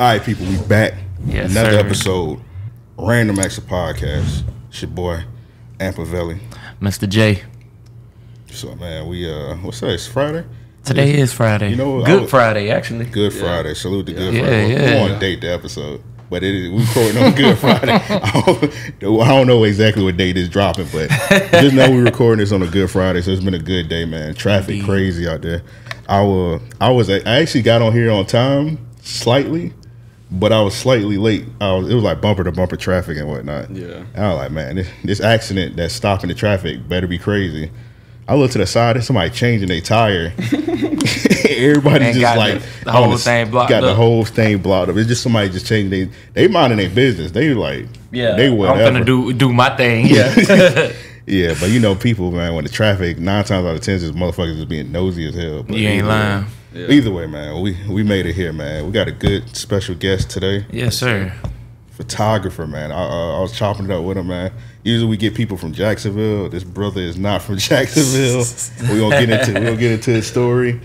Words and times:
All 0.00 0.06
right, 0.06 0.22
people, 0.22 0.46
we 0.46 0.56
back. 0.62 0.94
Yes, 1.26 1.50
Another 1.50 1.72
sir. 1.72 1.78
episode, 1.80 2.40
Random 2.96 3.38
Acts 3.38 3.58
of 3.58 3.64
Podcast. 3.64 4.44
It's 4.70 4.80
your 4.80 4.90
boy, 4.90 5.24
Ampavelli. 5.78 6.40
Mr. 6.80 7.06
J. 7.06 7.42
So, 8.50 8.74
man, 8.76 9.06
we, 9.08 9.30
uh, 9.30 9.56
what's 9.56 9.80
that? 9.80 9.90
It's 9.90 10.06
Friday? 10.06 10.46
Today 10.84 11.18
is 11.18 11.34
Friday. 11.34 11.68
You 11.70 11.76
know, 11.76 12.02
Good 12.02 12.22
was- 12.22 12.30
Friday, 12.30 12.70
actually. 12.70 13.04
Good 13.04 13.34
Friday. 13.34 13.74
Salute 13.74 14.06
to 14.06 14.12
Good 14.14 14.38
Friday. 14.40 14.72
yeah. 14.72 14.94
We 14.94 15.00
want 15.02 15.12
to 15.12 15.18
date 15.18 15.42
the 15.42 15.52
episode, 15.52 16.02
but 16.30 16.42
it 16.42 16.54
is, 16.54 16.70
we 16.70 16.78
recording 16.80 17.22
on 17.22 17.34
Good 17.34 17.58
Friday. 17.58 17.92
I 17.92 18.42
don't, 18.46 19.20
I 19.20 19.28
don't 19.28 19.46
know 19.48 19.64
exactly 19.64 20.02
what 20.02 20.16
date 20.16 20.38
is 20.38 20.48
dropping, 20.48 20.86
but 20.94 21.10
just 21.52 21.74
know 21.74 21.90
we're 21.90 22.04
recording 22.04 22.38
this 22.38 22.52
on 22.52 22.62
a 22.62 22.66
Good 22.66 22.90
Friday, 22.90 23.20
so 23.20 23.32
it's 23.32 23.44
been 23.44 23.52
a 23.52 23.58
good 23.58 23.90
day, 23.90 24.06
man. 24.06 24.32
Traffic 24.34 24.76
Indeed. 24.76 24.86
crazy 24.86 25.28
out 25.28 25.42
there. 25.42 25.62
I 26.08 26.22
was, 26.22 26.62
I 26.80 26.90
was, 26.90 27.10
I 27.10 27.18
actually 27.18 27.60
got 27.62 27.82
on 27.82 27.92
here 27.92 28.10
on 28.10 28.24
time, 28.24 28.78
slightly, 29.02 29.74
but 30.30 30.52
I 30.52 30.60
was 30.62 30.74
slightly 30.74 31.16
late. 31.18 31.44
I 31.60 31.72
was, 31.72 31.88
it 31.90 31.94
was 31.94 32.04
like 32.04 32.20
bumper 32.20 32.44
to 32.44 32.52
bumper 32.52 32.76
traffic 32.76 33.16
and 33.18 33.28
whatnot. 33.28 33.70
Yeah. 33.70 34.04
I 34.16 34.28
was 34.28 34.36
like, 34.38 34.52
man, 34.52 34.76
this, 34.76 34.88
this 35.04 35.20
accident 35.20 35.76
that's 35.76 35.94
stopping 35.94 36.28
the 36.28 36.34
traffic 36.34 36.88
better 36.88 37.06
be 37.06 37.18
crazy. 37.18 37.70
I 38.28 38.34
look 38.36 38.52
to 38.52 38.58
the 38.58 38.66
side, 38.66 38.94
there's 38.94 39.06
somebody 39.06 39.30
changing 39.30 39.68
their 39.68 39.80
tire. 39.80 40.32
Everybody 41.48 42.04
And 42.06 42.14
just 42.14 42.20
got 42.20 42.38
like 42.38 42.60
the- 42.62 42.84
the 42.84 42.90
on 42.90 43.04
whole 43.08 43.16
thing 43.16 43.50
blocked 43.50 43.70
got 43.70 43.80
the 43.80 43.94
whole 43.94 44.24
thing 44.24 44.58
blocked 44.58 44.90
up. 44.90 44.96
It's 44.96 45.08
just 45.08 45.22
somebody 45.22 45.48
just 45.50 45.66
changing 45.66 45.90
they 45.90 46.14
they 46.32 46.48
minding 46.48 46.78
their 46.78 46.90
business. 46.90 47.32
They 47.32 47.52
like 47.54 47.86
Yeah. 48.12 48.36
they 48.36 48.50
whatever. 48.50 48.82
I'm 48.84 48.92
gonna 48.92 49.04
do 49.04 49.32
do 49.32 49.52
my 49.52 49.74
thing. 49.76 50.06
Yeah. 50.06 50.32
yeah, 51.26 51.54
but 51.60 51.70
you 51.70 51.80
know 51.80 51.94
people, 51.96 52.30
man, 52.30 52.54
when 52.54 52.64
the 52.64 52.70
traffic 52.70 53.18
nine 53.18 53.44
times 53.44 53.66
out 53.66 53.74
of 53.74 53.80
ten 53.80 53.96
is 53.96 54.12
motherfuckers 54.12 54.56
just 54.56 54.68
being 54.68 54.92
nosy 54.92 55.26
as 55.28 55.34
hell. 55.34 55.62
But 55.64 55.76
You 55.76 55.88
ain't 55.88 55.98
either 56.04 56.08
lying. 56.08 56.44
Way, 56.44 56.50
Yeah. 56.72 56.86
Either 56.88 57.10
way, 57.10 57.26
man, 57.26 57.60
we 57.60 57.76
we 57.88 58.02
made 58.02 58.26
it 58.26 58.34
here, 58.34 58.52
man. 58.52 58.86
We 58.86 58.92
got 58.92 59.08
a 59.08 59.12
good 59.12 59.56
special 59.56 59.94
guest 59.94 60.30
today 60.30 60.64
yes, 60.70 60.96
sir. 60.96 61.32
photographer, 61.90 62.66
man. 62.66 62.92
I, 62.92 62.94
uh, 63.02 63.38
I 63.38 63.40
was 63.40 63.52
chopping 63.52 63.86
it 63.86 63.90
up 63.90 64.04
with 64.04 64.16
him, 64.16 64.28
man. 64.28 64.52
Usually 64.84 65.08
we 65.10 65.16
get 65.16 65.34
people 65.34 65.56
from 65.56 65.72
Jacksonville. 65.72 66.48
This 66.48 66.64
brother 66.64 67.00
is 67.00 67.18
not 67.18 67.42
from 67.42 67.58
Jacksonville. 67.68 68.44
we 68.92 69.00
gonna 69.00 69.26
get 69.26 69.48
into 69.48 69.60
we 69.60 69.66
gonna 69.66 69.76
get 69.76 69.92
into 69.92 70.10
his 70.12 70.26
story. 70.26 70.80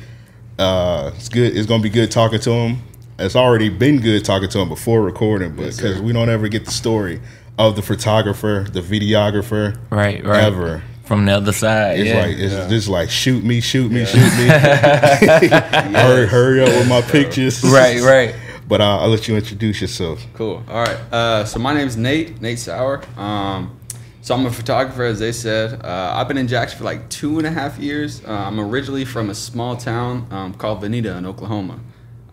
Uh, 0.58 1.12
it's 1.16 1.30
good. 1.30 1.56
It's 1.56 1.68
gonna 1.68 1.84
be 1.84 1.90
good 1.90 2.12
talking 2.12 2.40
to 2.40 2.52
him. 2.52 2.78
It's 3.20 3.36
already 3.36 3.70
been 3.70 4.02
good 4.02 4.26
talking 4.26 4.50
to 4.50 4.60
him 4.60 4.68
before 4.70 5.02
recording, 5.02 5.52
but 5.56 5.68
because 5.76 5.98
sir. 5.98 6.02
we 6.02 6.12
don't 6.14 6.30
ever 6.30 6.48
get 6.50 6.66
the 6.66 6.72
story 6.72 7.22
of 7.58 7.76
the 7.78 7.82
photographer, 7.82 8.66
the 8.70 8.82
videographer, 8.82 9.78
Right, 9.90 10.22
right. 10.26 10.44
ever. 10.44 10.84
From 11.06 11.26
the 11.26 11.34
other 11.34 11.52
side. 11.52 12.00
It's 12.00 12.10
yeah. 12.10 12.26
like 12.26 12.36
it's 12.38 12.70
just 12.70 12.88
like 12.88 13.10
shoot 13.10 13.44
me, 13.44 13.62
shoot 13.62 13.92
me, 13.92 14.06
shoot 14.06 14.18
me. 14.18 14.48
hurry, 14.50 16.28
hurry 16.28 16.62
up 16.62 16.70
with 16.70 16.90
my 16.90 17.02
pictures. 17.02 17.64
right, 17.64 18.02
right. 18.02 18.36
But 18.68 18.82
uh, 18.82 18.98
I'll 19.00 19.10
let 19.10 19.28
you 19.28 19.36
introduce 19.36 19.80
yourself. 19.82 20.26
Cool. 20.34 20.64
All 20.68 20.84
right. 20.84 20.98
Uh, 21.14 21.46
so 21.46 21.60
my 21.60 21.74
name's 21.74 21.96
Nate, 21.96 22.42
Nate 22.42 22.58
Sauer. 22.58 23.04
Um, 23.16 23.78
so 24.22 24.34
I'm 24.34 24.44
a 24.48 24.52
photographer, 24.52 25.04
as 25.04 25.20
they 25.20 25.32
said. 25.32 25.86
Uh, 25.86 26.14
I've 26.16 26.28
been 26.28 26.40
in 26.40 26.48
Jackson 26.48 26.80
for 26.80 26.84
like 26.84 27.08
two 27.10 27.38
and 27.38 27.46
a 27.46 27.52
half 27.52 27.78
years. 27.78 28.26
Uh, 28.26 28.32
I'm 28.32 28.60
originally 28.60 29.06
from 29.06 29.30
a 29.30 29.36
small 29.36 29.78
town 29.78 30.26
um, 30.32 30.54
called 30.56 30.82
Vinita 30.82 31.16
in 31.16 31.28
Oklahoma, 31.28 31.80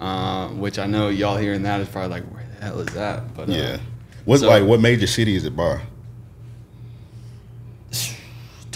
uh, 0.00 0.48
which 0.48 0.78
I 0.78 0.86
know 0.86 1.10
y'all 1.10 1.36
hearing 1.36 1.62
that 1.64 1.80
is 1.82 1.88
probably 1.88 2.08
like, 2.08 2.24
where 2.32 2.46
the 2.58 2.64
hell 2.64 2.80
is 2.80 2.94
that? 2.94 3.34
But 3.34 3.50
uh, 3.50 3.52
Yeah. 3.52 3.76
What 4.24 4.40
So- 4.40 4.48
like 4.48 4.64
what 4.64 4.80
major 4.80 5.06
city 5.06 5.36
is 5.36 5.44
it 5.44 5.54
by? 5.54 5.82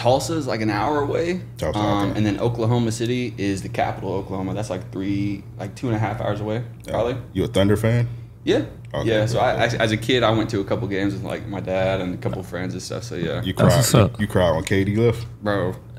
Tulsa 0.06 0.34
is 0.34 0.46
like 0.46 0.60
an 0.60 0.70
hour 0.70 1.00
away, 1.00 1.40
Tulsa, 1.58 1.76
um, 1.80 2.10
okay. 2.10 2.16
and 2.16 2.24
then 2.24 2.38
Oklahoma 2.38 2.92
City 2.92 3.34
is 3.38 3.62
the 3.62 3.68
capital. 3.68 4.16
of 4.16 4.24
Oklahoma. 4.24 4.54
That's 4.54 4.70
like 4.70 4.92
three, 4.92 5.42
like 5.58 5.74
two 5.74 5.88
and 5.88 5.96
a 5.96 5.98
half 5.98 6.20
hours 6.20 6.40
away, 6.40 6.62
probably. 6.86 7.16
You 7.32 7.42
a 7.42 7.48
Thunder 7.48 7.76
fan? 7.76 8.08
Yeah. 8.44 8.66
Okay, 8.94 9.08
yeah. 9.08 9.26
So 9.26 9.40
cool, 9.40 9.48
I, 9.48 9.68
cool. 9.68 9.82
as 9.82 9.90
a 9.90 9.96
kid, 9.96 10.22
I 10.22 10.30
went 10.30 10.48
to 10.50 10.60
a 10.60 10.64
couple 10.64 10.86
games 10.86 11.12
with 11.12 11.24
like 11.24 11.48
my 11.48 11.58
dad 11.58 12.00
and 12.00 12.14
a 12.14 12.18
couple 12.18 12.40
friends 12.44 12.72
and 12.74 12.80
stuff. 12.80 13.02
So 13.02 13.16
yeah, 13.16 13.42
You 13.42 13.52
That's 13.52 13.68
cried. 13.68 13.76
what's 13.76 13.94
up. 13.96 14.20
You 14.20 14.28
cried 14.28 14.52
when 14.52 14.62
KD 14.62 14.96
left. 14.96 15.26
bro, 15.42 15.74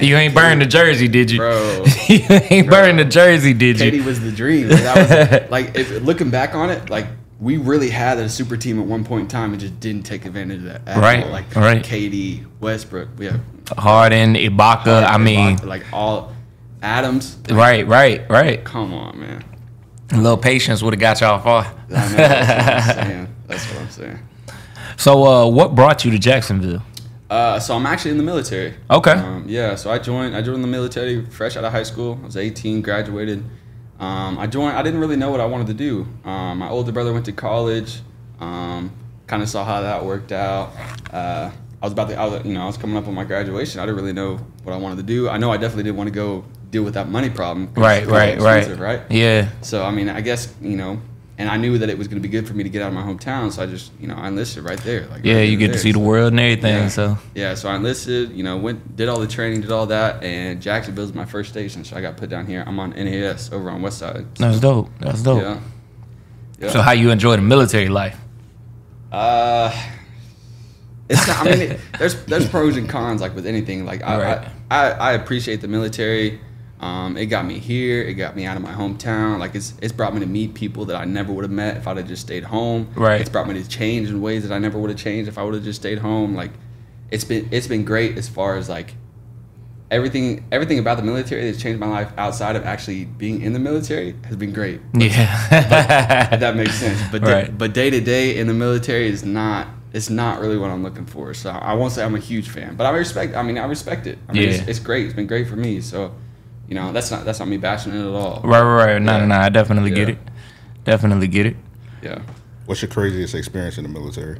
you 0.00 0.16
ain't 0.16 0.34
burned 0.34 0.62
the 0.62 0.66
jersey, 0.66 1.06
did 1.06 1.30
you? 1.30 1.40
bro. 1.40 1.84
you 2.08 2.24
ain't 2.30 2.70
burned 2.70 2.98
the 2.98 3.04
jersey, 3.04 3.52
did 3.52 3.78
you? 3.78 3.92
KD 3.92 4.06
was 4.06 4.20
the 4.20 4.32
dream. 4.32 4.70
Like, 4.70 4.82
that 4.84 5.42
was, 5.42 5.50
like 5.50 5.76
if, 5.76 6.02
looking 6.02 6.30
back 6.30 6.54
on 6.54 6.70
it, 6.70 6.88
like 6.88 7.08
we 7.44 7.58
really 7.58 7.90
had 7.90 8.16
a 8.18 8.26
super 8.28 8.56
team 8.56 8.80
at 8.80 8.86
one 8.86 9.04
point 9.04 9.22
in 9.22 9.28
time 9.28 9.52
and 9.52 9.60
just 9.60 9.78
didn't 9.78 10.04
take 10.04 10.24
advantage 10.24 10.58
of 10.60 10.64
that. 10.64 10.88
at 10.88 10.96
Right, 10.96 11.24
all. 11.24 11.30
Like 11.30 11.54
right. 11.54 11.82
KD, 11.84 12.46
Westbrook, 12.58 13.10
we 13.18 13.26
have. 13.26 13.40
Harden, 13.76 14.34
Ibaka. 14.34 15.04
I 15.04 15.18
mean, 15.18 15.58
like 15.58 15.84
all 15.92 16.32
Adams. 16.82 17.36
right, 17.50 17.86
right, 17.86 18.28
right. 18.30 18.64
Come 18.64 18.94
on, 18.94 19.20
man. 19.20 19.44
A 20.12 20.16
little 20.16 20.38
patience 20.38 20.82
would 20.82 20.94
have 20.94 21.00
got 21.00 21.20
y'all 21.20 21.38
far. 21.38 21.64
I 21.64 22.08
know, 22.10 22.16
that's 22.16 22.88
what 22.88 22.98
I'm 22.98 23.06
saying. 23.08 23.34
That's 23.46 23.66
what 23.72 23.80
I'm 23.82 23.90
saying. 23.90 24.18
So, 24.96 25.24
uh, 25.24 25.46
what 25.48 25.74
brought 25.74 26.04
you 26.04 26.10
to 26.12 26.18
Jacksonville? 26.18 26.82
Uh, 27.28 27.58
so 27.58 27.74
I'm 27.74 27.84
actually 27.84 28.12
in 28.12 28.16
the 28.18 28.22
military. 28.22 28.74
Okay. 28.90 29.12
Um, 29.12 29.44
yeah. 29.46 29.74
So 29.74 29.90
I 29.90 29.98
joined. 29.98 30.34
I 30.34 30.40
joined 30.40 30.62
the 30.64 30.68
military 30.68 31.26
fresh 31.26 31.56
out 31.56 31.64
of 31.64 31.72
high 31.72 31.82
school. 31.82 32.18
I 32.22 32.26
was 32.26 32.36
18, 32.38 32.80
graduated. 32.80 33.44
Um, 34.04 34.38
I 34.38 34.46
joined. 34.46 34.76
I 34.76 34.82
didn't 34.82 35.00
really 35.00 35.16
know 35.16 35.30
what 35.30 35.40
I 35.40 35.46
wanted 35.46 35.68
to 35.68 35.74
do. 35.74 36.06
Um, 36.24 36.58
my 36.58 36.68
older 36.68 36.92
brother 36.92 37.12
went 37.12 37.24
to 37.26 37.32
college. 37.32 38.00
Um, 38.38 38.92
kind 39.26 39.42
of 39.42 39.48
saw 39.48 39.64
how 39.64 39.80
that 39.80 40.04
worked 40.04 40.32
out. 40.32 40.72
Uh, 41.10 41.50
I 41.80 41.86
was 41.86 41.92
about 41.92 42.08
to. 42.10 42.16
I 42.16 42.26
was, 42.26 42.44
you 42.44 42.52
know, 42.52 42.62
I 42.62 42.66
was 42.66 42.76
coming 42.76 42.96
up 42.96 43.08
on 43.08 43.14
my 43.14 43.24
graduation. 43.24 43.80
I 43.80 43.86
didn't 43.86 43.96
really 43.96 44.12
know 44.12 44.36
what 44.62 44.74
I 44.74 44.76
wanted 44.76 44.96
to 44.96 45.02
do. 45.04 45.28
I 45.30 45.38
know 45.38 45.50
I 45.50 45.56
definitely 45.56 45.84
didn't 45.84 45.96
want 45.96 46.08
to 46.08 46.14
go 46.14 46.44
deal 46.70 46.82
with 46.82 46.94
that 46.94 47.08
money 47.08 47.30
problem. 47.30 47.72
Right, 47.74 48.06
right, 48.06 48.38
right. 48.38 48.78
right. 48.78 49.02
Yeah. 49.08 49.48
So 49.62 49.84
I 49.84 49.90
mean, 49.90 50.10
I 50.10 50.20
guess 50.20 50.52
you 50.60 50.76
know, 50.76 51.00
and 51.36 51.48
I 51.48 51.56
knew 51.56 51.78
that 51.78 51.88
it 51.90 51.98
was 51.98 52.06
going 52.08 52.22
to 52.22 52.26
be 52.26 52.30
good 52.30 52.46
for 52.46 52.54
me 52.54 52.62
to 52.62 52.68
get 52.70 52.80
out 52.82 52.88
of 52.88 52.94
my 52.94 53.02
hometown. 53.02 53.50
So 53.52 53.62
I 53.62 53.66
just, 53.66 53.90
you 54.00 54.06
know, 54.06 54.14
I 54.14 54.28
enlisted 54.28 54.62
right 54.64 54.78
there. 54.78 55.06
Like 55.06 55.24
Yeah, 55.24 55.34
right 55.36 55.48
you 55.48 55.56
get 55.56 55.66
to 55.68 55.72
there. 55.72 55.80
see 55.80 55.92
the 55.92 55.98
world 55.98 56.32
and 56.32 56.40
everything. 56.40 56.74
Yeah. 56.74 56.88
So, 56.88 57.18
yeah, 57.34 57.54
so 57.54 57.68
I 57.68 57.76
enlisted, 57.76 58.30
you 58.32 58.42
know, 58.44 58.56
went 58.56 58.94
did 58.96 59.08
all 59.08 59.18
the 59.18 59.26
training, 59.26 59.62
did 59.62 59.72
all 59.72 59.86
that, 59.86 60.22
and 60.22 60.62
Jacksonville's 60.62 61.12
my 61.12 61.24
first 61.24 61.50
station, 61.50 61.84
so 61.84 61.96
I 61.96 62.00
got 62.00 62.16
put 62.16 62.30
down 62.30 62.46
here. 62.46 62.62
I'm 62.66 62.78
on 62.78 62.90
NAS 62.90 63.50
over 63.52 63.68
on 63.70 63.82
West 63.82 63.98
Side. 63.98 64.26
that's 64.36 64.60
dope. 64.60 64.90
That's 65.00 65.22
dope. 65.22 65.42
Yeah. 65.42 65.60
Yeah. 66.60 66.70
So, 66.70 66.82
how 66.82 66.92
you 66.92 67.10
enjoy 67.10 67.36
the 67.36 67.42
military 67.42 67.88
life? 67.88 68.16
uh 69.12 69.70
it's 71.08 71.26
not, 71.28 71.46
I 71.46 71.50
mean, 71.50 71.60
it, 71.60 71.80
there's 71.98 72.24
there's 72.24 72.48
pros 72.48 72.76
and 72.76 72.88
cons 72.88 73.20
like 73.20 73.34
with 73.34 73.46
anything. 73.46 73.84
Like 73.84 74.02
I 74.02 74.16
Right. 74.22 74.48
I, 74.70 74.90
I, 74.90 74.90
I 74.90 75.12
appreciate 75.12 75.60
the 75.60 75.68
military. 75.68 76.40
Um, 76.84 77.16
it 77.16 77.26
got 77.26 77.46
me 77.46 77.58
here. 77.58 78.02
It 78.02 78.14
got 78.14 78.36
me 78.36 78.44
out 78.44 78.56
of 78.58 78.62
my 78.62 78.72
hometown. 78.72 79.38
Like 79.38 79.54
it's 79.54 79.72
it's 79.80 79.92
brought 79.92 80.12
me 80.12 80.20
to 80.20 80.26
meet 80.26 80.52
people 80.54 80.84
that 80.86 80.96
I 80.96 81.04
never 81.06 81.32
would 81.32 81.44
have 81.44 81.50
met 81.50 81.76
if 81.78 81.88
I'd 81.88 81.96
have 81.96 82.06
just 82.08 82.22
stayed 82.22 82.44
home. 82.44 82.90
Right. 82.94 83.20
It's 83.20 83.30
brought 83.30 83.48
me 83.48 83.54
to 83.62 83.66
change 83.68 84.08
in 84.10 84.20
ways 84.20 84.46
that 84.46 84.52
I 84.54 84.58
never 84.58 84.78
would 84.78 84.90
have 84.90 84.98
changed 84.98 85.28
if 85.28 85.38
I 85.38 85.42
would 85.44 85.54
have 85.54 85.64
just 85.64 85.80
stayed 85.80 85.98
home. 85.98 86.34
Like 86.34 86.50
it's 87.10 87.24
been 87.24 87.48
it's 87.50 87.66
been 87.66 87.84
great 87.84 88.18
as 88.18 88.28
far 88.28 88.56
as 88.56 88.68
like 88.68 88.94
everything 89.90 90.44
everything 90.50 90.78
about 90.78 90.96
the 90.96 91.02
military 91.02 91.48
that's 91.50 91.62
changed 91.62 91.78
my 91.78 91.86
life 91.88 92.10
outside 92.16 92.56
of 92.56 92.64
actually 92.64 93.04
being 93.04 93.42
in 93.42 93.52
the 93.52 93.58
military 93.58 94.14
has 94.24 94.36
been 94.36 94.52
great. 94.52 94.80
Yeah. 94.94 95.12
If 96.32 96.40
that 96.40 96.56
makes 96.56 96.74
sense. 96.74 97.00
But 97.12 97.24
day, 97.24 97.32
Right. 97.32 97.58
but 97.58 97.72
day 97.72 97.90
to 97.90 98.00
day 98.00 98.36
in 98.38 98.46
the 98.46 98.54
military 98.54 99.08
is 99.08 99.24
not 99.24 99.68
it's 99.92 100.10
not 100.10 100.40
really 100.40 100.58
what 100.58 100.70
I'm 100.70 100.82
looking 100.82 101.06
for. 101.06 101.32
So 101.34 101.50
I 101.50 101.72
won't 101.74 101.92
say 101.92 102.02
I'm 102.04 102.14
a 102.16 102.18
huge 102.18 102.48
fan, 102.48 102.74
but 102.76 102.84
I 102.84 102.90
respect. 102.90 103.36
I 103.36 103.42
mean, 103.42 103.56
I 103.58 103.64
respect 103.66 104.06
it. 104.08 104.18
I 104.28 104.32
mean, 104.32 104.42
Yeah. 104.42 104.48
it's, 104.50 104.68
it's 104.68 104.78
great. 104.80 105.04
It's 105.06 105.14
been 105.14 105.28
great 105.28 105.46
for 105.46 105.54
me. 105.54 105.80
So, 105.80 106.12
you 106.68 106.74
know, 106.74 106.92
that's 106.92 107.10
not 107.10 107.24
that's 107.24 107.38
not 107.38 107.48
me 107.48 107.56
bashing 107.56 107.92
it 107.92 108.00
at 108.00 108.06
all. 108.14 108.40
right, 108.44 108.60
right, 108.62 108.92
right. 108.94 109.02
No, 109.02 109.12
Yeah. 109.12 109.18
no, 109.20 109.26
no. 109.26 109.34
I 109.36 109.48
definitely 109.48 109.90
get 109.90 110.08
it. 110.08 110.18
Definitely 110.84 111.28
get 111.28 111.46
it. 111.46 111.56
Yeah. 112.02 112.20
What's 112.66 112.80
your 112.82 112.90
craziest 112.90 113.34
experience 113.34 113.76
in 113.78 113.84
the 113.84 113.90
military? 113.90 114.38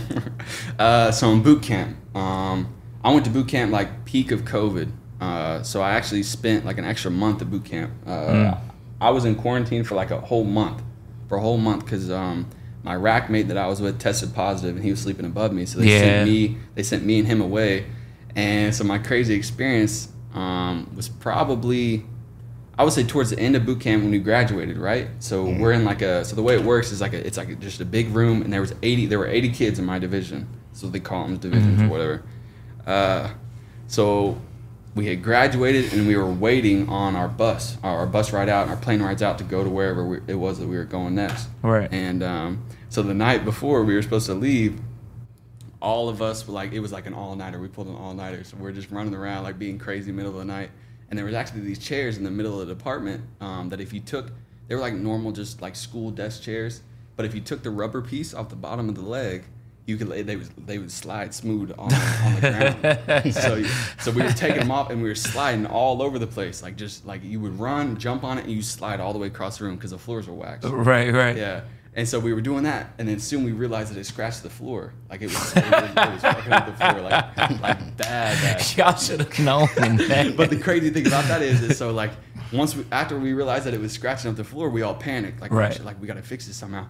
Uh, 0.79 1.11
so 1.13 1.31
in 1.31 1.43
boot 1.43 1.63
camp, 1.63 1.97
um, 2.17 2.75
I 3.05 3.13
went 3.13 3.25
to 3.27 3.31
boot 3.31 3.49
camp 3.49 3.71
like 3.71 4.05
peak 4.07 4.31
of 4.33 4.43
COVID. 4.43 4.91
Uh, 5.21 5.63
so 5.63 5.83
I 5.83 5.91
actually 5.93 6.23
spent 6.23 6.65
like 6.65 6.79
an 6.79 6.85
extra 6.85 7.11
month 7.11 7.43
at 7.43 7.51
boot 7.51 7.65
camp. 7.65 7.93
Uh, 8.07 8.57
I 9.01 9.11
was 9.11 9.25
in 9.25 9.35
quarantine 9.35 9.85
for 9.85 9.95
like 9.95 10.11
a 10.11 10.21
whole 10.21 10.45
month, 10.45 10.83
for 11.29 11.37
a 11.37 11.41
whole 11.41 11.59
month 11.59 11.85
because 11.85 12.11
um, 12.11 12.49
my 12.83 12.95
rack 12.97 13.29
mate 13.31 13.49
that 13.49 13.57
I 13.59 13.67
was 13.67 13.81
with 13.81 13.99
tested 14.01 14.35
positive 14.35 14.75
and 14.77 14.85
he 14.85 14.91
was 14.91 15.01
sleeping 15.01 15.27
above 15.27 15.53
me. 15.53 15.67
So 15.67 15.79
they 15.81 15.91
Yeah. 15.91 16.01
sent 16.01 16.25
me, 16.29 16.57
they 16.75 16.83
sent 16.83 17.05
me 17.05 17.19
and 17.19 17.29
him 17.29 17.41
away. 17.41 17.87
And 18.35 18.75
so 18.75 18.85
my 18.85 18.99
crazy 18.99 19.35
experience 19.35 20.09
um, 20.35 20.91
was 20.95 21.09
probably 21.09 22.05
I 22.77 22.83
would 22.83 22.93
say 22.93 23.05
towards 23.05 23.31
the 23.31 23.39
end 23.39 23.55
of 23.55 23.65
boot 23.65 23.81
camp 23.81 24.03
when 24.03 24.11
we 24.11 24.19
graduated, 24.19 24.79
right? 24.79 25.09
So 25.21 25.45
we're 25.45 25.73
in 25.73 25.85
like 25.85 26.03
a 26.03 26.25
so 26.25 26.35
the 26.35 26.43
way 26.43 26.55
it 26.55 26.65
works 26.65 26.91
is 26.91 27.01
like 27.01 27.13
a, 27.13 27.25
it's 27.25 27.37
like 27.37 27.49
a, 27.49 27.55
just 27.55 27.81
a 27.81 27.85
big 27.85 28.09
room 28.09 28.43
and 28.43 28.53
there 28.53 28.61
was 28.61 28.75
80 28.83 29.07
there 29.07 29.19
were 29.19 29.29
80 29.29 29.51
kids 29.51 29.79
in 29.79 29.85
my 29.85 29.99
division. 29.99 30.49
So 30.73 30.89
they 30.89 31.01
call 31.01 31.25
them 31.25 31.37
divisions 31.37 31.81
or 31.83 31.89
whatever. 31.89 32.23
Uh, 32.85 33.31
so 33.87 34.41
we 34.95 35.07
had 35.07 35.23
graduated 35.23 35.93
and 35.93 36.07
we 36.07 36.17
were 36.17 36.31
waiting 36.31 36.89
on 36.89 37.17
our 37.17 37.29
bus, 37.29 37.79
our, 37.83 37.99
our 37.99 38.07
bus 38.07 38.33
ride 38.33 38.49
out, 38.49 38.63
and 38.63 38.71
our 38.71 38.77
plane 38.77 39.03
rides 39.03 39.23
out 39.23 39.39
to 39.39 39.45
go 39.45 39.63
to 39.65 39.71
wherever 39.71 40.05
we, 40.05 40.19
it 40.27 40.35
was 40.35 40.59
that 40.59 40.67
we 40.67 40.77
were 40.77 40.85
going 40.85 41.15
next. 41.15 41.49
Right. 41.63 41.89
And 41.93 42.23
um, 42.23 42.65
so 42.89 43.03
the 43.03 43.15
night 43.15 43.45
before 43.45 43.85
we 43.85 43.95
were 43.95 44.03
supposed 44.03 44.27
to 44.27 44.35
leave, 44.35 44.81
all 45.85 46.09
of 46.09 46.23
us 46.23 46.47
were 46.47 46.55
like, 46.55 46.73
it 46.73 46.81
was 46.81 46.93
like 46.93 47.07
an 47.07 47.15
all 47.15 47.37
nighter. 47.37 47.61
We 47.61 47.69
pulled 47.69 47.89
an 47.89 47.95
all 47.95 48.15
nighter, 48.15 48.43
so 48.43 48.57
we're 48.57 48.73
just 48.73 48.91
running 48.91 49.15
around 49.15 49.45
like 49.45 49.59
being 49.59 49.79
crazy 49.79 50.11
middle 50.11 50.33
of 50.33 50.39
the 50.39 50.45
night. 50.45 50.71
And 51.11 51.19
there 51.19 51.27
was 51.27 51.35
actually 51.35 51.61
these 51.61 51.79
chairs 51.79 52.17
in 52.17 52.25
the 52.25 52.31
middle 52.31 52.61
of 52.61 52.67
the 52.67 52.75
department 52.75 53.23
um, 53.41 53.69
that 53.69 53.81
if 53.81 53.93
you 53.93 54.01
took 54.01 54.33
they 54.69 54.75
were 54.75 54.81
like 54.81 54.95
normal, 54.95 55.33
just 55.33 55.61
like 55.61 55.77
school 55.77 56.11
desk 56.11 56.43
chairs. 56.43 56.81
But 57.17 57.27
if 57.27 57.35
you 57.35 57.41
took 57.41 57.63
the 57.63 57.71
rubber 57.71 58.03
piece 58.03 58.35
off 58.35 58.49
the 58.49 58.57
bottom 58.57 58.89
of 58.89 58.95
the 58.95 59.03
leg, 59.03 59.45
you 59.87 59.97
could 59.97 60.09
they 60.09 60.37
would 60.37 60.67
they 60.67 60.79
would 60.79 60.91
slide 60.91 61.35
smooth 61.35 61.71
on, 61.79 61.93
on 61.93 62.35
the 62.35 62.41
ground. 62.41 63.35
so 63.35 63.63
so 64.01 64.11
we 64.11 64.23
were 64.23 64.33
taking 64.33 64.61
them 64.61 64.71
off 64.71 64.91
and 64.91 65.03
we 65.03 65.09
were 65.09 65.15
sliding 65.15 65.67
all 65.67 66.03
over 66.03 66.19
the 66.19 66.27
place, 66.27 66.63
like 66.63 66.77
just 66.77 67.05
like 67.07 67.23
you 67.23 67.39
would 67.41 67.59
run, 67.61 67.99
jump 67.99 68.25
on 68.25 68.39
it, 68.39 68.45
and 68.45 68.53
you 68.53 68.63
slide 68.63 69.01
all 69.01 69.13
the 69.13 69.19
way 69.19 69.27
across 69.27 69.59
the 69.59 69.65
room 69.65 69.77
because 69.77 69.91
the 69.91 69.99
floors 69.99 70.27
were 70.27 70.35
waxed. 70.35 70.69
Right, 70.69 71.13
right. 71.13 71.37
Yeah. 71.37 71.63
And 71.97 72.09
so 72.09 72.19
we 72.19 72.33
were 72.33 72.41
doing 72.41 72.65
that, 72.65 72.93
and 72.99 73.09
then 73.09 73.21
soon 73.21 73.45
we 73.45 73.53
realized 73.53 73.93
that 73.95 73.99
it 74.01 74.05
scratched 74.05 74.43
the 74.43 74.51
floor, 74.51 74.93
like 75.09 75.23
it 75.23 75.27
was, 75.27 75.53
it 75.57 75.65
was, 75.65 75.83
it 75.85 75.95
was 75.95 76.23
fucking 76.23 76.51
with 76.51 76.67
the 76.67 76.73
floor, 76.77 77.01
like 77.03 77.37
like 77.63 77.97
bad, 77.97 78.37
bad. 78.59 78.77
Y'all 78.77 78.97
should 78.97 79.21
have 79.21 79.39
known. 79.39 79.69
But 80.37 80.51
the 80.51 80.59
crazy 80.61 80.91
thing 80.91 81.07
about 81.07 81.25
that 81.27 81.41
is, 81.41 81.63
is 81.63 81.79
so 81.79 81.93
like 81.93 82.11
once 82.53 82.75
we, 82.75 82.85
after 82.91 83.17
we 83.19 83.33
realized 83.33 83.65
that 83.67 83.75
it 83.75 83.81
was 83.81 83.93
scratching 83.93 84.29
up 84.29 84.37
the 84.37 84.43
floor, 84.43 84.71
we 84.71 84.83
all 84.83 84.95
panicked, 84.97 85.41
like 85.41 85.53
Right. 85.53 85.71
right. 85.71 85.85
like 85.85 86.01
we 86.01 86.09
gotta 86.09 86.23
fix 86.23 86.47
this 86.49 86.57
somehow. 86.57 86.87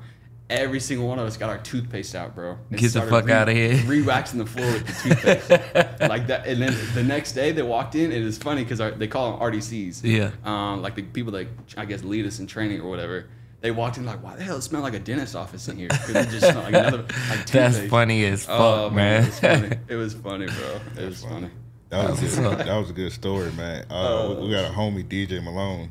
Every 0.50 0.80
single 0.80 1.06
one 1.08 1.18
of 1.18 1.26
us 1.26 1.36
got 1.38 1.48
our 1.50 1.58
toothpaste 1.58 2.14
out, 2.14 2.34
bro. 2.34 2.58
and 2.70 2.78
Get 2.78 2.92
the 2.92 3.00
started 3.00 3.30
out 3.30 3.48
of 3.48 3.54
here. 3.54 3.82
Re-waxing 3.86 4.38
the 4.38 4.44
floor 4.46 4.66
with 4.72 4.86
the 4.86 5.08
toothpaste, 5.14 6.00
like 6.00 6.26
that. 6.28 6.46
And 6.46 6.60
then 6.60 6.76
the 6.94 7.02
next 7.02 7.32
day 7.32 7.52
they 7.52 7.62
walked 7.62 7.94
in. 7.94 8.12
It 8.12 8.22
is 8.22 8.36
funny 8.38 8.62
because 8.64 8.78
they 8.98 9.06
call 9.06 9.32
them 9.32 9.40
RDCs. 9.40 10.02
Yeah. 10.02 10.30
Um, 10.44 10.82
like 10.82 10.96
the 10.96 11.02
people 11.02 11.32
that 11.32 11.46
I 11.78 11.84
guess 11.86 12.02
lead 12.04 12.26
us 12.26 12.40
in 12.40 12.46
training 12.46 12.80
or 12.82 12.88
whatever. 12.90 13.26
They 13.64 13.70
walked 13.70 13.96
in 13.96 14.04
like, 14.04 14.22
why 14.22 14.36
the 14.36 14.44
hell 14.44 14.58
it 14.58 14.62
smell 14.62 14.82
like 14.82 14.92
a 14.92 14.98
dentist 14.98 15.34
office 15.34 15.68
in 15.68 15.78
here? 15.78 15.88
'Cause 15.90 16.10
it 16.10 16.28
just 16.28 16.40
smelled 16.50 16.64
like 16.66 16.74
another 16.74 16.98
like 16.98 17.46
That's 17.46 17.50
toothpaste. 17.76 17.90
funny 17.90 18.24
as 18.26 18.44
fuck, 18.44 18.60
Oh 18.60 18.90
man. 18.90 19.22
It 19.22 19.26
was 19.26 19.38
funny. 19.40 19.68
It 19.88 19.94
was 19.96 20.14
funny, 20.14 20.46
bro. 20.46 20.80
It 21.02 21.06
was 21.08 21.24
funny. 21.24 21.50
That 21.88 22.10
was 22.10 22.20
good. 22.20 22.58
That 22.58 22.76
was 22.76 22.90
a 22.90 22.92
good 22.92 23.12
story, 23.12 23.50
man. 23.52 23.86
Uh, 23.88 24.34
we- 24.38 24.48
we 24.48 24.50
got 24.52 24.70
a 24.70 24.74
homie 24.74 25.02
DJ 25.02 25.42
Malone. 25.42 25.90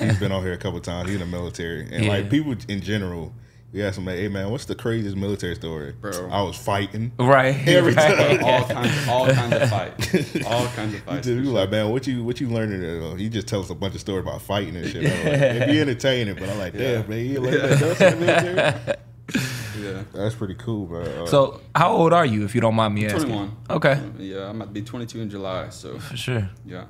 He's 0.00 0.18
been 0.18 0.32
on 0.32 0.42
here 0.42 0.52
a 0.54 0.58
couple 0.58 0.80
times. 0.80 1.08
He's 1.08 1.20
in 1.20 1.30
the 1.30 1.36
military, 1.38 1.82
and 1.92 2.06
Yeah. 2.06 2.10
like 2.10 2.28
people 2.28 2.56
in 2.66 2.80
general, 2.80 3.32
we 3.76 3.82
asked 3.84 3.98
him, 3.98 4.06
like, 4.06 4.16
"Hey 4.16 4.28
man, 4.28 4.50
what's 4.50 4.64
the 4.64 4.74
craziest 4.74 5.16
military 5.16 5.54
story?" 5.54 5.92
Bro. 6.00 6.30
I 6.32 6.42
was 6.42 6.56
fighting. 6.56 7.12
Right. 7.18 7.54
Every 7.68 7.92
right. 7.92 8.40
time. 8.40 8.44
all 8.44 8.64
kinds, 8.68 9.08
all 9.08 9.28
kinds 9.28 9.52
of 9.54 9.68
fights, 9.70 10.36
all 10.46 10.66
kinds 10.68 10.94
of 10.94 11.00
He 11.00 11.06
fights. 11.06 11.26
just, 11.26 11.28
we 11.28 11.34
for 11.34 11.40
was 11.40 11.46
sure. 11.48 11.54
like, 11.60 11.70
man, 11.70 11.90
what 11.90 12.06
you 12.06 12.24
what 12.24 12.40
you 12.40 12.48
learning? 12.48 13.18
He 13.18 13.28
just 13.28 13.46
tells 13.46 13.66
us 13.66 13.70
a 13.70 13.74
bunch 13.74 13.94
of 13.94 14.00
stories 14.00 14.22
about 14.22 14.40
fighting 14.42 14.74
and 14.76 14.88
shit. 14.88 15.04
I'm 15.04 15.24
like, 15.32 15.40
It'd 15.42 15.68
be 15.68 15.80
entertaining, 15.80 16.34
but 16.36 16.48
I'm 16.48 16.58
like, 16.58 16.72
damn, 16.72 17.02
Yeah. 17.02 17.06
man, 17.06 17.26
you 17.26 17.40
learned 17.40 17.60
that 17.60 17.82
else 17.82 18.00
in 18.00 18.18
the 18.20 18.26
military? 18.26 18.96
yeah. 19.82 20.02
That's 20.14 20.34
pretty 20.34 20.54
cool, 20.54 20.86
bro. 20.86 21.02
Uh, 21.02 21.26
So, 21.26 21.60
how 21.74 21.92
old 21.92 22.12
are 22.14 22.24
you, 22.24 22.44
if 22.44 22.54
you 22.54 22.60
don't 22.62 22.74
mind 22.74 22.94
me 22.94 23.04
asking? 23.06 23.22
21. 23.24 23.56
Okay, 23.70 24.00
Yeah, 24.18 24.48
I'm 24.48 24.56
about 24.56 24.68
to 24.68 24.80
be 24.80 24.82
22 24.82 25.20
in 25.20 25.28
July, 25.30 25.68
so 25.68 25.98
for 25.98 26.16
sure. 26.16 26.48
yeah, 26.64 26.86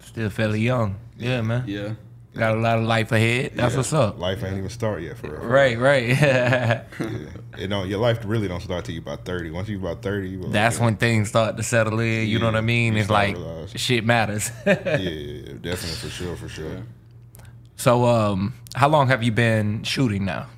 Still 0.00 0.30
fairly 0.30 0.60
young. 0.60 0.96
Yeah, 1.18 1.42
man. 1.42 1.64
yeah. 1.66 1.94
Got 2.34 2.56
a 2.56 2.60
lot 2.60 2.78
of 2.78 2.84
life 2.84 3.12
ahead. 3.12 3.52
That's 3.54 3.72
Yeah. 3.74 3.78
what's 3.78 3.92
up. 3.92 4.18
life 4.18 4.42
ain't 4.42 4.56
even 4.58 4.68
start 4.68 5.02
yet 5.02 5.16
for 5.18 5.28
real. 5.30 5.40
Right, 5.48 5.78
right. 5.78 6.08
Yeah. 6.20 6.82
It 7.56 7.68
don't, 7.68 7.88
your 7.88 8.00
life 8.00 8.18
really 8.24 8.48
don't 8.48 8.60
start 8.60 8.84
till 8.84 8.94
you 8.96 9.00
about 9.00 9.24
thirty. 9.24 9.50
Once 9.52 9.68
you 9.68 9.78
about 9.78 10.02
thirty, 10.02 10.28
you 10.30 10.38
be 10.38 10.44
like, 10.44 10.52
That's 10.52 10.76
okay. 10.76 10.84
when 10.86 10.96
things 10.96 11.28
start 11.28 11.56
to 11.56 11.62
settle 11.62 12.00
in. 12.00 12.26
You 12.26 12.40
know 12.40 12.46
what 12.46 12.56
I 12.56 12.60
mean? 12.60 12.94
you 12.94 13.00
It's 13.00 13.10
like 13.10 13.36
to 13.36 13.78
shit 13.78 14.04
matters. 14.04 14.50
yeah, 14.66 14.74
yeah, 14.84 14.96
yeah, 14.98 15.52
definitely 15.60 15.96
for 15.96 16.08
sure, 16.08 16.34
for 16.36 16.48
sure. 16.48 16.68
Yeah. 16.72 16.80
so, 17.76 18.04
um, 18.06 18.54
how 18.74 18.88
long 18.88 19.06
have 19.08 19.22
you 19.22 19.30
been 19.30 19.84
shooting 19.84 20.24
now? 20.24 20.48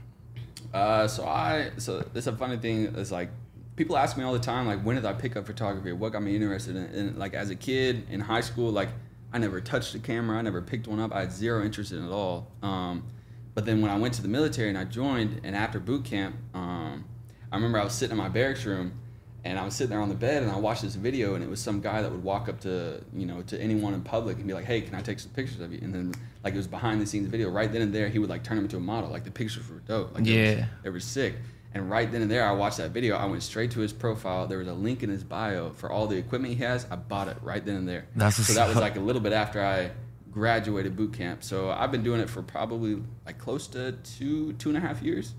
Uh, 0.72 1.06
so 1.06 1.26
I, 1.26 1.70
so 1.76 2.06
it's 2.14 2.26
a 2.26 2.32
funny 2.32 2.56
thing. 2.56 2.86
Is 2.96 3.12
like 3.12 3.28
people 3.76 3.98
ask 3.98 4.16
me 4.16 4.24
all 4.24 4.32
the 4.32 4.38
time, 4.38 4.66
like, 4.66 4.80
when 4.80 4.96
did 4.96 5.04
I 5.04 5.12
pick 5.12 5.36
up 5.36 5.44
photography? 5.46 5.92
What 5.92 6.12
got 6.12 6.22
me 6.22 6.34
interested 6.34 6.76
in? 6.76 6.82
it? 6.84 6.94
And 6.94 7.18
like 7.18 7.34
as 7.34 7.50
a 7.50 7.54
kid 7.54 8.06
in 8.10 8.20
high 8.20 8.40
school, 8.40 8.70
like 8.70 8.88
I 9.32 9.38
never 9.38 9.60
touched 9.60 9.94
a 9.94 9.98
camera. 9.98 10.38
I 10.38 10.42
never 10.42 10.62
picked 10.62 10.86
one 10.88 11.00
up. 11.00 11.12
I 11.14 11.20
had 11.20 11.32
zero 11.32 11.64
interest 11.64 11.92
in 11.92 12.02
it 12.02 12.06
at 12.06 12.12
all. 12.12 12.50
Um, 12.62 13.04
but 13.54 13.64
then 13.66 13.80
when 13.82 13.90
I 13.90 13.98
went 13.98 14.14
to 14.14 14.22
the 14.22 14.28
military 14.28 14.68
and 14.68 14.78
I 14.78 14.84
joined, 14.84 15.40
and 15.44 15.54
after 15.56 15.78
boot 15.80 16.04
camp, 16.04 16.36
um, 16.54 17.04
I 17.50 17.56
remember 17.56 17.78
I 17.78 17.84
was 17.84 17.92
sitting 17.94 18.12
in 18.12 18.18
my 18.22 18.28
barracks 18.28 18.64
room. 18.64 18.92
And 19.44 19.60
I 19.60 19.64
was 19.64 19.74
sitting 19.76 19.90
there 19.90 20.00
on 20.00 20.08
the 20.08 20.16
bed, 20.16 20.42
and 20.42 20.50
I 20.50 20.58
watched 20.58 20.82
this 20.82 20.96
video, 20.96 21.36
and 21.36 21.44
it 21.44 21.48
was 21.48 21.60
some 21.60 21.80
guy 21.80 22.02
that 22.02 22.10
would 22.10 22.24
walk 22.24 22.48
up 22.48 22.58
to 22.62 23.00
you 23.14 23.26
know 23.26 23.42
to 23.42 23.60
anyone 23.62 23.94
in 23.94 24.02
public 24.02 24.38
and 24.38 24.46
be 24.48 24.52
like, 24.52 24.64
"Hey, 24.64 24.80
can 24.80 24.92
I 24.96 25.00
take 25.02 25.20
some 25.20 25.30
pictures 25.30 25.60
of 25.60 25.72
you?" 25.72 25.78
And 25.82 25.94
then 25.94 26.12
like 26.42 26.54
it 26.54 26.56
was 26.56 26.66
behind 26.66 27.00
the 27.00 27.06
scenes 27.06 27.28
video. 27.28 27.48
Right 27.48 27.72
then 27.72 27.80
and 27.82 27.94
there, 27.94 28.08
he 28.08 28.18
would 28.18 28.28
like 28.28 28.42
turn 28.42 28.58
him 28.58 28.64
into 28.64 28.76
a 28.76 28.80
model. 28.80 29.08
Like 29.08 29.22
the 29.22 29.30
pictures 29.30 29.68
were 29.70 29.78
dope. 29.86 30.14
Like 30.16 30.26
it 30.26 30.30
was- 30.48 30.58
Yeah. 30.58 30.66
they 30.82 30.90
were 30.90 30.98
sick. 30.98 31.36
And 31.74 31.90
right 31.90 32.10
then 32.10 32.22
and 32.22 32.30
there, 32.30 32.46
I 32.46 32.52
watched 32.52 32.78
that 32.78 32.92
video. 32.92 33.16
I 33.16 33.26
went 33.26 33.42
straight 33.42 33.70
to 33.72 33.80
his 33.80 33.92
profile. 33.92 34.46
There 34.46 34.58
was 34.58 34.68
a 34.68 34.72
link 34.72 35.02
in 35.02 35.10
his 35.10 35.22
bio 35.22 35.70
for 35.70 35.90
all 35.90 36.06
the 36.06 36.16
equipment 36.16 36.54
he 36.54 36.62
has. 36.64 36.86
I 36.90 36.96
bought 36.96 37.28
it 37.28 37.36
right 37.42 37.64
then 37.64 37.76
and 37.76 37.88
there. 37.88 38.06
That's 38.16 38.36
so 38.36 38.54
that 38.54 38.68
was 38.68 38.76
like 38.76 38.96
a 38.96 39.00
little 39.00 39.20
bit 39.20 39.32
after 39.34 39.62
I 39.62 39.90
graduated 40.32 40.96
boot 40.96 41.12
camp. 41.12 41.42
So 41.42 41.70
I've 41.70 41.92
been 41.92 42.02
doing 42.02 42.20
it 42.20 42.30
for 42.30 42.42
probably 42.42 43.02
like 43.26 43.38
close 43.38 43.66
to 43.68 43.92
two 43.92 44.54
two 44.54 44.70
and 44.70 44.78
a 44.78 44.80
half 44.80 45.02
years. 45.02 45.34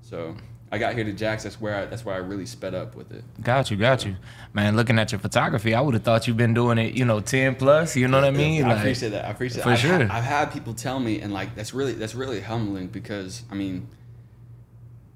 So 0.00 0.36
I 0.70 0.78
got 0.78 0.94
here 0.94 1.04
to 1.04 1.12
Jax. 1.12 1.44
That's 1.44 1.60
where 1.60 1.76
I, 1.76 1.86
that's 1.86 2.04
where 2.04 2.14
I 2.14 2.18
really 2.18 2.46
sped 2.46 2.74
up 2.74 2.94
with 2.96 3.12
it. 3.12 3.22
Got 3.42 3.70
you, 3.70 3.76
got 3.76 4.04
you, 4.04 4.16
man. 4.52 4.76
Looking 4.76 4.98
at 4.98 5.12
your 5.12 5.18
photography, 5.18 5.74
I 5.74 5.80
would 5.80 5.94
have 5.94 6.02
thought 6.02 6.26
you've 6.26 6.36
been 6.36 6.54
doing 6.54 6.78
it, 6.78 6.94
you 6.94 7.04
know, 7.04 7.20
ten 7.20 7.54
plus. 7.54 7.96
You 7.96 8.08
know 8.08 8.18
what 8.20 8.26
I 8.26 8.30
mean? 8.30 8.64
I 8.64 8.68
Like, 8.68 8.78
appreciate 8.78 9.10
that. 9.10 9.24
I 9.24 9.30
appreciate 9.30 9.62
For 9.62 9.70
I've, 9.70 9.78
sure. 9.78 10.02
I've 10.02 10.24
had 10.24 10.52
people 10.52 10.74
tell 10.74 10.98
me, 10.98 11.20
and 11.20 11.32
like 11.32 11.54
that's 11.54 11.74
really 11.74 11.92
that's 11.92 12.14
really 12.14 12.40
humbling 12.40 12.88
because 12.88 13.44
I 13.50 13.54
mean, 13.54 13.88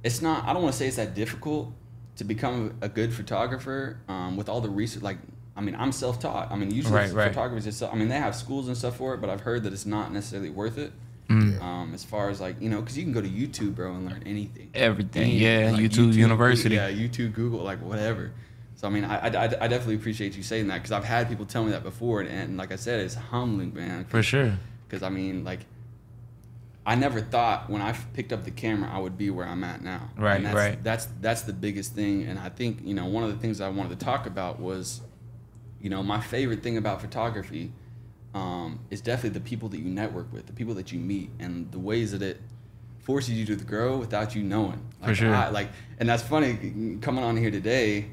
it's 0.09 0.21
not. 0.23 0.45
I 0.47 0.53
don't 0.53 0.63
want 0.63 0.73
to 0.75 0.79
say 0.79 0.87
it's 0.89 0.97
that 0.97 1.15
difficult 1.15 1.73
to 2.17 2.25
become 2.25 2.77
a 2.81 2.89
good 2.89 3.13
photographer 3.15 3.99
um, 4.09 4.37
with 4.37 4.49
all 4.49 4.61
the 4.61 4.69
research. 4.71 5.03
Like, 5.03 5.19
I 5.57 5.61
mean, 5.61 5.77
I'm 5.79 5.93
self-taught. 5.93 6.51
I 6.51 6.57
mean, 6.57 6.71
usually 6.73 6.95
Right, 6.95 7.13
right. 7.13 7.29
photographers. 7.29 7.65
Just, 7.65 7.83
I 7.83 7.95
mean, 7.95 8.09
they 8.09 8.17
have 8.19 8.35
schools 8.35 8.67
and 8.69 8.77
stuff 8.77 8.97
for 8.97 9.15
it, 9.15 9.21
but 9.21 9.31
I've 9.31 9.43
heard 9.43 9.63
that 9.65 9.73
it's 9.73 9.87
not 9.87 10.13
necessarily 10.13 10.51
worth 10.51 10.79
it. 10.79 10.93
Mm. 11.29 11.61
Um, 11.63 11.95
as 11.95 12.05
far 12.05 12.31
as 12.31 12.41
like 12.41 12.57
you 12.59 12.71
know, 12.71 12.81
because 12.81 12.97
you 12.97 13.05
can 13.05 13.13
go 13.13 13.21
to 13.21 13.29
YouTube, 13.29 13.75
bro, 13.75 13.95
and 13.95 14.07
learn 14.09 14.23
anything. 14.25 14.71
Everything, 14.75 15.23
Anything. 15.25 15.43
yeah. 15.43 15.71
Like, 15.73 15.81
YouTube, 15.83 16.15
University. 16.15 16.75
Yeah, 16.77 16.91
YouTube, 16.91 17.35
Google, 17.35 17.61
like 17.61 17.81
whatever. 17.83 18.33
So 18.77 18.87
I 18.87 18.91
mean, 18.91 19.05
I, 19.05 19.17
I, 19.27 19.43
I 19.45 19.69
definitely 19.69 19.97
appreciate 19.97 20.37
you 20.39 20.43
saying 20.43 20.69
that 20.69 20.77
because 20.79 20.93
I've 20.93 21.05
had 21.05 21.29
people 21.29 21.45
tell 21.45 21.65
me 21.65 21.73
that 21.73 21.83
before, 21.83 22.23
and, 22.23 22.31
and 22.31 22.57
like 22.57 22.73
I 22.73 22.77
said, 22.77 23.01
it's 23.01 23.15
humbling, 23.15 23.75
man. 23.75 24.07
For 24.07 24.23
sure. 24.23 24.53
Because 24.87 25.03
I 25.03 25.11
mean, 25.11 25.45
like, 25.45 25.61
I 26.89 26.95
never 26.95 27.21
thought 27.21 27.69
when 27.69 27.83
I 27.83 27.93
picked 28.15 28.33
up 28.33 28.45
the 28.45 28.51
camera 28.51 28.91
I 28.91 28.99
would 28.99 29.19
be 29.19 29.29
where 29.29 29.47
I'm 29.47 29.63
at 29.63 29.83
now. 29.83 30.09
Right, 30.17 30.37
And 30.37 30.47
that's, 30.47 30.57
right. 30.57 30.83
That's 30.83 31.07
that's 31.21 31.43
the 31.43 31.53
biggest 31.53 31.95
thing, 31.95 32.23
and 32.23 32.39
I 32.39 32.49
think 32.49 32.79
you 32.83 32.95
know 32.95 33.05
one 33.05 33.25
of 33.25 33.31
the 33.31 33.37
things 33.37 33.61
I 33.61 33.69
wanted 33.69 33.99
to 33.99 34.05
talk 34.05 34.27
about 34.27 34.59
was, 34.59 35.03
you 35.83 35.91
know, 35.91 36.03
my 36.03 36.19
favorite 36.19 36.63
thing 36.63 36.79
about 36.79 37.03
photography, 37.03 37.73
um, 38.33 38.81
is 38.91 39.03
definitely 39.03 39.39
the 39.39 39.45
people 39.45 39.69
that 39.69 39.81
you 39.81 39.91
network 39.91 40.33
with, 40.33 40.47
the 40.47 40.55
people 40.55 40.73
that 40.75 40.91
you 40.91 40.99
meet, 40.99 41.31
and 41.39 41.71
the 41.73 41.79
ways 41.79 42.13
that 42.13 42.23
it 42.23 42.41
forces 43.01 43.35
you 43.35 43.45
to 43.45 43.57
grow 43.57 43.99
without 43.99 44.35
you 44.35 44.43
knowing. 44.43 44.81
Like, 45.03 45.11
For 45.11 45.15
sure. 45.15 45.35
I, 45.35 45.51
like, 45.51 45.69
and 45.99 46.09
that's 46.09 46.23
funny 46.23 46.99
coming 47.03 47.23
on 47.23 47.37
here 47.37 47.51
today. 47.51 48.07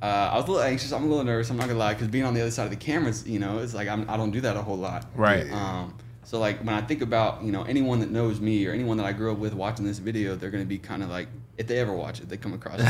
Uh, 0.00 0.30
I 0.32 0.36
was 0.36 0.46
a 0.46 0.50
little 0.52 0.66
anxious. 0.66 0.90
I'm 0.90 1.04
a 1.04 1.06
little 1.06 1.22
nervous. 1.22 1.50
I'm 1.50 1.58
not 1.58 1.66
gonna 1.68 1.78
lie, 1.78 1.92
because 1.92 2.08
being 2.08 2.24
on 2.24 2.32
the 2.32 2.40
other 2.40 2.50
side 2.50 2.64
of 2.64 2.70
the 2.70 2.76
cameras, 2.76 3.28
you 3.28 3.38
know, 3.38 3.58
it's 3.58 3.74
like 3.74 3.88
I'm, 3.88 4.08
I 4.08 4.16
don't 4.16 4.30
do 4.30 4.40
that 4.40 4.56
a 4.56 4.62
whole 4.62 4.78
lot. 4.78 5.04
Right. 5.14 5.52
Um, 5.52 5.98
so 6.24 6.38
like 6.38 6.58
when 6.60 6.70
I 6.74 6.80
think 6.80 7.02
about 7.02 7.42
you 7.42 7.52
know 7.52 7.62
anyone 7.64 8.00
that 8.00 8.10
knows 8.10 8.40
me 8.40 8.66
or 8.66 8.72
anyone 8.72 8.96
that 8.98 9.06
I 9.06 9.12
grew 9.12 9.32
up 9.32 9.38
with 9.38 9.54
watching 9.54 9.84
this 9.84 9.98
video, 9.98 10.34
they're 10.36 10.50
gonna 10.50 10.64
be 10.64 10.78
kind 10.78 11.02
of 11.02 11.10
like 11.10 11.28
if 11.58 11.66
they 11.66 11.78
ever 11.78 11.92
watch 11.92 12.20
it, 12.20 12.28
they 12.28 12.36
come 12.36 12.54
across 12.54 12.80
it. 12.80 12.86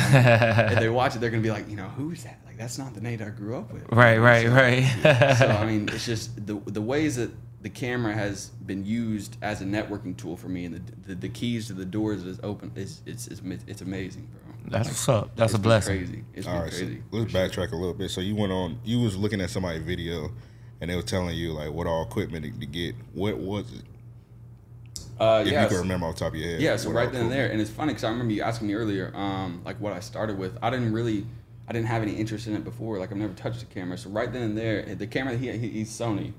if 0.72 0.78
they 0.78 0.88
watch 0.88 1.16
it, 1.16 1.20
they're 1.20 1.30
gonna 1.30 1.42
be 1.42 1.50
like, 1.50 1.68
you 1.68 1.76
know, 1.76 1.88
who's 1.88 2.24
that? 2.24 2.38
Like 2.46 2.56
that's 2.58 2.78
not 2.78 2.94
the 2.94 3.00
Nate 3.00 3.20
I 3.22 3.30
grew 3.30 3.56
up 3.56 3.72
with. 3.72 3.84
Right, 3.90 4.18
right, 4.18 4.46
So- 4.46 4.52
right. 4.52 5.36
so 5.38 5.46
I 5.48 5.66
mean, 5.66 5.88
it's 5.92 6.06
just 6.06 6.46
the 6.46 6.54
the 6.66 6.82
ways 6.82 7.16
that 7.16 7.30
the 7.62 7.70
camera 7.70 8.12
has 8.12 8.48
been 8.48 8.84
used 8.84 9.36
as 9.40 9.62
a 9.62 9.64
networking 9.64 10.16
tool 10.16 10.36
for 10.36 10.48
me, 10.48 10.64
and 10.64 10.74
the 10.74 11.08
the, 11.08 11.14
the 11.14 11.28
keys 11.28 11.68
to 11.68 11.72
the 11.74 11.84
doors 11.84 12.24
that 12.24 12.30
is 12.30 12.40
open 12.42 12.72
is 12.74 13.00
it's 13.06 13.28
it's 13.28 13.40
it's 13.66 13.80
amazing, 13.82 14.28
bro. 14.32 14.54
That's 14.66 14.88
what's 14.88 15.08
up. 15.08 15.34
That's 15.36 15.52
It's 15.52 15.58
a 15.58 15.58
been 15.58 15.62
blessing. 15.68 15.98
Crazy. 15.98 16.24
It's 16.34 16.46
All 16.46 16.54
been 16.54 16.62
right, 16.62 16.72
so 16.72 16.78
crazy. 16.78 17.02
let's 17.10 17.32
backtrack 17.32 17.72
a 17.72 17.76
little 17.76 17.94
bit. 17.94 18.10
So 18.10 18.20
you 18.20 18.34
went 18.36 18.52
on, 18.52 18.78
you 18.84 19.00
was 19.00 19.16
looking 19.16 19.40
at 19.40 19.50
somebody's 19.50 19.82
video, 19.82 20.30
and 20.82 20.90
they 20.90 20.96
were 20.96 21.02
telling 21.02 21.34
you 21.36 21.52
like 21.52 21.70
what 21.70 21.86
all 21.86 22.02
equipment 22.02 22.60
to 22.60 22.66
get. 22.66 22.96
What 23.14 23.38
was 23.38 23.72
it? 23.72 23.82
Uh, 25.18 25.44
If 25.46 25.52
yeah, 25.52 25.62
you 25.62 25.68
can 25.68 25.78
remember 25.78 26.06
off 26.06 26.16
the 26.16 26.24
top 26.24 26.32
of 26.32 26.38
your 26.38 26.50
head. 26.50 26.60
Yeah, 26.60 26.74
so 26.76 26.90
right 26.90 27.10
then 27.10 27.22
and 27.22 27.32
there, 27.32 27.48
and 27.50 27.60
it's 27.60 27.70
funny 27.70 27.92
because 27.92 28.02
I 28.02 28.10
remember 28.10 28.34
you 28.34 28.42
asking 28.42 28.66
me 28.66 28.74
earlier, 28.74 29.12
um, 29.14 29.62
like 29.64 29.80
what 29.80 29.92
I 29.92 30.00
started 30.00 30.36
with. 30.36 30.58
I 30.60 30.70
didn't 30.70 30.92
really, 30.92 31.24
I 31.68 31.72
didn't 31.72 31.86
have 31.86 32.02
any 32.02 32.14
interest 32.14 32.48
in 32.48 32.56
it 32.56 32.64
before. 32.64 32.98
Like 32.98 33.12
I've 33.12 33.16
never 33.16 33.32
touched 33.32 33.62
a 33.62 33.66
camera. 33.66 33.96
So 33.96 34.10
right 34.10 34.32
then 34.32 34.42
and 34.42 34.58
there, 34.58 34.82
the 34.96 35.06
camera 35.06 35.36
that 35.36 35.38
he, 35.38 35.56
he 35.56 35.68
he's 35.68 35.90
Sony, 35.90 36.32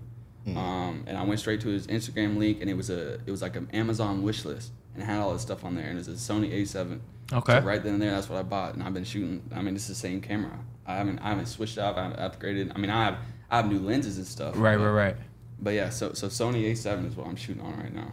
Hmm. 0.43 0.57
um, 0.57 1.03
and 1.07 1.17
I 1.17 1.23
went 1.23 1.39
straight 1.39 1.61
to 1.61 1.69
his 1.69 1.87
Instagram 1.87 2.37
link, 2.37 2.59
and 2.59 2.69
it 2.69 2.75
was 2.75 2.89
a, 2.89 3.13
it 3.25 3.31
was 3.31 3.41
like 3.41 3.55
an 3.55 3.69
Amazon 3.71 4.23
wish 4.23 4.43
list, 4.43 4.73
and 4.93 5.01
it 5.01 5.05
had 5.05 5.19
all 5.21 5.31
this 5.31 5.41
stuff 5.41 5.63
on 5.63 5.75
there, 5.75 5.85
and 5.85 5.93
it 5.97 6.05
was 6.05 6.09
a 6.09 6.33
Sony 6.33 6.51
A7. 6.51 6.99
Okay. 7.31 7.59
So 7.59 7.65
right 7.65 7.81
then 7.81 7.93
and 7.93 8.01
there, 8.01 8.11
that's 8.11 8.27
what 8.27 8.37
I 8.37 8.43
bought, 8.43 8.73
and 8.73 8.83
I've 8.83 8.93
been 8.93 9.05
shooting. 9.05 9.41
I 9.55 9.61
mean, 9.61 9.73
it's 9.75 9.87
the 9.87 9.95
same 9.95 10.19
camera. 10.19 10.59
I 10.85 10.95
haven't, 10.97 11.19
I 11.19 11.29
haven't 11.29 11.45
switched 11.45 11.77
up. 11.77 11.95
I 11.95 12.03
haven't 12.09 12.19
upgraded. 12.19 12.73
I 12.75 12.77
mean, 12.79 12.89
I 12.91 13.05
have, 13.05 13.17
I 13.51 13.57
have 13.57 13.67
new 13.71 13.79
lenses 13.79 14.17
and 14.17 14.25
stuff. 14.27 14.55
Right, 14.57 14.77
but, 14.77 14.83
right, 14.85 15.05
right. 15.07 15.15
But 15.59 15.73
yeah, 15.75 15.89
so 15.89 16.13
so 16.13 16.27
Sony 16.27 16.71
A7 16.71 17.07
is 17.07 17.15
what 17.15 17.27
I'm 17.27 17.35
shooting 17.35 17.61
on 17.61 17.77
right 17.79 17.93
now. 17.93 18.11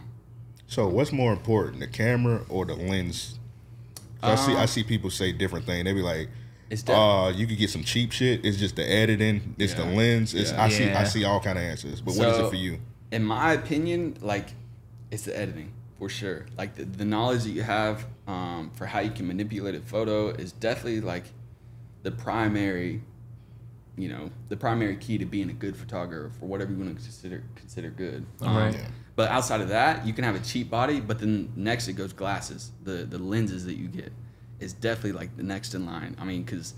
So 0.67 0.87
what's 0.87 1.11
more 1.11 1.33
important, 1.33 1.79
the 1.81 1.87
camera 1.87 2.41
or 2.49 2.65
the 2.65 2.75
lens? 2.75 3.37
'Cause 4.21 4.39
I 4.39 4.45
see 4.45 4.55
I 4.55 4.61
Um, 4.61 4.67
see 4.67 4.83
people 4.83 5.09
say 5.09 5.31
different 5.31 5.65
things. 5.65 5.83
They 5.83 5.93
be 5.93 6.01
like, 6.01 6.29
It's 6.69 6.83
def- 6.83 6.95
uh, 6.95 7.33
you 7.35 7.47
could 7.47 7.57
get 7.57 7.69
some 7.71 7.83
cheap 7.83 8.11
shit. 8.11 8.45
It's 8.45 8.57
just 8.57 8.75
the 8.75 8.89
editing. 8.89 9.55
It's 9.57 9.73
the 9.73 9.83
lens. 9.83 10.33
It's 10.33 10.51
Yeah. 10.51 10.63
I 10.63 10.69
see 10.69 10.85
Yeah. 10.85 10.99
I 10.99 11.03
see 11.05 11.23
all 11.25 11.39
kind 11.41 11.57
of 11.57 11.63
answers. 11.65 11.99
But 12.01 12.15
what 12.15 12.29
is 12.29 12.37
it 12.37 12.49
for 12.49 12.55
you? 12.55 12.79
in 13.11 13.25
my 13.25 13.51
opinion, 13.51 14.15
like 14.21 14.53
it's 15.09 15.23
the 15.23 15.37
editing 15.37 15.73
for 15.99 16.07
sure. 16.07 16.45
Like 16.57 16.75
the, 16.75 16.85
the 16.85 17.03
knowledge 17.03 17.43
that 17.43 17.49
you 17.49 17.63
have 17.63 18.05
um, 18.27 18.71
for 18.75 18.85
how 18.85 18.99
you 19.01 19.11
can 19.11 19.27
manipulate 19.27 19.75
a 19.75 19.81
photo 19.81 20.29
is 20.29 20.53
definitely 20.53 21.01
like 21.01 21.25
the 22.03 22.11
primary, 22.11 23.01
you 24.01 24.09
know, 24.09 24.31
the 24.49 24.57
primary 24.57 24.95
key 24.97 25.19
to 25.19 25.25
being 25.25 25.49
a 25.51 25.53
good 25.53 25.77
photographer 25.77 26.31
for 26.39 26.47
whatever 26.47 26.71
you 26.71 26.77
want 26.77 26.97
to 26.97 27.03
consider 27.03 27.43
consider 27.55 27.89
good. 27.91 28.25
Um, 28.41 28.57
Right. 28.57 28.73
Yeah. 28.73 28.87
But 29.15 29.29
outside 29.29 29.61
of 29.61 29.69
that, 29.69 30.07
you 30.07 30.13
can 30.13 30.23
have 30.23 30.35
a 30.35 30.39
cheap 30.39 30.69
body, 30.71 30.99
but 30.99 31.19
then 31.19 31.51
next 31.55 31.87
it 31.87 31.93
goes 31.93 32.11
glasses. 32.11 32.71
The 32.83 33.05
the 33.05 33.19
lenses 33.19 33.65
that 33.65 33.75
you 33.75 33.87
get 33.87 34.11
is 34.59 34.73
definitely 34.73 35.11
like 35.11 35.37
the 35.37 35.43
next 35.43 35.75
in 35.75 35.85
line. 35.85 36.15
I 36.19 36.23
mean, 36.25 36.41
because 36.43 36.73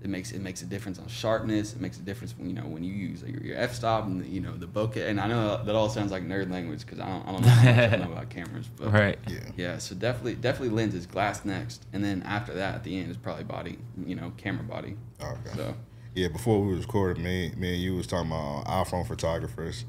it 0.00 0.08
makes 0.08 0.30
it 0.30 0.40
makes 0.40 0.62
a 0.62 0.66
difference 0.66 1.00
on 1.00 1.08
sharpness. 1.08 1.72
It 1.72 1.80
makes 1.80 1.98
a 1.98 2.02
difference 2.02 2.32
when 2.38 2.48
you 2.48 2.54
know 2.54 2.68
when 2.68 2.84
you 2.84 2.92
use 2.92 3.22
your, 3.22 3.42
your 3.42 3.56
f 3.58 3.74
stop 3.74 4.06
and 4.06 4.22
the, 4.22 4.28
you 4.28 4.40
know 4.40 4.56
the 4.56 4.68
bokeh. 4.68 5.08
And 5.08 5.20
I 5.20 5.26
know 5.26 5.60
that 5.64 5.74
all 5.74 5.88
sounds 5.88 6.12
like 6.12 6.22
nerd 6.22 6.48
language 6.52 6.82
because 6.86 7.00
I 7.00 7.08
don't 7.08 7.26
I 7.26 7.32
don't 7.32 7.42
know 7.42 7.48
how 7.48 7.64
much 7.64 7.92
I 7.92 7.96
know 7.96 8.12
about 8.12 8.30
cameras, 8.30 8.68
but 8.76 8.92
Right. 8.92 9.18
Yeah. 9.26 9.38
yeah. 9.56 9.78
So 9.78 9.96
definitely 9.96 10.36
definitely 10.36 10.76
lenses, 10.76 11.06
glass 11.06 11.44
next, 11.44 11.86
and 11.92 12.04
then 12.04 12.22
after 12.22 12.54
that 12.54 12.76
at 12.76 12.84
the 12.84 12.96
end 12.96 13.10
is 13.10 13.16
probably 13.16 13.44
body. 13.44 13.78
You 14.06 14.14
know, 14.14 14.32
camera 14.36 14.62
body. 14.62 14.96
Okay. 15.20 15.56
So 15.56 15.74
Yeah, 16.18 16.26
before 16.26 16.60
we 16.60 16.74
was 16.74 16.80
recording, 16.80 17.22
me, 17.22 17.52
me 17.56 17.74
and 17.74 17.80
you 17.80 17.94
was 17.94 18.08
talking 18.08 18.26
about 18.26 18.64
uh, 18.66 18.82
iPhone 18.82 19.06
photographers 19.06 19.84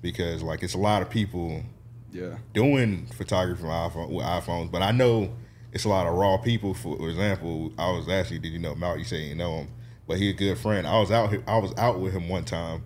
because 0.00 0.42
like 0.42 0.62
it's 0.62 0.72
a 0.72 0.78
lot 0.78 1.02
of 1.02 1.10
people 1.10 1.62
yeah, 2.10 2.38
doing 2.54 3.04
photography 3.04 3.64
with, 3.64 3.70
iPhone, 3.70 4.08
with 4.08 4.24
iPhones, 4.24 4.70
but 4.70 4.80
I 4.80 4.92
know 4.92 5.30
it's 5.70 5.84
a 5.84 5.90
lot 5.90 6.06
of 6.06 6.14
raw 6.14 6.38
people. 6.38 6.72
For 6.72 7.10
example, 7.10 7.70
I 7.76 7.90
was 7.90 8.08
asking, 8.08 8.40
did 8.40 8.54
you 8.54 8.58
know 8.58 8.74
Mount? 8.76 8.98
You 8.98 9.04
say 9.04 9.24
you 9.24 9.34
know 9.34 9.56
him, 9.56 9.68
but 10.06 10.16
he 10.16 10.30
a 10.30 10.32
good 10.32 10.56
friend. 10.56 10.86
I 10.86 10.98
was 11.00 11.10
out, 11.10 11.34
I 11.46 11.58
was 11.58 11.74
out 11.76 12.00
with 12.00 12.14
him 12.14 12.30
one 12.30 12.46
time 12.46 12.82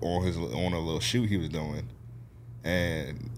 on 0.00 0.24
his 0.24 0.38
on 0.38 0.72
a 0.72 0.80
little 0.80 1.00
shoot 1.00 1.28
he 1.28 1.36
was 1.36 1.50
doing, 1.50 1.86
and 2.64 3.28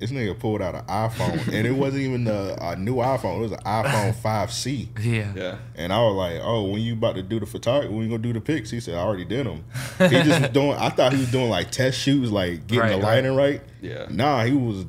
this 0.00 0.10
nigga 0.10 0.36
pulled 0.38 0.62
out 0.62 0.74
an 0.74 0.84
iPhone, 0.86 1.46
and 1.52 1.66
it 1.66 1.72
wasn't 1.72 2.02
even 2.02 2.26
a, 2.26 2.56
a 2.60 2.76
new 2.76 2.96
iPhone. 2.96 3.36
It 3.36 3.40
was 3.42 3.52
an 3.52 3.58
iPhone 3.58 4.14
5C. 4.22 4.88
Yeah. 5.04 5.32
yeah. 5.36 5.58
And 5.76 5.92
I 5.92 6.00
was 6.02 6.14
like, 6.16 6.40
"Oh, 6.42 6.64
when 6.64 6.80
you 6.80 6.94
about 6.94 7.14
to 7.16 7.22
do 7.22 7.38
the 7.38 7.46
photography, 7.46 7.92
when 7.94 8.04
you 8.04 8.08
gonna 8.10 8.22
do 8.22 8.32
the 8.32 8.40
pics?" 8.40 8.70
He 8.70 8.80
said, 8.80 8.94
"I 8.94 8.98
already 9.02 9.24
did 9.26 9.46
them." 9.46 9.64
He 9.98 10.08
just 10.22 10.40
was 10.40 10.50
doing. 10.52 10.72
I 10.72 10.88
thought 10.88 11.12
he 11.12 11.18
was 11.20 11.30
doing 11.30 11.50
like 11.50 11.70
test 11.70 11.98
shoots, 11.98 12.30
like 12.30 12.66
getting 12.66 12.80
Right, 12.80 12.88
the 12.90 12.94
right. 12.96 13.04
lighting 13.04 13.36
right. 13.36 13.62
Yeah. 13.82 14.06
Nah, 14.10 14.44
he 14.44 14.52
was 14.52 14.86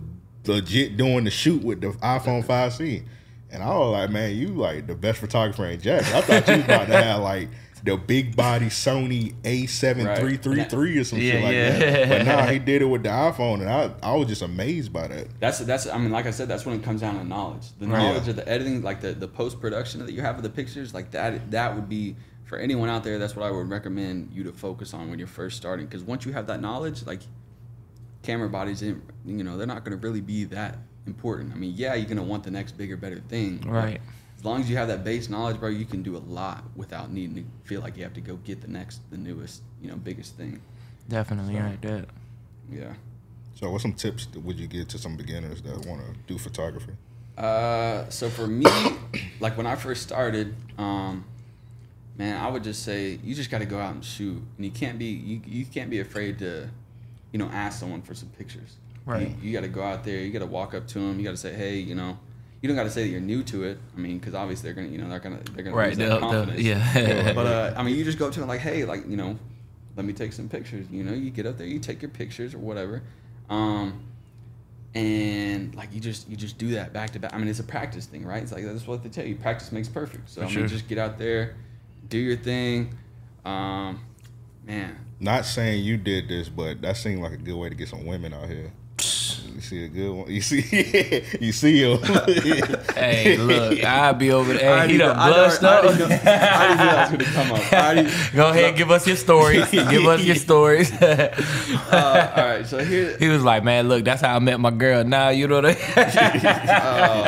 legit 0.48 0.98
doing 0.98 1.24
the 1.26 1.30
shoot 1.32 1.62
with 1.64 1.82
the 1.82 1.90
iPhone 1.90 2.44
5C. 2.44 3.04
And 3.52 3.62
I 3.62 3.68
was 3.78 3.92
like, 3.92 4.10
"Man, 4.12 4.34
you 4.36 4.48
like 4.48 4.88
the 4.88 4.96
best 4.96 5.20
photographer 5.20 5.66
in 5.66 5.82
Jack." 5.82 6.04
I 6.14 6.22
thought 6.22 6.48
you 6.48 6.56
was 6.56 6.64
about 6.64 6.88
to 6.88 7.04
have 7.04 7.22
like 7.22 7.50
the 7.84 7.98
big 7.98 8.36
body 8.36 8.68
Sony 8.68 9.34
A7333 9.44 11.00
or 11.00 11.04
some 11.04 11.20
Yeah, 11.20 11.32
shit 11.32 11.44
like 11.44 11.54
yeah. 11.54 11.80
that. 11.80 12.10
But 12.10 12.26
nah, 12.26 12.46
he 12.48 12.60
did 12.60 12.82
it 12.82 12.86
with 12.86 13.04
the 13.04 13.10
iPhone, 13.10 13.62
and 13.62 13.70
I 13.70 13.92
I 14.04 14.16
was 14.16 14.28
just 14.28 14.42
amazed 14.42 14.94
by 14.94 15.08
that. 15.08 15.28
That's 15.40 15.60
that's 15.60 15.88
I 15.88 15.98
mean, 15.98 16.12
like 16.12 16.26
I 16.26 16.32
said, 16.32 16.48
that's 16.48 16.66
when 16.66 16.76
it 16.80 16.84
comes 16.84 17.02
down 17.02 17.18
to 17.18 17.24
knowledge. 17.24 17.68
The 17.80 17.88
Right. 17.88 17.98
knowledge 18.00 18.28
of 18.28 18.36
the 18.36 18.48
editing, 18.48 18.82
like 18.84 19.02
the, 19.02 19.14
the 19.14 19.28
post 19.28 19.60
production 19.60 20.06
that 20.06 20.12
you 20.14 20.22
have 20.22 20.38
of 20.38 20.44
the 20.44 20.50
pictures, 20.50 20.94
like 20.94 21.12
that 21.12 21.52
that 21.52 21.76
would 21.76 21.90
be 21.90 22.16
for 22.46 22.58
anyone 22.58 22.90
out 22.90 23.04
there. 23.04 23.18
That's 23.18 23.36
what 23.36 23.46
I 23.46 23.52
would 23.52 23.70
recommend 23.70 24.32
you 24.34 24.44
to 24.44 24.52
focus 24.52 24.94
on 24.94 25.10
when 25.10 25.18
you're 25.20 25.28
first 25.28 25.58
starting. 25.58 25.86
Because 25.86 26.04
once 26.04 26.26
you 26.26 26.34
have 26.34 26.48
that 26.48 26.62
knowledge, 26.62 27.06
like 27.06 27.22
camera 28.24 28.50
bodies, 28.50 28.84
ain't- 28.84 29.02
you 29.26 29.44
know, 29.44 29.58
they're 29.58 29.66
not 29.68 29.84
going 29.86 29.98
to 30.00 30.06
really 30.08 30.22
be 30.22 30.44
that 30.46 30.78
important. 31.08 31.54
I 31.54 31.56
mean, 31.56 31.74
yeah, 31.76 31.96
you're 31.96 32.06
going 32.06 32.18
to 32.18 32.24
want 32.24 32.44
the 32.44 32.52
next 32.52 32.74
bigger, 32.78 32.96
better 32.98 33.20
thing. 33.30 33.58
but 33.64 33.72
Right. 33.72 34.02
As 34.42 34.46
long 34.46 34.60
as 34.60 34.68
you 34.68 34.76
have 34.78 34.88
that 34.88 35.04
base 35.04 35.30
knowledge, 35.30 35.60
bro, 35.60 35.70
you 35.70 35.86
can 35.86 36.02
do 36.02 36.18
a 36.18 36.24
lot 36.28 36.64
without 36.76 37.12
needing 37.12 37.36
to 37.36 37.44
feel 37.64 37.80
like 37.82 37.96
you 37.96 38.02
have 38.02 38.16
to 38.16 38.22
go 38.22 38.38
get 38.38 38.60
the 38.60 38.68
next, 38.68 39.00
the 39.12 39.18
newest, 39.18 39.62
you 39.80 39.88
know, 39.88 39.96
biggest 39.96 40.36
thing. 40.36 40.60
Definitely 41.08 41.54
So- 41.54 41.60
right 41.60 41.80
there. 41.80 42.06
Yeah. 42.72 42.94
So, 43.54 43.70
what 43.70 43.82
some 43.82 43.94
tips 43.94 44.28
would 44.34 44.60
you 44.60 44.66
give 44.66 44.88
to 44.88 44.98
some 44.98 45.16
beginners 45.16 45.62
that 45.62 45.86
want 45.86 46.02
to 46.02 46.16
do 46.26 46.40
photography? 46.40 46.94
Uh, 47.38 48.10
so 48.10 48.30
for 48.32 48.48
me, 48.48 48.66
like 49.40 49.58
when 49.58 49.68
I 49.68 49.76
first 49.76 50.02
started, 50.02 50.56
um, 50.80 51.24
man, 52.18 52.44
I 52.44 52.50
would 52.50 52.64
just 52.64 52.82
say 52.82 53.20
you 53.24 53.36
just 53.36 53.52
got 53.52 53.60
to 53.60 53.66
go 53.66 53.78
out 53.78 53.94
and 53.94 54.04
shoot, 54.04 54.42
and 54.58 54.66
you 54.66 54.72
can't 54.72 54.98
be 54.98 55.06
you, 55.06 55.42
you 55.46 55.66
can't 55.66 55.92
be 55.92 56.00
afraid 56.00 56.40
to, 56.40 56.68
you 57.32 57.38
know, 57.38 57.46
ask 57.54 57.80
someone 57.80 58.02
for 58.02 58.16
some 58.16 58.30
pictures. 58.30 58.78
Right. 59.06 59.30
You, 59.30 59.36
you 59.44 59.54
got 59.54 59.62
to 59.62 59.68
go 59.68 59.84
out 59.84 60.04
there. 60.04 60.18
You 60.18 60.32
got 60.32 60.40
to 60.40 60.48
walk 60.48 60.74
up 60.74 60.88
to 60.88 61.00
them. 61.00 61.20
You 61.20 61.26
got 61.26 61.32
to 61.32 61.38
say, 61.38 61.54
hey, 61.54 61.78
you 61.78 61.94
know, 61.94 62.18
you 62.62 62.68
don't 62.68 62.76
got 62.78 62.84
to 62.84 62.92
say 62.92 63.04
that 63.04 63.10
you're 63.10 63.20
new 63.22 63.42
to 63.44 63.64
it. 63.64 63.80
I 63.96 64.00
mean, 64.00 64.20
because 64.20 64.34
obviously 64.36 64.68
they're 64.72 64.76
gonna, 64.82 64.94
you 64.94 65.00
know, 65.00 65.10
they're 65.10 65.20
gonna 65.20 65.40
they're 65.54 65.64
gonna 65.64 65.76
Right. 65.76 65.90
lose 65.90 65.98
that 65.98 66.08
they'll- 66.10 66.20
they'll- 66.20 66.46
confidence. 66.46 66.62
yeah. 66.62 67.34
But 67.36 67.46
uh, 67.48 67.74
I 67.76 67.84
mean, 67.84 67.96
you 67.96 68.04
just 68.04 68.18
go 68.20 68.28
up 68.28 68.34
to 68.34 68.40
them 68.40 68.48
like, 68.50 68.60
hey, 68.62 68.86
like 68.86 69.10
you 69.10 69.18
know, 69.18 69.38
let 69.96 70.06
me 70.06 70.14
take 70.14 70.32
some 70.34 70.48
pictures. 70.48 70.86
You 70.92 71.04
know, 71.04 71.14
you 71.14 71.32
get 71.32 71.46
up 71.46 71.58
there, 71.58 71.68
you 71.68 71.80
take 71.80 72.02
your 72.02 72.12
pictures 72.12 72.54
or 72.54 72.60
whatever, 72.60 73.02
um, 73.50 74.04
and 74.94 75.74
like 75.76 75.94
you 75.94 76.00
just 76.00 76.30
you 76.30 76.36
just 76.36 76.58
do 76.58 76.70
that 76.72 76.94
back 76.94 77.12
to 77.12 77.20
back. 77.20 77.34
I 77.34 77.38
mean, 77.38 77.48
it's 77.48 77.60
a 77.60 77.64
practice 77.64 78.06
thing, 78.06 78.26
right? 78.26 78.44
It's 78.44 78.52
like 78.52 78.64
that's 78.66 78.86
what 78.88 79.04
they 79.04 79.10
tell 79.10 79.26
you. 79.26 79.36
Practice 79.36 79.72
makes 79.72 79.88
perfect. 79.88 80.30
So 80.30 80.42
For 80.42 80.46
I 80.46 80.50
mean, 80.50 80.58
sure. 80.60 80.68
just 80.68 80.88
get 80.88 80.98
out 80.98 81.18
there, 81.18 81.56
do 82.10 82.18
your 82.18 82.38
thing. 82.38 82.96
Um, 83.46 84.02
man, 84.66 84.96
Not 85.20 85.46
saying 85.46 85.84
you 85.84 85.98
did 85.98 86.28
this, 86.28 86.48
but 86.50 86.82
that 86.82 86.96
seemed 86.98 87.22
like 87.22 87.32
a 87.34 87.38
good 87.38 87.56
way 87.56 87.70
to 87.70 87.76
get 87.76 87.88
some 87.90 88.06
women 88.06 88.34
out 88.34 88.48
here. 88.50 88.72
You 89.62 89.68
see 89.68 89.86
a 89.86 89.88
good 89.90 90.12
one. 90.12 90.32
You 90.32 90.42
see, 90.42 91.24
you 91.40 91.52
see 91.52 91.84
him. 91.84 92.00
hey, 92.96 93.38
look, 93.38 93.84
I'll 93.84 94.16
be 94.16 94.32
over 94.32 94.54
there. 94.54 94.74
I 94.74 94.88
Hey, 94.88 94.94
he 94.94 94.98
done 94.98 95.16
blushed 95.16 95.62
up. 95.64 95.84
I 95.84 95.88
already 95.88 95.98
knew 96.00 96.08
that 96.08 97.12
was 97.12 97.28
gonna 97.28 97.32
come 97.36 97.52
up. 97.56 97.72
Already- 97.74 98.12
Go 98.36 98.50
ahead, 98.50 98.76
give 98.76 98.90
us 98.90 99.06
your 99.06 99.16
stories. 99.18 99.70
give 99.70 100.08
us 100.08 100.24
your 100.24 100.36
stories. 100.36 100.92
uh, 101.00 102.34
all 102.36 102.44
right, 102.44 102.66
so 102.66 102.80
here. 102.84 103.16
he 103.20 103.28
was 103.28 103.44
like, 103.44 103.64
man, 103.64 103.88
look, 103.88 104.04
that's 104.04 104.24
how 104.24 104.36
I 104.36 104.40
met 104.40 104.60
my 104.60 104.72
girl. 104.72 105.04
Now 105.04 105.30
you 105.30 105.48
know 105.48 105.62
that. 105.62 105.78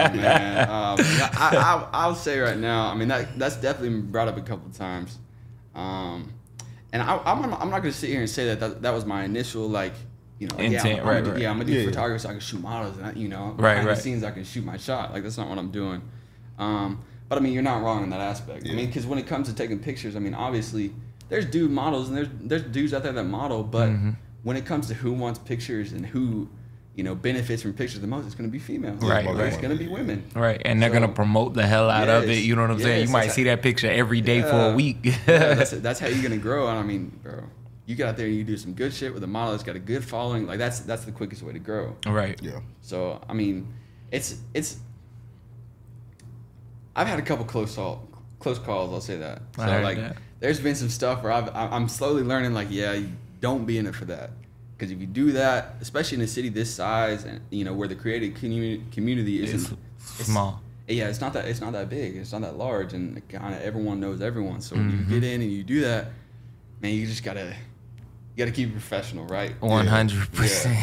oh 0.10 0.18
man, 0.18 0.70
um, 0.70 0.98
I, 1.00 1.50
I, 1.56 1.90
I'll 1.94 2.16
say 2.16 2.40
right 2.40 2.58
now. 2.58 2.88
I 2.88 2.96
mean, 2.96 3.10
that 3.10 3.38
that's 3.38 3.58
definitely 3.58 3.90
been 3.90 4.12
brought 4.12 4.28
up 4.28 4.38
a 4.38 4.42
couple 4.42 4.72
times, 4.72 5.20
um, 5.76 6.34
and 6.92 7.04
I, 7.04 7.18
I'm 7.26 7.54
I'm 7.54 7.70
not 7.70 7.80
gonna 7.84 7.92
sit 7.92 8.10
here 8.10 8.22
and 8.22 8.30
say 8.30 8.46
that 8.48 8.60
that, 8.60 8.82
that 8.82 8.92
was 8.92 9.06
my 9.06 9.24
initial 9.24 9.70
like. 9.70 9.94
You 10.44 10.50
know, 10.50 10.56
like, 10.64 10.72
yeah, 10.72 10.82
I'm, 11.02 11.08
right, 11.08 11.18
I'm 11.18 11.24
gonna, 11.24 11.34
right. 11.34 11.42
yeah, 11.42 11.50
I'm 11.50 11.58
gonna 11.58 11.66
do 11.66 11.74
Yeah, 11.74 11.80
yeah. 11.82 11.86
photography 11.90 12.22
so 12.24 12.30
I 12.30 12.32
can 12.34 12.42
shoot 12.42 12.62
models, 12.62 12.98
and 12.98 13.06
I, 13.08 13.12
you 13.14 13.28
know, 13.28 13.54
Right, 13.58 13.74
behind 13.74 13.88
right. 13.88 13.96
the 13.96 14.02
scenes 14.02 14.24
I 14.24 14.32
can 14.32 14.44
shoot 14.44 14.64
my 14.66 14.78
shot. 14.78 15.14
Like 15.14 15.24
that's 15.24 15.38
not 15.38 15.50
what 15.50 15.58
I'm 15.58 15.72
doing. 15.72 16.02
Um, 16.60 17.04
but 17.30 17.38
I 17.38 17.42
mean, 17.42 17.54
you're 17.54 17.64
not 17.64 17.82
wrong 17.82 18.04
in 18.04 18.10
that 18.12 18.22
aspect. 18.22 18.68
I 18.68 18.74
mean, 18.74 18.86
because 18.88 19.06
when 19.06 19.18
it 19.20 19.28
comes 19.28 19.48
to 19.50 19.56
taking 19.56 19.80
pictures, 19.80 20.16
I 20.16 20.20
mean, 20.20 20.34
obviously 20.34 20.94
there's 21.30 21.46
dude 21.46 21.72
models 21.72 22.10
and 22.10 22.18
there's 22.18 22.28
there's 22.42 22.64
dudes 22.64 22.94
out 22.94 23.04
there 23.04 23.12
that 23.14 23.24
model, 23.24 23.64
but 23.64 23.90
Mm-hmm. 23.90 24.12
when 24.44 24.58
it 24.58 24.66
comes 24.66 24.88
to 24.90 24.94
who 24.94 25.14
wants 25.14 25.40
pictures 25.40 25.94
and 25.94 26.06
who 26.06 26.48
you 26.96 27.04
know 27.04 27.16
benefits 27.16 27.64
from 27.64 27.74
pictures 27.74 28.02
the 28.02 28.08
most, 28.08 28.26
it's 28.28 28.36
going 28.36 28.48
to 28.48 28.52
be 28.52 28.60
females. 28.60 29.02
Right, 29.04 29.26
Or 29.26 29.44
It's 29.46 29.58
going 29.58 29.76
to 29.76 29.84
be 29.84 29.88
women. 29.90 30.24
right, 30.36 30.62
and 30.64 30.80
they're 30.80 30.90
So- 30.92 31.00
gonna 31.00 31.08
promote 31.12 31.56
the 31.56 31.66
hell 31.66 31.90
out 31.90 32.08
of 32.08 32.30
it. 32.30 32.44
You 32.44 32.56
know 32.56 32.62
what 32.62 32.70
I'm 32.72 32.80
saying? 32.80 33.08
You 33.08 33.12
might 33.14 33.30
see 33.32 33.44
that 33.46 33.64
picture 33.64 33.90
every 33.90 34.22
day 34.22 34.42
for 34.44 34.72
a 34.72 34.76
week. 34.76 35.00
yeah, 35.04 35.56
that's, 35.56 35.72
that's 35.86 36.00
how 36.00 36.08
you're 36.08 36.22
gonna 36.22 36.38
grow. 36.38 36.68
And 36.68 36.78
I 36.78 36.84
mean, 36.84 37.20
bro, 37.24 37.46
you 37.86 37.96
get 37.96 38.08
out 38.08 38.18
there 38.18 38.28
and 38.28 38.36
you 38.36 38.44
do 38.44 38.56
some 38.58 38.74
good 38.74 38.94
shit 38.94 39.14
with 39.14 39.24
a 39.24 39.28
model 39.28 39.52
that's 39.52 39.64
got 39.64 39.76
a 39.76 39.80
good 39.80 40.04
following. 40.06 40.48
Like 40.48 40.58
that's 40.60 40.80
that's 40.82 41.06
the 41.06 41.12
quickest 41.12 41.42
way 41.44 41.54
to 41.54 41.60
grow. 41.60 41.96
right. 42.06 42.40
yeah. 42.42 42.60
So 42.82 43.22
I 43.28 43.34
mean, 43.34 43.74
it's 44.12 44.40
it's. 44.54 44.78
I've 46.96 47.08
had 47.08 47.20
a 47.20 47.24
couple 47.24 47.46
close 47.46 47.76
call, 47.76 48.08
close 48.40 48.60
calls. 48.60 48.92
I'll 48.94 49.02
say 49.02 49.18
that. 49.18 49.42
So 49.56 49.64
I 49.64 49.70
heard 49.72 49.84
like, 49.84 49.98
that. 49.98 50.18
there's 50.40 50.60
been 50.60 50.76
some 50.76 50.90
stuff 50.90 51.24
where 51.24 51.32
I've, 51.32 51.50
I- 51.50 51.70
I'm 51.72 51.88
slowly 51.90 52.22
learning. 52.24 52.54
Like, 52.54 52.68
yeah, 52.70 52.94
you 52.94 53.10
don't 53.42 53.66
be 53.66 53.78
in 53.78 53.88
it 53.88 53.96
for 53.96 54.06
that. 54.06 54.30
Because 54.78 54.92
if 54.92 55.00
you 55.00 55.08
do 55.08 55.32
that, 55.34 55.76
especially 55.82 56.18
in 56.18 56.24
a 56.24 56.28
city 56.28 56.50
this 56.50 56.74
size, 56.74 57.24
and 57.26 57.42
you 57.50 57.64
know 57.66 57.74
where 57.74 57.88
the 57.88 57.96
creative 57.96 58.36
community 58.36 58.84
community 58.92 59.42
isn't 59.44 59.78
small. 59.98 60.62
yeah, 60.88 61.08
it's 61.08 61.22
not 61.22 61.34
that 61.34 61.46
it's 61.46 61.62
not 61.62 61.74
that 61.74 61.90
big. 61.90 62.16
It's 62.18 62.32
not 62.32 62.42
that 62.42 62.58
large, 62.58 62.94
and 62.94 63.28
kind 63.30 63.54
of 63.56 63.62
everyone 63.62 64.00
knows 64.00 64.22
everyone. 64.22 64.62
So 64.62 64.76
when 64.76 64.90
you 64.92 64.98
Mhm. 64.98 65.10
get 65.10 65.24
in 65.24 65.42
and 65.42 65.52
you 65.52 65.64
do 65.64 65.82
that, 65.82 66.08
man, 66.82 66.94
you 66.94 67.06
just 67.08 67.24
gotta 67.24 67.56
you 68.36 68.46
gotta 68.46 68.52
keep 68.56 68.70
it 68.70 68.72
professional, 68.72 69.26
right? 69.26 69.60
One 69.62 69.86
hundred 69.88 70.32
percent. 70.34 70.76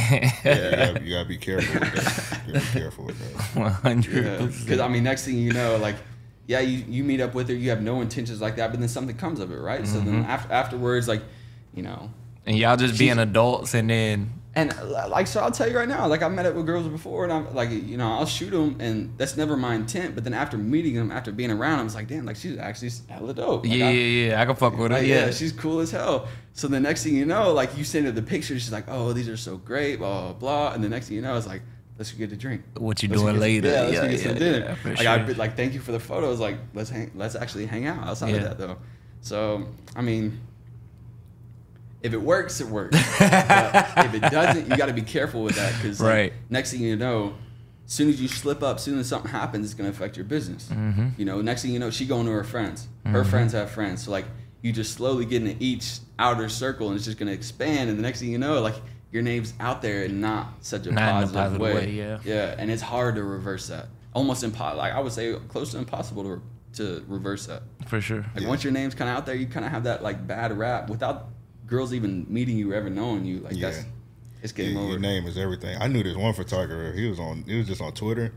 Yeah, 0.45 0.53
you 0.55 0.77
gotta, 0.93 1.05
you 1.05 1.11
gotta 1.15 1.29
be 1.29 1.37
careful 1.39 1.81
with 1.81 1.93
that. 1.95 2.43
You 2.47 2.53
gotta 2.55 2.67
be 2.73 2.81
careful 2.81 3.05
with 3.07 3.19
that. 3.19 3.57
One 3.61 3.71
hundred 3.73 4.05
percent. 4.13 4.39
Because 4.39 4.57
percent. 4.63 4.81
I 4.81 4.89
mean, 4.89 5.03
next 5.03 5.25
thing 5.25 5.37
you 5.39 5.53
know, 5.53 5.77
like, 5.77 5.97
yeah, 6.47 6.61
you, 6.61 6.85
you 6.89 7.03
meet 7.05 7.21
up 7.21 7.35
with 7.35 7.49
her, 7.49 7.55
you 7.55 7.71
have 7.71 7.83
no 7.83 8.01
intentions 8.01 8.41
like 8.41 8.57
that, 8.57 8.71
but 8.71 8.81
then 8.81 8.89
something 8.89 9.17
comes 9.17 9.41
of 9.41 9.51
it, 9.53 9.59
right? 9.59 9.87
So 9.87 10.01
then 10.01 10.25
Mhm. 10.25 10.29
after 10.29 10.53
afterwards, 10.53 11.07
like, 11.09 11.23
you 11.75 11.83
know, 11.83 12.11
And 12.47 12.57
y'all 12.57 12.77
just 12.77 12.99
being 12.99 13.19
adults, 13.19 13.75
and 13.75 13.89
then 13.91 14.33
and 14.55 14.73
uh, 14.73 15.09
like, 15.09 15.27
so 15.29 15.41
I'll 15.41 15.53
tell 15.53 15.71
you 15.71 15.77
right 15.77 15.89
now, 15.89 16.09
like, 16.09 16.23
I've 16.23 16.33
met 16.33 16.45
up 16.45 16.55
with 16.55 16.67
girls 16.67 16.89
before, 16.89 17.23
and 17.23 17.33
I'm 17.33 17.55
like, 17.55 17.71
you 17.71 17.97
know, 17.97 18.13
I'll 18.15 18.27
shoot 18.27 18.51
them, 18.51 18.77
and 18.81 19.17
that's 19.17 19.37
never 19.37 19.57
my 19.57 19.75
intent. 19.75 20.17
But 20.17 20.25
then 20.25 20.35
after 20.35 20.59
meeting 20.59 20.95
them, 20.95 21.13
after 21.13 21.31
being 21.31 21.53
around, 21.53 21.79
them, 21.79 21.87
it's 21.87 21.95
like, 21.95 22.09
damn, 22.09 22.27
like 22.27 22.35
she's 22.37 22.59
actually 22.59 22.91
hella 23.09 23.33
dope. 23.33 23.65
Like, 23.65 23.79
yeah, 23.79 23.87
I- 23.87 23.91
yeah, 23.93 24.29
yeah, 24.29 24.41
I 24.43 24.45
can 24.47 24.57
fuck 24.57 24.77
with 24.77 24.91
her. 24.91 25.03
Yeah, 25.03 25.27
yeah, 25.27 25.31
she's 25.31 25.53
cool 25.53 25.79
as 25.79 25.93
hell. 25.93 26.27
So 26.53 26.67
the 26.67 26.81
next 26.81 27.05
thing 27.05 27.15
you 27.15 27.27
know, 27.27 27.53
like 27.53 27.79
you 27.79 27.85
send 27.85 28.07
her 28.07 28.13
the 28.13 28.23
pictures, 28.23 28.63
she's 28.63 28.73
like, 28.73 28.87
"Oh, 28.89 29.13
these 29.13 29.29
are 29.29 29.37
so 29.37 29.57
great," 29.57 29.97
blah 30.01 30.23
blah 30.23 30.33
blah. 30.33 30.73
And 30.75 30.83
the 30.83 30.89
next 30.89 31.07
thing 31.07 31.17
you 31.17 31.23
know, 31.23 31.37
it's 31.37 31.47
like, 31.47 31.63
"Let's 31.97 32.11
get 32.11 32.33
a 32.33 32.37
drink." 32.37 32.63
what 32.77 33.01
you 33.05 33.09
Let's 33.09 33.23
doing 33.23 33.39
later? 33.39 33.69
Yeah, 33.69 33.81
let's 33.83 33.93
yeah, 33.95 34.03
get 34.09 34.19
yeah, 34.19 34.27
some 34.27 34.35
dinner. 34.35 34.77
like 34.85 34.97
sure. 34.99 35.09
I'd 35.09 35.27
be 35.29 35.35
like, 35.35 35.57
"Thank 35.57 35.75
you 35.75 35.81
for 35.81 35.93
the 35.93 36.01
photos." 36.01 36.41
Like, 36.41 36.57
let's 36.75 36.91
hang, 36.91 37.13
let's 37.15 37.37
actually 37.37 37.67
hang 37.67 37.87
out 37.87 38.05
outside 38.07 38.35
of 38.35 38.43
that 38.43 38.59
though. 38.59 38.79
So 39.21 39.69
I 39.95 40.03
mean, 40.03 40.41
if 42.03 42.13
it 42.13 42.21
works, 42.23 42.61
it 42.61 42.67
works. 42.67 42.97
but 43.19 43.93
if 44.07 44.15
it 44.15 44.23
doesn't, 44.31 44.69
you 44.69 44.77
got 44.77 44.87
to 44.87 44.93
be 44.93 45.03
careful 45.03 45.43
with 45.43 45.57
that 45.57 45.75
because 45.77 46.01
Right. 46.01 46.33
next 46.49 46.73
thing 46.73 46.81
you 46.83 46.97
know, 46.97 47.35
as 47.87 47.93
soon 47.93 48.09
as 48.09 48.21
you 48.21 48.29
slip 48.29 48.63
up, 48.63 48.79
soon 48.81 48.99
as 48.99 49.09
something 49.09 49.31
happens, 49.31 49.65
it's 49.67 49.75
gonna 49.75 49.91
affect 49.91 50.17
your 50.17 50.25
business. 50.25 50.69
Mm-hmm. 50.73 51.09
You 51.19 51.25
know, 51.25 51.41
next 51.43 51.63
thing 51.63 51.73
you 51.73 51.79
know, 51.79 51.91
she 51.91 52.07
going 52.07 52.27
to 52.27 52.33
her 52.33 52.45
friends. 52.45 52.87
Her 53.05 53.25
friends 53.25 53.53
have 53.53 53.71
friends. 53.71 54.05
So 54.05 54.11
like 54.13 54.27
you 54.63 54.73
just 54.73 54.93
slowly 54.95 55.25
get 55.25 55.43
into 55.43 55.57
each 55.59 55.99
outer 56.19 56.49
circle, 56.49 56.89
and 56.89 56.97
it's 56.97 57.05
just 57.07 57.19
gonna 57.19 57.33
expand. 57.33 57.91
And 57.91 57.99
the 57.99 58.03
next 58.03 58.21
thing 58.21 58.31
you 58.31 58.39
know, 58.39 58.61
like 58.61 58.77
your 59.11 59.23
name's 59.23 59.55
out 59.59 59.83
there 59.83 60.05
and 60.05 60.21
not 60.21 60.53
such 60.61 60.87
a 60.87 60.93
Not 60.93 61.03
in 61.03 61.09
a 61.09 61.13
positive, 61.23 61.35
positive 61.35 61.61
way. 61.61 61.75
way, 61.75 61.91
yeah. 61.91 62.19
Yeah, 62.25 62.55
and 62.59 62.71
it's 62.71 62.83
hard 62.83 63.17
to 63.17 63.25
reverse 63.25 63.67
that. 63.67 63.87
Almost 64.13 64.45
impossible. 64.45 64.79
Like 64.79 64.93
I 64.93 65.01
would 65.01 65.13
say, 65.13 65.35
close 65.49 65.73
to 65.73 65.79
impossible 65.79 66.23
to 66.25 66.43
to 66.75 67.05
reverse 67.09 67.47
that. 67.47 67.63
For 67.89 68.01
sure. 68.01 68.25
Like 68.35 68.43
Yeah. 68.45 68.49
once 68.49 68.63
your 68.63 68.73
name's 68.73 68.95
kind 68.95 69.11
of 69.11 69.17
out 69.17 69.27
there, 69.27 69.35
you 69.35 69.47
kind 69.47 69.67
of 69.67 69.73
have 69.73 69.83
that 69.85 70.05
like 70.05 70.25
bad 70.29 70.57
rap 70.57 70.89
without 70.89 71.27
girls 71.71 71.95
even 71.95 72.27
meeting 72.29 72.59
you 72.59 72.73
or 72.73 72.75
ever 72.75 72.91
knowing 72.91 73.25
you. 73.25 73.39
Like 73.41 73.57
that's 73.59 73.85
it's 74.43 74.53
game 74.53 74.73
Your, 74.73 74.81
over. 74.83 74.91
your 74.93 74.99
name 75.01 75.27
is 75.27 75.39
everything. 75.39 75.77
I 75.81 75.87
knew 75.87 76.03
this 76.03 76.17
one 76.17 76.35
photographer. 76.35 76.95
He 76.97 77.09
was 77.09 77.19
on. 77.21 77.45
He 77.47 77.57
was 77.57 77.67
just 77.67 77.81
on 77.81 77.93
Twitter. 77.93 78.33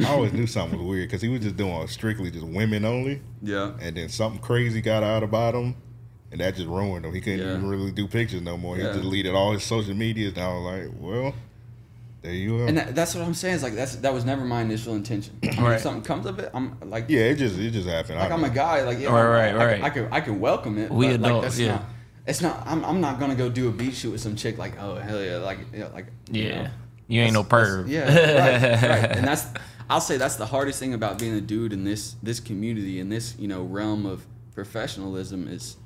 I 0.00 0.06
always 0.06 0.32
knew 0.32 0.46
something 0.48 0.76
was 0.78 0.88
weird 0.88 1.08
because 1.08 1.22
he 1.22 1.28
was 1.28 1.40
just 1.40 1.56
doing 1.56 1.86
strictly 1.86 2.28
just 2.30 2.44
women 2.44 2.84
only, 2.84 3.22
Yeah. 3.42 3.72
and 3.80 3.96
then 3.96 4.08
something 4.08 4.40
crazy 4.40 4.80
got 4.80 5.04
out 5.04 5.22
about 5.22 5.54
him, 5.54 5.76
and 6.32 6.40
that 6.40 6.56
just 6.56 6.66
ruined 6.66 7.04
him. 7.06 7.14
He 7.14 7.20
couldn't 7.20 7.38
Yeah. 7.46 7.52
even 7.56 7.68
really 7.68 7.92
do 7.92 8.08
pictures 8.08 8.42
no 8.42 8.56
more. 8.56 8.74
He 8.76 8.82
Yeah. 8.82 8.92
deleted 8.92 9.34
all 9.36 9.52
his 9.52 9.62
social 9.62 9.94
medias. 9.94 10.32
And 10.34 10.42
I 10.42 10.48
was 10.52 10.64
like, 10.64 10.90
well, 10.98 11.32
there 12.22 12.32
you 12.32 12.58
go. 12.58 12.66
And 12.66 12.76
that, 12.78 12.94
that's 12.96 13.14
what 13.14 13.22
I'm 13.24 13.34
saying. 13.34 13.54
Is 13.54 13.62
like 13.62 13.74
that's 13.76 13.94
that 13.96 14.12
was 14.12 14.24
never 14.24 14.44
my 14.44 14.62
initial 14.62 14.96
intention. 14.96 15.38
I 15.44 15.46
mean, 15.50 15.62
Right. 15.62 15.74
If 15.76 15.82
something 15.82 16.02
comes 16.02 16.26
of 16.26 16.40
it, 16.40 16.50
I'm 16.52 16.76
like 16.90 17.04
yeah, 17.08 17.26
it 17.26 17.36
just 17.36 17.56
it 17.56 17.70
just 17.70 17.86
happened. 17.88 18.18
like 18.18 18.32
I 18.32 18.34
I'm 18.34 18.42
a 18.42 18.50
guy. 18.50 18.82
Like 18.82 18.98
yeah, 18.98 19.10
Right, 19.12 19.46
I'm- 19.46 19.54
right, 19.56 19.62
I, 19.62 19.66
right. 19.74 19.82
I, 19.84 19.90
can 19.90 20.08
I 20.10 20.20
can 20.20 20.40
welcome 20.40 20.76
it. 20.78 20.90
We 20.90 21.16
but 21.16 21.20
like 21.20 21.42
that's 21.42 21.58
yeah. 21.60 21.68
not. 21.76 21.84
It's 22.26 22.40
not. 22.40 22.62
I'm, 22.66 22.84
I'm 22.84 23.00
not 23.00 23.20
gonna 23.20 23.34
go 23.34 23.48
do 23.50 23.68
a 23.68 23.72
beat 23.72 23.94
shoot 23.94 24.12
with 24.12 24.20
some 24.20 24.36
chick 24.36 24.56
like 24.56 24.80
oh 24.80 24.96
hell 24.96 25.22
yeah 25.22 25.36
like 25.36 25.58
yeah 25.72 25.88
like 25.88 26.06
you 26.30 26.44
Yeah. 26.44 26.62
know. 26.62 26.70
You 27.06 27.20
ain't 27.20 27.34
no 27.34 27.44
perv. 27.44 27.86
Yeah, 27.86 28.04
right, 28.06 28.82
right. 28.82 29.10
And 29.16 29.26
that's 29.26 29.46
I'll 29.90 30.00
say 30.00 30.16
that's 30.16 30.36
the 30.36 30.46
hardest 30.46 30.78
thing 30.78 30.94
about 30.94 31.18
being 31.18 31.34
a 31.34 31.40
dude 31.40 31.72
in 31.72 31.84
this 31.84 32.16
this 32.22 32.40
community 32.40 32.98
in 32.98 33.10
this 33.10 33.36
you 33.38 33.46
know 33.46 33.62
realm 33.62 34.06
of 34.06 34.24
professionalism 34.54 35.46
is 35.48 35.76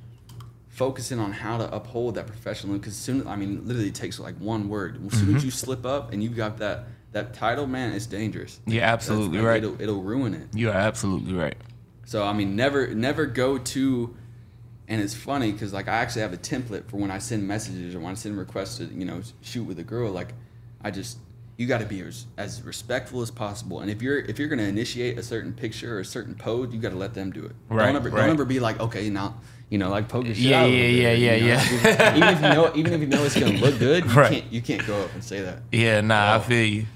focusing 0.68 1.18
on 1.18 1.32
how 1.32 1.58
to 1.58 1.74
uphold 1.74 2.14
that 2.14 2.28
professionalism 2.28 2.78
because 2.78 2.94
soon 2.94 3.26
I 3.26 3.34
mean 3.34 3.66
literally 3.66 3.88
it 3.88 3.96
takes 3.96 4.20
like 4.20 4.36
one 4.36 4.68
word. 4.68 5.04
As 5.06 5.18
soon 5.18 5.30
as 5.30 5.36
mm-hmm. 5.36 5.46
you 5.46 5.50
slip 5.50 5.84
up 5.84 6.12
and 6.12 6.22
you 6.22 6.28
got 6.30 6.58
that 6.58 6.84
that 7.12 7.34
title, 7.34 7.66
man, 7.66 7.92
it's 7.94 8.06
dangerous. 8.06 8.60
You're 8.66 8.84
absolutely 8.84 9.38
That's- 9.38 9.44
right. 9.44 9.64
It'll, 9.64 9.82
it'll 9.82 10.02
ruin 10.02 10.34
it. 10.34 10.48
You 10.54 10.68
are 10.68 10.74
absolutely 10.74 11.32
right. 11.32 11.56
So 12.04 12.24
I 12.24 12.32
mean, 12.32 12.54
never 12.54 12.94
never 12.94 13.26
go 13.26 13.58
to. 13.58 14.16
And 14.88 15.00
it's 15.02 15.14
funny 15.14 15.52
because 15.52 15.72
like 15.72 15.86
I 15.88 15.96
actually 15.96 16.22
have 16.22 16.32
a 16.32 16.38
template 16.38 16.88
for 16.88 16.96
when 16.96 17.10
I 17.10 17.18
send 17.18 17.46
messages 17.46 17.94
or 17.94 18.00
when 18.00 18.12
I 18.12 18.14
send 18.14 18.38
requests 18.38 18.78
to 18.78 18.84
you 18.86 19.04
know 19.04 19.20
shoot 19.42 19.64
with 19.64 19.78
a 19.78 19.84
girl. 19.84 20.10
Like 20.10 20.32
I 20.82 20.90
just 20.90 21.18
you 21.58 21.66
got 21.66 21.80
to 21.80 21.86
be 21.86 22.00
as, 22.02 22.24
as 22.36 22.62
respectful 22.62 23.20
as 23.20 23.30
possible. 23.30 23.80
And 23.80 23.90
if 23.90 24.00
you're 24.00 24.18
if 24.18 24.38
you're 24.38 24.48
gonna 24.48 24.62
initiate 24.62 25.18
a 25.18 25.22
certain 25.22 25.52
picture 25.52 25.96
or 25.96 26.00
a 26.00 26.04
certain 26.04 26.34
pose, 26.34 26.72
you 26.72 26.80
got 26.80 26.90
to 26.90 26.96
let 26.96 27.12
them 27.14 27.30
do 27.32 27.44
it. 27.44 27.52
Right, 27.68 27.86
Don't 27.86 27.96
ever, 27.96 28.08
right. 28.10 28.20
don't 28.22 28.30
ever 28.30 28.44
be 28.44 28.60
like 28.60 28.80
okay 28.80 29.10
now 29.10 29.40
you 29.68 29.76
know 29.76 29.90
like 29.90 30.08
poke 30.08 30.24
your 30.24 30.34
shit 30.34 30.44
Yeah, 30.46 30.62
out 30.62 30.70
yeah, 30.70 30.76
yeah, 30.84 31.10
bit, 31.10 31.18
yeah, 31.18 31.34
you 31.34 31.40
know? 31.42 31.46
yeah. 31.48 32.16
even 32.16 32.28
if 32.30 32.40
you 32.42 32.48
know 32.48 32.72
even 32.74 32.92
if 32.94 33.00
you 33.02 33.06
know 33.08 33.24
it's 33.24 33.38
gonna 33.38 33.58
look 33.58 33.78
good, 33.78 34.04
you 34.06 34.10
Right. 34.16 34.32
can't 34.40 34.52
you 34.52 34.62
can't 34.62 34.86
go 34.86 35.02
up 35.02 35.12
and 35.12 35.22
say 35.22 35.42
that. 35.42 35.58
Yeah, 35.70 36.00
nah, 36.00 36.32
I 36.32 36.36
Oh. 36.36 36.40
feel 36.40 36.64
you. 36.64 36.86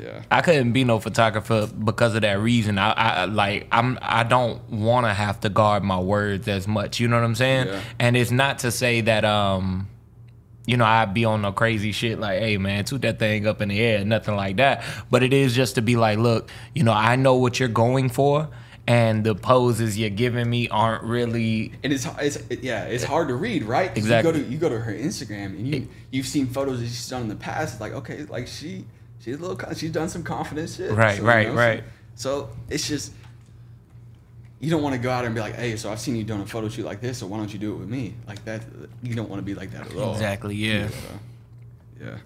Yeah. 0.00 0.22
I 0.30 0.40
couldn't 0.40 0.72
be 0.72 0.84
no 0.84 0.98
photographer 0.98 1.68
because 1.68 2.14
of 2.14 2.22
that 2.22 2.38
reason. 2.38 2.78
I, 2.78 2.92
I 2.92 3.24
like 3.26 3.66
I'm 3.70 3.98
I 4.02 4.22
don't 4.24 4.68
want 4.70 5.06
to 5.06 5.14
have 5.14 5.40
to 5.40 5.48
guard 5.48 5.82
my 5.82 5.98
words 5.98 6.48
as 6.48 6.66
much. 6.66 7.00
You 7.00 7.08
know 7.08 7.16
what 7.16 7.24
I'm 7.24 7.34
saying? 7.34 7.66
Yeah. 7.68 7.80
And 7.98 8.16
it's 8.16 8.30
not 8.30 8.60
to 8.60 8.70
say 8.70 9.00
that 9.02 9.24
um 9.24 9.88
you 10.66 10.76
know, 10.76 10.84
I'd 10.84 11.14
be 11.14 11.24
on 11.24 11.42
no 11.42 11.52
crazy 11.52 11.90
shit 11.90 12.20
like, 12.20 12.38
hey 12.40 12.56
man, 12.56 12.84
toot 12.84 13.02
that 13.02 13.18
thing 13.18 13.46
up 13.46 13.60
in 13.60 13.70
the 13.70 13.80
air, 13.80 14.04
nothing 14.04 14.36
like 14.36 14.56
that. 14.58 14.84
But 15.10 15.22
it 15.22 15.32
is 15.32 15.54
just 15.54 15.74
to 15.76 15.82
be 15.82 15.96
like, 15.96 16.18
look, 16.18 16.48
you 16.74 16.84
know, 16.84 16.92
I 16.92 17.16
know 17.16 17.34
what 17.36 17.58
you're 17.58 17.68
going 17.68 18.08
for 18.08 18.48
and 18.86 19.24
the 19.24 19.34
poses 19.34 19.98
you're 19.98 20.10
giving 20.10 20.48
me 20.48 20.68
aren't 20.68 21.02
really 21.04 21.72
And 21.82 21.92
it's, 21.92 22.06
it's 22.18 22.38
yeah, 22.62 22.84
it's 22.84 23.04
hard 23.04 23.28
to 23.28 23.34
read, 23.34 23.64
right 23.64 23.96
Exactly. 23.96 24.30
You 24.30 24.38
go 24.38 24.44
to 24.44 24.52
you 24.52 24.58
go 24.58 24.68
to 24.68 24.78
her 24.78 24.92
Instagram 24.92 25.46
and 25.46 25.68
you 25.68 25.88
you've 26.10 26.26
seen 26.26 26.46
photos 26.46 26.80
that 26.80 26.86
she's 26.86 27.08
done 27.08 27.22
in 27.22 27.28
the 27.28 27.36
past. 27.36 27.74
It's 27.74 27.80
like 27.80 27.92
okay, 27.92 28.24
like 28.24 28.46
she 28.46 28.84
she's 29.20 29.36
a 29.36 29.38
little 29.38 29.74
she's 29.74 29.92
done 29.92 30.08
some 30.08 30.22
confident 30.22 30.70
shit. 30.70 30.90
Right, 30.92 31.18
you 31.18 31.26
right, 31.26 31.46
so- 31.48 31.54
right. 31.54 31.84
So, 32.16 32.50
it's 32.68 32.86
just 32.86 33.12
you 34.58 34.68
don't 34.70 34.82
want 34.82 34.94
to 34.94 35.00
go 35.00 35.10
out 35.10 35.24
and 35.24 35.34
be 35.34 35.40
like, 35.40 35.54
hey, 35.54 35.76
so 35.76 35.90
I've 35.90 36.00
seen 36.00 36.16
you 36.16 36.24
doing 36.24 36.42
a 36.42 36.46
photo 36.46 36.68
shoot 36.68 36.84
like 36.84 37.00
this, 37.00 37.18
so 37.18 37.26
why 37.26 37.38
don't 37.38 37.50
you 37.50 37.58
do 37.58 37.72
it 37.72 37.76
with 37.76 37.88
me? 37.88 38.14
Like 38.28 38.44
that, 38.44 38.62
you 39.02 39.14
don't 39.14 39.30
want 39.30 39.40
to 39.40 39.44
be 39.44 39.54
like 39.54 39.70
that 39.72 39.86
at 39.86 39.96
all. 39.96 40.12
exactly, 40.12 40.54
yeah. 40.54 40.88
Yeah. 41.98 42.16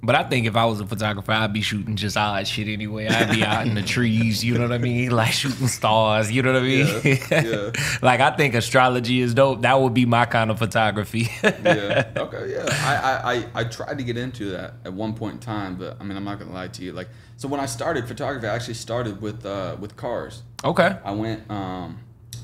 But 0.00 0.14
I 0.14 0.22
think 0.22 0.46
if 0.46 0.54
I 0.54 0.64
was 0.64 0.80
a 0.80 0.86
photographer, 0.86 1.32
I'd 1.32 1.52
be 1.52 1.60
shooting 1.60 1.96
just 1.96 2.16
odd 2.16 2.46
shit 2.46 2.68
anyway. 2.68 3.08
I'd 3.08 3.34
be 3.34 3.42
out 3.42 3.66
in 3.66 3.74
the 3.74 3.82
trees, 3.94 4.44
you 4.44 4.54
know 4.54 4.62
what 4.62 4.72
I 4.72 4.78
mean? 4.78 5.10
Like 5.18 5.32
shooting 5.32 5.66
stars, 5.66 6.30
you 6.30 6.42
know 6.42 6.52
what 6.52 6.62
I 6.62 6.64
mean? 6.64 6.86
Yeah, 7.04 7.42
yeah. 7.44 7.70
like 8.02 8.20
I 8.20 8.30
think 8.36 8.54
astrology 8.54 9.20
is 9.20 9.34
dope. 9.34 9.62
That 9.62 9.80
would 9.80 9.94
be 9.94 10.06
my 10.06 10.24
kind 10.26 10.50
of 10.52 10.58
photography. 10.58 11.28
yeah. 11.42 12.12
Okay. 12.16 12.52
Yeah. 12.52 12.66
I, 12.70 12.94
I, 12.94 13.34
I, 13.34 13.46
I 13.60 13.64
tried 13.64 13.98
to 13.98 14.04
get 14.04 14.16
into 14.16 14.50
that 14.50 14.74
at 14.84 14.92
one 14.92 15.14
point 15.14 15.34
in 15.34 15.40
time, 15.40 15.76
but 15.76 15.96
I 16.00 16.04
mean, 16.04 16.16
I'm 16.16 16.24
not 16.24 16.38
gonna 16.38 16.52
lie 16.52 16.68
to 16.68 16.82
you. 16.84 16.92
Like, 16.92 17.08
so 17.36 17.48
when 17.48 17.58
I 17.58 17.66
started 17.66 18.06
photography, 18.06 18.46
I 18.46 18.54
actually 18.54 18.74
started 18.74 19.20
with 19.20 19.44
uh, 19.44 19.76
with 19.80 19.96
cars. 19.96 20.42
okay. 20.64 20.96
I 21.04 21.10
went. 21.10 21.50
Um, 21.50 21.98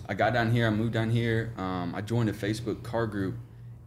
I 0.09 0.15
got 0.15 0.33
down 0.35 0.51
here. 0.51 0.67
I 0.67 0.71
moved 0.71 0.93
down 0.93 1.11
here. 1.11 1.53
Um, 1.57 1.95
I 1.95 2.01
joined 2.01 2.29
a 2.29 2.33
Facebook 2.33 2.83
car 2.83 3.07
group, 3.07 3.37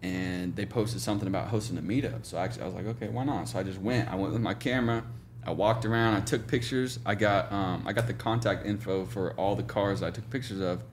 and 0.04 0.56
they 0.56 0.66
posted 0.66 1.02
something 1.02 1.28
about 1.28 1.48
hosting 1.48 1.78
a 1.78 1.82
meetup. 1.82 2.26
So 2.26 2.38
actually, 2.38 2.64
I 2.64 2.66
was 2.66 2.76
like, 2.76 2.86
okay, 2.88 3.10
why 3.10 3.24
not? 3.24 3.50
So 3.50 3.60
I 3.60 3.64
just 3.64 3.80
went. 3.80 4.10
I 4.12 4.16
went 4.16 4.34
with 4.34 4.42
my 4.42 4.54
camera. 4.54 5.04
I 5.46 5.52
walked 5.52 5.86
around. 5.86 6.16
I 6.16 6.20
took 6.22 6.46
pictures. 6.48 7.00
I 7.06 7.16
got 7.16 7.52
um, 7.52 7.84
I 7.88 7.94
got 7.94 8.08
the 8.08 8.14
contact 8.14 8.66
info 8.66 9.06
for 9.06 9.34
all 9.34 9.56
the 9.56 9.64
cars 9.64 10.04
I 10.04 10.12
took 10.12 10.30
pictures 10.30 10.60
of. 10.60 10.84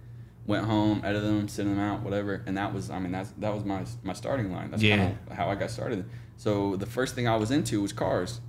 Went 0.47 0.67
home, 0.67 1.01
edited 1.05 1.25
them, 1.29 1.49
sent 1.49 1.69
them 1.71 1.79
out, 1.79 2.03
whatever. 2.03 2.43
And 2.47 2.57
that 2.59 2.75
was, 2.75 2.91
I 2.91 2.99
mean, 2.99 3.13
that's 3.13 3.31
that 3.39 3.53
was 3.55 3.65
my 3.65 3.85
my 4.03 4.13
starting 4.13 4.53
line. 4.53 4.71
That's 4.71 4.83
Yeah. 4.83 4.97
kind 4.99 5.19
of 5.31 5.37
how 5.37 5.49
I 5.49 5.55
got 5.55 5.71
started. 5.71 6.05
So 6.37 6.77
the 6.77 6.87
first 6.87 7.15
thing 7.15 7.27
I 7.27 7.37
was 7.37 7.51
into 7.51 7.81
was 7.81 7.93
cars, 7.93 8.41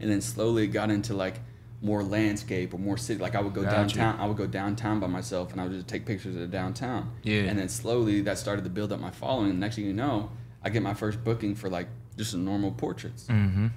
and 0.00 0.10
then 0.10 0.20
slowly 0.20 0.66
got 0.66 0.90
into 0.90 1.12
like 1.14 1.40
more 1.82 2.02
landscape 2.02 2.74
or 2.74 2.78
more 2.78 2.96
city. 2.96 3.20
Like 3.20 3.34
I 3.34 3.40
would 3.40 3.54
go 3.54 3.64
downtown. 3.64 4.18
I 4.20 4.26
would 4.26 4.36
go 4.36 4.46
downtown 4.46 5.00
by 5.00 5.06
myself, 5.06 5.52
and 5.52 5.60
I 5.60 5.64
would 5.64 5.72
just 5.72 5.88
take 5.88 6.04
pictures 6.04 6.34
of 6.34 6.40
the 6.42 6.46
downtown. 6.46 7.12
Yeah. 7.22 7.42
And 7.42 7.58
then 7.58 7.68
slowly 7.68 8.20
that 8.22 8.38
started 8.38 8.64
to 8.64 8.70
build 8.70 8.92
up 8.92 9.00
my 9.00 9.10
following. 9.10 9.50
And 9.50 9.60
next 9.60 9.76
thing 9.76 9.86
you 9.86 9.92
know, 9.92 10.30
I 10.62 10.70
get 10.70 10.82
my 10.82 10.94
first 10.94 11.24
booking 11.24 11.54
for 11.54 11.70
like 11.70 11.88
just 12.16 12.34
normal 12.34 12.72
portraits. 12.72 13.26
Mm-hmm. 13.28 13.68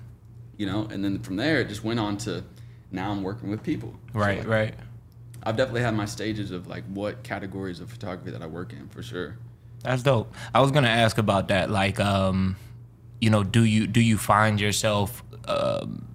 You 0.57 0.65
know, 0.65 0.87
and 0.91 1.03
then 1.03 1.19
from 1.19 1.37
there 1.37 1.61
it 1.61 1.69
just 1.69 1.83
went 1.83 1.99
on 1.99 2.17
to 2.19 2.43
now 2.91 3.11
I'm 3.11 3.23
working 3.23 3.49
with 3.49 3.63
people. 3.63 3.93
So, 4.13 4.19
Right, 4.19 4.39
like, 4.39 4.47
right. 4.47 4.75
I've 5.41 5.57
definitely 5.57 5.81
had 5.81 5.95
my 5.95 6.05
stages 6.05 6.51
of 6.51 6.67
like 6.67 6.83
what 6.85 7.23
categories 7.23 7.79
of 7.79 7.89
photography 7.89 8.31
that 8.31 8.41
I 8.41 8.47
work 8.47 8.71
in 8.71 8.87
for 8.89 9.01
sure. 9.01 9.37
That's 9.83 10.03
dope. 10.03 10.33
I 10.53 10.61
was 10.61 10.71
gonna 10.71 10.87
ask 10.87 11.17
about 11.17 11.49
that. 11.49 11.69
Like, 11.69 11.99
um, 11.99 12.55
you 13.19 13.29
know, 13.29 13.43
do 13.43 13.63
you 13.63 13.87
do 13.87 13.99
you 14.01 14.17
find 14.17 14.59
yourself, 14.59 15.23
um, 15.47 16.07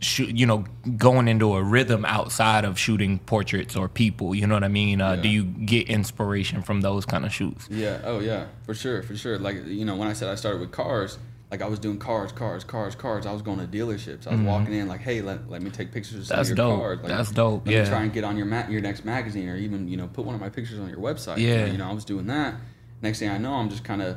shoot, 0.00 0.36
you 0.36 0.46
know, 0.46 0.64
going 0.96 1.28
into 1.28 1.54
a 1.54 1.62
rhythm 1.62 2.04
outside 2.04 2.64
of 2.64 2.78
shooting 2.78 3.18
portraits 3.20 3.76
or 3.76 3.88
people? 3.88 4.34
You 4.34 4.46
know 4.46 4.54
what 4.54 4.64
I 4.64 4.68
mean? 4.68 5.00
Uh, 5.00 5.16
Do 5.16 5.28
you 5.28 5.44
get 5.44 5.88
inspiration 5.88 6.62
from 6.62 6.80
those 6.80 7.04
kind 7.06 7.24
of 7.24 7.32
shoots? 7.32 7.68
Yeah. 7.70 8.00
Oh, 8.04 8.20
yeah. 8.20 8.46
For 8.64 8.74
sure. 8.74 9.02
For 9.02 9.16
sure. 9.16 9.38
Like 9.38 9.64
you 9.66 9.84
know, 9.84 9.96
when 9.96 10.08
I 10.08 10.12
said 10.12 10.28
I 10.28 10.34
started 10.34 10.60
with 10.60 10.70
cars, 10.72 11.18
like 11.50 11.62
I 11.62 11.66
was 11.68 11.78
doing 11.78 11.98
cars, 11.98 12.32
cars, 12.32 12.64
cars, 12.64 12.94
cars. 12.96 13.24
I 13.24 13.32
was 13.32 13.42
going 13.42 13.58
to 13.60 13.66
dealerships. 13.66 14.26
I 14.26 14.32
was 14.32 14.40
walking 14.40 14.74
in 14.74 14.88
like, 14.88 15.00
hey, 15.00 15.20
let, 15.22 15.48
let 15.48 15.62
me 15.62 15.70
take 15.70 15.92
pictures 15.92 16.14
of 16.30 16.36
Mm-hmm. 16.36 16.36
That's 16.36 16.48
your 16.48 16.56
dope. 16.56 16.80
cars. 16.80 16.98
Like, 16.98 17.08
That's 17.08 17.30
dope, 17.30 17.66
Let 17.66 17.72
yeah. 17.74 17.82
me 17.84 17.88
try 17.88 18.02
and 18.02 18.12
get 18.12 18.24
on 18.24 18.36
your 18.36 18.46
ma- 18.46 18.66
your 18.68 18.80
next 18.80 19.04
magazine, 19.04 19.48
or 19.48 19.56
even 19.56 19.86
you 19.88 19.96
know 19.96 20.08
put 20.08 20.24
one 20.24 20.34
of 20.34 20.40
my 20.40 20.48
pictures 20.48 20.78
on 20.80 20.88
your 20.88 20.98
website. 20.98 21.38
Yeah. 21.38 21.66
You 21.66 21.78
know, 21.78 21.88
I 21.88 21.92
was 21.92 22.04
doing 22.04 22.26
that. 22.26 22.54
Next 23.02 23.20
thing 23.20 23.28
I 23.30 23.38
know, 23.38 23.52
I'm 23.54 23.68
just 23.70 23.84
kind 23.84 24.02
of, 24.02 24.16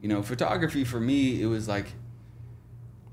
you 0.00 0.08
know, 0.08 0.22
photography 0.22 0.84
for 0.84 1.00
me, 1.00 1.42
it 1.42 1.46
was 1.46 1.66
like. 1.68 1.86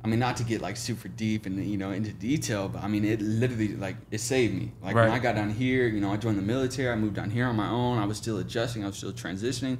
I 0.06 0.08
mean, 0.08 0.20
not 0.20 0.38
to 0.38 0.44
get 0.44 0.62
like 0.62 0.78
super 0.78 1.08
deep 1.08 1.48
and 1.48 1.65
you 1.65 1.78
know 1.78 1.89
into 1.89 2.13
detail, 2.13 2.70
but 2.70 2.84
I 2.84 2.88
mean, 2.88 3.04
it 3.04 3.20
literally 3.22 3.70
like 3.70 3.96
it 4.12 4.20
saved 4.20 4.54
me. 4.54 4.72
Like 4.80 4.94
when 4.94 5.10
I 5.10 5.18
got 5.18 5.34
down 5.34 5.50
here, 5.50 5.88
you 5.88 6.00
know, 6.00 6.13
I 6.13 6.18
joined 6.18 6.38
the 6.38 6.44
military. 6.44 6.91
I 6.91 6.96
moved 6.96 7.15
down 7.15 7.32
here 7.32 7.48
on 7.48 7.56
my 7.56 7.68
own. 7.68 7.98
I 7.98 8.06
was 8.06 8.18
still 8.18 8.38
adjusting. 8.38 8.84
I 8.84 8.88
was 8.88 8.98
still 8.98 9.12
transitioning. 9.12 9.80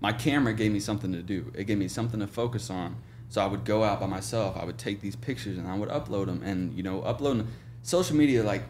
My 0.00 0.10
camera 0.14 0.54
gave 0.54 0.72
me 0.72 0.80
something 0.80 1.12
to 1.12 1.20
do. 1.20 1.52
It 1.54 1.64
gave 1.64 1.76
me 1.76 1.86
something 1.86 2.18
to 2.20 2.26
focus 2.26 2.70
on. 2.70 2.96
So 3.28 3.42
I 3.42 3.46
would 3.46 3.66
go 3.66 3.84
out 3.84 4.00
by 4.00 4.06
myself. 4.06 4.56
I 4.56 4.64
would 4.64 4.78
take 4.78 5.02
these 5.02 5.16
pictures 5.16 5.58
and 5.58 5.68
I 5.68 5.76
would 5.76 5.90
upload 5.90 6.26
them. 6.26 6.42
And 6.42 6.72
you 6.72 6.82
know, 6.82 7.02
uploading 7.02 7.46
social 7.82 8.16
media 8.16 8.42
like 8.42 8.62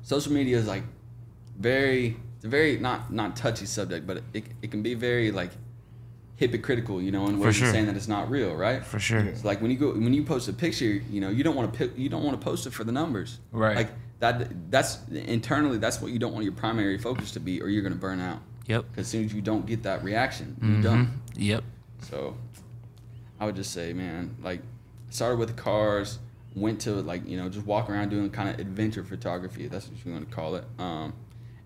social 0.00 0.32
media 0.32 0.56
is 0.56 0.66
like 0.66 0.84
very 1.58 2.16
it's 2.36 2.46
a 2.46 2.48
very 2.48 2.78
not 2.78 3.12
not 3.12 3.36
touchy 3.36 3.66
subject, 3.66 4.06
but 4.06 4.22
it, 4.32 4.44
it 4.62 4.70
can 4.70 4.82
be 4.82 4.94
very 4.94 5.30
like 5.30 5.50
hypocritical, 6.38 7.02
you 7.02 7.10
know, 7.10 7.26
and 7.26 7.38
what 7.38 7.46
ways 7.46 7.56
of 7.56 7.64
sure. 7.64 7.72
saying 7.72 7.86
that 7.86 7.96
it's 7.96 8.08
not 8.08 8.30
real, 8.30 8.54
right? 8.54 8.84
For 8.84 8.98
sure. 8.98 9.18
It's 9.18 9.44
like 9.44 9.60
when 9.60 9.70
you 9.70 9.76
go 9.76 9.92
when 9.92 10.14
you 10.14 10.22
post 10.22 10.48
a 10.48 10.52
picture, 10.52 10.86
you 10.86 11.20
know, 11.20 11.28
you 11.30 11.42
don't 11.44 11.54
want 11.56 11.70
to 11.72 11.76
pick, 11.78 11.98
you 11.98 12.08
don't 12.08 12.22
want 12.24 12.40
to 12.40 12.44
post 12.44 12.66
it 12.66 12.72
for 12.72 12.84
the 12.84 12.92
numbers, 12.92 13.38
Right. 13.52 13.76
Like 13.76 13.90
that. 14.20 14.70
That's 14.70 14.98
internally 15.10 15.78
that's 15.78 16.00
what 16.00 16.12
you 16.12 16.18
don't 16.18 16.32
want 16.32 16.44
your 16.44 16.54
primary 16.54 16.96
focus 16.98 17.32
to 17.32 17.40
be, 17.40 17.60
or 17.60 17.68
you're 17.68 17.82
gonna 17.82 17.94
burn 17.96 18.20
out. 18.20 18.38
Yep. 18.66 18.84
Because 18.90 19.06
as 19.06 19.10
soon 19.10 19.24
as 19.24 19.34
you 19.34 19.42
don't 19.42 19.66
get 19.66 19.82
that 19.82 20.02
reaction, 20.04 20.56
Mm-hmm. 20.60 20.72
you're 20.74 20.82
done. 20.82 21.20
Yep. 21.36 21.64
So 22.02 22.36
I 23.40 23.44
would 23.46 23.56
just 23.56 23.72
say, 23.72 23.92
man, 23.92 24.36
like 24.42 24.60
started 25.10 25.38
with 25.38 25.56
cars, 25.56 26.18
went 26.54 26.80
to 26.82 26.92
like, 27.02 27.26
you 27.26 27.36
know, 27.36 27.48
just 27.48 27.66
walk 27.66 27.90
around 27.90 28.10
doing 28.10 28.30
kind 28.30 28.48
of 28.48 28.60
adventure 28.60 29.02
photography, 29.02 29.66
that's 29.68 29.88
what 29.88 30.04
you 30.04 30.12
want 30.12 30.28
to 30.28 30.34
call 30.34 30.54
it. 30.54 30.64
Um, 30.78 31.12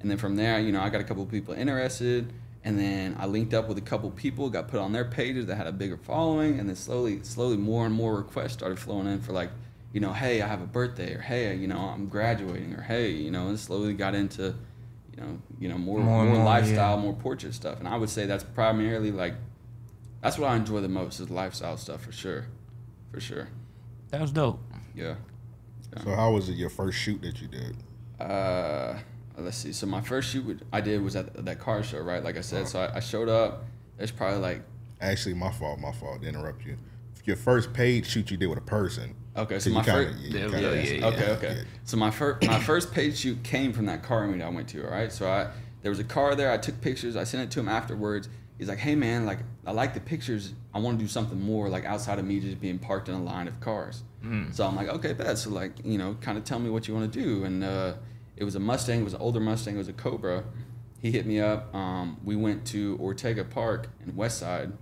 and 0.01 0.11
then 0.11 0.17
from 0.19 0.37
there, 0.37 0.59
you 0.59 0.73
know, 0.73 0.81
I 0.81 0.89
got 0.89 1.01
a 1.01 1.05
couple 1.05 1.23
of 1.23 1.31
people 1.31 1.55
interested 1.55 2.33
and 2.65 2.79
then 2.79 3.17
I 3.19 3.27
linked 3.27 3.55
up 3.55 3.69
with 3.69 3.79
a 3.79 3.83
couple 3.83 4.11
people, 4.11 4.49
got 4.51 4.69
put 4.69 4.81
on 4.81 4.93
their 4.93 5.05
pages 5.05 5.47
that 5.47 5.57
had 5.57 5.67
a 5.67 5.73
bigger 5.73 5.97
following, 5.97 6.59
and 6.61 6.69
then 6.69 6.77
slowly, 6.77 7.23
slowly 7.23 7.57
more 7.57 7.87
and 7.87 7.95
more 7.95 8.17
requests 8.17 8.53
started 8.53 8.79
flowing 8.79 9.07
in 9.07 9.21
for 9.21 9.33
like, 9.33 9.51
you 9.93 10.01
know, 10.01 10.13
hey, 10.13 10.41
I 10.41 10.47
have 10.47 10.63
a 10.63 10.67
birthday, 10.67 11.15
or 11.15 11.21
hey, 11.21 11.55
you 11.55 11.67
know, 11.67 11.79
I'm 11.79 12.09
graduating, 12.09 12.75
or 12.75 12.83
hey, 12.83 13.11
you 13.11 13.31
know, 13.31 13.49
and 13.49 13.59
slowly 13.59 13.95
got 13.95 14.15
into, 14.15 14.55
you 15.15 15.21
know, 15.21 15.39
you 15.59 15.69
know, 15.69 15.77
more 15.77 16.01
More 16.01 16.25
more, 16.25 16.45
lifestyle, 16.45 16.97
yeah. 16.97 17.03
more 17.03 17.13
portrait 17.15 17.53
stuff. 17.55 17.79
And 17.79 17.89
I 17.89 17.97
would 17.97 18.09
say 18.09 18.27
that's 18.27 18.45
primarily 18.45 19.13
like 19.13 19.35
that's 20.23 20.39
what 20.39 20.49
I 20.49 20.57
enjoy 20.57 20.81
the 20.81 20.89
most 20.89 21.21
is 21.21 21.31
lifestyle 21.31 21.77
stuff 21.77 22.03
for 22.03 22.13
sure, 22.13 22.47
for 23.11 23.21
sure. 23.21 23.49
That 24.11 24.21
was 24.21 24.31
dope. 24.31 24.61
Yeah. 24.95 25.17
So 26.05 26.15
how 26.15 26.33
was 26.33 26.49
it 26.49 26.55
your 26.55 26.71
first 26.71 26.97
shoot 26.97 27.21
that 27.23 27.41
you 27.43 27.49
did? 27.49 27.77
Uh, 28.19 28.99
let's 29.43 29.57
see. 29.57 29.73
So 29.73 29.87
my 29.87 30.01
first 30.01 30.31
shoot 30.31 30.63
I 30.73 30.81
did 30.81 31.03
was 31.03 31.17
at 31.17 31.45
that 31.45 31.59
car 31.59 31.83
show, 31.83 32.01
right? 32.01 32.23
Like 32.23 32.37
I 32.37 32.41
said, 32.43 32.69
so 32.69 32.81
I, 32.81 32.97
I 32.97 33.01
showed 33.01 33.29
up. 33.29 33.65
It's 33.99 34.13
probably 34.13 34.39
like 34.41 34.63
Actually, 35.01 35.35
my 35.35 35.51
fault. 35.51 35.79
My 35.81 35.93
fault 35.93 36.23
to 36.23 36.29
interrupt 36.29 36.65
you. 36.65 36.77
Your 37.25 37.37
first 37.37 37.73
paid 37.73 38.07
shoot 38.07 38.31
you 38.31 38.37
did 38.37 38.47
with 38.47 38.59
a 38.59 38.63
person. 38.63 39.15
okay. 39.37 39.55
So, 39.59 39.65
So 39.65 39.71
you 39.71 39.75
my 39.77 39.85
kinda- 39.85 40.05
first 40.13 40.19
you 40.21 40.39
Yeah, 40.39 40.47
yeah, 40.47 40.59
yeah, 40.59 40.93
yeah, 40.93 41.07
okay, 41.07 41.31
okay. 41.33 41.55
yeah. 41.59 41.65
So 41.85 41.97
my 41.97 42.11
first 42.11 42.47
my 42.47 42.59
first 42.61 42.93
paid 42.93 43.17
shoot 43.17 43.43
came 43.43 43.73
from 43.73 43.87
that 43.87 44.03
car 44.03 44.27
meet 44.27 44.43
I 44.43 44.49
went 44.49 44.69
to. 44.71 44.85
All 44.85 44.91
right. 44.91 45.13
So 45.13 45.29
I 45.31 45.49
there 45.83 45.91
was 45.91 45.99
a 45.99 46.05
car 46.05 46.35
there. 46.35 46.51
I 46.53 46.59
took 46.59 46.81
pictures. 46.81 47.17
I 47.17 47.25
sent 47.25 47.43
it 47.43 47.51
to 47.53 47.61
him 47.61 47.69
afterwards. 47.69 48.29
He's 48.59 48.69
like, 48.69 48.79
"Hey 48.79 48.95
man, 48.95 49.27
like 49.27 49.41
I 49.67 49.73
like 49.73 49.95
the 49.95 50.01
pictures. 50.01 50.53
I 50.73 50.79
want 50.79 50.99
to 50.99 51.05
do 51.05 51.09
something 51.09 51.41
more 51.41 51.69
like 51.69 51.85
outside 51.85 52.19
of 52.21 52.25
me 52.25 52.39
just 52.39 52.61
being 52.61 52.79
parked 52.79 53.09
in 53.09 53.15
a 53.17 53.23
line 53.23 53.49
of 53.49 53.59
cars." 53.61 54.03
So 54.53 54.65
I'm 54.65 54.77
like, 54.77 54.89
"Okay, 54.89 55.13
bet." 55.15 55.37
So 55.39 55.51
like 55.51 55.73
you 55.85 55.99
know, 55.99 56.17
kind 56.21 56.39
of 56.39 56.45
tell 56.45 56.61
me 56.61 56.71
what 56.71 56.87
you 56.87 56.95
want 56.95 57.13
to 57.13 57.21
do. 57.23 57.43
And 57.45 57.65
uh, 57.65 57.95
it 58.37 58.45
was 58.45 58.55
a 58.55 58.61
Mustang. 58.61 59.01
It 59.01 59.05
was 59.05 59.15
an 59.15 59.21
older 59.21 59.41
Mustang. 59.41 59.75
It 59.75 59.79
was 59.79 59.89
a 59.89 59.93
Cobra. 59.93 60.45
He 61.01 61.11
hit 61.11 61.27
me 61.27 61.41
up. 61.41 61.75
Um, 61.75 62.19
we 62.25 62.37
went 62.37 62.65
to 62.69 62.99
Ortega 63.01 63.45
Park 63.45 63.89
in 64.05 64.15
West 64.15 64.39
Side 64.39 64.73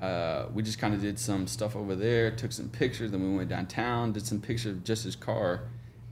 uh, 0.00 0.46
we 0.54 0.62
just 0.62 0.78
kind 0.78 0.94
of 0.94 1.00
did 1.00 1.18
some 1.18 1.46
stuff 1.46 1.74
over 1.74 1.96
there, 1.96 2.30
took 2.30 2.52
some 2.52 2.68
pictures, 2.68 3.10
then 3.10 3.20
we 3.20 3.36
went 3.36 3.48
downtown, 3.48 4.12
did 4.12 4.26
some 4.26 4.40
pictures 4.40 4.76
of 4.76 4.84
just 4.84 5.04
his 5.04 5.16
car, 5.16 5.62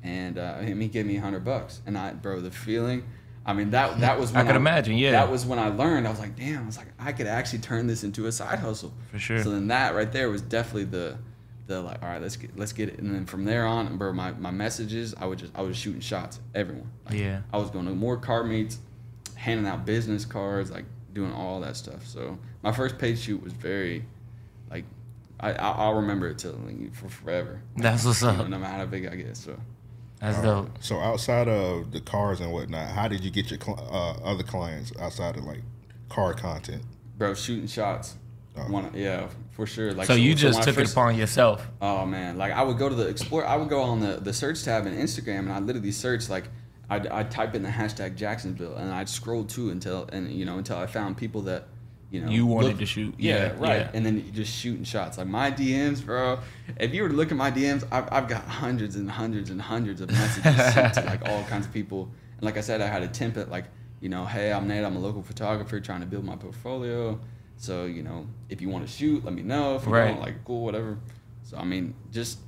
and 0.03 0.39
uh, 0.39 0.59
he 0.59 0.89
gave 0.89 1.07
me 1.07 1.17
a 1.17 1.21
hundred 1.21 1.45
bucks, 1.45 1.81
and 1.87 1.97
I, 1.97 2.13
bro, 2.13 2.41
the 2.41 2.51
feeling, 2.51 3.05
I 3.45 3.53
mean 3.53 3.71
that 3.71 4.01
that 4.01 4.19
was 4.19 4.33
I 4.33 4.39
when 4.39 4.47
could 4.47 4.57
imagine, 4.57 4.97
yeah. 4.97 5.13
that 5.13 5.31
was 5.31 5.47
when 5.47 5.61
I 5.61 5.69
learned. 5.69 6.07
I 6.07 6.11
was 6.11 6.19
like, 6.19 6.35
damn, 6.35 6.65
I 6.65 6.67
was 6.67 6.77
like, 6.77 6.89
I 6.99 7.13
could 7.13 7.29
actually 7.29 7.61
turn 7.61 7.87
this 7.87 8.03
into 8.03 8.27
a 8.27 8.33
side 8.33 8.59
hustle 8.59 8.93
For 9.13 9.21
sure. 9.21 9.43
So 9.43 9.51
then 9.51 9.69
that 9.69 9.95
right 9.95 10.11
there 10.11 10.31
was 10.31 10.43
definitely 10.43 10.85
the 10.85 11.19
the 11.67 11.81
like, 11.81 12.03
all 12.03 12.09
right, 12.09 12.23
let's 12.23 12.37
get 12.37 12.57
let's 12.59 12.73
get 12.73 12.89
it, 12.89 12.99
and 12.99 13.15
then 13.15 13.27
from 13.27 13.45
there 13.45 13.67
on, 13.67 13.97
bro, 13.99 14.13
my 14.13 14.33
my 14.33 14.51
messages, 14.51 15.15
I 15.19 15.27
would 15.27 15.39
just 15.39 15.53
I 15.57 15.63
was 15.63 15.77
shooting 15.77 16.01
shots, 16.01 16.39
at 16.55 16.61
everyone, 16.61 16.91
like, 17.09 17.19
Yeah. 17.19 17.43
I 17.53 17.59
was 17.59 17.71
going 17.71 17.87
to 17.87 17.93
more 17.93 18.17
car 18.17 18.45
meets, 18.45 18.79
handing 19.35 19.67
out 19.67 19.85
business 19.85 20.25
cards, 20.25 20.71
like 20.71 20.85
doing 21.13 21.33
all 21.33 21.61
that 21.61 21.77
stuff. 21.77 22.07
So 22.07 22.39
my 22.63 22.73
first 22.73 22.99
paid 22.99 23.19
shoot 23.19 23.43
was 23.43 23.53
very, 23.53 24.05
like, 24.71 24.85
I 25.41 25.53
I- 25.53 25.73
I'll 25.73 25.95
remember 25.95 26.29
it 26.29 26.39
till 26.39 26.53
like, 26.53 26.95
for 26.95 27.09
forever. 27.09 27.61
That's 27.77 28.05
what's 28.05 28.23
You 28.23 28.29
know, 28.33 28.41
up. 28.43 28.49
no 28.49 28.59
matter 28.59 28.79
how 28.79 28.87
big 28.87 29.07
I 29.07 29.17
get. 29.17 29.37
So 29.37 29.59
That's 30.21 30.39
Uh, 30.39 30.43
dope. 30.43 30.71
So 30.81 30.99
outside 30.99 31.47
of 31.49 31.91
the 31.93 32.01
cars 32.01 32.41
and 32.41 32.51
whatnot, 32.53 32.89
how 32.89 33.07
did 33.09 33.23
you 33.23 33.31
get 33.31 33.51
your 33.51 33.61
cl- 33.61 33.79
uh, 33.93 34.13
other 34.25 34.43
clients 34.45 34.91
outside 35.01 35.37
of 35.37 35.45
like 35.45 35.63
car 36.09 36.33
content? 36.33 36.83
bro, 37.19 37.35
shooting 37.35 37.67
shots. 37.67 38.17
Oh. 38.59 38.71
One, 38.73 38.91
yeah, 38.95 39.29
for 39.51 39.67
sure. 39.67 39.93
Like 39.93 40.07
So 40.07 40.15
you 40.15 40.31
when 40.31 40.37
just 40.39 40.61
I 40.61 40.65
took 40.65 40.75
first- 40.77 40.91
it 40.91 40.93
upon 40.93 41.17
yourself. 41.17 41.67
Oh 41.81 42.07
man, 42.07 42.39
like 42.39 42.53
I 42.53 42.63
would 42.63 42.79
go 42.79 42.89
to 42.89 42.95
the 42.95 43.07
explore. 43.09 43.47
I 43.47 43.57
would 43.57 43.69
go 43.69 43.83
on 43.83 44.01
the, 44.01 44.17
the 44.17 44.33
search 44.33 44.65
tab 44.65 44.87
in 44.87 44.95
Instagram, 44.97 45.41
and 45.41 45.53
I 45.53 45.59
literally 45.59 45.93
search 45.93 46.29
like 46.31 46.45
I'd, 46.89 47.07
I'd 47.09 47.31
type 47.31 47.55
in 47.55 47.63
the 47.63 47.69
hashtag 47.69 48.15
Jacksonville, 48.17 48.77
and 48.77 48.91
I'd 48.93 49.09
scroll 49.09 49.45
to 49.45 49.71
until 49.71 50.09
and 50.13 50.31
you 50.31 50.45
know 50.45 50.59
until 50.59 50.79
I 50.79 50.87
found 50.87 51.17
people 51.17 51.43
that 51.43 51.67
you 52.11 52.21
know 52.21 52.31
You 52.31 52.47
wanted 52.47 52.79
to 52.79 52.87
shoot. 52.87 53.15
Yeah, 53.19 53.35
Yeah, 53.35 53.53
right. 53.59 53.81
yeah. 53.81 53.91
And 53.93 54.07
then 54.07 54.17
you 54.25 54.31
just 54.31 54.55
shooting 54.55 54.85
shots. 54.85 55.19
Like 55.19 55.27
my 55.27 55.51
DMs, 55.51 56.05
bro. 56.05 56.39
If 56.79 56.95
you 56.95 57.03
were 57.03 57.09
to 57.09 57.15
look 57.15 57.31
at 57.31 57.37
my 57.37 57.51
DMs, 57.51 57.85
I've, 57.91 58.09
I've 58.13 58.29
got 58.29 58.45
hundreds 58.45 58.97
and 58.97 59.11
hundreds 59.11 59.51
and 59.51 59.61
hundreds 59.61 60.01
of 60.01 60.11
messages 60.11 60.57
sent 60.75 60.95
to 60.95 61.01
like 61.07 61.29
all 61.29 61.43
kinds 61.45 61.67
of 61.67 61.73
people. 61.73 62.09
And 62.37 62.45
like 62.45 62.57
I 62.57 62.61
said, 62.61 62.81
I 62.81 62.87
had 62.87 63.03
a 63.03 63.09
template 63.09 63.51
like 63.51 63.65
you 64.01 64.09
know, 64.09 64.25
hey, 64.25 64.53
I'm 64.53 64.69
Nate. 64.69 64.85
I'm 64.85 64.95
a 64.97 65.01
local 65.01 65.23
photographer 65.23 65.81
trying 65.81 66.01
to 66.01 66.07
build 66.07 66.25
my 66.25 66.37
portfolio. 66.37 67.19
So 67.57 67.87
you 67.87 68.03
know, 68.03 68.27
if 68.49 68.61
you 68.61 68.69
want 68.69 68.87
to 68.87 68.93
shoot, 68.93 69.25
let 69.25 69.35
me 69.35 69.43
know. 69.43 69.77
If 69.77 69.87
you 69.87 69.93
Right. 69.93 70.09
don't, 70.09 70.21
like 70.21 70.45
cool, 70.45 70.65
whatever. 70.65 70.99
So 71.43 71.57
I 71.57 71.65
mean, 71.65 71.95
just 72.13 72.39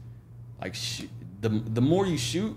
like 0.60 0.74
sh- 0.74 1.04
the 1.40 1.48
the 1.48 1.80
more 1.80 2.06
you 2.06 2.18
shoot, 2.18 2.56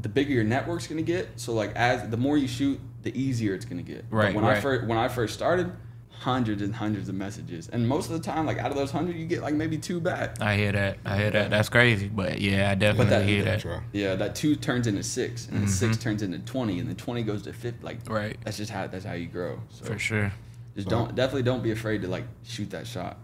the 0.00 0.08
bigger 0.08 0.32
your 0.32 0.44
network's 0.44 0.86
gonna 0.86 1.02
get. 1.02 1.28
So 1.36 1.52
like 1.54 1.74
as 1.74 2.08
the 2.10 2.16
more 2.16 2.36
you 2.36 2.48
shoot, 2.48 2.78
the 3.02 3.18
easier 3.18 3.54
it's 3.54 3.64
gonna 3.64 3.82
get. 3.82 4.08
But 4.10 4.16
Right, 4.16 4.34
when 4.34 4.44
I 4.44 4.60
first 4.60 4.86
when 4.86 4.98
I 4.98 5.08
first 5.08 5.32
started, 5.34 5.72
hundreds 6.10 6.60
and 6.62 6.74
hundreds 6.74 7.08
of 7.08 7.14
messages, 7.14 7.68
and 7.68 7.86
most 7.88 8.10
of 8.10 8.12
the 8.16 8.22
time, 8.22 8.46
like 8.46 8.58
out 8.58 8.70
of 8.70 8.76
those 8.76 8.90
hundred, 8.90 9.16
you 9.16 9.26
get 9.26 9.42
like 9.42 9.54
maybe 9.54 9.78
two 9.78 10.00
back. 10.00 10.40
I 10.42 10.56
hear 10.56 10.72
that. 10.72 10.98
I 11.04 11.16
hear 11.16 11.30
that. 11.30 11.50
That's 11.50 11.68
crazy. 11.68 12.08
But 12.08 12.40
yeah, 12.40 12.70
I 12.70 12.74
definitely 12.74 13.10
that- 13.10 13.24
hear 13.24 13.38
Yeah, 13.44 13.56
that. 13.56 13.82
Yeah, 13.92 14.14
that 14.16 14.34
two 14.34 14.56
turns 14.56 14.86
into 14.86 15.02
six, 15.02 15.46
and 15.48 15.60
then 15.60 15.68
six 15.68 15.96
turns 15.96 16.22
into 16.22 16.40
twenty, 16.40 16.78
and 16.80 16.88
then 16.88 16.96
twenty 16.96 17.22
goes 17.22 17.42
to 17.42 17.52
fifty. 17.52 17.82
Like 17.84 18.02
Mm-hmm. 18.04 18.12
Right. 18.12 18.36
that's 18.44 18.56
just 18.58 18.70
how 18.72 18.86
that's 18.86 19.04
how 19.04 19.12
you 19.14 19.28
grow. 19.28 19.60
So 19.70 19.84
For 19.86 19.98
sure. 19.98 20.32
Just 20.76 20.88
don't 20.88 21.14
definitely 21.14 21.42
don't 21.42 21.62
be 21.62 21.72
afraid 21.72 22.02
to 22.02 22.08
like 22.08 22.24
shoot 22.44 22.70
that 22.70 22.86
shot. 22.86 23.16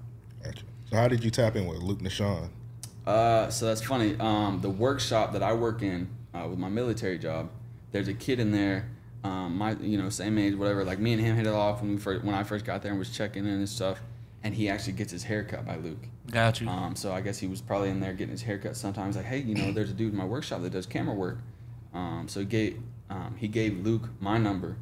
Gotcha. 0.43 0.63
So 0.91 0.97
how 0.97 1.07
did 1.09 1.23
you 1.23 1.31
tap 1.31 1.55
in 1.55 1.67
with 1.67 1.79
Luke 1.79 2.01
Nashawn? 2.01 2.49
Uh, 3.07 3.51
so 3.51 3.67
that's 3.67 3.83
funny. 3.83 4.17
Um, 4.19 4.61
the 4.61 4.71
workshop 4.71 5.33
that 5.35 5.43
I 5.43 5.53
work 5.53 5.83
in 5.83 6.09
uh, 6.35 6.47
with 6.49 6.59
my 6.59 6.69
military 6.69 7.19
job, 7.19 7.51
there's 7.91 8.09
a 8.09 8.15
kid 8.15 8.41
in 8.41 8.53
there, 8.53 8.89
um, 9.23 9.57
my 9.57 9.73
you 9.73 9.99
know 9.99 10.09
same 10.09 10.39
age, 10.39 10.55
whatever. 10.55 10.85
Like 10.85 10.99
me 10.99 11.13
and 11.13 11.21
him 11.21 11.37
hit 11.37 11.47
it 11.47 11.53
off 11.53 11.83
when 11.83 11.93
we 11.93 11.97
first 11.99 12.25
when 12.25 12.35
I 12.35 12.43
first 12.43 12.65
got 12.65 12.83
there 12.83 12.91
and 12.91 12.99
was 12.99 13.11
checking 13.11 13.45
in 13.45 13.53
and 13.53 13.69
stuff. 13.69 14.01
And 14.45 14.55
he 14.55 14.69
actually 14.69 14.95
gets 14.95 15.13
his 15.13 15.23
hair 15.23 15.45
cut 15.45 15.65
by 15.65 15.77
Luke. 15.77 16.05
Got 16.29 16.61
you. 16.61 16.69
Um, 16.69 16.97
so 16.97 17.13
I 17.13 17.21
guess 17.21 17.39
he 17.39 17.47
was 17.47 17.61
probably 17.61 17.91
in 17.91 18.01
there 18.01 18.13
getting 18.13 18.33
his 18.33 18.43
haircut. 18.43 18.77
Sometimes 18.77 19.15
like, 19.15 19.25
hey, 19.25 19.39
you 19.39 19.55
know, 19.55 19.71
there's 19.71 19.91
a 19.91 19.93
dude 19.93 20.11
in 20.13 20.19
my 20.19 20.25
workshop 20.25 20.63
that 20.63 20.71
does 20.71 20.85
camera 20.85 21.15
work. 21.15 21.39
Um, 21.95 22.27
so 22.27 22.41
he 22.41 22.47
gave 22.47 22.81
um, 23.11 23.37
he 23.39 23.47
gave 23.47 23.85
Luke 23.85 24.09
my 24.21 24.39
number, 24.39 24.77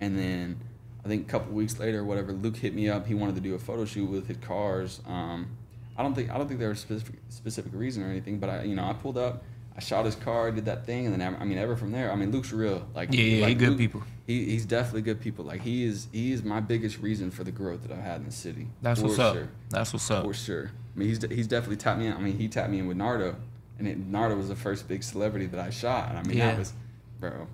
and 0.00 0.16
then 0.16 0.60
I 1.04 1.08
think 1.08 1.26
a 1.26 1.30
couple 1.30 1.52
weeks 1.52 1.78
later, 1.80 2.00
or 2.00 2.04
whatever, 2.04 2.32
Luke 2.32 2.56
hit 2.56 2.74
me 2.74 2.88
up. 2.88 3.06
He 3.06 3.14
wanted 3.14 3.34
to 3.34 3.40
do 3.40 3.54
a 3.54 3.58
photo 3.58 3.84
shoot 3.84 4.06
with 4.06 4.28
his 4.28 4.36
cars. 4.38 5.00
Um, 5.06 5.48
I 5.96 6.02
don't 6.02 6.14
think 6.14 6.30
I 6.30 6.38
don't 6.38 6.46
think 6.48 6.60
there 6.60 6.68
was 6.68 6.78
a 6.78 6.82
specific 6.82 7.14
specific 7.28 7.72
reason 7.74 8.02
or 8.02 8.06
anything, 8.08 8.38
but 8.38 8.48
I 8.50 8.62
you 8.64 8.74
know 8.76 8.84
I 8.84 8.92
pulled 8.92 9.18
up. 9.18 9.42
I 9.74 9.80
shot 9.80 10.04
his 10.04 10.14
car, 10.16 10.50
did 10.50 10.66
that 10.66 10.84
thing, 10.84 11.06
and 11.06 11.18
then 11.18 11.36
I 11.40 11.44
mean, 11.44 11.56
ever 11.56 11.76
from 11.76 11.92
there, 11.92 12.12
I 12.12 12.14
mean, 12.14 12.30
Luke's 12.30 12.52
real. 12.52 12.86
Like, 12.94 13.10
Yeah, 13.14 13.22
yeah, 13.22 13.46
he 13.48 13.54
good 13.54 13.70
Luke- 13.70 13.78
people. 13.78 14.02
He, 14.26 14.44
he's 14.50 14.66
definitely 14.66 15.00
good 15.00 15.18
people. 15.20 15.46
Like, 15.46 15.62
he 15.62 15.84
is 15.84 16.08
he 16.12 16.30
is 16.32 16.42
my 16.44 16.60
biggest 16.60 16.98
reason 17.00 17.30
for 17.30 17.42
the 17.42 17.50
growth 17.52 17.82
that 17.82 17.90
I've 17.90 18.04
had 18.04 18.20
in 18.20 18.26
the 18.26 18.32
city. 18.32 18.68
That's 18.82 19.00
For 19.00 19.06
what's 19.06 19.18
up. 19.18 19.34
sure. 19.34 19.48
That's 19.70 19.92
what's 19.94 20.10
up. 20.10 20.24
For 20.24 20.34
sure. 20.34 20.70
I 20.94 20.98
mean, 20.98 21.08
he's 21.08 21.24
he's 21.30 21.46
definitely 21.46 21.76
tapped 21.78 21.98
me 21.98 22.06
in. 22.06 22.12
I 22.12 22.18
mean, 22.20 22.36
he 22.38 22.48
tapped 22.48 22.68
me 22.70 22.80
in 22.80 22.86
with 22.86 22.98
Nardo, 22.98 23.34
and 23.78 23.88
it, 23.88 23.98
Nardo 23.98 24.36
was 24.36 24.48
the 24.48 24.56
first 24.56 24.86
big 24.88 25.02
celebrity 25.02 25.46
that 25.46 25.58
I 25.58 25.70
shot. 25.70 26.10
And 26.10 26.18
I 26.18 26.22
mean, 26.22 26.36
Yeah. 26.36 26.48
that 26.50 26.58
was, 26.58 26.72
bro, 27.18 27.46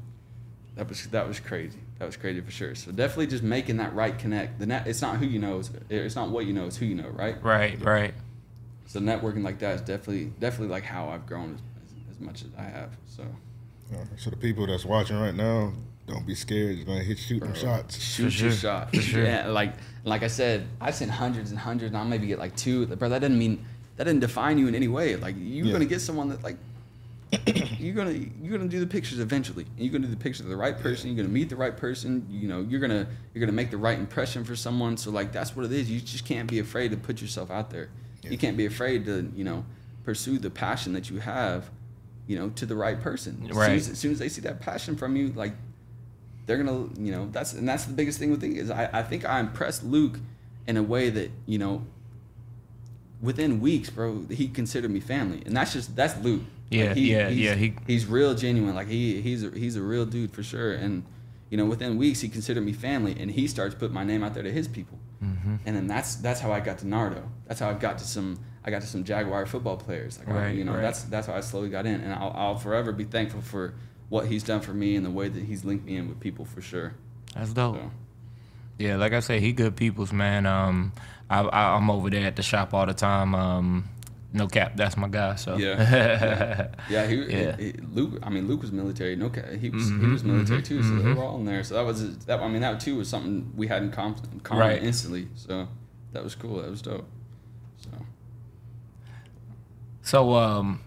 that 0.74 0.88
was 0.88 1.06
that 1.06 1.26
was 1.28 1.38
crazy. 1.40 1.78
That 1.98 2.06
was 2.06 2.16
crazy 2.16 2.40
for 2.40 2.50
sure. 2.50 2.74
So 2.76 2.92
definitely 2.92 3.26
just 3.26 3.42
making 3.42 3.78
that 3.78 3.92
right 3.94 4.16
connect. 4.16 4.60
The 4.60 4.66
net, 4.66 4.86
it's 4.86 5.02
not 5.02 5.16
who 5.16 5.26
you 5.26 5.38
know, 5.40 5.58
it's, 5.58 5.70
it's 5.90 6.14
not 6.14 6.30
what 6.30 6.46
you 6.46 6.52
know, 6.52 6.66
it's 6.66 6.76
who 6.76 6.86
you 6.86 6.94
know, 6.94 7.08
right? 7.08 7.42
Right, 7.42 7.80
right. 7.84 8.14
So 8.86 9.00
networking 9.00 9.42
like 9.42 9.58
that 9.58 9.74
is 9.74 9.80
definitely 9.80 10.26
definitely 10.38 10.68
like 10.68 10.84
how 10.84 11.08
I've 11.08 11.26
grown 11.26 11.54
as, 11.54 11.60
as, 11.92 12.16
as 12.16 12.20
much 12.20 12.42
as 12.42 12.48
I 12.56 12.62
have. 12.62 12.90
So 13.06 13.24
so 14.16 14.30
the 14.30 14.36
people 14.36 14.66
that's 14.66 14.84
watching 14.84 15.18
right 15.18 15.34
now, 15.34 15.72
don't 16.06 16.26
be 16.26 16.34
scared. 16.34 16.76
You're 16.76 16.86
gonna 16.86 17.02
hit 17.02 17.18
shoot 17.18 17.40
them 17.40 17.54
shots. 17.54 18.00
shoot 18.00 18.32
For 18.32 18.44
your 18.44 18.52
shot. 18.52 18.94
For 18.94 19.00
sure. 19.02 19.24
Yeah, 19.24 19.48
like 19.48 19.74
like 20.04 20.22
I 20.22 20.28
said, 20.28 20.66
I 20.80 20.90
sent 20.90 21.10
hundreds 21.10 21.50
and 21.50 21.58
hundreds, 21.58 21.88
and 21.88 21.96
I'll 21.98 22.04
maybe 22.04 22.26
get 22.26 22.38
like 22.38 22.54
two. 22.56 22.86
Bro, 22.86 23.08
that 23.10 23.20
doesn't 23.20 23.38
mean 23.38 23.64
that 23.96 24.04
didn't 24.04 24.20
define 24.20 24.56
you 24.58 24.68
in 24.68 24.74
any 24.74 24.88
way. 24.88 25.16
Like 25.16 25.34
you're 25.38 25.66
Yeah. 25.66 25.72
gonna 25.72 25.84
get 25.84 26.00
someone 26.00 26.28
that 26.30 26.42
like 26.42 26.56
you're 27.78 27.94
gonna 27.94 28.12
you're 28.42 28.56
gonna 28.56 28.68
do 28.70 28.80
the 28.80 28.86
pictures 28.86 29.18
eventually. 29.18 29.64
And 29.76 29.78
you're 29.84 29.92
gonna 29.92 30.06
do 30.06 30.10
the 30.14 30.16
pictures 30.22 30.40
of 30.46 30.48
the 30.50 30.56
right 30.56 30.78
person. 30.78 31.08
You're 31.10 31.16
gonna 31.24 31.32
meet 31.34 31.48
the 31.50 31.56
right 31.56 31.76
person. 31.76 32.26
You 32.30 32.48
know, 32.48 32.60
you're 32.62 32.80
gonna 32.80 33.06
you're 33.34 33.40
gonna 33.40 33.52
make 33.52 33.70
the 33.70 33.76
right 33.76 33.98
impression 33.98 34.44
for 34.44 34.56
someone. 34.56 34.96
So 34.96 35.10
like 35.10 35.32
that's 35.32 35.54
what 35.54 35.64
it 35.66 35.72
is. 35.72 35.90
You 35.90 36.00
just 36.00 36.24
can't 36.24 36.48
be 36.50 36.58
afraid 36.58 36.90
to 36.92 36.96
put 36.96 37.20
yourself 37.20 37.50
out 37.50 37.70
there. 37.70 37.90
Yeah. 38.22 38.30
You 38.30 38.38
can't 38.38 38.56
be 38.56 38.66
afraid 38.66 39.04
to 39.06 39.30
you 39.36 39.44
know 39.44 39.64
pursue 40.04 40.38
the 40.38 40.50
passion 40.50 40.92
that 40.94 41.10
you 41.10 41.18
have. 41.20 41.70
You 42.26 42.38
know, 42.38 42.50
to 42.50 42.66
the 42.66 42.76
right 42.76 43.00
person. 43.00 43.38
As 43.44 43.48
soon 43.48 43.56
Right. 43.56 43.70
as, 43.72 43.88
as 43.88 43.98
soon 43.98 44.12
as 44.12 44.18
they 44.18 44.28
see 44.28 44.42
that 44.42 44.60
passion 44.60 44.96
from 44.96 45.16
you, 45.16 45.32
like 45.32 45.54
they're 46.46 46.62
gonna 46.62 46.88
you 46.98 47.10
know 47.12 47.28
that's 47.32 47.52
and 47.54 47.66
that's 47.68 47.84
the 47.86 47.94
biggest 47.94 48.18
thing 48.18 48.30
with 48.30 48.40
thing 48.40 48.56
is 48.56 48.70
I, 48.70 48.88
I 48.92 49.02
think 49.02 49.24
I 49.24 49.40
impressed 49.40 49.82
Luke 49.82 50.18
in 50.66 50.76
a 50.76 50.82
way 50.82 51.08
that 51.10 51.30
you 51.46 51.58
know 51.58 51.84
within 53.20 53.60
weeks, 53.60 53.90
bro, 53.90 54.24
he 54.30 54.48
considered 54.48 54.90
me 54.90 55.00
family, 55.00 55.42
and 55.46 55.56
that's 55.56 55.72
just 55.72 55.96
that's 55.96 56.16
Luke. 56.22 56.42
Yeah, 56.70 56.92
yeah, 56.94 57.28
he's, 57.30 57.38
yeah, 57.38 57.54
he- 57.54 57.74
he's 57.86 58.06
real 58.06 58.34
genuine. 58.34 58.74
Like 58.74 58.88
he 58.88 59.20
he's 59.22 59.42
a, 59.44 59.50
he's 59.50 59.76
a 59.76 59.82
real 59.82 60.04
dude 60.06 60.32
for 60.32 60.42
sure, 60.42 60.72
and 60.72 61.04
you 61.50 61.56
know, 61.56 61.64
within 61.64 61.96
weeks 61.96 62.20
he 62.20 62.28
considered 62.28 62.62
me 62.64 62.72
family, 62.72 63.16
and 63.18 63.30
he 63.30 63.46
starts 63.46 63.74
putting 63.74 63.94
my 63.94 64.04
name 64.04 64.22
out 64.22 64.34
there 64.34 64.42
to 64.42 64.52
his 64.52 64.68
people. 64.68 64.98
Mm-hmm. 65.24 65.56
And 65.66 65.76
then 65.76 65.86
that's 65.86 66.16
that's 66.16 66.40
how 66.40 66.52
I 66.52 66.60
got 66.60 66.78
to 66.78 66.86
Nardo. 66.86 67.22
That's 67.46 67.58
how 67.60 67.70
I 67.70 67.74
got 67.74 67.98
to 67.98 68.04
some. 68.04 68.38
I 68.64 68.70
got 68.70 68.82
to 68.82 68.86
some 68.86 69.02
Jaguar 69.02 69.46
football 69.46 69.76
players. 69.78 70.18
Like 70.18 70.28
I- 70.28 70.32
Right, 70.32 70.54
you 70.56 70.64
know, 70.64 70.72
right. 70.74 70.82
that's 70.82 71.04
that's 71.04 71.26
how 71.26 71.34
I 71.34 71.40
slowly 71.40 71.70
got 71.70 71.86
in, 71.86 72.00
and 72.02 72.12
I'll, 72.12 72.32
I'll 72.36 72.56
forever 72.56 72.92
be 72.92 73.04
thankful 73.04 73.40
for 73.40 73.74
what 74.10 74.26
he's 74.26 74.42
done 74.42 74.60
for 74.60 74.72
me 74.74 74.96
and 74.96 75.04
the 75.06 75.10
way 75.10 75.28
that 75.28 75.42
he's 75.44 75.64
linked 75.64 75.84
me 75.86 75.96
in 75.96 76.08
with 76.08 76.20
people 76.20 76.44
for 76.44 76.60
sure. 76.60 76.94
That's 77.34 77.52
dope. 77.52 77.76
So, 77.76 77.90
Yeah, 78.78 78.96
like 78.96 79.12
I 79.12 79.20
said, 79.20 79.40
he 79.40 79.52
good 79.52 79.74
people's 79.76 80.12
man. 80.12 80.44
Um, 80.46 80.92
I, 81.30 81.40
I 81.40 81.76
I'm 81.76 81.90
over 81.90 82.10
there 82.10 82.26
at 82.26 82.36
the 82.36 82.42
shop 82.42 82.72
all 82.74 82.86
the 82.86 82.94
time. 82.94 83.34
Um, 83.34 83.88
no 84.32 84.46
cap, 84.46 84.72
that's 84.76 84.96
my 84.96 85.08
guy. 85.08 85.36
So 85.36 85.56
Yeah. 85.56 86.68
yeah, 86.90 87.06
he, 87.06 87.16
Yeah. 87.24 87.56
he- 87.56 87.72
Luke. 87.92 88.18
I 88.22 88.28
mean, 88.30 88.46
Luke 88.46 88.60
was 88.62 88.72
military. 88.72 89.16
No, 89.16 89.30
cap, 89.30 89.46
he 89.50 89.70
was 89.70 89.88
he 89.88 89.94
Mhm, 89.94 90.12
was 90.12 90.22
military 90.24 90.60
mhm, 90.60 90.64
too. 90.66 90.82
So 90.82 90.94
they 90.96 91.02
mhm. 91.02 91.16
were 91.16 91.22
all 91.22 91.38
in 91.38 91.44
there. 91.46 91.64
So 91.64 91.74
that 91.74 91.84
was 91.86 92.18
that. 92.26 92.40
I 92.40 92.48
mean, 92.48 92.60
that 92.60 92.78
too 92.80 92.96
was 92.96 93.08
something 93.08 93.52
we 93.56 93.66
had 93.68 93.82
in 93.82 93.90
com- 93.90 94.16
in 94.32 94.40
common 94.40 94.66
Right. 94.66 94.82
instantly. 94.82 95.28
So 95.34 95.68
that 96.12 96.22
was 96.22 96.34
cool. 96.34 96.60
That 96.62 96.70
was 96.70 96.82
dope. 96.82 97.08
So 97.78 97.90
So 100.02 100.34
um, 100.36 100.80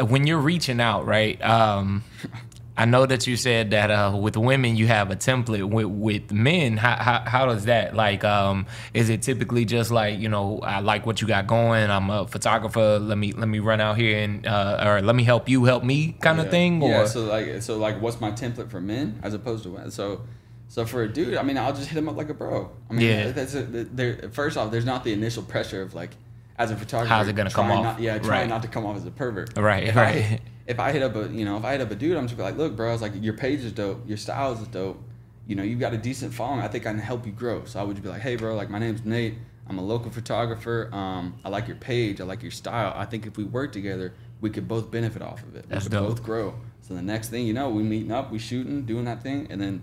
when 0.00 0.26
you're 0.26 0.38
reaching 0.40 0.80
out, 0.80 1.06
right? 1.06 1.40
Um, 1.42 2.04
I 2.76 2.86
know 2.86 3.06
that 3.06 3.26
you 3.28 3.36
said 3.36 3.70
that 3.70 3.90
uh, 3.92 4.16
with 4.16 4.36
women 4.36 4.74
you 4.74 4.88
have 4.88 5.10
a 5.12 5.16
template. 5.16 5.62
With 5.68 5.86
with 5.86 6.32
men, 6.32 6.76
how, 6.76 6.96
how 6.96 7.20
how 7.24 7.46
does 7.46 7.66
that 7.66 7.94
like? 7.94 8.24
Um, 8.24 8.66
is 8.92 9.10
it 9.10 9.22
typically 9.22 9.64
just 9.64 9.92
like 9.92 10.18
you 10.18 10.28
know 10.28 10.58
I 10.60 10.80
like 10.80 11.06
what 11.06 11.20
you 11.20 11.28
got 11.28 11.46
going? 11.46 11.88
I'm 11.88 12.10
a 12.10 12.26
photographer. 12.26 12.98
Let 12.98 13.16
me 13.16 13.32
let 13.32 13.46
me 13.48 13.60
run 13.60 13.80
out 13.80 13.96
here 13.96 14.18
and 14.18 14.44
uh, 14.46 14.82
or 14.84 15.02
let 15.02 15.14
me 15.14 15.22
help 15.22 15.48
you 15.48 15.64
help 15.64 15.84
me 15.84 16.16
kind 16.20 16.40
of 16.40 16.50
thing. 16.50 16.82
Or 16.82 16.90
yeah. 16.90 17.06
So 17.06 17.24
like 17.26 17.62
so 17.62 17.76
like 17.78 18.00
what's 18.02 18.20
my 18.20 18.32
template 18.32 18.70
for 18.70 18.80
men 18.80 19.20
as 19.22 19.34
opposed 19.34 19.62
to 19.64 19.70
women? 19.70 19.90
So. 19.90 20.22
So 20.66 20.84
for 20.84 21.02
a 21.04 21.08
dude, 21.08 21.36
I 21.36 21.42
mean, 21.44 21.56
I'll 21.56 21.74
just 21.74 21.88
hit 21.88 21.98
him 21.98 22.08
up 22.08 22.16
like 22.16 22.30
a 22.30 22.34
bro. 22.34 22.68
I 22.90 22.94
mean, 22.94 23.06
Yeah. 23.06 23.30
that's 23.30 23.54
a. 23.54 24.30
First 24.32 24.56
off, 24.56 24.72
there's 24.72 24.86
not 24.86 25.04
the 25.04 25.12
initial 25.12 25.44
pressure 25.44 25.82
of 25.82 25.94
like, 25.94 26.10
as 26.58 26.70
a 26.70 26.76
photographer, 26.76 27.08
How's 27.12 27.28
it 27.28 27.34
gonna 27.36 27.50
come 27.50 27.70
off? 27.70 27.82
Not, 27.82 28.00
yeah, 28.00 28.18
trying 28.18 28.30
Right. 28.30 28.48
not 28.48 28.62
to 28.62 28.68
come 28.68 28.86
off 28.86 28.96
as 28.96 29.06
a 29.06 29.10
pervert. 29.10 29.56
Right, 29.58 29.84
If 29.84 29.96
right. 29.96 30.16
I, 30.16 30.40
if 30.66 30.78
I 30.80 30.92
hit 30.92 31.02
up 31.02 31.14
a, 31.16 31.28
you 31.28 31.44
know, 31.44 31.56
if 31.56 31.64
I 31.64 31.72
hit 31.72 31.80
up 31.80 31.90
a 31.90 31.94
dude, 31.94 32.16
I'm 32.16 32.26
just 32.28 32.38
like, 32.40 32.56
look, 32.56 32.76
bro, 32.76 32.88
I 32.88 32.92
was 32.92 33.02
like, 33.02 33.12
your 33.20 33.34
page 33.34 33.60
is 33.60 33.72
dope, 33.72 34.06
your 34.08 34.16
style 34.16 34.52
is 34.52 34.66
dope. 34.68 35.02
You 35.46 35.56
know, 35.56 35.62
you've 35.62 35.80
got 35.80 35.92
a 35.92 35.98
decent 35.98 36.32
following. 36.32 36.60
I 36.60 36.68
think 36.68 36.86
I 36.86 36.90
can 36.90 36.98
help 37.00 37.26
you 37.26 37.32
grow. 37.32 37.64
So 37.66 37.78
I 37.78 37.82
would 37.82 37.96
just 37.96 38.02
be 38.02 38.08
like, 38.08 38.22
hey, 38.22 38.36
bro, 38.36 38.54
like 38.54 38.70
my 38.70 38.78
name's 38.78 39.04
Nate. 39.04 39.34
I'm 39.68 39.78
a 39.78 39.82
local 39.84 40.10
photographer. 40.10 40.88
Um, 40.92 41.34
I 41.44 41.48
like 41.48 41.66
your 41.68 41.76
page. 41.76 42.20
I 42.20 42.24
like 42.24 42.42
your 42.42 42.50
style. 42.50 42.92
I 42.96 43.04
think 43.04 43.26
if 43.26 43.36
we 43.36 43.44
work 43.44 43.72
together, 43.72 44.14
we 44.40 44.48
could 44.50 44.66
both 44.68 44.90
benefit 44.90 45.20
off 45.22 45.42
of 45.42 45.54
it. 45.56 45.66
That's 45.68 45.84
we 45.84 45.90
could 45.90 45.96
dope. 45.96 46.08
both 46.08 46.22
grow. 46.22 46.54
So 46.82 46.94
the 46.94 47.02
next 47.02 47.28
thing 47.30 47.46
you 47.46 47.52
know, 47.54 47.68
we 47.70 47.82
meeting 47.82 48.12
up, 48.12 48.30
we 48.30 48.38
shooting, 48.38 48.84
doing 48.84 49.04
that 49.06 49.22
thing, 49.22 49.46
and 49.50 49.60
then, 49.60 49.82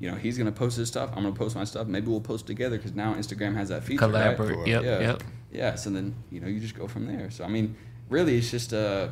you 0.00 0.08
know, 0.10 0.16
he's 0.16 0.38
gonna 0.38 0.52
post 0.52 0.76
his 0.76 0.86
stuff. 0.88 1.10
I'm 1.16 1.22
gonna 1.24 1.34
post 1.34 1.54
my 1.56 1.64
stuff. 1.64 1.86
Maybe 1.88 2.06
we'll 2.08 2.20
post 2.20 2.46
together 2.46 2.76
because 2.76 2.94
now 2.94 3.14
Instagram 3.14 3.54
has 3.54 3.68
that 3.70 3.82
feature. 3.84 4.06
right? 4.06 4.36
collaborate. 4.36 4.66
Yep, 4.68 4.82
yeah. 4.84 5.00
yep. 5.00 5.22
Yeah. 5.52 5.74
So 5.76 5.90
then 5.90 6.14
you 6.30 6.40
know 6.40 6.46
you 6.48 6.60
just 6.60 6.76
go 6.76 6.86
from 6.88 7.06
there. 7.06 7.30
So 7.30 7.44
I 7.44 7.48
mean, 7.48 7.76
really, 8.08 8.38
it's 8.38 8.50
just 8.50 8.72
uh 8.72 9.08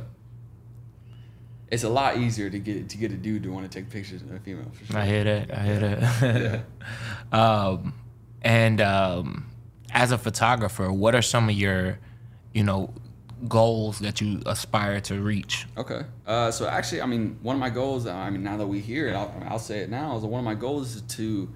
It's 1.68 1.83
a 1.83 1.88
lot 1.88 2.16
easier 2.18 2.49
to 2.49 2.59
get 2.59 2.88
to 2.90 2.96
get 2.96 3.11
a 3.12 3.16
dude 3.16 3.42
to 3.42 3.51
want 3.51 3.70
to 3.70 3.81
take 3.81 3.90
pictures 3.90 4.22
than 4.22 4.37
a 4.37 4.40
female. 4.40 4.70
For 4.72 4.85
sure. 4.87 4.99
I 5.01 5.07
hear 5.07 5.25
that. 5.25 5.51
I 5.53 5.62
hear 5.64 5.81
that. 5.81 6.64
um, 7.37 7.94
and 8.42 8.81
um, 8.81 9.46
as 9.90 10.12
a 10.12 10.18
photographer, 10.18 10.92
what 10.92 11.14
are 11.16 11.22
some 11.22 11.49
of 11.49 11.57
your, 11.57 11.99
you 12.55 12.62
know, 12.62 12.94
goals 13.49 13.99
that 13.99 14.20
you 14.20 14.40
aspire 14.46 15.01
to 15.01 15.20
reach? 15.20 15.66
Okay. 15.77 16.03
Uh, 16.25 16.53
so 16.53 16.68
actually, 16.68 17.03
I 17.03 17.07
mean, 17.07 17.38
one 17.42 17.57
of 17.57 17.61
my 17.61 17.70
goals. 17.70 18.07
uh, 18.07 18.14
I 18.14 18.31
mean, 18.31 18.44
now 18.44 18.57
that 18.59 18.66
we 18.68 18.79
hear 18.79 19.09
it, 19.09 19.14
I'll, 19.14 19.35
I'll 19.49 19.59
say 19.59 19.81
it 19.81 19.90
now. 19.90 20.16
Is 20.16 20.22
one 20.22 20.38
of 20.38 20.44
my 20.44 20.55
goals 20.55 20.94
is 20.94 21.03
to 21.16 21.49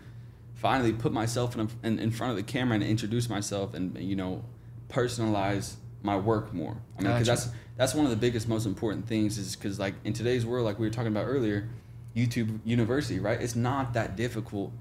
finally 0.54 0.92
put 0.92 1.12
myself 1.12 1.54
in, 1.54 1.60
a, 1.60 1.86
in 1.86 1.98
in 2.00 2.10
front 2.10 2.32
of 2.32 2.36
the 2.36 2.42
camera 2.42 2.74
and 2.74 2.82
introduce 2.84 3.28
myself 3.30 3.72
and 3.74 3.96
you 3.96 4.16
know 4.16 4.44
personalize 4.90 5.74
my 6.02 6.16
work 6.16 6.52
more. 6.52 6.76
I 6.98 7.02
mean, 7.02 7.12
because 7.12 7.26
Gotcha. 7.26 7.42
that's 7.42 7.48
that's 7.76 7.94
one 7.94 8.04
of 8.04 8.10
the 8.10 8.16
biggest, 8.16 8.48
most 8.48 8.66
important 8.66 9.06
things. 9.06 9.38
Is 9.38 9.56
because 9.56 9.78
like 9.78 9.94
in 10.04 10.12
today's 10.12 10.44
world, 10.44 10.64
like 10.64 10.78
we 10.78 10.86
were 10.86 10.92
talking 10.92 11.12
about 11.12 11.26
earlier, 11.26 11.68
YouTube 12.14 12.60
University, 12.64 13.18
right? 13.18 13.40
It's 13.40 13.56
not 13.56 13.94
that 13.94 14.16
difficult 14.16 14.72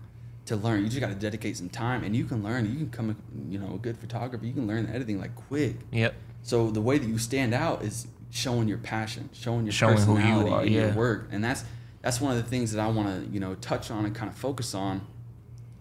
to 0.46 0.56
learn. 0.56 0.84
You 0.84 0.90
just 0.90 1.00
got 1.00 1.10
to 1.10 1.16
dedicate 1.16 1.58
some 1.58 1.70
time, 1.70 2.04
and 2.04 2.16
you 2.16 2.26
can 2.26 2.44
learn. 2.44 2.66
You 2.66 2.78
can 2.78 2.90
come, 2.90 3.10
a, 3.12 3.52
you 3.52 3.60
know, 3.60 3.76
a 3.76 3.78
good 3.78 3.98
photographer. 3.98 4.46
You 4.46 4.54
can 4.54 4.68
learn 4.68 4.90
editing 4.94 5.20
like 5.20 5.36
quick. 5.36 5.76
Yep. 5.92 6.16
So 6.44 6.72
the 6.72 6.82
way 6.82 6.98
that 6.98 7.08
you 7.08 7.18
stand 7.18 7.54
out 7.54 7.84
is 7.84 8.08
showing 8.32 8.68
your 8.68 8.78
passion, 8.78 9.30
showing 9.34 9.66
your 9.66 9.74
Showing 9.74 9.98
who 9.98 10.14
you 10.14 10.18
personality 10.18 10.52
are, 10.52 10.64
in 10.64 10.74
yeah. 10.74 10.86
your 10.88 10.94
work, 10.94 11.30
and 11.32 11.44
that's 11.44 11.64
that's 12.02 12.22
one 12.22 12.36
of 12.36 12.44
the 12.44 12.50
things 12.50 12.72
that 12.72 12.82
I 12.82 12.88
want 12.88 13.08
to 13.08 13.32
you 13.32 13.40
know 13.40 13.56
touch 13.56 13.92
on 13.92 14.06
and 14.06 14.16
kind 14.16 14.30
of 14.30 14.38
focus 14.38 14.74
on, 14.74 15.06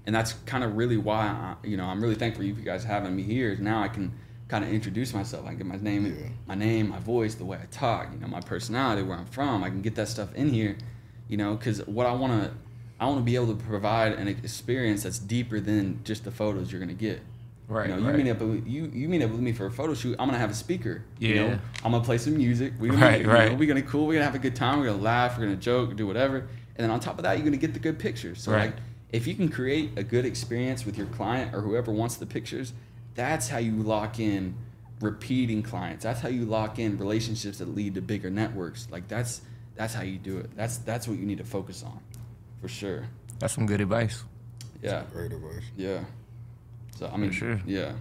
and 0.08 0.14
that's 0.16 0.32
kind 0.46 0.64
of 0.64 0.74
really 0.74 0.96
why 0.96 1.26
I, 1.26 1.54
you 1.66 1.76
know 1.76 1.84
I'm 1.84 2.00
really 2.00 2.14
thankful 2.14 2.40
for 2.42 2.46
you 2.46 2.54
guys 2.54 2.82
having 2.82 3.14
me 3.14 3.22
here. 3.22 3.56
Now 3.60 3.82
I 3.82 3.88
can 3.88 4.10
kind 4.48 4.64
of 4.64 4.72
introduce 4.72 5.12
myself. 5.12 5.44
I 5.44 5.50
can 5.50 5.58
get 5.58 5.66
my 5.66 5.76
name, 5.76 6.06
Yeah. 6.06 6.28
my 6.46 6.54
name, 6.54 6.88
my 6.88 6.98
voice, 6.98 7.34
the 7.34 7.44
way 7.44 7.58
I 7.62 7.66
talk, 7.66 8.08
you 8.14 8.18
know, 8.18 8.26
my 8.28 8.40
personality, 8.40 9.02
where 9.02 9.18
I'm 9.18 9.26
from. 9.26 9.62
I 9.62 9.68
can 9.68 9.82
get 9.82 9.94
that 9.96 10.08
stuff 10.08 10.34
in 10.34 10.48
here, 10.48 10.78
you 11.28 11.36
know, 11.36 11.54
because 11.54 11.86
what 11.86 12.06
I 12.06 12.12
want 12.12 12.32
to. 12.42 12.50
I 13.00 13.06
want 13.06 13.18
to 13.18 13.24
be 13.24 13.36
able 13.36 13.54
to 13.54 13.62
provide 13.62 14.14
an 14.14 14.26
experience 14.26 15.04
that's 15.04 15.20
deeper 15.20 15.60
than 15.60 16.00
just 16.02 16.24
the 16.24 16.32
photos 16.32 16.72
you're 16.72 16.80
gonna 16.80 16.94
get. 16.94 17.20
Right. 17.68 17.88
You 17.90 17.94
know, 17.94 18.00
you 18.00 18.08
right. 18.08 18.16
meet 18.24 18.30
up 18.30 18.40
with 18.40 18.66
you 18.66 18.90
you 18.92 19.08
meet 19.08 19.22
up 19.22 19.30
with 19.30 19.38
me 19.40 19.52
for 19.52 19.66
a 19.66 19.70
photo 19.70 19.94
shoot. 19.94 20.16
I'm 20.18 20.26
gonna 20.26 20.38
have 20.38 20.50
a 20.50 20.54
speaker. 20.54 21.02
You 21.20 21.34
know, 21.36 21.46
Yeah. 21.48 21.58
I'm 21.84 21.92
gonna 21.92 22.02
play 22.02 22.18
some 22.18 22.36
music. 22.36 22.72
We 22.80 22.88
gonna, 22.88 23.00
Right, 23.00 23.20
you 23.20 23.26
know, 23.28 23.32
right. 23.34 23.56
we're 23.58 23.68
gonna 23.68 23.82
cool. 23.82 24.06
We're 24.08 24.14
gonna 24.14 24.24
have 24.24 24.34
a 24.34 24.40
good 24.40 24.56
time. 24.56 24.80
We're 24.80 24.86
gonna 24.86 25.02
laugh. 25.02 25.36
We're 25.38 25.44
gonna 25.44 25.56
joke. 25.56 25.94
Do 25.96 26.06
whatever. 26.08 26.38
And 26.38 26.48
then 26.84 26.90
on 26.90 26.98
top 26.98 27.18
of 27.18 27.22
that, 27.24 27.36
you're 27.36 27.44
gonna 27.44 27.56
get 27.58 27.72
the 27.72 27.78
good 27.78 27.98
pictures. 28.00 28.42
So 28.42 28.50
Right. 28.50 28.72
like, 28.72 28.76
if 29.10 29.26
you 29.26 29.34
can 29.34 29.48
create 29.48 29.92
a 29.96 30.02
good 30.02 30.24
experience 30.26 30.84
with 30.84 30.96
your 30.98 31.06
client 31.08 31.54
or 31.54 31.60
whoever 31.62 31.90
wants 31.92 32.16
the 32.16 32.26
pictures, 32.26 32.72
that's 33.14 33.48
how 33.48 33.58
you 33.58 33.72
lock 33.82 34.18
in 34.20 34.54
repeating 35.00 35.62
clients. 35.62 36.04
That's 36.04 36.20
how 36.20 36.28
you 36.28 36.44
lock 36.44 36.78
in 36.78 36.98
relationships 36.98 37.58
that 37.58 37.74
lead 37.74 37.94
to 37.94 38.00
bigger 38.02 38.30
networks. 38.30 38.88
Like 38.90 39.08
that's 39.08 39.40
that's 39.76 39.94
how 39.94 40.02
you 40.02 40.18
do 40.18 40.38
it. 40.38 40.50
That's 40.56 40.78
that's 40.78 41.06
what 41.08 41.18
you 41.18 41.24
need 41.26 41.38
to 41.38 41.44
focus 41.44 41.82
on, 41.82 42.00
for 42.60 42.68
sure. 42.68 43.06
That's 43.38 43.54
some 43.54 43.66
good 43.66 43.80
advice. 43.80 44.24
Yeah, 44.82 45.02
Great 45.12 45.32
advice. 45.32 45.62
yeah. 45.76 46.04
So 46.96 47.08
I 47.12 47.16
mean, 47.16 47.30
sure. 47.30 47.60
yeah, 47.66 47.92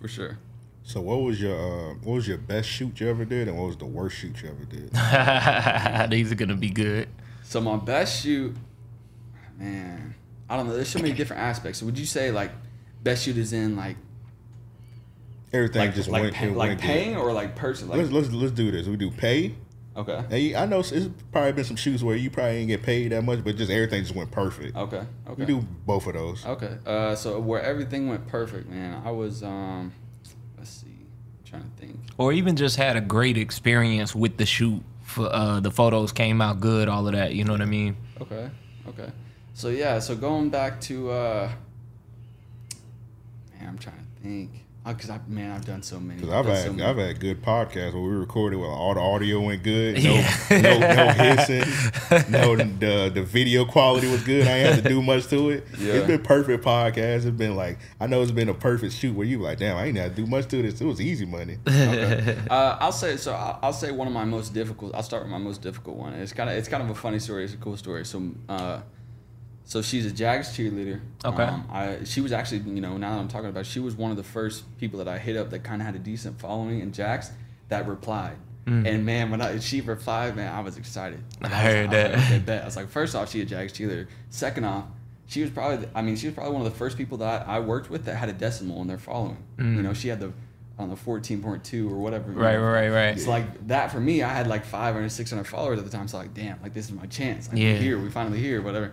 for 0.00 0.08
sure. 0.08 0.38
So 0.82 1.00
what 1.00 1.22
was 1.22 1.40
your 1.40 1.54
uh, 1.56 1.94
what 2.02 2.14
was 2.14 2.28
your 2.28 2.36
best 2.38 2.68
shoot 2.68 3.00
you 3.00 3.08
ever 3.08 3.24
did, 3.24 3.48
and 3.48 3.58
what 3.58 3.68
was 3.68 3.76
the 3.78 3.86
worst 3.86 4.16
shoot 4.16 4.40
you 4.42 4.50
ever 4.50 4.64
did? 4.66 4.90
These 6.10 6.30
are 6.32 6.34
gonna 6.34 6.56
be 6.56 6.70
good. 6.70 7.08
So 7.42 7.60
my 7.60 7.76
best 7.76 8.22
shoot, 8.22 8.54
man, 9.58 10.14
I 10.48 10.56
don't 10.56 10.66
know. 10.66 10.74
There's 10.74 10.88
so 10.88 10.98
many 10.98 11.12
different 11.14 11.42
aspects. 11.42 11.78
So 11.80 11.86
would 11.86 11.98
you 11.98 12.06
say 12.06 12.30
like 12.30 12.50
best 13.02 13.24
shoot 13.24 13.36
is 13.36 13.52
in 13.52 13.76
like 13.76 13.96
Everything 15.52 15.80
like 15.82 15.94
just 15.94 16.08
like, 16.08 16.22
went, 16.22 16.34
pay, 16.34 16.48
it 16.48 16.56
like 16.56 16.68
went 16.70 16.80
good. 16.80 16.86
paying 16.86 17.16
or 17.16 17.32
like 17.32 17.54
person? 17.54 17.88
Let's 17.88 18.10
let's 18.10 18.30
let's 18.32 18.52
do 18.52 18.70
this. 18.72 18.86
We 18.88 18.96
do 18.96 19.10
pay. 19.10 19.54
okay, 19.96 20.24
Hey, 20.28 20.54
I 20.56 20.66
know 20.66 20.80
it's 20.80 20.92
probably 21.30 21.52
been 21.52 21.64
some 21.64 21.76
shoots 21.76 22.02
where 22.02 22.16
you 22.16 22.28
probably 22.28 22.54
didn't 22.54 22.68
get 22.68 22.82
paid 22.82 23.12
that 23.12 23.22
much, 23.22 23.44
but 23.44 23.56
just 23.56 23.70
everything 23.70 24.02
just 24.02 24.16
went 24.16 24.32
perfect. 24.32 24.76
okay, 24.76 24.96
okay. 25.28 25.34
We 25.36 25.44
do 25.46 25.60
both 25.86 26.06
of 26.08 26.14
those. 26.14 26.44
Okay. 26.44 26.76
Uh, 26.84 27.14
so 27.14 27.38
where 27.38 27.62
everything 27.62 28.08
went 28.08 28.26
perfect, 28.26 28.68
man. 28.68 29.00
I 29.04 29.12
was 29.12 29.44
um, 29.44 29.92
let's 30.58 30.70
see, 30.70 31.06
trying 31.44 31.62
to 31.62 31.68
think. 31.80 32.00
Or 32.18 32.32
even 32.32 32.56
just 32.56 32.76
had 32.76 32.96
a 32.96 33.00
great 33.00 33.38
experience 33.38 34.14
with 34.14 34.36
the 34.36 34.46
shoot. 34.46 34.82
For 35.04 35.32
uh, 35.32 35.60
the 35.60 35.70
photos 35.70 36.10
came 36.12 36.40
out 36.40 36.58
good, 36.60 36.88
all 36.88 37.06
of 37.06 37.12
that. 37.12 37.34
You 37.34 37.44
know 37.44 37.52
what 37.52 37.60
I 37.60 37.66
mean? 37.66 37.96
Okay. 38.20 38.50
Okay. 38.88 39.12
So 39.54 39.68
yeah. 39.68 39.98
So 40.00 40.14
going 40.16 40.50
back 40.50 40.80
to 40.82 41.10
uh, 41.10 41.50
man, 43.58 43.68
I'm 43.68 43.78
trying 43.78 43.96
to 43.96 44.22
think. 44.22 44.50
Because 44.86 45.08
I 45.08 45.18
man, 45.28 45.50
I've 45.50 45.64
done 45.64 45.82
so 45.82 45.98
many. 45.98 46.20
Because 46.20 46.34
I've 46.34 46.44
had 46.44 46.64
so 46.66 46.72
many. 46.74 46.82
I've 46.82 46.98
had 46.98 47.18
good 47.18 47.40
podcasts 47.40 47.94
where 47.94 48.02
we 48.02 48.10
recorded 48.10 48.58
where 48.58 48.68
all 48.68 48.92
the 48.92 49.00
audio 49.00 49.40
went 49.40 49.62
good, 49.62 49.94
no 50.04 50.12
Yeah. 50.12 50.60
no, 50.60 50.78
no 50.78 51.08
hissing, 51.36 52.30
no 52.30 52.54
the 52.54 53.10
the 53.14 53.22
video 53.22 53.64
quality 53.64 54.08
was 54.10 54.22
good. 54.24 54.46
I 54.46 54.50
ain't 54.50 54.74
had 54.74 54.82
to 54.82 54.88
do 54.90 55.00
much 55.00 55.26
to 55.28 55.48
it. 55.48 55.66
Yeah. 55.78 55.94
It's 55.94 56.06
been 56.06 56.22
perfect 56.22 56.62
podcasts. 56.62 57.24
It's 57.24 57.30
been 57.30 57.56
like 57.56 57.78
I 57.98 58.06
know 58.08 58.20
it's 58.20 58.30
been 58.30 58.50
a 58.50 58.54
perfect 58.54 58.92
shoot 58.92 59.14
where 59.16 59.26
you 59.26 59.38
like, 59.38 59.56
damn, 59.56 59.78
I 59.78 59.86
ain't 59.86 59.96
had 59.96 60.14
to 60.16 60.22
do 60.22 60.28
much 60.28 60.48
to 60.48 60.60
this. 60.60 60.78
It 60.78 60.84
was 60.84 61.00
easy 61.00 61.24
money. 61.24 61.56
okay. 61.66 62.36
Uh, 62.50 62.76
I'll 62.78 62.92
say 62.92 63.16
so. 63.16 63.32
I'll, 63.32 63.58
I'll 63.62 63.72
say 63.72 63.90
one 63.90 64.06
of 64.06 64.12
my 64.12 64.26
most 64.26 64.52
difficult. 64.52 64.94
I'll 64.94 65.02
start 65.02 65.22
with 65.22 65.32
my 65.32 65.38
most 65.38 65.62
difficult 65.62 65.96
one. 65.96 66.12
It's 66.12 66.34
kind 66.34 66.50
of 66.50 66.56
it's 66.56 66.68
kind 66.68 66.82
of 66.82 66.90
a 66.90 66.94
funny 66.94 67.20
story. 67.20 67.44
It's 67.44 67.54
a 67.54 67.56
cool 67.56 67.78
story. 67.78 68.04
So, 68.04 68.22
uh, 68.50 68.80
so 69.64 69.80
she's 69.82 70.06
a 70.06 70.10
Jags 70.12 70.48
cheerleader. 70.56 71.00
Okay. 71.24 71.42
Um, 71.42 71.66
I 71.70 72.04
she 72.04 72.20
was 72.20 72.32
actually 72.32 72.58
you 72.60 72.80
know 72.80 72.96
now 72.96 73.14
that 73.14 73.20
I'm 73.20 73.28
talking 73.28 73.48
about, 73.48 73.60
it, 73.60 73.66
she 73.66 73.80
was 73.80 73.94
one 73.96 74.10
of 74.10 74.16
the 74.16 74.22
first 74.22 74.64
people 74.78 74.98
that 74.98 75.08
I 75.08 75.18
hit 75.18 75.36
up 75.36 75.50
that 75.50 75.64
kind 75.64 75.80
of 75.82 75.86
had 75.86 75.94
a 75.94 75.98
decent 75.98 76.38
following 76.40 76.80
in 76.80 76.92
Jags 76.92 77.30
that 77.68 77.86
replied. 77.88 78.36
And 78.66 79.04
man, 79.04 79.30
when 79.30 79.42
I, 79.42 79.58
she 79.58 79.82
replied, 79.82 80.36
man, 80.36 80.50
I 80.50 80.60
was 80.60 80.78
excited. 80.78 81.22
I 81.42 81.48
was- 81.48 81.52
heard 81.52 81.88
was 81.88 81.96
that. 81.96 82.10
Like, 82.12 82.24
okay, 82.24 82.38
bet. 82.38 82.62
I 82.62 82.64
was 82.64 82.76
like, 82.76 82.88
first 82.88 83.14
off, 83.14 83.30
she 83.30 83.42
a 83.42 83.44
Jags 83.44 83.74
cheerleader. 83.74 84.06
Second 84.30 84.64
off, 84.64 84.84
she 85.26 85.42
was 85.42 85.50
probably, 85.50 85.86
I 85.94 86.00
mean, 86.00 86.16
she 86.16 86.28
was 86.28 86.34
probably 86.34 86.54
one 86.54 86.64
of 86.64 86.72
the 86.72 86.78
first 86.78 86.96
people 86.96 87.18
that 87.18 87.46
I, 87.46 87.56
I 87.56 87.60
worked 87.60 87.90
with 87.90 88.06
that 88.06 88.14
had 88.16 88.30
a 88.30 88.32
decimal 88.32 88.80
in 88.80 88.86
their 88.88 88.96
following. 88.98 89.36
You 89.58 89.64
know, 89.82 89.92
she 89.92 90.08
had 90.08 90.18
the, 90.18 90.32
on 90.78 90.88
don't 90.88 90.96
14.2 90.96 91.90
or 91.90 91.96
whatever. 91.96 92.32
Right, 92.32 92.54
know. 92.54 92.62
right, 92.62 92.88
right. 92.88 93.08
It's 93.16 93.26
like 93.26 93.66
that 93.68 93.92
for 93.92 94.00
me. 94.00 94.22
I 94.22 94.30
had 94.32 94.46
like 94.46 94.64
500, 94.64 95.10
600 95.10 95.44
followers 95.44 95.78
at 95.78 95.84
the 95.84 95.90
time. 95.90 96.08
So 96.08 96.16
like, 96.16 96.32
damn, 96.32 96.60
like 96.62 96.72
this 96.72 96.86
is 96.86 96.92
my 96.92 97.04
chance. 97.06 97.48
Like 97.50 97.58
Yeah. 97.58 97.74
we're 97.74 97.78
here, 97.80 97.98
we 97.98 98.08
finally 98.08 98.38
here, 98.40 98.62
whatever. 98.62 98.92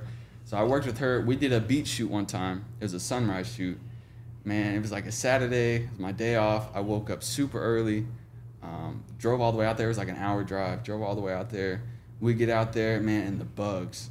So 0.51 0.57
I 0.57 0.63
worked 0.63 0.85
with 0.85 0.97
her. 0.97 1.21
We 1.21 1.37
did 1.37 1.53
a 1.53 1.61
beach 1.61 1.87
shoot 1.87 2.11
one 2.11 2.25
time. 2.25 2.65
It 2.81 2.83
was 2.83 2.93
a 2.93 2.99
sunrise 2.99 3.53
shoot. 3.55 3.79
Man, 4.43 4.75
it 4.75 4.81
was 4.81 4.91
like 4.91 5.05
a 5.05 5.11
Saturday. 5.13 5.75
It 5.75 5.91
was 5.91 5.99
my 5.99 6.11
day 6.11 6.35
off. 6.35 6.67
I 6.75 6.81
woke 6.81 7.09
up 7.09 7.23
super 7.23 7.57
early. 7.57 8.05
Um, 8.61 9.05
drove 9.17 9.39
all 9.39 9.53
the 9.53 9.57
way 9.57 9.65
out 9.65 9.77
there. 9.77 9.87
It 9.87 9.91
was 9.91 9.97
like 9.97 10.09
an 10.09 10.17
hour 10.17 10.43
drive. 10.43 10.83
Drove 10.83 11.03
all 11.03 11.15
the 11.15 11.21
way 11.21 11.31
out 11.31 11.51
there. 11.51 11.83
We 12.19 12.33
get 12.33 12.49
out 12.49 12.73
there, 12.73 12.99
man, 12.99 13.27
and 13.27 13.39
the 13.39 13.45
bugs, 13.45 14.09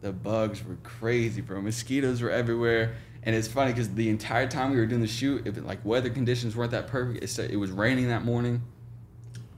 the 0.00 0.10
bugs 0.10 0.64
were 0.64 0.76
crazy, 0.82 1.40
bro. 1.40 1.60
Mosquitoes 1.60 2.20
were 2.20 2.30
everywhere. 2.30 2.96
And 3.22 3.36
it's 3.36 3.46
funny 3.46 3.70
because 3.70 3.94
the 3.94 4.08
entire 4.08 4.48
time 4.48 4.72
we 4.72 4.78
were 4.78 4.86
doing 4.86 5.02
the 5.02 5.06
shoot, 5.06 5.46
if 5.46 5.56
it, 5.56 5.64
like 5.64 5.84
weather 5.84 6.10
conditions 6.10 6.56
weren't 6.56 6.72
that 6.72 6.88
perfect, 6.88 7.22
it, 7.22 7.52
it 7.52 7.56
was 7.58 7.70
raining 7.70 8.08
that 8.08 8.24
morning. 8.24 8.60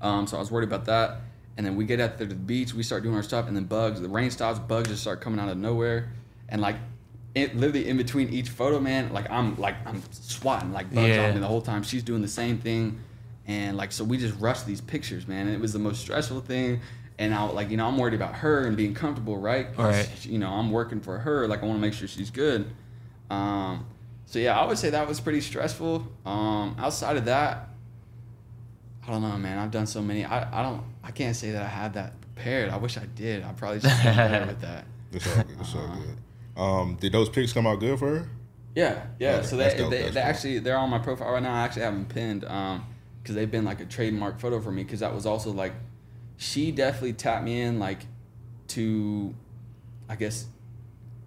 Um, 0.03 0.27
so 0.27 0.37
I 0.37 0.41
was 0.41 0.51
worried 0.51 0.69
about 0.69 0.85
that. 0.85 1.23
And 1.57 1.65
then 1.65 1.75
we 1.75 1.87
get 1.87 2.01
out 2.01 2.19
there 2.19 2.27
to 2.27 2.35
the 2.35 2.39
beach, 2.39 2.75
we 2.75 2.83
start 2.83 3.03
doing 3.03 3.15
our 3.15 3.23
stuff, 3.23 3.49
and 3.49 3.57
then 3.57 3.65
bugs, 3.65 3.99
the 3.99 4.11
rain 4.11 4.31
stops, 4.31 4.59
bugs 4.59 4.91
just 4.91 5.01
start 5.01 5.23
coming 5.23 5.41
out 5.41 5.49
of 5.49 5.57
nowhere. 5.57 6.13
And 6.49 6.61
like, 6.61 6.77
it 7.35 7.55
literally 7.57 7.89
in 7.89 7.97
between 7.97 8.31
each 8.31 8.49
photo, 8.49 8.81
man, 8.81 9.13
like 9.13 9.31
I'm 9.31 9.57
like 9.57 9.77
I'm 9.87 10.03
swatting 10.11 10.73
like 10.73 10.93
bugs 10.93 11.09
Yeah. 11.09 11.29
off 11.29 11.35
me 11.35 11.41
the 11.41 11.47
whole 11.47 11.61
time. 11.63 11.83
She's 11.83 12.03
doing 12.03 12.23
the 12.23 12.29
same 12.29 12.59
thing, 12.59 13.01
and 13.47 13.77
like 13.77 13.93
so 13.93 14.03
we 14.03 14.17
just 14.19 14.39
rushed 14.41 14.67
these 14.67 14.81
pictures, 14.81 15.29
man. 15.29 15.47
And 15.47 15.55
it 15.55 15.61
was 15.61 15.73
the 15.73 15.79
most 15.79 16.01
stressful 16.01 16.41
thing. 16.41 16.81
And 17.19 17.35
I 17.35 17.43
like 17.45 17.71
you 17.71 17.77
know 17.77 17.87
I'm 17.87 17.99
worried 17.99 18.15
about 18.15 18.35
her 18.37 18.67
and 18.67 18.77
being 18.77 18.95
comfortable, 18.95 19.37
right? 19.37 19.69
Right. 19.77 20.09
You 20.25 20.39
know 20.39 20.51
I'm 20.51 20.71
working 20.71 21.01
for 21.01 21.19
her, 21.19 21.47
like 21.47 21.63
I 21.63 21.67
want 21.67 21.77
to 21.79 21.81
make 21.83 21.93
sure 21.95 22.09
she's 22.09 22.31
good. 22.31 22.71
Um, 23.31 23.87
so 24.27 24.39
yeah, 24.39 24.59
I 24.59 24.65
would 24.67 24.79
say 24.79 24.91
that 24.91 25.07
was 25.07 25.21
pretty 25.21 25.41
stressful. 25.43 26.07
Um, 26.25 26.77
outside 26.79 27.17
of 27.17 27.27
that, 27.27 27.69
I 29.07 29.11
don't 29.11 29.23
know, 29.23 29.37
man. 29.37 29.59
I've 29.59 29.71
done 29.71 29.87
so 29.87 30.03
many. 30.03 30.25
I, 30.25 30.61
I 30.61 30.63
don't. 30.63 30.83
I 31.05 31.11
can't 31.11 31.37
say 31.37 31.51
that 31.53 31.63
I 31.63 31.69
had 31.69 31.95
that 31.95 32.21
prepared. 32.21 32.71
I 32.71 32.77
wish 32.79 32.97
I 32.99 33.05
did. 33.15 33.45
I 33.45 33.53
probably 33.53 33.81
just 33.81 33.95
have 34.01 34.17
done 34.17 34.31
better 34.31 34.47
with 34.53 34.61
that. 34.63 34.85
It's 35.13 35.27
all 35.37 35.43
good. 35.45 35.57
It's 35.61 35.75
all 35.75 35.89
good. 35.89 36.17
Um, 36.59 36.97
did 37.01 37.13
those 37.13 37.29
pics 37.29 37.53
come 37.53 37.67
out 37.67 37.79
good 37.79 37.99
for 37.99 38.19
her? 38.19 38.29
Yeah, 38.75 39.07
yeah. 39.19 39.37
Okay, 39.37 39.47
so 39.47 39.57
they, 39.57 39.77
dope, 39.77 39.91
they, 39.91 40.03
they 40.03 40.11
cool. 40.11 40.19
actually 40.19 40.59
they're 40.59 40.77
on 40.77 40.91
my 40.91 40.99
profile 40.99 41.33
right 41.33 41.43
now. 41.43 41.55
I 41.55 41.63
actually 41.63 41.83
have 41.83 41.95
them 41.95 42.07
pinned 42.07 42.45
um 42.45 42.85
because 43.23 43.35
they've 43.35 43.51
been 43.51 43.65
like 43.65 43.81
a 43.81 43.85
trademark 43.85 44.41
photo 44.41 44.61
for 44.61 44.71
me 44.71 44.83
because 44.83 45.01
that 45.01 45.15
was 45.15 45.25
also 45.27 45.53
like 45.53 45.73
she 46.37 46.71
definitely 46.73 47.13
tapped 47.13 47.45
me 47.45 47.61
in 47.61 47.79
like 47.79 48.07
to 48.69 49.35
I 50.09 50.17
guess 50.17 50.47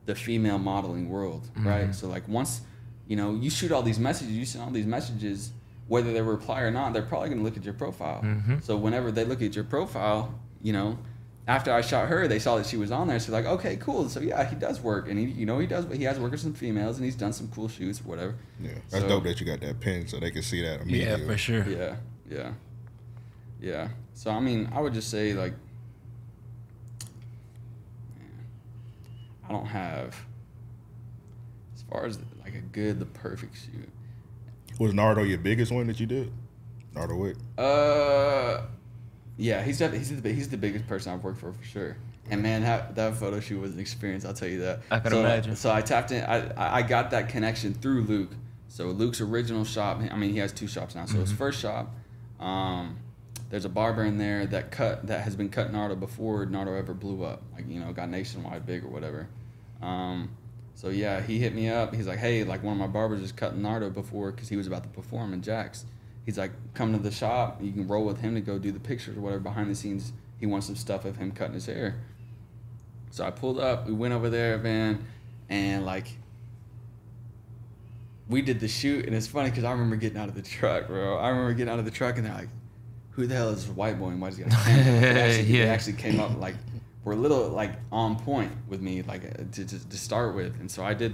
the 0.06 0.16
female 0.16 0.60
modeling 0.60 1.10
world, 1.10 1.50
right? 1.58 1.94
So 1.96 2.08
like 2.08 2.28
once 2.28 2.62
you 3.08 3.16
know 3.16 3.34
you 3.36 3.50
shoot 3.50 3.72
all 3.72 3.84
these 3.84 4.00
messages, 4.00 4.34
you 4.34 4.46
send 4.46 4.64
all 4.66 4.72
these 4.72 4.86
messages, 4.86 5.52
whether 5.88 6.12
they 6.12 6.22
reply 6.22 6.62
or 6.62 6.72
not, 6.72 6.94
they're 6.94 7.02
probably 7.02 7.30
gonna 7.30 7.44
look 7.44 7.58
at 7.58 7.64
your 7.64 7.74
profile. 7.74 8.22
So 8.64 8.76
whenever 8.78 9.12
they 9.12 9.24
look 9.26 9.42
at 9.42 9.56
your 9.56 9.66
profile, 9.66 10.38
you 10.62 10.74
know. 10.74 10.98
After 11.48 11.74
I 11.74 11.82
shot 11.82 12.08
her, 12.08 12.28
they 12.28 12.38
saw 12.40 12.58
that 12.58 12.66
she 12.68 12.78
was 12.78 12.92
on 12.92 13.08
there. 13.08 13.20
So 13.20 13.32
like, 13.32 13.46
okay, 13.46 13.76
cool. 13.78 14.08
So 14.10 14.20
yeah, 14.20 14.48
he 14.48 14.56
does 14.56 14.80
work, 14.80 15.10
and 15.10 15.18
he, 15.18 15.26
you 15.26 15.46
know, 15.46 15.58
he 15.60 15.66
does. 15.68 15.86
But 15.86 15.98
he 15.98 16.04
has 16.04 16.20
worked 16.20 16.32
with 16.34 16.42
some 16.42 16.54
females, 16.54 16.98
and 16.98 17.06
he's 17.06 17.16
done 17.16 17.34
some 17.34 17.48
cool 17.50 17.68
shoots 17.68 18.00
or 18.00 18.04
whatever. 18.04 18.36
Yeah, 18.62 18.72
that's 18.90 19.04
So- 19.04 19.10
dope 19.10 19.24
that 19.24 19.40
you 19.40 19.46
got 19.46 19.60
that 19.62 19.80
pin 19.80 20.08
so 20.08 20.20
they 20.20 20.32
can 20.32 20.44
see 20.44 20.62
that 20.62 20.78
Yeah, 20.78 20.82
immediately. 20.84 21.26
for 21.28 21.38
sure. 21.38 21.68
Yeah, 21.68 21.96
yeah, 22.30 22.52
yeah. 23.60 23.88
So 24.14 24.30
I 24.32 24.40
mean, 24.40 24.70
I 24.72 24.82
would 24.82 24.94
just 24.94 25.10
say 25.10 25.34
like, 25.34 25.54
man, 28.20 28.46
I 29.48 29.52
don't 29.52 29.66
have 29.66 30.16
as 31.76 31.82
far 31.90 32.06
as 32.06 32.20
like 32.44 32.54
a 32.56 32.62
good, 32.62 33.00
the 33.00 33.06
perfect 33.06 33.56
shoot. 33.58 33.90
Was 34.80 34.94
Nardo 34.94 35.24
your 35.24 35.38
biggest 35.40 35.72
one 35.72 35.88
that 35.88 36.00
you 36.00 36.06
did? 36.06 36.32
Nardo 36.94 37.16
Wick. 37.16 37.36
Uh, 37.58 38.62
yeah, 39.42 39.64
he's 39.64 39.80
he's 39.80 40.22
the 40.22 40.32
he's 40.32 40.50
the 40.50 40.58
biggest 40.58 40.88
person 40.88 41.14
I've 41.14 41.24
worked 41.24 41.40
for 41.40 41.52
for 41.52 41.64
sure. 41.64 41.98
And 42.30 42.42
man, 42.44 42.62
that, 42.62 42.96
that 42.96 43.16
photo 43.16 43.40
shoot 43.40 43.60
was 43.60 43.74
an 43.74 43.80
experience. 43.80 44.24
I'll 44.24 44.34
tell 44.34 44.48
you 44.48 44.60
that. 44.62 44.82
I 44.92 45.00
can 45.00 45.12
so, 45.12 45.20
imagine. 45.20 45.56
So 45.56 45.72
I 45.72 45.82
tapped 45.82 46.12
in. 46.12 46.24
I 46.24 46.48
I- 46.56 46.76
I 46.78 46.82
got 46.84 47.12
that 47.12 47.30
connection 47.30 47.74
through 47.74 48.04
Luke. 48.04 48.30
So 48.68 48.86
Luke's 48.86 49.20
original 49.20 49.66
shop. 49.66 50.00
I 50.10 50.16
mean, 50.16 50.32
he 50.32 50.38
has 50.40 50.54
two 50.54 50.68
shops 50.68 50.96
now. 50.96 51.06
So 51.06 51.14
Mm-hmm. 51.14 51.22
his 51.22 51.32
first 51.34 51.60
shop, 51.60 51.94
um, 52.40 52.98
there's 53.50 53.66
a 53.66 53.70
barber 53.70 54.04
in 54.06 54.18
there 54.18 54.46
that 54.46 54.72
cut 54.72 55.08
that 55.08 55.22
has 55.22 55.36
been 55.36 55.50
cutting 55.50 55.74
Nardo 55.74 55.96
before 55.96 56.46
Nardo 56.46 56.74
ever 56.76 56.94
blew 56.94 57.24
up. 57.26 57.42
Like 57.54 57.68
you 57.68 57.80
know, 57.82 57.92
got 57.92 58.10
nationwide 58.10 58.66
big 58.66 58.86
or 58.86 58.90
whatever. 58.90 59.28
Um, 59.82 60.30
so 60.76 60.90
yeah, 60.90 61.20
he 61.22 61.40
hit 61.40 61.54
me 61.54 61.68
up. 61.70 61.94
He's 61.94 62.08
like, 62.08 62.20
hey, 62.20 62.44
like 62.44 62.64
one 62.64 62.74
of 62.74 62.80
my 62.80 62.88
barbers 62.88 63.22
is 63.22 63.32
cutting 63.32 63.62
Nardo 63.62 63.90
before 63.90 64.32
because 64.32 64.48
he 64.50 64.56
was 64.56 64.68
about 64.68 64.84
to 64.84 64.90
perform 64.90 65.34
in 65.34 65.42
Jax. 65.42 65.86
He's 66.26 66.38
like, 66.38 66.52
come 66.74 66.94
to 66.94 67.00
the 67.00 67.12
shop. 67.12 67.60
You 67.62 67.72
can 67.72 67.88
roll 67.88 68.06
with 68.06 68.20
him 68.22 68.36
to 68.36 68.42
go 68.42 68.60
do 68.60 68.72
the 68.72 68.80
pictures 68.80 69.18
or 69.18 69.22
whatever 69.22 69.42
behind 69.42 69.70
the 69.72 69.76
scenes. 69.76 70.12
He 70.40 70.46
wants 70.46 70.68
some 70.68 70.76
stuff 70.76 71.06
of 71.06 71.18
him 71.18 71.32
cutting 71.32 71.54
his 71.56 71.66
hair. 71.66 71.96
So 73.10 73.26
I 73.26 73.32
pulled 73.32 73.60
up. 73.60 73.88
We 73.88 73.94
went 73.94 74.14
over 74.14 74.30
there, 74.30 74.58
man, 74.58 75.06
and 75.50 75.86
like 75.86 76.08
we 78.30 78.42
did 78.42 78.60
the 78.60 78.68
shoot. 78.68 79.06
And 79.06 79.16
it's 79.16 79.28
funny 79.28 79.50
because 79.50 79.64
I 79.64 79.72
remember 79.72 79.96
getting 79.96 80.18
out 80.18 80.30
of 80.30 80.36
the 80.36 80.42
truck, 80.42 80.88
bro. 80.88 81.18
I 81.18 81.30
remember 81.30 81.54
getting 81.54 81.72
out 81.72 81.80
of 81.80 81.86
the 81.86 81.92
truck 81.92 82.18
and 82.18 82.26
they're 82.26 82.34
like, 82.34 82.50
"Who 83.12 83.28
the 83.28 83.36
hell 83.36 83.50
is 83.50 83.66
this 83.66 83.76
white 83.76 84.00
boy? 84.00 84.10
And 84.10 84.22
why 84.22 84.30
does 84.30 84.38
he 84.38 84.44
got 84.44 84.54
a 84.54 84.56
camera?" 84.58 84.84
They 85.02 85.22
actually, 85.22 85.52
they 85.52 85.58
Yeah. 85.60 85.66
actually 85.66 85.94
came 85.94 86.20
up 86.20 86.38
like 86.40 86.56
were 87.04 87.14
a 87.14 87.18
little 87.18 87.50
like 87.50 87.74
on 87.92 88.18
point 88.18 88.52
with 88.70 88.82
me, 88.82 89.02
like 89.02 89.26
uh, 89.26 89.44
to, 89.52 89.66
to, 89.66 89.90
to 89.90 89.98
start 89.98 90.36
with. 90.36 90.60
And 90.60 90.70
so 90.70 90.84
I 90.84 90.94
did. 90.94 91.14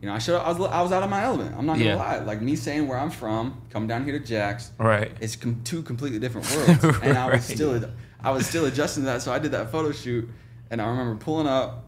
You 0.00 0.08
know, 0.08 0.14
I 0.14 0.18
should. 0.18 0.34
I 0.36 0.50
was. 0.52 0.60
I 0.70 0.80
was 0.80 0.92
out 0.92 1.02
of 1.02 1.10
my 1.10 1.22
element. 1.24 1.54
I'm 1.58 1.66
not 1.66 1.74
gonna 1.74 1.84
Yeah. 1.90 1.96
lie. 1.96 2.18
Like 2.20 2.40
me 2.40 2.56
saying 2.56 2.88
where 2.88 2.98
I'm 2.98 3.10
from, 3.10 3.60
come 3.70 3.86
down 3.86 4.04
here 4.04 4.18
to 4.18 4.24
Jax. 4.24 4.72
Right. 4.78 5.12
It's 5.20 5.36
com- 5.36 5.60
two 5.62 5.82
completely 5.82 6.18
different 6.18 6.50
worlds, 6.56 6.98
and 7.02 7.18
I 7.18 7.26
was 7.26 7.32
Right. 7.34 7.42
still. 7.42 7.84
I 8.22 8.30
was 8.30 8.46
still 8.46 8.64
adjusting 8.64 9.02
to 9.02 9.06
that. 9.10 9.20
So 9.22 9.30
I 9.32 9.38
did 9.38 9.52
that 9.52 9.70
photo 9.70 9.92
shoot, 9.92 10.28
and 10.70 10.80
I 10.80 10.88
remember 10.88 11.16
pulling 11.22 11.46
up, 11.46 11.84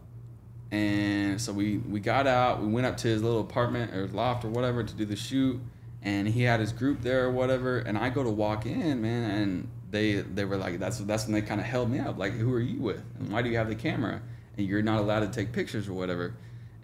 and 0.71 1.39
so 1.41 1.53
we 1.53 1.77
we 1.77 1.99
got 1.99 2.27
out. 2.27 2.61
We 2.61 2.67
went 2.67 2.85
up 2.85 2.97
to 2.97 3.07
his 3.07 3.23
little 3.23 3.41
apartment 3.41 3.93
or 3.95 4.07
loft 4.07 4.45
or 4.45 4.49
whatever 4.49 4.83
to 4.83 4.93
do 4.93 5.05
the 5.05 5.15
shoot, 5.15 5.59
and 6.03 6.27
he 6.27 6.43
had 6.43 6.59
his 6.59 6.71
group 6.71 7.01
there 7.01 7.25
or 7.25 7.31
whatever. 7.31 7.79
And 7.79 7.97
I 7.97 8.09
go 8.09 8.23
to 8.23 8.29
walk 8.29 8.65
in, 8.67 9.01
man, 9.01 9.31
and 9.31 9.67
they 9.89 10.21
they 10.21 10.45
were 10.45 10.57
like, 10.57 10.77
that's 10.79 10.99
that's 10.99 11.25
when 11.25 11.33
they 11.33 11.41
kind 11.41 11.59
of 11.61 11.65
held 11.65 11.89
me 11.89 11.97
up, 11.99 12.17
like, 12.19 12.33
who 12.33 12.53
are 12.53 12.59
you 12.59 12.79
with, 12.79 13.01
and 13.19 13.29
why 13.31 13.41
do 13.41 13.49
you 13.49 13.57
have 13.57 13.69
the 13.69 13.75
camera, 13.75 14.21
and 14.57 14.67
you're 14.67 14.81
not 14.83 14.99
allowed 14.99 15.21
to 15.21 15.27
take 15.29 15.51
pictures 15.51 15.87
or 15.87 15.93
whatever. 15.93 16.35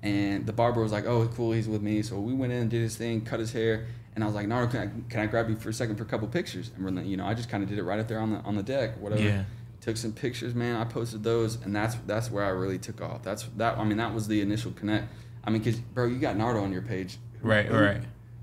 And 0.02 0.46
the 0.46 0.54
barber 0.54 0.82
was 0.82 0.92
like, 0.92 1.06
"Oh, 1.06 1.28
cool, 1.36 1.52
he's 1.52 1.68
with 1.68 1.82
me." 1.82 2.02
So 2.02 2.20
we 2.20 2.34
went 2.34 2.54
in, 2.54 2.60
and 2.62 2.70
did 2.70 2.82
his 2.82 2.96
thing, 2.96 3.22
cut 3.22 3.40
his 3.40 3.52
hair, 3.52 3.86
and 4.16 4.24
I 4.24 4.28
was 4.28 4.36
like, 4.36 4.48
"No, 4.48 4.66
can 4.68 4.80
I, 4.80 5.10
can 5.12 5.20
I 5.20 5.26
grab 5.26 5.50
you 5.50 5.56
for 5.58 5.70
a 5.70 5.74
second 5.74 5.98
for 5.98 6.04
a 6.04 6.08
couple 6.08 6.28
pictures?" 6.30 6.72
And 6.76 6.86
we're 6.86 6.92
like, 6.92 7.06
you 7.06 7.18
know, 7.18 7.26
I 7.26 7.34
just 7.34 7.50
kind 7.50 7.64
of 7.64 7.70
did 7.70 7.78
it 7.78 7.84
right 7.84 8.00
up 8.00 8.08
there 8.08 8.20
on 8.20 8.32
the 8.32 8.38
on 8.40 8.56
the 8.56 8.64
deck, 8.64 8.98
whatever. 9.00 9.22
Yeah. 9.22 9.44
Took 9.82 9.98
some 9.98 10.12
pictures, 10.14 10.56
man. 10.56 10.76
I 10.76 10.84
posted 10.86 11.24
those, 11.24 11.62
and 11.64 11.76
that's 11.76 11.96
that's 12.08 12.30
where 12.32 12.44
I 12.46 12.50
really 12.50 12.78
took 12.78 13.02
off. 13.02 13.24
That's 13.24 13.44
that. 13.58 13.78
I 13.78 13.84
mean, 13.84 13.98
that 13.98 14.14
was 14.14 14.28
the 14.28 14.42
initial 14.42 14.72
connect. 14.72 15.12
I 15.44 15.50
mean, 15.50 15.64
cause 15.64 15.76
bro, 15.80 16.06
you 16.08 16.20
got 16.20 16.36
Nardo 16.38 16.62
on 16.64 16.72
your 16.72 16.82
page, 16.82 17.18
Right, 17.42 17.66
who- 17.66 17.78
right. 17.78 18.02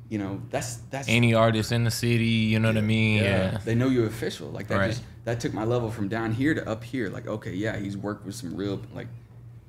You 0.09 0.19
know, 0.19 0.41
that's 0.51 0.77
that's 0.91 1.09
Any 1.09 1.35
artist 1.35 1.73
in 1.73 1.83
the 1.85 1.91
city, 1.91 2.25
you 2.27 2.61
know 2.61 2.69
what 2.69 2.77
I 2.77 2.81
mean? 2.83 3.25
Yeah. 3.25 3.59
They 3.65 3.75
know 3.75 3.89
you're 3.89 4.07
official. 4.07 4.49
Like 4.51 4.69
that 4.69 4.79
Right. 4.79 4.91
just 4.91 5.03
that 5.25 5.41
took 5.41 5.53
my 5.53 5.65
level 5.65 5.91
from 5.91 6.07
down 6.09 6.33
here 6.33 6.55
to 6.55 6.67
up 6.69 6.85
here. 6.85 7.11
Like, 7.11 7.27
okay, 7.27 7.53
yeah, 7.53 7.77
he's 7.77 7.97
worked 7.97 8.25
with 8.25 8.35
some 8.37 8.55
real 8.55 8.81
like 8.95 9.09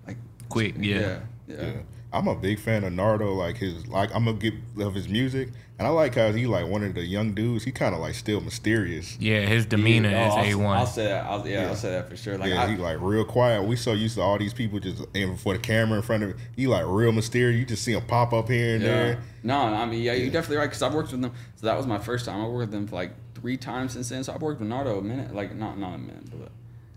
like 0.05 0.17
Quick, 0.47 0.75
yeah. 0.77 0.99
yeah. 0.99 1.19
Yeah. 1.47 1.61
Yeah. 1.61 1.71
I'm 2.13 2.27
a 2.29 2.35
big 2.35 2.57
fan 2.59 2.85
of 2.85 2.93
Nardo. 2.93 3.33
Like 3.33 3.57
his, 3.57 3.85
like 3.87 4.13
I'm 4.15 4.25
gonna 4.25 4.37
get 4.37 4.53
of 4.79 4.95
his 4.95 5.09
music, 5.09 5.49
and 5.77 5.85
I 5.85 5.91
like 5.91 6.15
how 6.15 6.31
he 6.31 6.47
like 6.47 6.65
one 6.65 6.81
of 6.83 6.95
the 6.95 7.03
young 7.03 7.33
dudes. 7.33 7.65
He 7.65 7.71
kind 7.73 7.93
of 7.93 7.99
like 7.99 8.15
still 8.15 8.39
mysterious. 8.39 9.17
Yeah, 9.19 9.41
his 9.41 9.65
demeanor 9.65 10.09
Oh, 10.15 10.27
is 10.27 10.33
I'll, 10.33 10.43
a 10.45 10.49
I'll 10.51 10.59
one. 10.79 10.87
say 10.87 11.03
that. 11.03 11.25
I'll, 11.25 11.45
yeah, 11.45 11.63
Yeah. 11.63 11.67
I'll 11.67 11.75
say 11.75 11.91
that 11.91 12.09
for 12.09 12.15
sure. 12.15 12.37
Like, 12.37 12.49
yeah, 12.51 12.63
I, 12.63 12.67
he 12.71 12.77
like 12.77 12.97
real 13.01 13.25
quiet. 13.25 13.63
We 13.63 13.75
so 13.75 13.91
used 13.91 14.15
to 14.15 14.21
all 14.21 14.37
these 14.37 14.53
people 14.53 14.79
just 14.79 15.03
aiming 15.15 15.35
for 15.35 15.53
the 15.53 15.59
camera 15.59 15.97
in 15.97 16.01
front 16.01 16.23
of 16.23 16.29
him. 16.29 16.37
He 16.55 16.65
like 16.65 16.85
real 16.87 17.11
mysterious. 17.11 17.59
You 17.59 17.65
just 17.65 17.83
see 17.83 17.91
him 17.91 18.01
pop 18.07 18.31
up 18.31 18.47
here 18.47 18.75
and 18.75 18.83
yeah. 18.83 18.89
there. 18.89 19.19
No, 19.43 19.59
I 19.59 19.85
mean, 19.85 20.01
yeah, 20.01 20.13
Yeah. 20.13 20.23
you're 20.23 20.31
definitely 20.31 20.57
right 20.57 20.67
because 20.67 20.81
I've 20.81 20.93
worked 20.93 21.11
with 21.11 21.21
them. 21.21 21.33
So 21.55 21.65
that 21.67 21.75
was 21.75 21.85
my 21.87 21.97
first 21.99 22.25
time. 22.25 22.39
I 22.39 22.45
worked 22.47 22.57
with 22.59 22.71
them 22.71 22.87
for 22.87 22.95
like 22.95 23.11
three 23.35 23.57
times 23.57 23.91
since 23.93 24.07
then. 24.09 24.23
So 24.23 24.33
I've 24.33 24.41
worked 24.41 24.61
with 24.61 24.69
Nardo 24.69 24.97
a 24.97 25.01
minute, 25.01 25.35
like 25.35 25.53
not 25.53 25.77
not 25.77 25.93
a 25.95 25.97
minute, 25.97 26.29
but. 26.31 26.51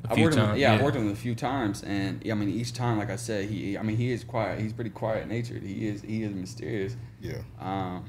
A 0.04 0.08
I've 0.10 0.14
few 0.16 0.24
worked 0.24 0.34
with 0.36 0.42
him, 0.42 0.48
times, 0.50 0.60
yeah, 0.60 0.74
I've 0.74 0.82
worked 0.82 0.96
with 0.96 1.06
him 1.06 1.12
a 1.12 1.16
few 1.16 1.34
times, 1.34 1.82
and 1.82 2.24
yeah, 2.24 2.32
I 2.32 2.36
mean, 2.36 2.48
each 2.48 2.72
time, 2.72 2.98
like 2.98 3.10
I 3.10 3.16
said, 3.16 3.48
he, 3.50 3.76
I 3.76 3.82
mean, 3.82 3.96
he 3.96 4.10
is 4.12 4.24
quiet. 4.24 4.60
He's 4.60 4.72
pretty 4.72 4.90
quiet 4.90 5.28
natured. 5.28 5.62
He 5.62 5.86
is, 5.88 6.02
he 6.02 6.22
is 6.22 6.34
mysterious. 6.34 6.96
Yeah, 7.20 7.42
Um, 7.60 8.06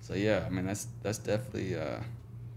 so 0.00 0.14
yeah, 0.14 0.44
I 0.46 0.50
mean, 0.50 0.66
that's 0.66 0.88
that's 1.02 1.18
definitely, 1.18 1.74
uh, 1.76 2.00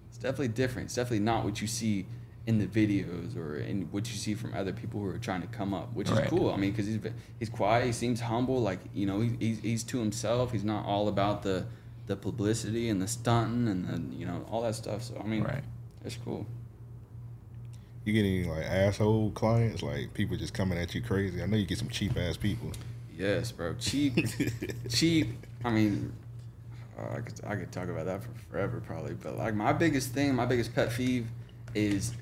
it's 0.10 0.18
definitely 0.18 0.50
different. 0.50 0.88
It's 0.88 0.96
definitely 0.96 1.20
not 1.26 1.44
what 1.46 1.62
you 1.62 1.68
see 1.68 2.06
in 2.48 2.60
the 2.60 2.68
videos 2.68 3.36
or 3.38 3.58
in 3.58 3.84
what 3.92 4.08
you 4.12 4.16
see 4.18 4.36
from 4.36 4.54
other 4.54 4.72
people 4.74 5.00
who 5.00 5.08
are 5.08 5.18
trying 5.18 5.42
to 5.42 5.48
come 5.48 5.74
up, 5.74 5.94
which 5.94 6.10
Right. 6.12 6.26
is 6.26 6.30
cool. 6.30 6.52
I 6.52 6.58
mean, 6.58 6.72
because 6.72 6.86
he's 6.86 7.00
he's 7.40 7.50
quiet. 7.50 7.86
He 7.86 7.92
seems 7.92 8.20
humble. 8.20 8.62
Like 8.62 8.80
you 8.94 9.06
know, 9.06 9.22
he, 9.22 9.32
he's 9.40 9.60
he's 9.62 9.84
to 9.86 10.00
himself. 10.00 10.52
He's 10.52 10.64
not 10.66 10.86
all 10.86 11.08
about 11.08 11.42
the 11.44 11.66
the 12.08 12.16
publicity 12.16 12.90
and 12.90 13.02
the 13.02 13.08
stunting 13.08 13.68
and 13.68 13.88
the 13.88 14.16
you 14.16 14.26
know 14.28 14.46
all 14.52 14.62
that 14.64 14.76
stuff. 14.76 15.02
So 15.02 15.20
I 15.24 15.26
mean, 15.26 15.44
Right. 15.44 15.64
it's 16.04 16.18
cool. 16.18 16.46
You 18.06 18.14
get 18.14 18.20
any 18.20 18.46
like 18.46 18.64
asshole 18.64 19.32
clients, 19.32 19.82
like 19.82 20.14
people 20.14 20.38
just 20.38 20.54
coming 20.54 20.78
at 20.78 20.94
you 20.94 21.02
crazy. 21.02 21.42
I 21.42 21.48
know 21.48 21.58
you 21.58 21.66
get 21.66 21.80
some 21.80 21.90
cheap 21.90 22.18
ass 22.18 22.38
people. 22.38 22.72
Yes, 23.18 23.52
bro. 23.52 23.74
Cheap, 23.80 24.18
cheap. 24.90 25.30
I 25.64 25.72
mean, 25.72 26.14
uh, 26.98 27.16
I 27.16 27.20
could 27.22 27.46
I 27.46 27.56
could 27.56 27.72
talk 27.72 27.90
about 27.90 28.06
that 28.06 28.24
for 28.24 28.30
forever 28.52 28.82
probably, 28.86 29.16
but 29.16 29.38
like 29.38 29.56
my 29.56 29.74
biggest 29.74 30.12
thing, 30.12 30.36
my 30.36 30.46
biggest 30.46 30.74
pet 30.76 30.92
peeve 30.92 31.28
is 31.74 32.14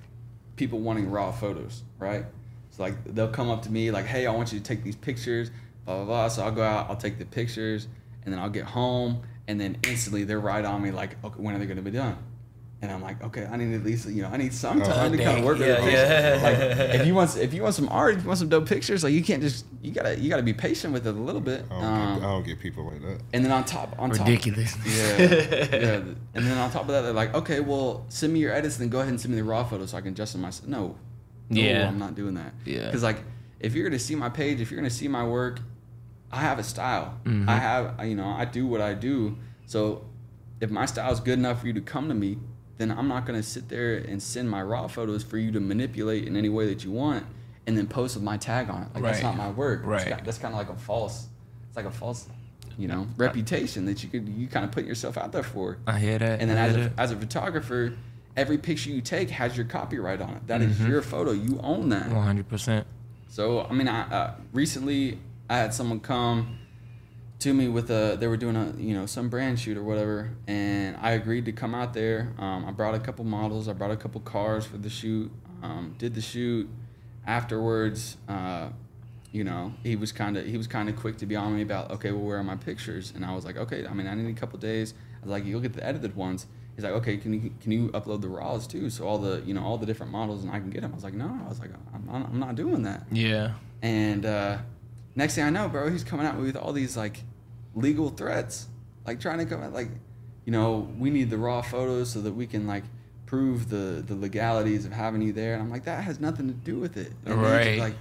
people 0.55 0.79
wanting 0.79 1.11
raw 1.11 1.31
photos, 1.31 1.83
right? 1.99 2.25
So 2.71 2.83
like 2.83 3.03
they'll 3.13 3.27
come 3.27 3.49
up 3.49 3.63
to 3.63 3.71
me 3.71 3.91
like, 3.91 4.05
"Hey, 4.05 4.25
I 4.25 4.31
want 4.31 4.53
you 4.53 4.59
to 4.59 4.65
take 4.65 4.83
these 4.83 4.95
pictures, 4.95 5.51
blah 5.85 5.97
blah 5.97 6.05
blah. 6.05 6.27
So 6.29 6.43
I'll 6.43 6.51
go 6.51 6.63
out, 6.63 6.89
I'll 6.89 6.95
take 6.95 7.19
the 7.19 7.25
pictures, 7.25 7.87
and 8.23 8.33
then 8.33 8.39
I'll 8.39 8.49
get 8.49 8.65
home, 8.65 9.23
and 9.47 9.59
then 9.59 9.77
instantly 9.83 10.23
they're 10.23 10.39
right 10.39 10.63
on 10.63 10.81
me 10.81 10.91
like, 10.91 11.23
okay, 11.23 11.35
when 11.37 11.55
are 11.55 11.59
they 11.59 11.65
gonna 11.65 11.81
be 11.81 11.91
done? 11.91 12.17
And 12.83 12.91
I'm 12.91 13.01
like, 13.01 13.23
okay, 13.23 13.45
I 13.49 13.55
need 13.55 13.73
at 13.73 13.83
least 13.85 14.09
you 14.09 14.21
know 14.23 14.27
I 14.27 14.35
need 14.35 14.53
some 14.53 14.81
Oh, 14.81 14.85
time 14.85 15.13
to 15.13 15.17
kind 15.17 15.39
of 15.39 15.45
work 15.45 15.57
with 15.57 15.69
Yeah, 15.69 15.75
the 15.75 15.81
pictures. 15.83 16.09
yeah. 16.09 16.39
Like 16.89 16.99
if 16.99 17.07
you 17.07 17.15
want 17.15 17.37
if 17.37 17.53
you 17.53 17.61
want 17.63 17.75
some 17.75 17.87
art, 17.87 18.15
if 18.15 18.21
you 18.23 18.27
want 18.27 18.39
some 18.39 18.49
dope 18.49 18.67
pictures, 18.67 19.05
like 19.05 19.13
you 19.13 19.23
can't 19.23 19.41
just 19.41 19.65
you 19.81 19.91
gotta 19.93 20.19
you 20.19 20.29
gotta 20.29 20.43
be 20.43 20.51
patient 20.51 20.91
with 20.93 21.07
it 21.07 21.15
a 21.15 21.17
little 21.17 21.39
bit. 21.39 21.63
I 21.71 21.73
don't, 21.75 21.83
Um, 21.85 22.15
get, 22.19 22.23
I 22.27 22.31
don't 22.33 22.45
get 22.45 22.59
people 22.59 22.83
like 22.91 23.01
that. 23.01 23.21
and 23.31 23.45
then 23.45 23.53
on 23.53 23.63
top 23.63 23.95
on 23.97 24.11
top 24.11 24.27
Ridiculous. 24.27 24.75
yeah, 24.85 25.17
yeah. 25.17 26.01
And 26.35 26.45
then 26.45 26.57
on 26.57 26.69
top 26.71 26.81
of 26.81 26.87
that, 26.89 27.03
they're 27.03 27.13
like, 27.13 27.33
okay, 27.33 27.61
well, 27.61 28.05
send 28.09 28.33
me 28.33 28.41
your 28.41 28.51
edits, 28.53 28.75
then 28.75 28.89
go 28.89 28.99
ahead 28.99 29.09
and 29.11 29.21
send 29.21 29.33
me 29.33 29.39
the 29.39 29.45
raw 29.45 29.63
photos 29.63 29.91
so 29.91 29.97
I 29.97 30.01
can 30.01 30.09
adjust 30.11 30.33
them 30.33 30.41
myself. 30.41 30.67
No, 30.67 30.97
no, 31.49 31.61
Yeah. 31.61 31.87
I'm 31.87 31.97
not 31.99 32.15
doing 32.15 32.33
that. 32.33 32.53
Yeah. 32.65 32.87
because 32.87 33.01
like, 33.03 33.19
if 33.61 33.75
you're 33.75 33.87
gonna 33.87 33.97
see 33.97 34.15
my 34.15 34.27
page, 34.27 34.59
if 34.59 34.71
you're 34.71 34.79
gonna 34.81 34.89
see 34.89 35.07
my 35.07 35.25
work, 35.25 35.61
I 36.33 36.41
have 36.41 36.59
a 36.59 36.63
style. 36.63 37.17
Mm-hmm. 37.23 37.47
I 37.47 37.55
have, 37.55 38.05
you 38.05 38.15
know, 38.15 38.27
I 38.27 38.43
do 38.43 38.67
what 38.67 38.81
I 38.81 38.93
do. 38.93 39.37
So, 39.67 40.03
if 40.59 40.69
my 40.69 40.85
style 40.85 41.13
is 41.13 41.21
good 41.21 41.39
enough 41.39 41.61
for 41.61 41.67
you 41.67 41.73
to 41.73 41.81
come 41.81 42.09
to 42.09 42.13
me, 42.13 42.39
then 42.77 42.91
I'm 42.91 43.07
not 43.07 43.25
gonna 43.25 43.43
sit 43.43 43.69
there 43.69 43.95
and 43.97 44.21
send 44.21 44.49
my 44.49 44.61
raw 44.61 44.87
photos 44.87 45.23
for 45.23 45.37
you 45.37 45.51
to 45.51 45.59
manipulate 45.59 46.27
in 46.27 46.35
any 46.35 46.49
way 46.49 46.67
that 46.67 46.83
you 46.83 46.91
want, 46.91 47.25
and 47.67 47.77
then 47.77 47.87
post 47.87 48.15
with 48.15 48.23
my 48.23 48.37
tag 48.37 48.69
on 48.69 48.83
it. 48.83 48.87
Like 48.93 49.03
that's 49.03 49.21
not 49.21 49.37
my 49.37 49.49
work. 49.51 49.81
Right. 49.85 50.07
got- 50.09 50.25
that's 50.25 50.37
kind 50.37 50.53
of 50.53 50.57
like 50.57 50.69
a 50.69 50.79
false. 50.79 51.27
It's 51.67 51.77
like 51.77 51.85
a 51.85 51.91
false. 51.91 52.27
You 52.75 52.87
know, 52.87 53.07
reputation 53.17 53.85
that 53.85 54.03
you 54.03 54.09
could 54.09 54.27
you 54.27 54.47
kind 54.47 54.65
of 54.65 54.71
put 54.71 54.85
yourself 54.85 55.15
out 55.15 55.31
there 55.31 55.43
for. 55.43 55.77
I 55.85 55.99
hear 55.99 56.17
that. 56.17 56.41
And 56.41 56.49
then 56.49 56.57
as 56.57 56.75
a, 56.75 56.91
as 56.97 57.11
a 57.11 57.15
photographer, 57.15 57.93
every 58.35 58.57
picture 58.57 58.89
you 58.89 58.99
take 59.01 59.29
has 59.29 59.55
your 59.55 59.67
copyright 59.67 60.21
on 60.21 60.31
it. 60.31 60.47
That 60.47 60.61
is 60.63 60.79
your 60.81 61.03
photo. 61.03 61.33
You 61.33 61.59
own 61.61 61.89
that. 61.89 62.09
100%. 62.09 62.85
So 63.29 63.61
I 63.61 63.73
mean, 63.73 63.87
I 63.87 64.01
uh, 64.11 64.33
recently 64.53 65.19
I 65.51 65.57
had 65.57 65.71
someone 65.73 65.99
come 65.99 66.57
to 67.43 67.53
me 67.53 67.67
with 67.67 67.91
a 67.91 68.15
they 68.17 68.27
were 68.27 68.37
doing 68.37 68.55
a 68.55 68.73
you 68.77 68.93
know 68.93 69.05
some 69.05 69.27
brand 69.27 69.59
shoot 69.59 69.77
or 69.77 69.83
whatever, 69.83 70.31
and 70.47 70.95
I 71.01 71.11
agreed 71.11 71.45
to 71.45 71.51
come 71.51 71.75
out 71.75 71.93
there. 71.93 72.33
Um, 72.39 72.65
I 72.65 72.71
brought 72.71 72.95
a 72.95 72.99
couple 72.99 73.25
models. 73.25 73.67
I 73.67 73.73
brought 73.73 73.91
a 73.91 73.97
couple 73.97 74.21
cars 74.21 74.65
for 74.65 74.77
the 74.77 74.89
shoot. 74.89 75.29
Um, 75.61 75.95
did 75.97 76.15
the 76.15 76.21
shoot. 76.21 76.69
Afterwards, 77.25 78.17
uh, 78.27 78.69
you 79.31 79.43
know, 79.43 79.73
he 79.83 79.95
was 79.97 80.11
kind 80.11 80.37
of 80.37 80.45
he 80.45 80.57
was 80.57 80.67
kind 80.67 80.87
of 80.87 80.95
quick 80.95 81.17
to 81.17 81.25
be 81.25 81.35
on 81.35 81.55
me 81.55 81.61
about 81.61 81.91
okay, 81.91 82.11
well, 82.11 82.21
where 82.21 82.37
are 82.37 82.43
my 82.43 82.55
pictures? 82.55 83.11
And 83.13 83.25
I 83.25 83.35
was 83.35 83.43
like, 83.43 83.57
okay, 83.57 83.85
I 83.85 83.93
mean, 83.93 84.07
I 84.07 84.15
need 84.15 84.29
a 84.29 84.39
couple 84.39 84.57
days. 84.57 84.93
I 85.21 85.25
was 85.25 85.31
like, 85.31 85.45
you'll 85.45 85.61
get 85.61 85.73
the 85.73 85.85
edited 85.85 86.15
ones. 86.15 86.47
He's 86.75 86.85
like, 86.85 86.93
okay, 86.93 87.17
can 87.17 87.33
you 87.33 87.53
can 87.61 87.71
you 87.73 87.89
upload 87.89 88.21
the 88.21 88.29
raws 88.29 88.67
too? 88.67 88.89
So 88.89 89.05
all 89.05 89.17
the 89.17 89.43
you 89.45 89.53
know 89.53 89.63
all 89.63 89.77
the 89.77 89.85
different 89.85 90.13
models 90.13 90.43
and 90.43 90.51
I 90.51 90.59
can 90.59 90.69
get 90.69 90.81
them. 90.81 90.91
I 90.91 90.95
was 90.95 91.03
like, 91.03 91.13
no, 91.13 91.39
I 91.45 91.49
was 91.49 91.59
like, 91.59 91.71
I'm, 91.93 92.09
I'm 92.09 92.23
I'm 92.23 92.39
not 92.39 92.55
doing 92.55 92.83
that. 92.83 93.05
Yeah. 93.11 93.53
And 93.81 94.25
uh, 94.25 94.59
next 95.15 95.35
thing 95.35 95.43
I 95.43 95.49
know, 95.49 95.67
bro, 95.67 95.89
he's 95.89 96.05
coming 96.05 96.25
me 96.25 96.43
with 96.43 96.55
all 96.55 96.71
these 96.71 96.95
like 96.95 97.23
legal 97.75 98.09
threats, 98.09 98.67
like 99.05 99.19
trying 99.19 99.39
to 99.39 99.45
come 99.45 99.63
at 99.63 99.73
like, 99.73 99.89
you 100.45 100.51
know, 100.51 100.89
we 100.97 101.09
need 101.09 101.29
the 101.29 101.37
raw 101.37 101.61
photos 101.61 102.09
so 102.11 102.21
that 102.21 102.33
we 102.33 102.47
can 102.47 102.67
like 102.67 102.83
prove 103.25 103.69
the 103.69 104.03
the 104.05 104.15
legalities 104.15 104.85
of 104.85 104.91
having 104.91 105.21
you 105.21 105.33
there. 105.33 105.53
And 105.53 105.61
I'm 105.63 105.69
like, 105.69 105.85
that 105.85 106.03
has 106.03 106.19
nothing 106.19 106.47
to 106.47 106.53
do 106.53 106.79
with 106.79 106.97
it. 106.97 107.11
And 107.25 107.41
Right. 107.41 107.79
Like, 107.79 107.95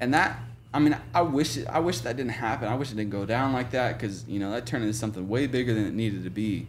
and 0.00 0.14
that. 0.14 0.38
I 0.74 0.78
mean, 0.78 0.96
I 1.14 1.20
wish 1.20 1.58
it, 1.58 1.66
I 1.68 1.80
wish 1.80 1.98
that 2.00 2.16
didn't 2.16 2.32
happen. 2.32 2.66
I 2.66 2.74
wish 2.76 2.90
it 2.90 2.94
didn't 2.96 3.10
go 3.10 3.26
down 3.26 3.52
like 3.52 3.72
that 3.72 3.98
because 3.98 4.26
you 4.26 4.40
know 4.40 4.50
that 4.52 4.64
turned 4.64 4.84
into 4.84 4.96
something 4.96 5.28
way 5.28 5.46
bigger 5.46 5.74
than 5.74 5.84
it 5.84 5.92
needed 5.92 6.24
to 6.24 6.30
be. 6.30 6.66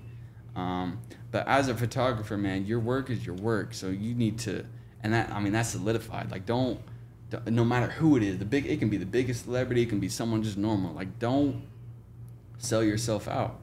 Um, 0.57 0.99
but 1.31 1.47
as 1.47 1.69
a 1.69 1.73
photographer, 1.73 2.37
man, 2.37 2.65
your 2.65 2.79
work 2.81 3.09
is 3.09 3.25
your 3.25 3.35
work, 3.37 3.73
so 3.73 3.87
you 3.87 4.13
need 4.13 4.39
to, 4.39 4.65
and 5.03 5.13
that 5.13 5.31
I 5.31 5.39
mean 5.39 5.53
that's 5.53 5.69
solidified. 5.69 6.31
Like 6.31 6.45
don't, 6.45 6.81
don't- 7.29 7.47
no 7.47 7.63
matter 7.63 7.87
who 7.87 8.17
it 8.17 8.23
is, 8.23 8.39
the 8.39 8.45
big 8.45 8.65
it 8.65 8.77
can 8.79 8.89
be 8.89 8.97
the 8.97 9.05
biggest 9.05 9.45
celebrity, 9.45 9.83
it 9.83 9.89
can 9.89 10.01
be 10.01 10.09
someone 10.09 10.43
just 10.43 10.57
normal. 10.57 10.93
Like 10.93 11.17
don't 11.17 11.63
sell 12.63 12.83
yourself 12.83 13.27
out. 13.27 13.59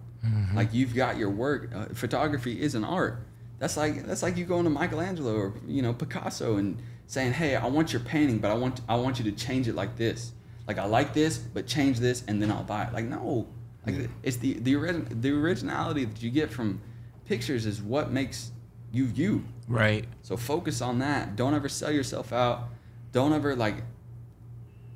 Like 0.55 0.75
you've 0.75 0.95
got 0.95 1.17
your 1.17 1.31
work. 1.31 1.71
Uh, 1.75 1.87
photography 1.95 2.61
is 2.61 2.75
an 2.75 2.85
art. 2.85 3.23
That's 3.59 3.77
like 3.77 4.05
that's 4.05 4.23
like 4.23 4.37
you 4.37 4.45
going 4.45 4.65
to 4.65 4.71
Michelangelo 4.71 5.35
or 5.35 5.55
you 5.67 5.81
know 5.83 5.93
Picasso 5.95 6.57
and 6.57 6.83
saying, 7.07 7.33
"Hey, 7.33 7.57
I 7.57 7.67
want 7.67 7.93
your 7.93 8.01
painting, 8.01 8.39
but 8.39 8.51
I 8.51 8.55
want 8.55 8.81
I 8.89 8.97
want 8.97 9.19
you 9.19 9.25
to 9.31 9.33
change 9.33 9.69
it 9.69 9.75
like 9.75 9.97
this. 9.97 10.33
Like 10.69 10.79
I 10.79 10.85
like 10.85 11.15
this, 11.15 11.39
but 11.39 11.67
change 11.67 12.01
this, 12.01 12.23
and 12.29 12.41
then 12.41 12.51
I'll 12.51 12.65
buy 12.65 12.85
it." 12.85 12.93
Like 12.93 13.07
no, 13.07 13.49
like 13.87 14.11
it's 14.23 14.37
the 14.37 14.55
the 14.55 14.77
origin 14.77 15.07
the 15.21 15.31
originality 15.31 16.05
that 16.05 16.23
you 16.23 16.31
get 16.31 16.51
from 16.51 16.81
pictures 17.25 17.65
is 17.65 17.81
what 17.81 18.11
makes 18.11 18.51
you 18.93 19.07
you. 19.07 19.45
Right. 19.69 20.05
So 20.23 20.37
focus 20.37 20.83
on 20.83 20.99
that. 20.99 21.37
Don't 21.37 21.55
ever 21.55 21.69
sell 21.69 21.93
yourself 21.93 22.33
out. 22.33 22.69
Don't 23.13 23.33
ever 23.33 23.57
like 23.57 23.77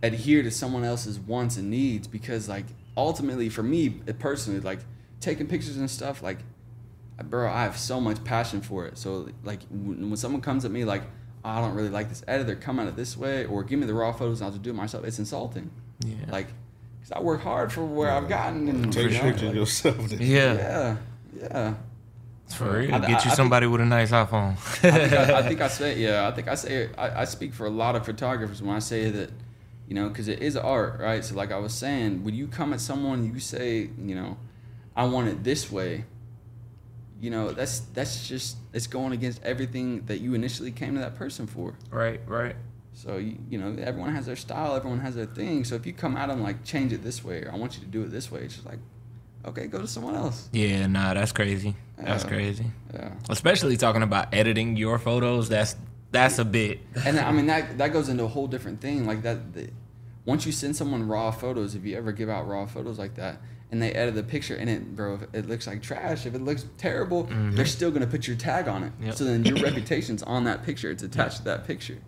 adhere 0.02 0.42
to 0.42 0.50
someone 0.50 0.84
else's 0.84 1.18
wants 1.18 1.56
and 1.56 1.70
needs 1.70 2.06
because 2.06 2.48
like 2.48 2.66
ultimately 2.96 3.48
for 3.48 3.62
me 3.62 4.00
eh, 4.08 4.12
personally 4.18 4.60
like 4.60 4.80
taking 5.20 5.46
pictures 5.46 5.76
and 5.76 5.90
stuff 5.90 6.22
like 6.22 6.38
bro 7.24 7.50
I 7.50 7.62
have 7.62 7.76
so 7.76 8.00
much 8.00 8.22
passion 8.24 8.60
for 8.60 8.86
it. 8.86 8.98
So 8.98 9.28
like 9.44 9.60
when 9.70 10.10
when 10.10 10.16
someone 10.16 10.40
comes 10.40 10.64
at 10.64 10.70
me 10.70 10.84
like 10.84 11.02
"Oh, 11.44 11.50
I 11.50 11.60
don't 11.60 11.74
really 11.74 11.88
like 11.90 12.08
this 12.08 12.22
editor 12.26 12.56
come 12.56 12.78
at 12.80 12.86
it 12.88 12.96
this 12.96 13.16
way 13.16 13.44
or 13.46 13.62
give 13.62 13.78
me 13.78 13.86
the 13.86 13.94
raw 13.94 14.12
photos 14.12 14.40
and 14.40 14.46
I'll 14.46 14.50
just 14.52 14.62
do 14.62 14.70
it 14.70 14.74
myself 14.74 15.04
it's 15.04 15.18
insulting. 15.18 15.70
Yeah. 16.04 16.14
Like 16.30 16.48
cuz 17.02 17.12
I 17.12 17.20
work 17.20 17.42
hard 17.42 17.72
for 17.72 17.84
where 17.84 18.10
I've 18.10 18.28
gotten 18.28 18.68
and 18.68 18.92
Take 18.92 19.10
you 19.12 19.16
know, 19.18 19.22
pictures 19.22 19.42
like, 19.44 19.54
yourself. 19.54 20.08
then. 20.08 20.18
yeah. 20.20 20.54
yeah. 20.54 20.96
Yeah. 21.40 21.74
For 22.48 22.78
real. 22.78 22.94
I- 22.94 22.98
Get 22.98 23.04
I- 23.04 23.08
you 23.10 23.16
I 23.16 23.20
think- 23.20 23.34
somebody 23.36 23.66
with 23.66 23.80
a 23.80 23.86
nice 23.86 24.10
iPhone. 24.10 24.52
I 24.52 24.90
think 24.90 25.12
I, 25.12 25.38
I 25.38 25.42
think 25.42 25.60
I 25.68 25.68
say 25.68 25.98
yeah. 25.98 26.28
I 26.28 26.32
think 26.32 26.48
I 26.48 26.54
say 26.56 26.90
I, 26.98 27.22
I 27.22 27.24
speak 27.24 27.54
for 27.54 27.66
a 27.66 27.70
lot 27.70 27.94
of 27.96 28.04
photographers 28.04 28.60
when 28.62 28.74
I 28.76 28.80
say 28.80 29.10
that, 29.10 29.30
you 29.88 29.94
know, 29.94 30.08
because 30.08 30.28
it 30.28 30.40
is 30.42 30.56
art, 30.56 31.00
right? 31.00 31.24
So 31.24 31.34
like 31.34 31.52
I 31.52 31.58
was 31.58 31.72
saying, 31.72 32.24
when 32.24 32.34
you 32.34 32.46
come 32.46 32.72
at 32.72 32.80
someone, 32.80 33.24
you 33.32 33.38
say, 33.40 33.90
you 33.98 34.14
know, 34.14 34.36
I 34.96 35.04
want 35.06 35.28
it 35.28 35.44
this 35.44 35.70
way. 35.70 36.04
You 37.20 37.30
know, 37.30 37.52
that's 37.52 37.80
that's 37.94 38.28
just 38.28 38.56
it's 38.72 38.86
going 38.86 39.12
against 39.12 39.42
everything 39.42 40.04
that 40.06 40.20
you 40.20 40.34
initially 40.34 40.70
came 40.70 40.94
to 40.94 41.00
that 41.00 41.14
person 41.14 41.46
for. 41.46 41.74
right. 41.90 42.20
Right. 42.26 42.56
So 42.96 43.16
you, 43.16 43.36
you 43.50 43.58
know, 43.58 43.74
everyone 43.82 44.14
has 44.14 44.26
their 44.26 44.36
style, 44.36 44.76
everyone 44.76 45.00
has 45.00 45.16
their 45.16 45.26
thing. 45.26 45.64
So 45.64 45.74
if 45.74 45.84
you 45.84 45.92
come 45.92 46.16
at 46.16 46.28
them 46.28 46.42
like 46.42 46.64
change 46.64 46.92
it 46.92 47.02
this 47.02 47.24
way, 47.24 47.42
or 47.42 47.50
I 47.52 47.56
want 47.56 47.74
you 47.74 47.80
to 47.80 47.86
do 47.86 48.02
it 48.02 48.10
this 48.12 48.30
way, 48.30 48.42
it's 48.42 48.54
just 48.54 48.66
like, 48.66 48.78
okay, 49.46 49.66
go 49.66 49.80
to 49.80 49.86
someone 49.88 50.14
else. 50.14 50.48
Yeah. 50.52 50.86
Nah. 50.86 51.12
That's 51.14 51.32
crazy. 51.32 51.74
That's 51.96 52.22
Yeah. 52.24 52.28
crazy. 52.30 52.66
Yeah. 52.92 53.12
Especially 53.28 53.76
talking 53.76 54.02
about 54.02 54.32
editing 54.34 54.76
your 54.76 54.98
photos. 55.00 55.48
That's 55.48 55.74
that's 56.14 56.38
a 56.38 56.44
bit. 56.44 56.80
and 57.04 57.18
I 57.18 57.32
mean 57.32 57.46
that 57.46 57.76
that 57.78 57.92
goes 57.92 58.08
into 58.08 58.24
a 58.24 58.28
whole 58.28 58.46
different 58.46 58.80
thing. 58.80 59.04
Like 59.04 59.22
that, 59.22 59.52
the, 59.52 59.68
once 60.24 60.46
you 60.46 60.52
send 60.52 60.76
someone 60.76 61.06
raw 61.08 61.30
photos, 61.30 61.74
if 61.74 61.84
you 61.84 61.96
ever 61.96 62.12
give 62.12 62.30
out 62.30 62.46
raw 62.48 62.66
photos 62.66 62.98
like 62.98 63.16
that, 63.16 63.40
and 63.70 63.82
they 63.82 63.92
edit 63.92 64.14
the 64.14 64.22
picture 64.22 64.54
and 64.54 64.70
it, 64.70 64.94
bro, 64.94 65.14
if 65.14 65.22
it 65.34 65.48
looks 65.48 65.66
like 65.66 65.82
trash, 65.82 66.24
if 66.24 66.34
it 66.34 66.40
looks 66.40 66.64
terrible, 66.78 67.24
mm-hmm. 67.24 67.56
they're 67.56 67.66
still 67.66 67.90
gonna 67.90 68.06
put 68.06 68.28
your 68.28 68.36
tag 68.36 68.68
on 68.68 68.84
it. 68.84 68.92
Yep. 69.02 69.14
So 69.14 69.24
then 69.24 69.44
your 69.44 69.56
reputation's 69.56 70.22
on 70.22 70.44
that 70.44 70.62
picture. 70.62 70.90
It's 70.90 71.02
attached 71.02 71.38
to 71.38 71.44
that 71.44 71.66
picture. 71.66 71.98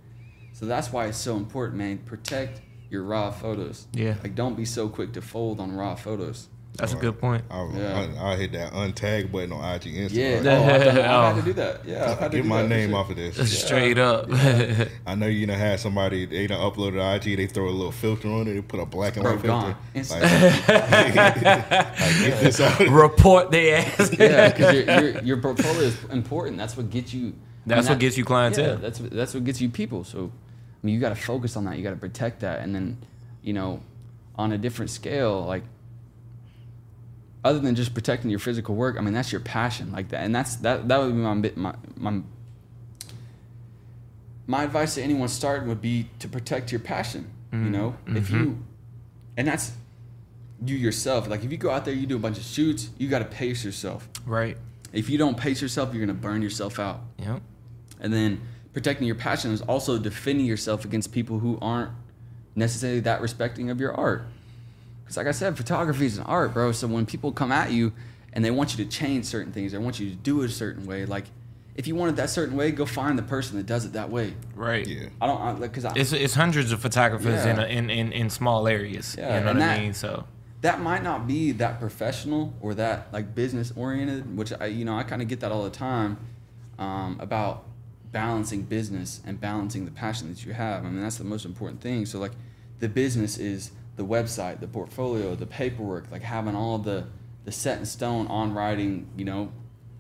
So 0.53 0.67
that's 0.67 0.93
why 0.93 1.07
it's 1.07 1.19
so 1.19 1.37
important, 1.37 1.79
man. 1.79 1.99
Protect 1.99 2.63
your 2.89 3.03
raw 3.03 3.33
photos. 3.33 3.89
Yeah. 3.93 4.15
Like 4.23 4.37
don't 4.37 4.57
be 4.57 4.65
so 4.65 4.89
quick 4.89 5.13
to 5.15 5.21
fold 5.21 5.59
on 5.59 5.73
raw 5.73 5.97
photos. 5.97 6.49
That's 6.79 6.93
a 6.93 6.97
good 6.97 7.19
point. 7.19 7.45
I, 7.51 7.69
Yeah. 7.75 8.07
I, 8.21 8.33
I 8.33 8.37
hit 8.37 8.53
that 8.53 8.73
untag 8.73 9.31
button 9.33 9.53
on 9.53 9.75
IG 9.75 9.83
Instagram. 9.83 10.13
Yeah. 10.13 10.35
Like, 10.35 10.43
No, 10.45 10.63
I've, 10.65 10.67
done, 10.85 10.89
I've 10.89 11.05
had 11.05 11.33
Oh. 11.33 11.37
to 11.37 11.43
do 11.43 11.53
that. 11.55 11.85
Yeah. 11.87 12.11
I've 12.13 12.19
had 12.19 12.31
to 12.33 12.37
Get 12.37 12.43
do 12.43 12.49
my 12.49 12.63
that 12.63 12.69
name 12.69 12.95
off 12.95 13.11
of 13.11 13.17
this. 13.17 13.63
Straight 13.63 13.99
up. 13.99 14.27
I 15.07 15.15
know 15.17 15.27
you 15.27 15.47
know 15.47 15.55
had 15.55 15.81
somebody 15.81 16.27
they 16.27 16.47
done 16.47 16.61
uploaded 16.61 17.21
to 17.23 17.31
IG. 17.31 17.37
They 17.37 17.47
throw 17.47 17.69
a 17.69 17.71
little 17.71 17.93
filter 17.93 18.29
on 18.29 18.47
it. 18.49 18.55
They 18.55 18.61
put 18.63 18.81
a 18.81 18.87
black 18.87 19.17
and 19.17 19.23
Bro, 19.25 19.33
white 19.37 19.43
filter. 19.43 19.49
gone. 19.49 19.65
Like, 19.69 19.77
Instant. 19.95 20.23
like, 20.69 21.15
get 21.15 22.41
this. 22.41 22.61
Report 22.91 23.51
their 23.51 23.79
ass. 23.79 24.11
yeah, 24.19 24.49
because 24.51 24.75
your, 24.75 24.85
your 24.85 25.23
your 25.23 25.37
portfolio 25.39 25.81
is 25.81 26.03
important. 26.11 26.59
That's 26.59 26.77
what 26.77 26.91
gets 26.91 27.13
you. 27.15 27.35
That's 27.67 27.87
I 27.89 27.91
what 27.93 27.99
gets 27.99 28.17
you 28.17 28.25
clientele. 28.25 28.69
Yeah, 28.71 28.75
that's 28.77 28.99
that's 28.99 29.35
what 29.35 29.45
gets 29.45 29.61
you 29.61 29.69
people. 29.69 30.05
So, 30.05 30.31
I 30.31 30.87
mean, 30.87 30.95
you 30.95 31.01
got 31.01 31.09
to 31.11 31.15
focus 31.17 31.57
on 31.57 31.65
that. 31.65 31.77
You 31.77 31.83
got 31.83 31.91
to 31.91 31.97
protect 31.97 32.41
that, 32.41 32.61
and 32.61 32.75
then, 32.75 32.99
you 33.43 33.53
know, 33.53 33.81
on 34.37 34.53
a 34.53 34.59
different 34.59 34.91
scale, 34.91 35.45
like 35.45 35.65
other 37.47 37.61
than 37.61 37.75
just 37.75 37.95
protecting 37.95 38.31
your 38.31 38.39
physical 38.39 38.75
work, 38.75 38.97
I 38.99 39.01
mean, 39.01 39.15
that's 39.15 39.33
your 39.33 39.41
passion, 39.41 39.93
like 39.93 40.09
that, 40.09 40.25
and 40.25 40.35
that's 40.35 40.57
that. 40.57 40.89
That 40.89 40.99
would 40.99 41.15
be 41.15 41.21
my 41.21 41.35
my 41.55 41.75
my. 41.97 42.23
My 44.49 44.63
advice 44.63 44.95
to 44.95 45.03
anyone 45.03 45.27
starting 45.27 45.69
would 45.69 45.83
be 45.83 46.09
to 46.21 46.29
protect 46.29 46.71
your 46.71 46.79
passion. 46.79 47.29
You 47.51 47.59
mm-hmm. 47.59 47.73
know, 47.73 47.97
if 48.07 48.29
mm-hmm. 48.29 48.37
you, 48.37 48.65
and 49.37 49.49
that's 49.49 49.73
you 50.65 50.77
yourself. 50.77 51.29
Like 51.29 51.45
if 51.45 51.51
you 51.51 51.59
go 51.59 51.71
out 51.71 51.85
there, 51.85 51.95
you 51.95 52.07
do 52.07 52.17
a 52.17 52.21
bunch 52.21 52.39
of 52.39 52.45
shoots, 52.45 52.91
you 52.99 53.09
got 53.09 53.19
to 53.21 53.25
pace 53.25 53.65
yourself. 53.65 54.09
Right. 54.25 54.57
If 54.93 55.11
you 55.11 55.19
don't 55.19 55.37
pace 55.37 55.61
yourself, 55.61 55.93
you're 55.93 56.05
gonna 56.05 56.19
burn 56.19 56.43
yourself 56.43 56.79
out. 56.79 57.01
Yep. 57.19 57.43
And 58.01 58.13
then 58.13 58.41
protecting 58.73 59.07
your 59.07 59.17
passion 59.17 59.53
is 59.53 59.63
also 59.63 59.99
defending 59.99 60.47
yourself 60.47 60.85
against 60.85 61.13
people 61.13 61.39
who 61.41 61.59
aren't 61.61 61.91
necessarily 62.55 63.01
that 63.01 63.21
respecting 63.21 63.71
of 63.71 63.81
your 63.81 63.95
art. 63.95 64.27
Because, 65.07 65.17
like 65.17 65.29
I 65.29 65.33
said, 65.33 65.57
photography 65.57 66.05
is 66.05 66.19
an 66.19 66.25
art, 66.25 66.53
bro. 66.53 66.73
So 66.73 66.89
when 66.89 67.07
people 67.07 67.31
come 67.31 67.53
at 67.53 67.71
you 67.71 67.93
and 68.33 68.45
they 68.45 68.51
want 68.51 68.77
you 68.77 68.85
to 68.85 68.91
change 68.91 69.25
certain 69.25 69.53
things, 69.53 69.71
they 69.71 69.79
want 69.79 70.01
you 70.01 70.11
to 70.11 70.17
do 70.17 70.43
it 70.43 70.47
a 70.47 70.53
certain 70.53 70.85
way, 70.85 71.07
like 71.07 71.27
if 71.77 71.87
you 71.87 71.95
want 71.95 72.11
it 72.11 72.17
that 72.17 72.31
certain 72.31 72.57
way, 72.57 72.73
go 72.73 72.87
find 72.87 73.19
the 73.19 73.23
person 73.23 73.59
that 73.59 73.67
does 73.67 73.85
it 73.85 73.93
that 73.93 74.11
way. 74.11 74.35
Right. 74.55 74.87
Yeah. 74.87 75.09
I 75.21 75.27
don't 75.27 75.41
I, 75.41 75.51
like 75.53 75.71
because 75.73 75.85
I 75.85 75.93
It's 75.95 76.13
it's 76.13 76.35
hundreds 76.35 76.73
of 76.73 76.81
photographers 76.81 77.45
in, 77.45 77.59
a, 77.59 77.65
in 77.67 77.91
in 77.91 78.13
in 78.13 78.31
small 78.31 78.67
areas. 78.67 79.15
Yeah, 79.17 79.39
you 79.39 79.45
know 79.45 79.51
and 79.51 79.59
what 79.61 79.69
I 79.69 79.79
mean? 79.79 79.95
So 79.95 80.25
that 80.63 80.81
might 80.81 81.03
not 81.03 81.27
be 81.27 81.53
that 81.53 81.79
professional 81.79 82.55
or 82.61 82.75
that 82.75 83.13
like 83.13 83.35
business 83.35 83.73
oriented, 83.77 84.37
which 84.37 84.53
I 84.59 84.67
you 84.67 84.87
know 84.87 84.97
I 84.97 85.03
kind 85.03 85.21
of 85.21 85.29
get 85.29 85.41
that 85.41 85.53
all 85.53 85.65
the 85.65 85.71
time 85.71 86.17
um, 86.79 87.19
about 87.21 87.65
balancing 88.11 88.63
business 88.63 89.21
and 89.27 89.39
balancing 89.39 89.85
the 89.85 89.91
passion 89.91 90.29
that 90.31 90.47
you 90.47 90.55
have. 90.55 90.85
I 90.85 90.89
mean 90.89 91.03
that's 91.03 91.19
the 91.19 91.25
most 91.25 91.45
important 91.45 91.83
thing. 91.83 92.07
So 92.07 92.19
like 92.19 92.33
the 92.79 92.89
business 92.89 93.37
is 93.37 93.71
the 93.97 94.05
website, 94.05 94.61
the 94.61 94.69
portfolio, 94.69 95.35
the 95.35 95.47
paperwork, 95.47 96.11
like 96.11 96.23
having 96.23 96.55
all 96.55 96.79
the 96.79 97.07
the 97.45 97.53
set 97.53 97.79
in 97.79 97.87
stone 97.87 98.27
on 98.27 98.53
writing, 98.55 99.07
you 99.17 99.25
know, 99.25 99.53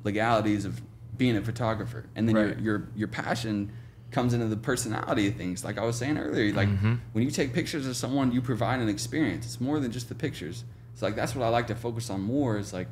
legalities 0.04 0.64
of 0.64 0.82
being 1.16 1.36
a 1.36 1.42
photographer, 1.42 2.06
and 2.14 2.28
then 2.28 2.36
Right. 2.36 2.48
your 2.48 2.58
your 2.58 2.88
your 2.96 3.08
passion 3.08 3.72
comes 4.10 4.34
into 4.34 4.46
the 4.46 4.56
personality 4.56 5.28
of 5.28 5.34
things. 5.34 5.64
Like 5.64 5.78
I 5.78 5.84
was 5.84 5.96
saying 5.96 6.18
earlier, 6.18 6.52
like 6.52 6.68
mm-hmm. 6.68 6.94
when 7.12 7.24
you 7.24 7.30
take 7.30 7.52
pictures 7.52 7.86
of 7.86 7.96
someone, 7.96 8.32
you 8.32 8.40
provide 8.40 8.80
an 8.80 8.88
experience. 8.88 9.46
It's 9.46 9.60
more 9.60 9.80
than 9.80 9.90
just 9.92 10.08
the 10.08 10.14
pictures. 10.14 10.64
It's 10.92 11.02
like 11.02 11.16
that's 11.16 11.34
what 11.34 11.44
I 11.44 11.48
like 11.48 11.66
to 11.68 11.74
focus 11.74 12.10
on 12.10 12.20
more. 12.20 12.58
Is 12.58 12.72
like 12.72 12.88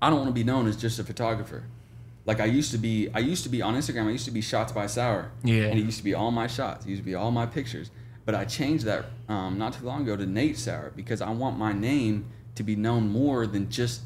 I 0.00 0.10
don't 0.10 0.18
want 0.18 0.28
to 0.28 0.34
be 0.34 0.44
known 0.44 0.66
as 0.66 0.76
just 0.76 0.98
a 0.98 1.04
photographer. 1.04 1.64
Like 2.24 2.40
I 2.40 2.44
used 2.44 2.72
to 2.72 2.78
be, 2.78 3.08
I 3.14 3.20
used 3.20 3.42
to 3.44 3.48
be 3.48 3.62
on 3.62 3.74
Instagram. 3.74 4.06
I 4.06 4.10
used 4.10 4.26
to 4.26 4.30
be 4.30 4.42
shots 4.42 4.70
by 4.70 4.86
Sauer. 4.86 5.30
Yeah. 5.42 5.64
And 5.64 5.78
it 5.78 5.84
used 5.84 5.98
to 5.98 6.04
be 6.04 6.14
all 6.14 6.30
my 6.30 6.46
shots. 6.46 6.84
It 6.84 6.90
used 6.90 7.00
to 7.00 7.06
be 7.06 7.14
all 7.14 7.30
my 7.30 7.46
pictures. 7.46 7.90
But 8.28 8.34
I 8.34 8.44
changed 8.44 8.84
that 8.84 9.06
um, 9.30 9.56
not 9.56 9.72
too 9.72 9.86
long 9.86 10.02
ago 10.02 10.14
to 10.14 10.26
Nate 10.26 10.58
Sauer 10.58 10.92
because 10.94 11.22
I 11.22 11.30
want 11.30 11.56
my 11.56 11.72
name 11.72 12.26
to 12.56 12.62
be 12.62 12.76
known 12.76 13.08
more 13.08 13.46
than 13.46 13.70
just 13.70 14.02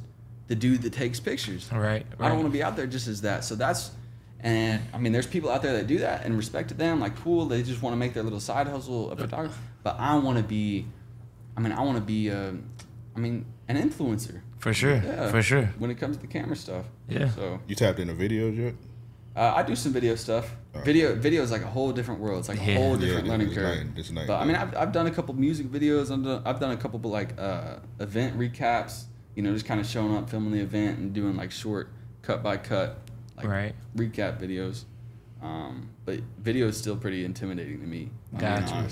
the 0.47 0.55
dude 0.55 0.83
that 0.83 0.93
takes 0.93 1.19
pictures. 1.19 1.69
right. 1.73 1.83
right. 1.83 2.07
I 2.21 2.29
don't 2.29 2.37
want 2.39 2.47
to 2.47 2.57
be 2.57 2.63
out 2.63 2.77
there 2.77 2.87
just 2.87 3.09
as 3.09 3.23
that. 3.23 3.43
So 3.43 3.57
that's, 3.57 3.91
and 4.39 4.81
I 4.95 4.99
mean, 4.99 5.11
there's 5.11 5.27
people 5.27 5.51
out 5.51 5.61
there 5.61 5.73
that 5.73 5.89
do 5.89 5.99
that 5.99 6.25
and 6.25 6.37
respect 6.37 6.69
to 6.69 6.75
them. 6.75 7.01
Like, 7.01 7.17
cool, 7.17 7.47
they 7.47 7.65
just 7.65 7.83
want 7.83 7.95
to 7.95 7.97
make 7.97 8.15
their 8.15 8.23
little 8.23 8.39
side 8.39 8.69
hustle 8.69 9.11
a 9.11 9.17
photographer. 9.17 9.59
But 9.83 9.97
I 9.99 10.15
want 10.19 10.39
to 10.39 10.45
be, 10.45 10.87
I 11.57 11.61
mean, 11.61 11.73
I 11.73 11.81
want 11.81 11.97
to 11.97 12.05
be, 12.05 12.31
uh, 12.31 12.53
I 13.17 13.19
mean, 13.19 13.45
an 13.67 13.77
influencer. 13.77 14.43
for 14.61 14.73
sure. 14.73 15.03
Yeah, 15.05 15.33
For 15.33 15.43
sure. 15.43 15.65
When 15.81 15.91
it 15.91 15.97
comes 15.97 16.15
to 16.19 16.23
the 16.23 16.29
camera 16.29 16.55
stuff. 16.55 16.85
Yeah. 17.09 17.29
So 17.31 17.59
You 17.67 17.75
tapped 17.75 17.99
into 17.99 18.15
videos 18.15 18.57
yet? 18.57 18.75
Uh, 19.37 19.53
I 19.57 19.63
do 19.63 19.75
some 19.77 19.93
video 19.93 20.15
stuff. 20.15 20.55
Video, 20.85 21.15
video 21.15 21.43
is 21.43 21.51
like 21.51 21.63
a 21.63 21.67
whole 21.67 21.93
different 21.93 22.21
world. 22.21 22.39
It's 22.41 22.49
like 22.49 22.61
a 22.61 22.65
Yeah. 22.65 22.77
whole 22.79 22.97
different 22.97 23.27
it- 23.27 23.31
learning 23.31 23.47
it's 23.49 23.57
curve. 23.57 23.77
night- 23.87 23.87
it's 23.99 24.11
night 24.11 24.27
but 24.27 24.41
I 24.41 24.45
mean. 24.45 24.57
I've, 24.57 24.75
I've 24.77 24.93
done 24.93 25.07
a 25.07 25.11
couple 25.11 25.35
music 25.35 25.67
videos. 25.71 26.11
I've 26.11 26.25
done, 26.25 26.43
I've 26.45 26.61
done 26.61 26.71
a 26.73 26.77
couple 26.77 26.99
but 26.99 27.09
like 27.11 27.39
uh, 27.39 27.77
event 28.01 28.39
recaps. 28.39 29.05
You 29.35 29.43
know, 29.43 29.53
just 29.53 29.65
kind 29.67 29.81
of 29.81 29.87
showing 29.87 30.15
up, 30.17 30.29
filming 30.29 30.53
the 30.53 30.61
event, 30.61 30.99
and 30.99 31.13
doing 31.13 31.37
like 31.37 31.51
short 31.51 31.89
cut 32.23 32.43
by 32.43 32.57
cut, 32.59 32.99
like 33.37 33.47
Right. 33.47 33.75
recap 33.97 34.41
videos. 34.41 34.85
Um, 35.43 35.89
but 36.05 36.21
video 36.39 36.69
is 36.69 36.77
still 36.77 36.97
pretty 36.97 37.25
intimidating 37.25 37.81
to 37.81 37.87
me. 37.87 38.11
Gotcha. 38.39 38.89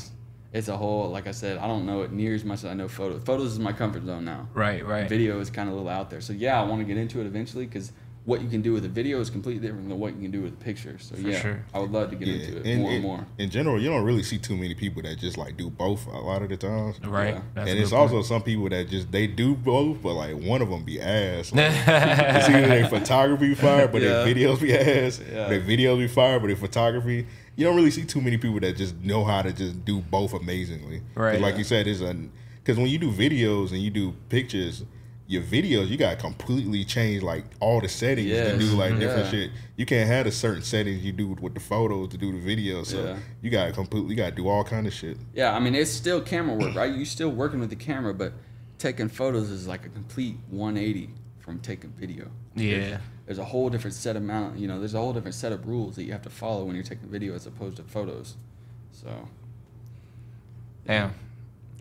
It's 0.52 0.66
a 0.68 0.76
whole, 0.76 1.08
like 1.10 1.28
I 1.28 1.30
said, 1.30 1.58
I 1.58 1.66
don't 1.68 1.86
know 1.86 2.02
it 2.02 2.10
near 2.12 2.34
as 2.34 2.44
much 2.44 2.58
as 2.60 2.64
I 2.64 2.74
know 2.74 2.88
photos. 2.88 3.22
Photos 3.22 3.52
is 3.52 3.58
my 3.60 3.72
comfort 3.72 4.04
zone 4.04 4.24
now. 4.24 4.48
Right. 4.52 4.84
Right. 4.84 5.08
Video 5.08 5.38
is 5.40 5.48
kind 5.48 5.68
of 5.68 5.74
a 5.74 5.76
little 5.76 5.90
out 5.92 6.10
there. 6.10 6.20
So 6.20 6.32
yeah, 6.32 6.60
I 6.60 6.64
want 6.64 6.80
to 6.80 6.84
get 6.84 6.96
into 6.96 7.20
it 7.20 7.26
eventually 7.26 7.66
because 7.66 7.92
what 8.30 8.40
you 8.42 8.48
can 8.48 8.62
do 8.62 8.72
with 8.72 8.84
a 8.84 8.88
video 8.88 9.20
is 9.20 9.28
completely 9.28 9.60
different 9.66 9.88
than 9.88 9.98
what 9.98 10.14
you 10.14 10.22
can 10.22 10.30
do 10.30 10.42
with 10.42 10.52
a 10.52 10.64
picture. 10.64 10.96
So 11.00 11.16
For 11.16 11.20
yeah, 11.22 11.40
sure. 11.40 11.64
I 11.74 11.80
would 11.80 11.90
love 11.90 12.10
to 12.10 12.16
get 12.16 12.28
into 12.28 12.58
it 12.58 12.64
in, 12.66 12.78
more 12.80 12.90
in, 12.90 12.94
and 12.96 13.02
more. 13.04 13.26
in 13.38 13.50
general, 13.50 13.80
you 13.82 13.90
don't 13.90 14.04
really 14.04 14.22
see 14.22 14.38
too 14.38 14.56
many 14.56 14.74
people 14.74 15.02
that 15.02 15.18
just 15.18 15.36
like 15.36 15.56
do 15.56 15.68
both 15.68 16.06
a 16.06 16.10
lot 16.30 16.40
of 16.42 16.48
the 16.48 16.56
times. 16.56 17.00
Right. 17.04 17.34
Yeah. 17.34 17.42
And 17.56 17.66
good 17.66 17.78
it's 17.78 17.90
point. 17.90 18.00
also 18.12 18.22
some 18.22 18.42
people 18.42 18.68
that 18.68 18.88
just 18.88 19.10
they 19.10 19.26
do 19.26 19.56
both, 19.56 20.00
but 20.00 20.14
like 20.14 20.36
one 20.40 20.62
of 20.62 20.70
them 20.70 20.84
be 20.84 21.00
ass. 21.00 21.52
Like, 21.60 21.72
it's 21.74 22.48
either 22.48 22.68
their 22.68 22.88
photography 22.88 23.54
fire, 23.56 23.88
but 23.88 24.00
Yeah. 24.00 24.22
their 24.22 24.26
videos 24.34 24.60
be 24.60 24.72
ass. 24.76 25.20
Yeah. 25.20 25.48
Their 25.48 25.60
videos 25.60 25.98
be 25.98 26.06
fire, 26.06 26.38
but 26.38 26.46
their 26.46 26.56
photography. 26.56 27.26
You 27.56 27.64
don't 27.66 27.74
really 27.76 27.90
see 27.90 28.04
too 28.04 28.20
many 28.20 28.36
people 28.38 28.60
that 28.60 28.76
just 28.76 28.94
know 29.02 29.24
how 29.24 29.42
to 29.42 29.52
just 29.52 29.84
do 29.84 30.00
both 30.00 30.32
amazingly. 30.34 31.02
Right. 31.16 31.40
Like 31.40 31.54
Yeah. 31.54 31.58
you 31.58 31.64
said, 31.64 31.86
is 31.88 32.00
a 32.00 32.14
because 32.62 32.76
when 32.78 32.86
you 32.86 32.98
do 32.98 33.10
videos 33.10 33.72
and 33.72 33.80
you 33.82 33.90
do 33.90 34.14
pictures. 34.28 34.84
Your 35.30 35.42
videos, 35.42 35.86
you 35.86 35.96
gotta 35.96 36.16
completely 36.16 36.84
change 36.84 37.22
like 37.22 37.44
all 37.60 37.80
the 37.80 37.88
settings 37.88 38.32
to 38.32 38.58
do 38.58 38.64
like 38.76 38.98
different 38.98 39.26
Yeah. 39.26 39.30
shit. 39.30 39.50
You 39.76 39.86
can't 39.86 40.08
have 40.08 40.24
the 40.24 40.32
certain 40.32 40.64
settings 40.64 41.04
you 41.04 41.12
do 41.12 41.28
with 41.40 41.54
the 41.54 41.60
photos 41.60 42.08
to 42.08 42.18
do 42.18 42.32
the 42.32 42.38
videos. 42.44 42.86
So 42.86 43.04
Yeah. 43.04 43.18
you 43.40 43.48
gotta 43.48 43.70
completely, 43.70 44.10
you 44.10 44.16
gotta 44.16 44.34
do 44.34 44.48
all 44.48 44.64
kind 44.64 44.88
of 44.88 44.92
shit. 44.92 45.18
Yeah, 45.32 45.54
I 45.54 45.60
mean 45.60 45.76
it's 45.76 45.92
still 45.92 46.20
camera 46.20 46.56
work, 46.56 46.74
right? 46.74 46.92
You're 46.92 47.04
still 47.04 47.30
working 47.30 47.60
with 47.60 47.70
the 47.70 47.76
camera, 47.76 48.12
but 48.12 48.32
taking 48.78 49.08
photos 49.08 49.50
is 49.50 49.68
like 49.68 49.86
a 49.86 49.88
complete 49.88 50.34
180 50.50 51.10
from 51.38 51.60
taking 51.60 51.90
video. 51.90 52.28
Yeah. 52.56 52.98
There's 53.26 53.38
a 53.38 53.44
whole 53.44 53.70
different 53.70 53.94
set 53.94 54.16
of 54.16 54.24
amount, 54.24 54.58
you 54.58 54.66
know, 54.66 54.80
there's 54.80 54.94
a 54.94 54.98
whole 54.98 55.12
different 55.12 55.36
set 55.36 55.52
of 55.52 55.68
rules 55.68 55.94
that 55.94 56.02
you 56.02 56.10
have 56.10 56.22
to 56.22 56.30
follow 56.30 56.64
when 56.64 56.74
you're 56.74 56.82
taking 56.82 57.08
video 57.08 57.36
as 57.36 57.46
opposed 57.46 57.76
to 57.76 57.84
photos. 57.84 58.34
So 58.90 59.28
Damn. 60.84 61.14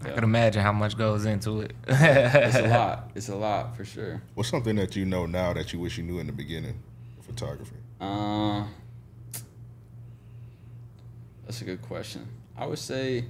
I 0.01 0.07
Yeah. 0.07 0.13
could 0.15 0.23
imagine 0.23 0.61
how 0.61 0.71
much 0.71 0.97
goes 0.97 1.25
into 1.25 1.61
it. 1.61 1.73
it's 1.87 2.55
a 2.57 2.67
lot. 2.67 3.11
It's 3.15 3.29
a 3.29 3.35
lot 3.35 3.75
for 3.75 3.83
sure. 3.85 4.21
What's 4.35 4.49
something 4.49 4.75
that 4.77 4.95
you 4.95 5.05
know 5.05 5.25
now 5.25 5.53
that 5.53 5.73
you 5.73 5.79
wish 5.79 5.97
you 5.97 6.03
knew 6.03 6.19
in 6.19 6.27
the 6.27 6.33
beginning 6.33 6.75
of 7.19 7.25
photography? 7.25 7.75
Uh, 7.99 8.65
that's 11.45 11.61
a 11.61 11.65
good 11.65 11.81
question. 11.81 12.27
I 12.57 12.65
would 12.65 12.79
say 12.79 13.25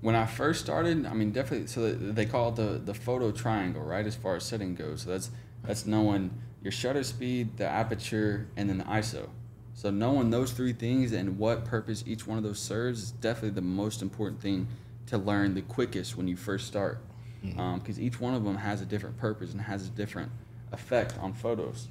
when 0.00 0.14
I 0.14 0.26
first 0.26 0.60
started, 0.60 1.06
I 1.06 1.14
mean, 1.14 1.30
definitely. 1.30 1.66
So 1.68 1.90
they- 1.92 2.12
they 2.12 2.26
call 2.26 2.50
it 2.50 2.56
the 2.56 2.78
the 2.84 2.94
photo 2.94 3.30
triangle, 3.32 3.82
right? 3.82 4.06
As 4.06 4.14
far 4.16 4.36
as 4.36 4.44
setting 4.44 4.74
goes, 4.74 5.02
so 5.02 5.10
that's 5.10 5.30
that's 5.62 5.86
knowing 5.86 6.30
your 6.62 6.72
shutter 6.72 7.02
speed, 7.02 7.56
the 7.56 7.66
aperture, 7.66 8.46
and 8.56 8.68
then 8.68 8.78
the 8.78 8.84
ISO. 8.84 9.28
So 9.74 9.90
knowing 9.90 10.30
those 10.30 10.52
three 10.52 10.72
things 10.72 11.12
and 11.12 11.36
what 11.38 11.64
purpose 11.64 12.04
each 12.06 12.26
one 12.26 12.38
of 12.38 12.44
those 12.44 12.60
serves 12.60 13.02
is 13.02 13.10
definitely 13.10 13.50
the 13.50 13.60
most 13.60 14.02
important 14.02 14.40
thing 14.40 14.68
to 15.06 15.18
learn 15.18 15.54
the 15.54 15.62
quickest 15.62 16.16
when 16.16 16.28
you 16.28 16.36
first 16.36 16.66
start, 16.66 16.98
because 17.42 18.00
each 18.00 18.20
one 18.20 18.34
of 18.34 18.44
them 18.44 18.56
has 18.56 18.80
a 18.80 18.86
different 18.86 19.18
purpose 19.18 19.52
and 19.52 19.60
has 19.62 19.86
a 19.86 19.90
different 19.90 20.30
effect 20.72 21.18
on 21.18 21.32
photos. 21.34 21.88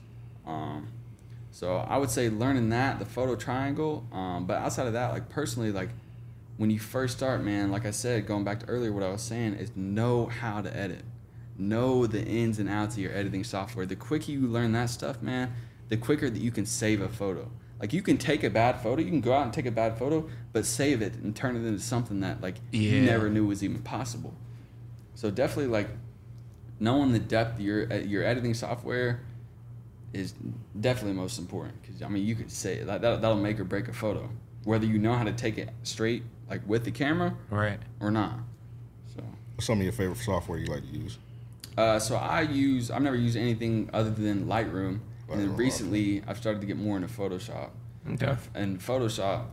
Um, 0.48 0.88
so 1.52 1.78
I 1.78 1.98
would 1.98 2.10
say 2.10 2.30
learning 2.30 2.70
that 2.70 3.00
the 3.00 3.06
photo 3.06 3.36
triangle. 3.36 4.08
Um, 4.12 4.46
but 4.48 4.58
outside 4.58 4.88
of 4.88 4.94
that, 4.94 5.12
like 5.12 5.30
personally, 5.30 5.72
like 5.72 5.90
when 6.58 6.72
you 6.72 6.80
first 6.80 7.18
start, 7.18 7.44
man, 7.44 7.70
like 7.70 7.86
I 7.86 7.92
said, 7.92 8.26
going 8.26 8.44
back 8.44 8.62
to 8.62 8.66
earlier, 8.68 8.92
what 8.92 9.04
I 9.04 9.12
was 9.12 9.22
saying 9.22 9.56
is 9.56 9.76
know 9.76 10.26
how 10.26 10.62
to 10.62 10.76
edit, 10.76 11.04
know 11.58 12.08
the 12.08 12.24
ins 12.24 12.60
and 12.60 12.70
outs 12.70 12.96
of 12.96 13.02
your 13.02 13.14
editing 13.14 13.44
software. 13.44 13.86
The 13.86 13.96
quicker 13.96 14.32
you 14.32 14.48
learn 14.48 14.72
that 14.72 14.90
stuff, 14.90 15.22
man, 15.22 15.54
the 15.90 15.98
quicker 15.98 16.30
that 16.30 16.40
you 16.40 16.50
can 16.50 16.66
save 16.66 17.02
a 17.02 17.10
photo. 17.10 17.52
Like 17.84 17.92
you 17.92 18.02
can 18.02 18.18
take 18.18 18.46
a 18.46 18.50
bad 18.50 18.80
photo, 18.80 19.02
you 19.02 19.10
can 19.10 19.20
go 19.20 19.34
out 19.34 19.44
and 19.44 19.52
take 19.52 19.66
a 19.66 19.72
bad 19.72 19.98
photo, 19.98 20.30
but 20.54 20.66
save 20.66 21.02
it 21.02 21.16
and 21.16 21.36
turn 21.36 21.58
it 21.58 21.68
into 21.68 21.82
something 21.82 22.22
that 22.22 22.40
like 22.40 22.56
you 22.72 23.02
never 23.02 23.30
knew 23.30 23.46
was 23.46 23.62
even 23.62 23.82
possible. 23.82 24.34
So 25.16 25.30
definitely 25.30 25.68
like 25.68 25.90
knowing 26.80 27.12
the 27.12 27.20
depth 27.20 27.56
of 27.56 27.60
your 27.60 27.92
uh, 27.92 27.98
your 27.98 28.24
editing 28.24 28.54
software 28.54 29.20
is 30.14 30.34
definitely 30.80 31.12
most 31.12 31.38
important 31.38 31.82
because 31.82 32.02
I 32.02 32.08
mean 32.08 32.26
you 32.26 32.36
could 32.36 32.50
say 32.50 32.82
that, 32.82 33.02
that 33.02 33.22
that'll 33.22 33.36
make 33.36 33.60
or 33.60 33.66
break 33.66 33.90
a 33.90 33.94
photo 33.94 34.30
whether 34.64 34.86
you 34.86 34.98
know 34.98 35.16
how 35.16 35.26
to 35.26 35.34
take 35.34 35.58
it 35.58 35.68
straight 35.84 36.24
like 36.50 36.62
with 36.66 36.86
the 36.86 36.92
camera 36.92 37.36
right. 37.50 37.82
or 38.00 38.12
not. 38.12 38.36
So 39.14 39.22
What's 39.56 39.68
some 39.68 39.80
of 39.80 39.84
your 39.84 39.92
favorite 39.92 40.20
software 40.20 40.58
you 40.58 40.68
like 40.68 40.90
to 40.90 40.98
use? 41.00 41.18
uh, 41.78 42.00
so 42.00 42.16
I 42.16 42.44
use 42.44 42.90
I've 42.90 43.02
never 43.02 43.18
used 43.18 43.36
anything 43.36 43.90
other 43.92 44.10
than 44.10 44.46
Lightroom 44.46 45.02
and 45.34 45.42
then 45.42 45.56
recently 45.56 46.24
I've 46.28 46.38
started 46.38 46.62
to 46.62 46.68
get 46.68 46.78
more 46.78 46.96
into 46.96 47.08
Photoshop. 47.08 47.70
Okay. 48.14 48.36
And 48.54 48.80
Photoshop, 48.80 49.46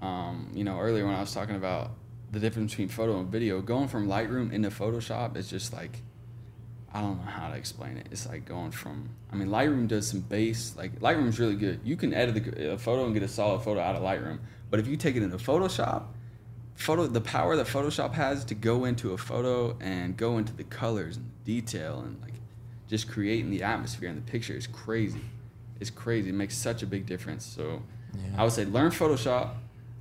um, 0.00 0.50
you 0.54 0.64
know, 0.64 0.78
earlier 0.78 1.06
when 1.06 1.14
I 1.14 1.20
was 1.20 1.32
talking 1.32 1.56
about 1.56 1.92
the 2.30 2.38
difference 2.38 2.72
between 2.72 2.88
photo 2.88 3.18
and 3.18 3.28
video, 3.28 3.60
going 3.60 3.88
from 3.88 4.08
Lightroom 4.08 4.52
into 4.52 4.70
Photoshop 4.70 5.36
is 5.36 5.48
just 5.48 5.72
like, 5.72 5.98
I 6.92 7.00
don't 7.00 7.24
know 7.24 7.30
how 7.30 7.48
to 7.48 7.56
explain 7.56 7.96
it. 7.96 8.06
It's 8.10 8.28
like 8.28 8.44
going 8.44 8.70
from, 8.70 9.10
I 9.32 9.36
mean, 9.36 9.48
Lightroom 9.48 9.88
does 9.88 10.08
some 10.08 10.20
base, 10.20 10.74
like 10.76 11.00
Lightroom's 11.00 11.38
really 11.38 11.56
good. 11.56 11.80
You 11.84 11.96
can 11.96 12.12
edit 12.12 12.58
a, 12.58 12.72
a 12.72 12.78
photo 12.78 13.04
and 13.04 13.14
get 13.14 13.22
a 13.22 13.28
solid 13.28 13.62
photo 13.62 13.80
out 13.80 13.96
of 13.96 14.02
Lightroom, 14.02 14.38
but 14.70 14.80
if 14.80 14.86
you 14.86 14.96
take 14.96 15.16
it 15.16 15.22
into 15.22 15.36
Photoshop, 15.36 16.04
photo 16.74 17.06
the 17.06 17.20
power 17.20 17.56
that 17.56 17.66
Photoshop 17.66 18.12
has 18.14 18.44
to 18.46 18.54
go 18.54 18.84
into 18.84 19.12
a 19.12 19.18
photo 19.18 19.76
and 19.80 20.16
go 20.16 20.38
into 20.38 20.52
the 20.52 20.64
colors 20.64 21.16
and 21.16 21.30
detail 21.44 22.00
and 22.00 22.20
like 22.22 22.34
just 22.90 23.08
creating 23.08 23.50
the 23.50 23.62
atmosphere 23.62 24.08
and 24.08 24.18
the 24.18 24.30
picture 24.30 24.52
is 24.54 24.66
crazy. 24.66 25.20
It's 25.78 25.90
crazy. 25.90 26.28
It 26.28 26.34
makes 26.34 26.56
such 26.56 26.82
a 26.82 26.86
big 26.86 27.06
difference. 27.06 27.46
So 27.46 27.82
I 28.36 28.42
would 28.42 28.52
say 28.52 28.64
learn 28.64 28.90
Photoshop, 28.90 29.50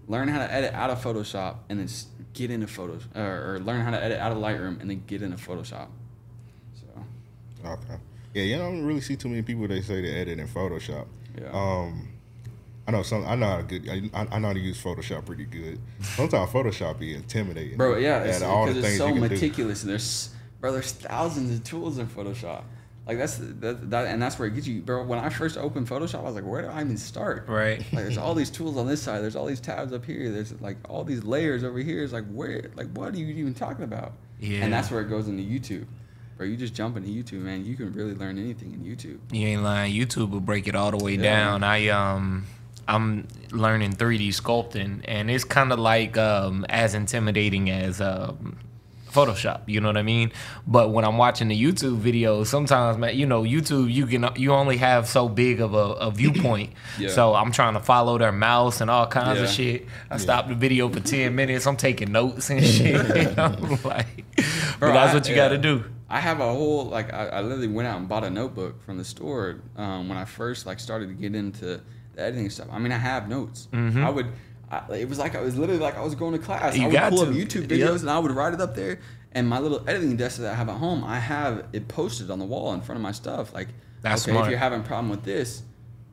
learn 0.07 0.27
how 0.27 0.39
to 0.39 0.51
edit 0.51 0.73
out 0.73 0.89
of 0.89 1.01
Photoshop, 1.01 1.57
and 1.69 1.79
then 1.79 1.87
get 2.33 2.49
into 2.51 2.67
Photos 2.67 3.03
or, 3.15 3.53
or 3.55 3.59
learn 3.59 3.81
how 3.81 3.91
to 3.91 4.03
edit 4.03 4.19
out 4.19 4.31
of 4.31 4.39
Lightroom 4.39 4.81
and 4.81 4.89
then 4.89 5.03
get 5.05 5.21
into 5.21 5.37
Photoshop. 5.37 5.87
So 6.73 7.05
Okay. 7.65 7.97
Yeah, 8.33 8.43
you 8.43 8.57
don't 8.57 8.83
really 8.83 9.01
see 9.01 9.15
too 9.15 9.29
many 9.29 9.43
people 9.43 9.67
that 9.67 9.83
say 9.83 10.01
they 10.01 10.09
edit 10.15 10.39
in 10.39 10.47
Photoshop. 10.47 11.05
yeah. 11.39 11.49
Um, 11.51 12.09
I 12.87 12.91
know 12.91 13.03
some. 13.03 13.23
I 13.27 13.35
know 13.35 13.45
how 13.45 13.57
to 13.57 13.63
good. 13.63 13.87
I, 13.87 14.27
I 14.31 14.39
know 14.39 14.47
how 14.47 14.53
to 14.53 14.59
use 14.59 14.81
Photoshop 14.81 15.23
pretty 15.27 15.45
good. 15.45 15.79
Sometimes 16.01 16.49
Photoshop 16.49 16.97
be 16.97 17.13
intimidating. 17.13 17.77
Bro, 17.77 17.97
yeah, 17.97 18.23
it's, 18.23 18.41
all 18.41 18.65
the 18.65 18.73
because 18.73 18.77
it's 18.83 18.87
things 18.87 18.97
so 18.97 19.07
can 19.13 19.15
do. 19.15 19.29
meticulous. 19.29 19.83
There's, 19.83 20.29
bro, 20.59 20.71
there's 20.71 20.91
thousands 20.91 21.55
of 21.55 21.63
tools 21.63 21.99
in 21.99 22.07
Photoshop. 22.07 22.63
Like 23.10 23.18
that's 23.18 23.38
that, 23.38 23.89
that 23.89 24.05
and 24.05 24.22
that's 24.22 24.38
where 24.38 24.47
it 24.47 24.53
gets 24.53 24.68
you, 24.68 24.82
bro. 24.82 25.03
When 25.03 25.18
I 25.18 25.30
first 25.30 25.57
opened 25.57 25.88
Photoshop, 25.88 26.20
I 26.20 26.22
was 26.22 26.36
like, 26.36 26.45
where 26.45 26.62
do 26.62 26.68
I 26.68 26.80
even 26.82 26.95
start? 26.95 27.47
Right. 27.47 27.80
Like 27.91 28.03
there's 28.03 28.20
all 28.20 28.36
these 28.36 28.51
tools 28.51 28.78
on 28.78 28.86
this 28.86 29.01
side. 29.01 29.24
There's 29.24 29.36
all 29.36 29.47
these 29.47 29.60
tabs 29.60 29.93
up 29.93 30.05
here. 30.05 30.30
There's 30.32 30.53
like 30.62 30.78
all 30.88 31.03
these 31.03 31.24
layers 31.24 31.64
over 31.64 31.80
here. 31.80 32.03
It's 32.03 32.14
like 32.14 32.28
where, 32.32 32.70
like 32.76 32.86
what 32.93 33.12
are 33.16 33.18
you 33.18 33.26
even 33.26 33.55
talking 33.55 33.84
about? 33.84 34.14
Yeah. 34.39 34.60
And 34.64 34.72
that's 34.72 34.91
where 34.91 35.01
it 35.01 35.10
goes 35.10 35.28
into 35.28 35.41
YouTube. 35.41 35.88
Bro, 36.38 36.45
you 36.45 36.55
just 36.55 36.76
jump 36.76 36.97
into 36.97 37.10
YouTube, 37.10 37.41
man. 37.41 37.66
You 37.66 37.76
can 37.76 37.91
really 37.93 38.14
learn 38.14 38.38
anything 38.38 38.74
in 38.74 38.82
YouTube. 38.82 39.18
You 39.36 39.47
ain't 39.47 39.64
lying. 39.64 39.91
YouTube 39.91 40.30
will 40.30 40.39
break 40.39 40.68
it 40.68 40.76
all 40.76 40.91
the 40.91 41.03
way 41.03 41.16
Yeah. 41.16 41.24
down. 41.24 41.64
I 41.64 41.88
um 41.88 42.45
I'm 42.88 43.28
learning 43.51 43.93
3D 43.93 44.28
sculpting 44.30 45.01
and 45.05 45.32
it's 45.32 45.43
kind 45.45 45.72
of 45.72 45.80
like 45.80 46.16
um 46.16 46.64
as 46.70 46.93
intimidating 46.93 47.72
as 47.72 48.01
um 48.01 48.57
Photoshop, 49.12 49.62
you 49.68 49.82
know 49.82 49.88
what 49.89 49.97
I 49.97 50.03
mean? 50.03 50.32
But 50.68 50.91
when 50.91 51.03
I'm 51.05 51.18
watching 51.18 51.47
the 51.47 51.62
YouTube 51.62 51.99
videos, 51.99 52.47
sometimes 52.47 52.97
man, 52.97 53.18
you 53.18 53.26
know, 53.26 53.43
YouTube 53.43 53.91
you 53.91 54.05
can 54.07 54.30
you 54.36 54.53
only 54.53 54.78
have 54.78 55.07
so 55.07 55.28
big 55.30 55.62
of 55.62 55.74
a, 55.74 55.78
a 55.78 56.12
viewpoint. 56.12 56.74
Yeah. 56.99 57.10
So 57.10 57.34
I'm 57.34 57.51
trying 57.51 57.76
to 57.76 57.80
follow 57.80 58.18
their 58.18 58.32
mouse 58.34 58.82
and 58.82 58.89
all 58.91 59.07
kinds 59.07 59.39
of 59.39 59.49
shit. 59.49 59.86
I 60.10 60.18
stop 60.18 60.49
the 60.49 60.55
video 60.55 60.89
for 60.89 60.99
10 60.99 61.34
minutes. 61.41 61.66
I'm 61.66 61.78
taking 61.78 62.12
notes 62.12 62.49
and 62.49 62.66
shit. 62.66 63.38
I'm 63.39 63.62
like, 63.84 64.26
but 64.36 64.80
Bro, 64.80 64.93
that's 64.93 65.12
I- 65.12 65.14
what 65.14 65.30
you 65.30 65.36
got 65.36 65.49
to 65.49 65.57
do. 65.57 65.86
I 66.10 66.20
have 66.20 66.39
a 66.39 66.51
whole 66.51 66.86
like 66.86 67.14
I, 67.14 67.28
I 67.28 67.41
literally 67.41 67.68
went 67.68 67.88
out 67.88 67.99
and 67.99 68.10
bought 68.10 68.24
a 68.24 68.30
notebook 68.30 68.84
from 68.84 68.97
the 68.97 69.05
store 69.05 69.62
um, 69.78 70.10
when 70.10 70.18
I 70.18 70.26
first 70.26 70.66
like 70.66 70.80
started 70.80 71.07
to 71.10 71.14
get 71.14 71.36
into 71.36 71.66
the 72.16 72.22
editing 72.22 72.49
stuff. 72.49 72.68
I 72.72 72.80
mean, 72.80 72.91
I 72.91 72.97
have 72.97 73.30
notes. 73.30 73.68
I 73.72 74.10
would. 74.10 74.28
I, 74.72 74.84
it 74.95 75.09
was 75.09 75.17
like 75.20 75.36
I 75.36 75.41
was 75.41 75.57
literally 75.57 75.82
like 75.82 75.97
I 75.97 76.01
was 76.03 76.15
going 76.15 76.34
to 76.34 76.39
class. 76.39 76.76
You 76.78 76.84
I 76.84 77.09
would 77.09 77.17
pull 77.17 77.26
to. 77.26 77.32
up 77.32 77.36
YouTube 77.36 77.67
videos 77.67 77.80
Yep. 77.93 78.01
and 78.01 78.09
I 78.09 78.20
would 78.20 78.32
write 78.32 78.53
it 78.53 78.61
up 78.61 78.76
there. 78.76 78.99
And 79.32 79.47
my 79.47 79.59
little 79.59 79.88
editing 79.88 80.15
desk 80.17 80.39
that 80.39 80.51
I 80.51 80.55
have 80.55 80.70
at 80.70 80.78
home, 80.78 81.03
I 81.03 81.20
have 81.20 81.65
it 81.74 81.88
posted 81.88 82.32
on 82.32 82.39
the 82.39 82.45
wall 82.45 82.74
in 82.74 82.82
front 82.82 82.97
of 82.97 83.03
my 83.03 83.11
stuff. 83.11 83.53
Like, 83.53 83.67
That's 84.01 84.24
okay, 84.24 84.32
smart. 84.32 84.45
if 84.45 84.49
you're 84.51 84.59
having 84.59 84.80
a 84.80 84.84
problem 84.84 85.09
with 85.09 85.24
this, 85.24 85.61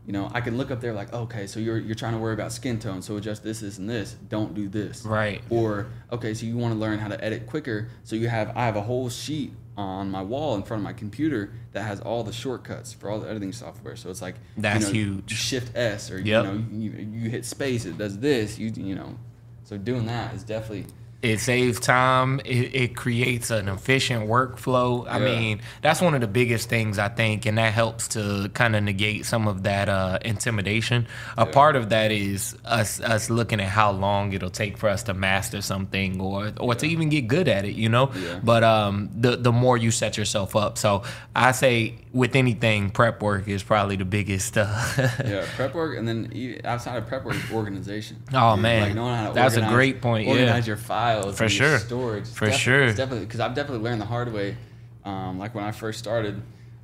you 0.07 0.13
know, 0.13 0.31
I 0.35 0.41
can 0.43 0.57
look 0.59 0.71
up 0.71 0.81
there 0.83 0.93
like, 0.93 1.13
okay, 1.13 1.47
so 1.47 1.59
you're 1.59 1.79
you're 1.79 1.95
trying 1.95 2.13
to 2.13 2.19
worry 2.19 2.35
about 2.35 2.53
skin 2.53 2.79
tone, 2.79 3.03
so 3.03 3.17
adjust 3.17 3.43
this, 3.43 3.61
this, 3.61 3.79
and 3.79 3.89
this. 3.89 4.15
Don't 4.29 4.55
do 4.55 4.69
this. 4.69 5.05
Right. 5.05 5.43
Or 5.51 5.87
okay, 6.13 6.33
so 6.35 6.47
you 6.47 6.57
want 6.57 6.75
to 6.75 6.79
learn 6.79 6.99
how 6.99 7.09
to 7.09 7.23
edit 7.25 7.47
quicker, 7.47 7.89
so 8.05 8.17
you 8.17 8.29
have 8.29 8.53
I 8.57 8.67
have 8.67 8.77
a 8.77 8.83
whole 8.83 9.09
sheet 9.09 9.53
on 9.77 10.11
my 10.11 10.23
wall 10.23 10.55
in 10.57 10.63
front 10.63 10.81
of 10.81 10.85
my 10.85 10.93
computer 10.93 11.53
that 11.73 11.83
has 11.83 12.01
all 12.01 12.23
the 12.25 12.33
shortcuts 12.33 12.93
for 12.93 13.11
all 13.11 13.21
the 13.21 13.29
editing 13.29 13.53
software. 13.53 13.95
So 13.97 14.09
it's 14.11 14.23
like 14.23 14.37
That's 14.57 14.91
you 14.93 15.05
know, 15.07 15.13
huge. 15.17 15.33
Shift 15.33 15.77
S 15.77 16.11
or 16.11 16.19
Yep. 16.19 16.27
you 16.27 16.51
know 16.51 16.65
you, 16.73 16.91
you 17.23 17.31
hit 17.31 17.45
space, 17.45 17.85
it 17.85 17.99
does 17.99 18.19
this. 18.19 18.59
You 18.59 18.73
you 18.75 18.95
know, 18.95 19.17
so 19.65 19.77
doing 19.77 20.07
that 20.07 20.35
is 20.35 20.43
definitely 20.45 20.87
It 21.23 21.41
saves 21.41 21.81
time. 21.81 22.41
It, 22.45 22.75
it 22.75 22.97
creates 22.97 23.51
an 23.51 23.69
efficient 23.69 24.29
workflow. 24.29 25.09
I 25.09 25.19
Yeah. 25.19 25.25
mean, 25.39 25.61
that's 25.83 26.01
one 26.01 26.15
of 26.15 26.21
the 26.21 26.27
biggest 26.29 26.69
things 26.69 26.99
I 26.99 27.09
think, 27.09 27.47
and 27.47 27.59
that 27.59 27.73
helps 27.73 28.09
to 28.09 28.51
kind 28.55 28.77
of 28.77 28.83
negate 28.85 29.27
some 29.27 29.49
of 29.49 29.63
that 29.65 29.89
uh, 29.89 30.19
intimidation. 30.25 31.07
A 31.37 31.47
part 31.47 31.75
of 31.75 31.89
that 31.89 32.13
is 32.13 32.55
us 32.65 33.01
us 33.01 33.31
looking 33.31 33.61
at 33.61 33.69
how 33.69 33.91
long 33.93 34.33
it'll 34.35 34.51
take 34.51 34.77
for 34.79 34.89
us 34.89 35.03
to 35.05 35.15
master 35.15 35.63
something 35.63 36.21
or 36.21 36.53
or 36.61 36.75
to 36.77 36.87
even 36.87 37.09
get 37.09 37.23
good 37.29 37.49
at 37.49 37.65
it. 37.65 37.75
You 37.75 37.89
know. 37.89 38.13
Yeah. 38.15 38.39
But 38.45 38.63
um, 38.63 39.09
the 39.17 39.37
the 39.37 39.53
more 39.53 39.77
you 39.77 39.91
set 39.91 40.17
yourself 40.17 40.55
up, 40.55 40.77
so 40.79 41.03
I 41.35 41.53
say 41.53 41.95
with 42.13 42.37
anything, 42.37 42.91
prep 42.91 43.21
work 43.23 43.49
is 43.49 43.63
probably 43.63 43.97
the 43.97 44.05
biggest. 44.05 44.57
Uh, 44.59 44.67
yeah 45.25 45.45
prep 45.57 45.75
work, 45.75 45.99
and 45.99 46.07
then 46.07 46.61
outside 46.65 46.97
of 46.99 47.07
prep 47.09 47.25
work, 47.25 47.37
organization. 47.53 48.23
Oh 48.33 48.57
man, 48.57 48.83
Like 48.83 48.95
knowing 48.95 49.15
how 49.15 49.29
to 49.29 49.35
that's 49.35 49.57
a 49.57 49.67
great 49.67 50.01
point. 50.01 50.29
Organize 50.29 50.67
Yeah. 50.67 50.71
your 50.71 50.77
files 51.15 51.37
For 51.39 51.49
sure. 51.49 51.79
storage. 51.79 52.27
For 52.29 52.51
sure. 52.51 52.87
Definitely 52.93 53.27
because 53.27 53.41
I've 53.41 53.55
definitely 53.55 53.85
learned 53.85 54.01
the 54.01 54.07
hard 54.07 54.33
way. 54.33 54.57
Um, 55.05 55.39
like 55.39 55.55
when 55.55 55.65
I 55.65 55.73
first 55.73 55.99
started, 55.99 56.43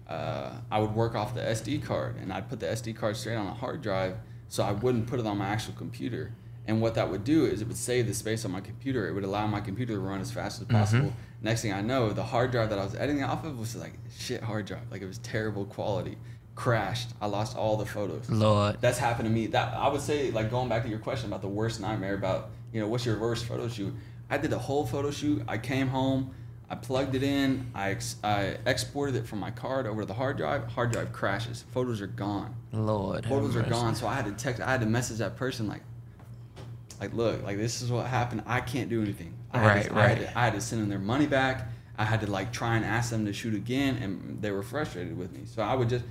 uh, 0.08 0.50
I 0.70 0.78
would 0.78 0.94
work 0.94 1.14
off 1.14 1.34
the 1.34 1.40
SD 1.40 1.82
card, 1.84 2.16
and 2.20 2.32
I'd 2.32 2.48
put 2.48 2.60
the 2.60 2.66
SD 2.66 2.94
card 2.94 3.16
straight 3.16 3.34
on 3.36 3.46
a 3.46 3.54
hard 3.54 3.82
drive, 3.82 4.16
so 4.48 4.62
I 4.62 4.72
wouldn't 4.72 5.06
put 5.06 5.18
it 5.18 5.26
on 5.26 5.38
my 5.38 5.48
actual 5.48 5.74
computer. 5.74 6.32
And 6.66 6.80
what 6.80 6.94
that 6.94 7.10
would 7.10 7.24
do 7.24 7.46
is 7.46 7.60
it 7.60 7.66
would 7.66 7.76
save 7.76 8.06
the 8.06 8.14
space 8.14 8.44
on 8.44 8.52
my 8.52 8.60
computer. 8.60 9.08
It 9.08 9.14
would 9.14 9.24
allow 9.24 9.46
my 9.48 9.60
computer 9.60 9.94
to 9.94 9.98
run 9.98 10.20
as 10.20 10.30
fast 10.30 10.60
as 10.60 10.68
possible. 10.68 11.12
Next 11.40 11.62
thing 11.62 11.72
I 11.72 11.80
know, 11.80 12.10
the 12.10 12.22
hard 12.22 12.52
drive 12.52 12.70
that 12.70 12.78
I 12.78 12.84
was 12.84 12.94
editing 12.94 13.24
off 13.24 13.44
of 13.44 13.58
was 13.58 13.74
like 13.74 13.94
shit 14.16 14.42
hard 14.44 14.66
drive. 14.66 14.88
Like 14.90 15.02
it 15.02 15.06
was 15.06 15.18
terrible 15.18 15.64
quality. 15.64 16.16
Crashed. 16.54 17.08
I 17.20 17.26
lost 17.26 17.56
all 17.56 17.76
the 17.76 17.86
photos 17.86 18.28
Lord. 18.30 18.76
that's 18.80 18.98
happened 18.98 19.26
to 19.26 19.34
me. 19.34 19.46
That 19.48 19.74
I 19.74 19.88
would 19.88 20.02
say, 20.02 20.30
like 20.30 20.50
going 20.50 20.68
back 20.68 20.82
to 20.84 20.88
your 20.88 20.98
question 21.00 21.30
about 21.30 21.40
the 21.40 21.48
worst 21.48 21.80
nightmare 21.80 22.14
about 22.14 22.50
you 22.72 22.80
know 22.80 22.86
what's 22.86 23.04
your 23.06 23.18
worst 23.18 23.46
photo 23.46 23.68
shoot. 23.68 23.92
I 24.32 24.38
did 24.38 24.50
a 24.54 24.58
whole 24.58 24.86
photo 24.86 25.10
shoot. 25.10 25.42
I 25.46 25.58
came 25.58 25.88
home, 25.88 26.34
I 26.70 26.74
plugged 26.74 27.14
it 27.14 27.22
in, 27.22 27.70
I 27.74 27.90
ex- 27.90 28.16
I 28.24 28.56
exported 28.64 29.14
it 29.14 29.26
from 29.26 29.40
my 29.40 29.50
card 29.50 29.86
over 29.86 30.00
to 30.00 30.06
the 30.06 30.14
hard 30.14 30.38
drive. 30.38 30.68
Hard 30.68 30.90
drive 30.90 31.12
crashes. 31.12 31.66
Photos 31.72 32.00
are 32.00 32.06
gone. 32.06 32.56
Lord. 32.72 33.26
Photos 33.26 33.54
are 33.56 33.62
gone. 33.62 33.94
So 33.94 34.06
I 34.06 34.14
had 34.14 34.24
to 34.24 34.32
text. 34.32 34.62
I 34.62 34.70
had 34.70 34.80
to 34.80 34.86
message 34.86 35.18
that 35.18 35.36
person 35.36 35.68
like, 35.68 35.82
like 36.98 37.12
look, 37.12 37.42
like 37.42 37.58
this 37.58 37.82
is 37.82 37.90
what 37.92 38.06
happened. 38.06 38.42
I 38.46 38.62
can't 38.62 38.88
do 38.88 39.02
anything. 39.02 39.34
I 39.52 39.66
Right, 39.66 39.84
to, 39.84 39.94
I 39.94 40.00
had, 40.00 40.18
right. 40.18 40.26
to, 40.28 40.38
I 40.38 40.44
had 40.46 40.54
to 40.54 40.62
send 40.62 40.80
them 40.80 40.88
their 40.88 40.98
money 40.98 41.26
back. 41.26 41.68
I 41.98 42.06
had 42.06 42.22
to 42.22 42.26
like 42.30 42.52
try 42.54 42.76
and 42.76 42.86
ask 42.86 43.10
them 43.10 43.26
to 43.26 43.34
shoot 43.34 43.54
again, 43.54 43.96
and 43.96 44.40
they 44.40 44.50
were 44.50 44.62
frustrated 44.62 45.14
with 45.18 45.30
me. 45.30 45.40
So 45.44 45.60
I 45.60 45.74
would 45.74 45.90
just, 45.90 46.06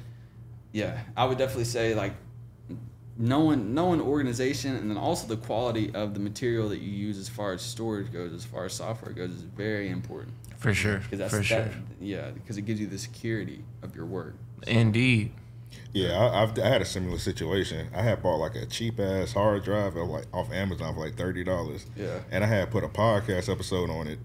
yeah, 0.73 0.99
I 1.17 1.25
would 1.25 1.39
definitely 1.39 1.63
say 1.63 1.95
like 1.95 2.13
knowing 3.21 3.73
knowing 3.73 4.01
organization 4.01 4.75
and 4.75 4.89
then 4.89 4.97
also 4.97 5.27
the 5.27 5.37
quality 5.37 5.93
of 5.93 6.13
the 6.13 6.19
material 6.19 6.67
that 6.69 6.79
you 6.79 6.91
use 6.91 7.17
as 7.17 7.29
far 7.29 7.53
as 7.53 7.61
storage 7.61 8.11
goes, 8.11 8.33
as 8.33 8.43
far 8.43 8.65
as 8.65 8.73
software 8.73 9.13
goes, 9.13 9.29
is 9.29 9.41
very 9.43 9.89
important. 9.89 10.33
For 10.57 10.73
sure. 10.73 10.97
Because 10.97 11.19
that's 11.19 11.31
For 11.33 11.39
that, 11.39 11.71
sure. 11.71 11.81
yeah, 11.99 12.31
because 12.31 12.57
it 12.57 12.63
gives 12.63 12.79
you 12.81 12.87
the 12.87 12.97
security 12.97 13.63
of 13.81 13.95
your 13.95 14.05
work. 14.05 14.35
Indeed. 14.67 15.31
Yeah, 15.93 16.17
I, 16.17 16.43
I've 16.43 16.57
I 16.59 16.67
had 16.67 16.81
a 16.81 16.85
similar 16.85 17.17
situation. 17.17 17.87
I 17.95 18.01
had 18.01 18.21
bought 18.21 18.37
like 18.37 18.55
a 18.55 18.65
cheap 18.65 18.99
ass 18.99 19.33
hard 19.33 19.63
drive 19.63 19.95
at, 19.97 20.03
like 20.05 20.25
off 20.33 20.51
Amazon 20.51 20.93
for 20.95 21.01
like 21.01 21.15
thirty 21.15 21.43
dollars. 21.43 21.85
Yeah. 21.95 22.19
and 22.31 22.43
I 22.43 22.47
had 22.47 22.71
put 22.71 22.83
a 22.83 22.87
podcast 22.89 23.49
episode 23.51 23.89
on 23.89 24.07
it, 24.07 24.19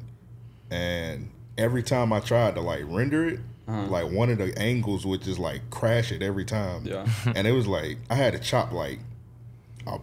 and 0.70 1.30
every 1.58 1.82
time 1.82 2.12
I 2.12 2.20
tried 2.20 2.54
to 2.56 2.60
like 2.60 2.82
render 2.86 3.28
it, 3.28 3.40
Uh-huh. 3.68 3.86
like 3.88 4.10
one 4.12 4.30
of 4.30 4.38
the 4.38 4.56
angles 4.58 5.04
would 5.04 5.22
just 5.22 5.38
like 5.40 5.68
crash 5.70 6.12
it 6.12 6.22
every 6.22 6.44
time. 6.44 6.84
Yeah. 6.84 7.06
and 7.34 7.46
it 7.46 7.52
was 7.52 7.66
like 7.66 7.98
I 8.08 8.14
had 8.14 8.32
to 8.34 8.38
chop 8.38 8.70
like, 8.72 9.00
a, 9.86 9.98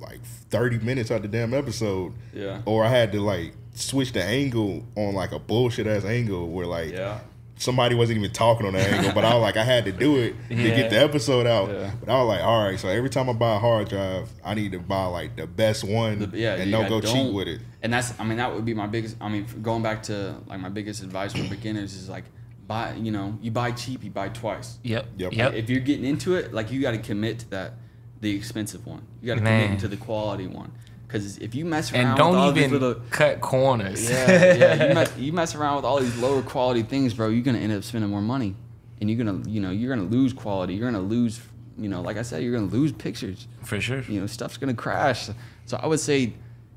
like 0.00 0.22
thirty 0.50 0.78
minutes 0.78 1.10
out 1.10 1.22
the 1.22 1.28
damn 1.28 1.54
episode. 1.54 2.12
Yeah. 2.34 2.62
or 2.66 2.84
I 2.84 2.88
had 2.88 3.12
to 3.12 3.20
like 3.20 3.54
switch 3.74 4.12
the 4.12 4.22
angle 4.22 4.84
on 4.96 5.14
like 5.14 5.32
a 5.32 5.38
bullshit 5.38 5.86
ass 5.86 6.04
angle 6.04 6.48
where 6.48 6.66
like 6.66 6.92
Yeah. 6.92 7.20
somebody 7.56 7.94
wasn't 7.94 8.18
even 8.18 8.32
talking 8.32 8.66
on 8.66 8.74
the 8.74 8.80
angle, 8.80 9.12
but 9.14 9.24
I 9.24 9.32
was 9.34 9.42
like, 9.42 9.56
I 9.56 9.64
had 9.64 9.84
to 9.86 9.92
do 9.92 10.16
it 10.18 10.34
to 10.48 10.54
Yeah. 10.54 10.76
get 10.76 10.90
the 10.90 10.98
episode 10.98 11.46
out. 11.46 11.70
Yeah. 11.70 11.92
But 12.00 12.10
I 12.12 12.22
was 12.22 12.28
like, 12.28 12.42
all 12.44 12.64
right, 12.64 12.78
so 12.78 12.88
every 12.88 13.08
time 13.10 13.30
I 13.30 13.32
buy 13.32 13.56
a 13.56 13.58
hard 13.58 13.88
drive, 13.88 14.28
I 14.44 14.52
need 14.54 14.72
to 14.72 14.78
buy 14.78 15.06
like 15.06 15.36
the 15.36 15.46
best 15.46 15.84
one 15.84 16.30
The- 16.30 16.38
yeah, 16.38 16.56
and 16.56 16.70
don't 16.70 16.88
go 16.88 17.00
don't- 17.00 17.32
with 17.32 17.48
it. 17.48 17.60
And 17.82 17.94
that's, 17.94 18.12
I 18.20 18.24
mean, 18.24 18.36
that 18.36 18.54
would 18.54 18.66
be 18.66 18.74
my 18.74 18.86
biggest. 18.86 19.16
I 19.22 19.30
mean, 19.30 19.46
going 19.62 19.82
back 19.82 20.02
to 20.04 20.36
like 20.46 20.60
my 20.60 20.68
biggest 20.68 21.02
advice 21.02 21.32
for 21.32 21.44
beginners 21.48 21.94
is 21.94 22.10
like, 22.10 22.24
buy. 22.70 22.94
You 22.94 23.10
know, 23.10 23.36
you 23.42 23.50
buy 23.50 23.72
cheap, 23.72 24.04
you 24.04 24.10
buy 24.10 24.28
twice. 24.28 24.78
Yep. 24.84 25.06
Yep. 25.16 25.32
Yep. 25.32 25.54
If 25.54 25.68
you're 25.68 25.80
getting 25.80 26.04
into 26.04 26.36
it, 26.36 26.54
like 26.54 26.70
you 26.70 26.80
got 26.80 26.92
to 26.92 26.98
commit 26.98 27.40
to 27.40 27.50
that, 27.50 27.74
the 28.20 28.34
expensive 28.34 28.86
one. 28.86 29.02
You 29.20 29.26
got 29.26 29.34
to 29.34 29.40
commit 29.40 29.80
to 29.80 29.88
the 29.88 29.96
quality 29.96 30.46
one. 30.46 30.70
Because 31.06 31.38
if 31.38 31.56
you 31.56 31.64
mess 31.64 31.92
around 31.92 32.00
and 32.02 32.12
with 32.12 32.20
all 32.20 32.32
don't 32.32 32.54
these 32.54 32.64
even 32.66 32.78
little, 32.78 33.02
cut 33.10 33.40
corners. 33.40 34.08
yeah, 34.08 34.54
yeah, 34.54 34.88
you 34.88 34.94
mess, 34.94 35.12
you 35.18 35.32
mess 35.32 35.56
around 35.56 35.76
with 35.76 35.84
all 35.84 35.98
these 35.98 36.16
lower 36.18 36.42
quality 36.42 36.84
things, 36.84 37.12
bro. 37.14 37.28
You're 37.28 37.42
gonna 37.42 37.58
end 37.58 37.72
up 37.72 37.82
spending 37.82 38.08
more 38.08 38.22
money, 38.22 38.54
and 39.00 39.10
you're 39.10 39.18
gonna, 39.18 39.42
you 39.48 39.60
know, 39.60 39.72
you're 39.72 39.92
gonna 39.92 40.08
lose 40.08 40.32
quality. 40.32 40.74
You're 40.74 40.88
gonna 40.88 41.02
lose, 41.02 41.40
you 41.76 41.88
know, 41.88 42.00
like 42.00 42.16
I 42.16 42.22
said, 42.22 42.44
you're 42.44 42.54
gonna 42.54 42.70
lose 42.70 42.92
pictures. 42.92 43.48
For 43.64 43.80
sure. 43.80 44.02
you 44.02 44.20
know 44.20 44.28
stuff's 44.28 44.56
gonna 44.56 44.74
crash 44.74 45.28
so 45.66 45.76
i 45.82 45.86
would 45.86 46.00
say 46.00 46.32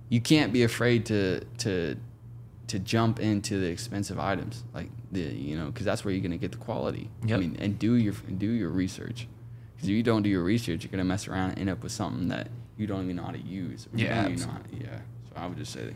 you 0.10 0.22
can't 0.22 0.52
be 0.54 0.64
afraid 0.64 1.06
to 1.08 1.44
to 1.60 1.96
to 2.68 2.80
jump 2.80 3.20
into 3.20 3.60
the 3.60 3.68
expensive 3.68 4.20
items 4.20 4.64
like 4.74 4.90
the 5.14 5.22
you 5.22 5.56
know 5.58 5.68
because 5.68 5.86
that's 5.86 6.04
where 6.04 6.14
you're 6.14 6.24
gonna 6.24 6.38
get 6.38 6.52
the 6.52 6.58
quality 6.58 7.10
Yep. 7.26 7.38
i 7.38 7.40
mean 7.42 7.58
and 7.60 7.78
do 7.80 7.94
your 7.96 8.14
do 8.14 8.48
your 8.48 8.70
research 8.70 9.28
because 9.76 9.90
if 9.90 9.96
you 9.96 10.04
don't 10.04 10.24
do 10.24 10.30
your 10.30 10.44
research 10.44 10.84
you're 10.84 10.92
gonna 10.92 11.04
mess 11.04 11.28
around 11.28 11.52
and 11.52 11.60
end 11.60 11.70
up 11.70 11.84
with 11.84 11.92
something 11.92 12.28
that 12.30 12.48
you 12.78 12.88
don't 12.88 13.04
even 13.04 13.16
know 13.18 13.24
how 13.24 13.32
to 13.32 13.40
use 13.40 13.88
Yeah, 13.94 14.24
how 14.24 14.28
yeah 14.30 14.38
so 14.40 15.34
i 15.38 15.48
would 15.48 15.58
just 15.58 15.72
say 15.74 15.94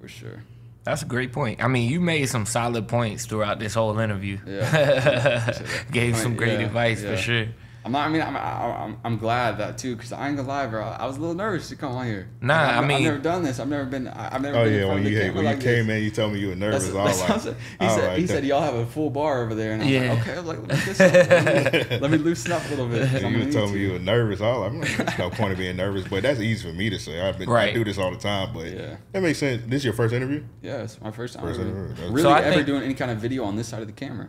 for 0.00 0.08
sure 0.08 0.42
That's 0.84 1.02
a 1.02 1.06
great 1.06 1.32
point. 1.32 1.62
I 1.62 1.68
mean, 1.68 1.88
you 1.88 2.00
made 2.00 2.26
some 2.28 2.44
solid 2.44 2.88
points 2.88 3.24
throughout 3.26 3.60
this 3.60 3.72
whole 3.74 3.96
interview. 4.00 4.38
Yeah. 4.44 5.52
Gave 5.92 6.16
some 6.16 6.34
great 6.34 6.58
Yeah, 6.58 6.66
advice 6.66 7.00
yeah. 7.00 7.10
for 7.10 7.16
sure. 7.22 7.46
I'm 7.84 7.92
not. 7.92 8.06
I 8.06 8.10
mean, 8.10 8.22
I'm. 8.22 8.36
I'm, 8.36 8.96
I'm 9.04 9.18
glad 9.18 9.58
that 9.58 9.76
too, 9.78 9.96
because 9.96 10.12
I 10.12 10.28
ain't 10.28 10.36
gonna 10.36 10.48
lie, 10.48 10.66
bro. 10.66 10.84
I 10.84 11.04
was 11.06 11.16
a 11.16 11.20
little 11.20 11.34
nervous 11.34 11.68
to 11.70 11.76
come 11.76 11.92
on 11.92 12.06
here. 12.06 12.28
Nah, 12.40 12.54
I've, 12.54 12.84
I 12.90 12.94
I've 12.94 13.02
never 13.02 13.18
done 13.18 13.42
this. 13.42 13.58
I've 13.58 13.68
never 13.68 13.84
been. 13.84 14.06
I- 14.06 14.34
I've 14.36 14.40
never 14.42 14.56
Oh 14.58 14.64
been 14.64 14.74
yeah, 14.74 14.84
when 14.86 14.98
of 14.98 15.04
you 15.12 15.18
the 15.18 15.24
when 15.30 15.36
you 15.38 15.42
like 15.42 15.56
this. 15.60 15.64
came 15.64 15.90
in, 15.90 16.02
you 16.04 16.10
told 16.12 16.32
me 16.32 16.38
you 16.38 16.48
were 16.50 16.54
nervous. 16.54 16.84
That's, 16.88 16.96
I 16.96 17.02
was 17.04 17.18
that's 17.18 17.20
like, 17.20 17.28
what 17.28 17.36
I'm 17.36 17.40
saying. 17.40 17.56
he 17.80 17.88
said, 18.00 18.06
right, 18.08 18.18
he 18.18 18.26
said, 18.28 18.36
okay. 18.38 18.46
y'all 18.46 18.60
have 18.62 18.74
a 18.74 18.86
full 18.86 19.10
bar 19.10 19.42
over 19.42 19.54
there. 19.56 19.72
And 19.72 19.82
I 19.82 19.84
was 19.86 19.92
Yeah. 19.94 20.12
like, 20.12 20.20
okay. 20.22 20.32
I 20.32 20.40
was 20.40 20.46
like, 20.46 20.58
let 20.68 20.86
me, 20.86 20.94
let, 20.98 21.90
me, 21.90 21.98
let 21.98 22.10
me 22.12 22.18
loosen 22.18 22.52
up 22.52 22.64
a 22.66 22.68
little 22.68 22.86
bit. 22.88 23.02
I'm 23.24 23.32
you 23.32 23.38
gonna 23.40 23.52
told 23.52 23.70
need 23.70 23.74
me 23.74 23.78
to. 23.80 23.86
you 23.86 23.92
were 23.94 23.98
nervous. 23.98 24.40
All 24.40 24.62
I'm 24.64 24.80
like, 24.80 24.88
"Mm, 24.90 24.96
there's 25.04 25.18
no 25.18 25.30
point 25.30 25.52
of 25.52 25.58
being 25.58 25.76
nervous, 25.76 26.06
but 26.08 26.22
that's 26.22 26.38
easy 26.40 26.68
for 26.68 26.72
me 26.74 26.88
to 26.90 26.98
say. 27.00 27.20
I've 27.20 27.38
been, 27.38 27.48
I 27.50 27.72
do 27.72 27.82
this 27.84 27.98
all 27.98 28.10
the 28.12 28.16
time, 28.18 28.52
but 28.54 28.66
Yeah. 28.68 28.96
that 29.12 29.22
makes 29.22 29.38
sense. 29.40 29.62
This 29.66 29.78
is 29.78 29.84
your 29.86 29.94
first 29.94 30.14
interview? 30.14 30.44
Yeah, 30.62 30.82
it's 30.82 31.00
my 31.00 31.10
first 31.10 31.34
time 31.34 31.42
First 31.42 31.58
really, 31.58 31.70
interview. 31.72 32.04
Really 32.10 32.22
So 32.22 32.32
ever 32.32 32.62
doing 32.62 32.82
any 32.84 32.94
kind 32.94 33.10
of 33.10 33.18
video 33.18 33.42
on 33.44 33.56
this 33.56 33.66
side 33.68 33.80
of 33.80 33.88
the 33.88 33.92
camera. 33.92 34.28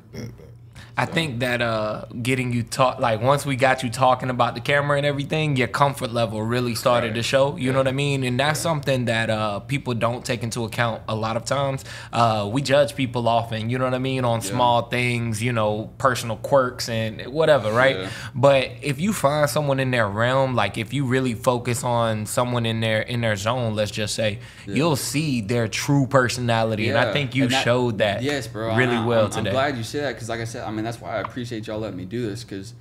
Yeah, 0.95 1.03
I 1.03 1.05
think 1.05 1.39
that 1.39 1.61
uh, 1.61 2.05
getting 2.21 2.53
you 2.53 2.63
talk 2.63 2.99
like 2.99 3.21
once 3.21 3.45
we 3.45 3.55
got 3.55 3.83
you 3.83 3.89
talking 3.89 4.29
about 4.29 4.55
the 4.55 4.61
camera 4.61 4.97
and 4.97 5.05
everything, 5.05 5.55
your 5.55 5.67
comfort 5.67 6.11
level 6.13 6.41
really 6.41 6.75
started 6.75 7.07
Right. 7.07 7.15
to 7.15 7.23
show. 7.23 7.55
You 7.57 7.71
know 7.71 7.79
what 7.79 7.87
I 7.87 7.91
mean? 7.91 8.23
And 8.23 8.39
that's 8.39 8.59
something 8.59 9.05
that 9.05 9.29
uh, 9.29 9.59
people 9.61 9.93
don't 9.93 10.23
take 10.23 10.43
into 10.43 10.63
account 10.65 11.01
a 11.07 11.15
lot 11.15 11.35
of 11.37 11.45
times. 11.45 11.83
Uh, 12.11 12.49
we 12.51 12.61
judge 12.61 12.95
people 12.95 13.27
often. 13.27 13.69
You 13.69 13.77
know 13.77 13.85
what 13.85 13.93
I 13.93 13.99
mean 13.99 14.23
on 14.25 14.41
small 14.41 14.83
things. 14.89 15.41
You 15.41 15.53
know, 15.53 15.91
personal 15.97 16.37
quirks 16.37 16.89
and 16.89 17.21
whatever, 17.33 17.71
right? 17.71 17.97
Yeah. 17.97 18.09
But 18.35 18.71
if 18.81 18.99
you 18.99 19.13
find 19.13 19.49
someone 19.49 19.79
in 19.79 19.91
their 19.91 20.07
realm, 20.07 20.55
like 20.55 20.77
if 20.77 20.93
you 20.93 21.05
really 21.05 21.33
focus 21.33 21.83
on 21.83 22.25
someone 22.25 22.65
in 22.65 22.79
their 22.81 23.01
in 23.01 23.21
their 23.21 23.35
zone, 23.35 23.75
let's 23.75 23.91
just 23.91 24.15
say, 24.15 24.39
you'll 24.65 24.95
see 24.95 25.41
their 25.41 25.67
true 25.67 26.05
personality. 26.07 26.89
And 26.89 26.97
I 26.97 27.11
think 27.13 27.35
you 27.35 27.47
that- 27.47 27.63
showed 27.63 27.97
that 27.97 28.21
Yes, 28.23 28.47
bro. 28.47 28.75
really 28.75 28.95
I- 28.97 29.05
well 29.05 29.25
I'm, 29.25 29.31
today. 29.31 29.49
I'm 29.49 29.53
glad 29.55 29.77
you 29.77 29.83
said 29.83 30.03
that 30.03 30.13
because, 30.13 30.29
like 30.29 30.39
I 30.39 30.45
said, 30.45 30.63
I 30.73 30.75
mean 30.75 30.85
that's 30.85 30.99
why 30.99 31.17
I 31.17 31.21
appreciate 31.21 31.67
y'all 31.67 31.79
letting 31.79 31.97
me 31.97 32.05
do 32.05 32.27
this 32.27 32.43
because, 32.43 32.73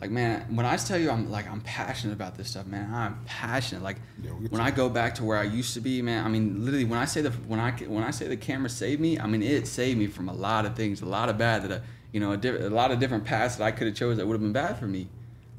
like, 0.00 0.10
man, 0.10 0.44
when 0.54 0.66
I 0.66 0.76
tell 0.76 0.98
you 0.98 1.10
I'm 1.10 1.30
like 1.30 1.48
I'm 1.48 1.60
passionate 1.60 2.12
about 2.12 2.36
this 2.36 2.50
stuff, 2.50 2.66
man, 2.66 2.92
I'm 2.92 3.24
passionate. 3.24 3.84
Like 3.84 3.98
Yeah, 4.22 4.32
when 4.50 4.60
I 4.60 4.70
go 4.70 4.88
back 4.88 5.14
to 5.16 5.24
where 5.24 5.38
I 5.38 5.44
used 5.44 5.74
to 5.74 5.80
be, 5.80 6.02
man, 6.02 6.24
I 6.24 6.28
mean 6.28 6.64
literally 6.64 6.84
when 6.84 6.98
I 6.98 7.04
say 7.04 7.20
the 7.22 7.30
when 7.30 7.60
I 7.60 7.70
when 7.72 8.02
I 8.02 8.10
say 8.10 8.26
the 8.26 8.36
camera 8.36 8.68
saved 8.68 9.00
me, 9.00 9.18
I 9.18 9.26
mean 9.26 9.42
it 9.42 9.68
saved 9.68 9.98
me 9.98 10.08
from 10.08 10.28
a 10.28 10.34
lot 10.34 10.66
of 10.66 10.74
things, 10.74 11.02
a 11.02 11.06
lot 11.06 11.28
of 11.28 11.38
bad 11.38 11.62
that 11.62 11.80
I, 11.80 11.84
you 12.12 12.20
know 12.20 12.32
a, 12.32 12.36
diff- 12.36 12.60
a 12.60 12.68
lot 12.68 12.90
of 12.90 12.98
different 12.98 13.24
paths 13.24 13.56
that 13.56 13.64
I 13.64 13.70
could 13.70 13.86
have 13.86 13.96
chose 13.96 14.16
that 14.16 14.26
would 14.26 14.34
have 14.34 14.42
been 14.42 14.52
bad 14.52 14.78
for 14.78 14.86
me. 14.86 15.08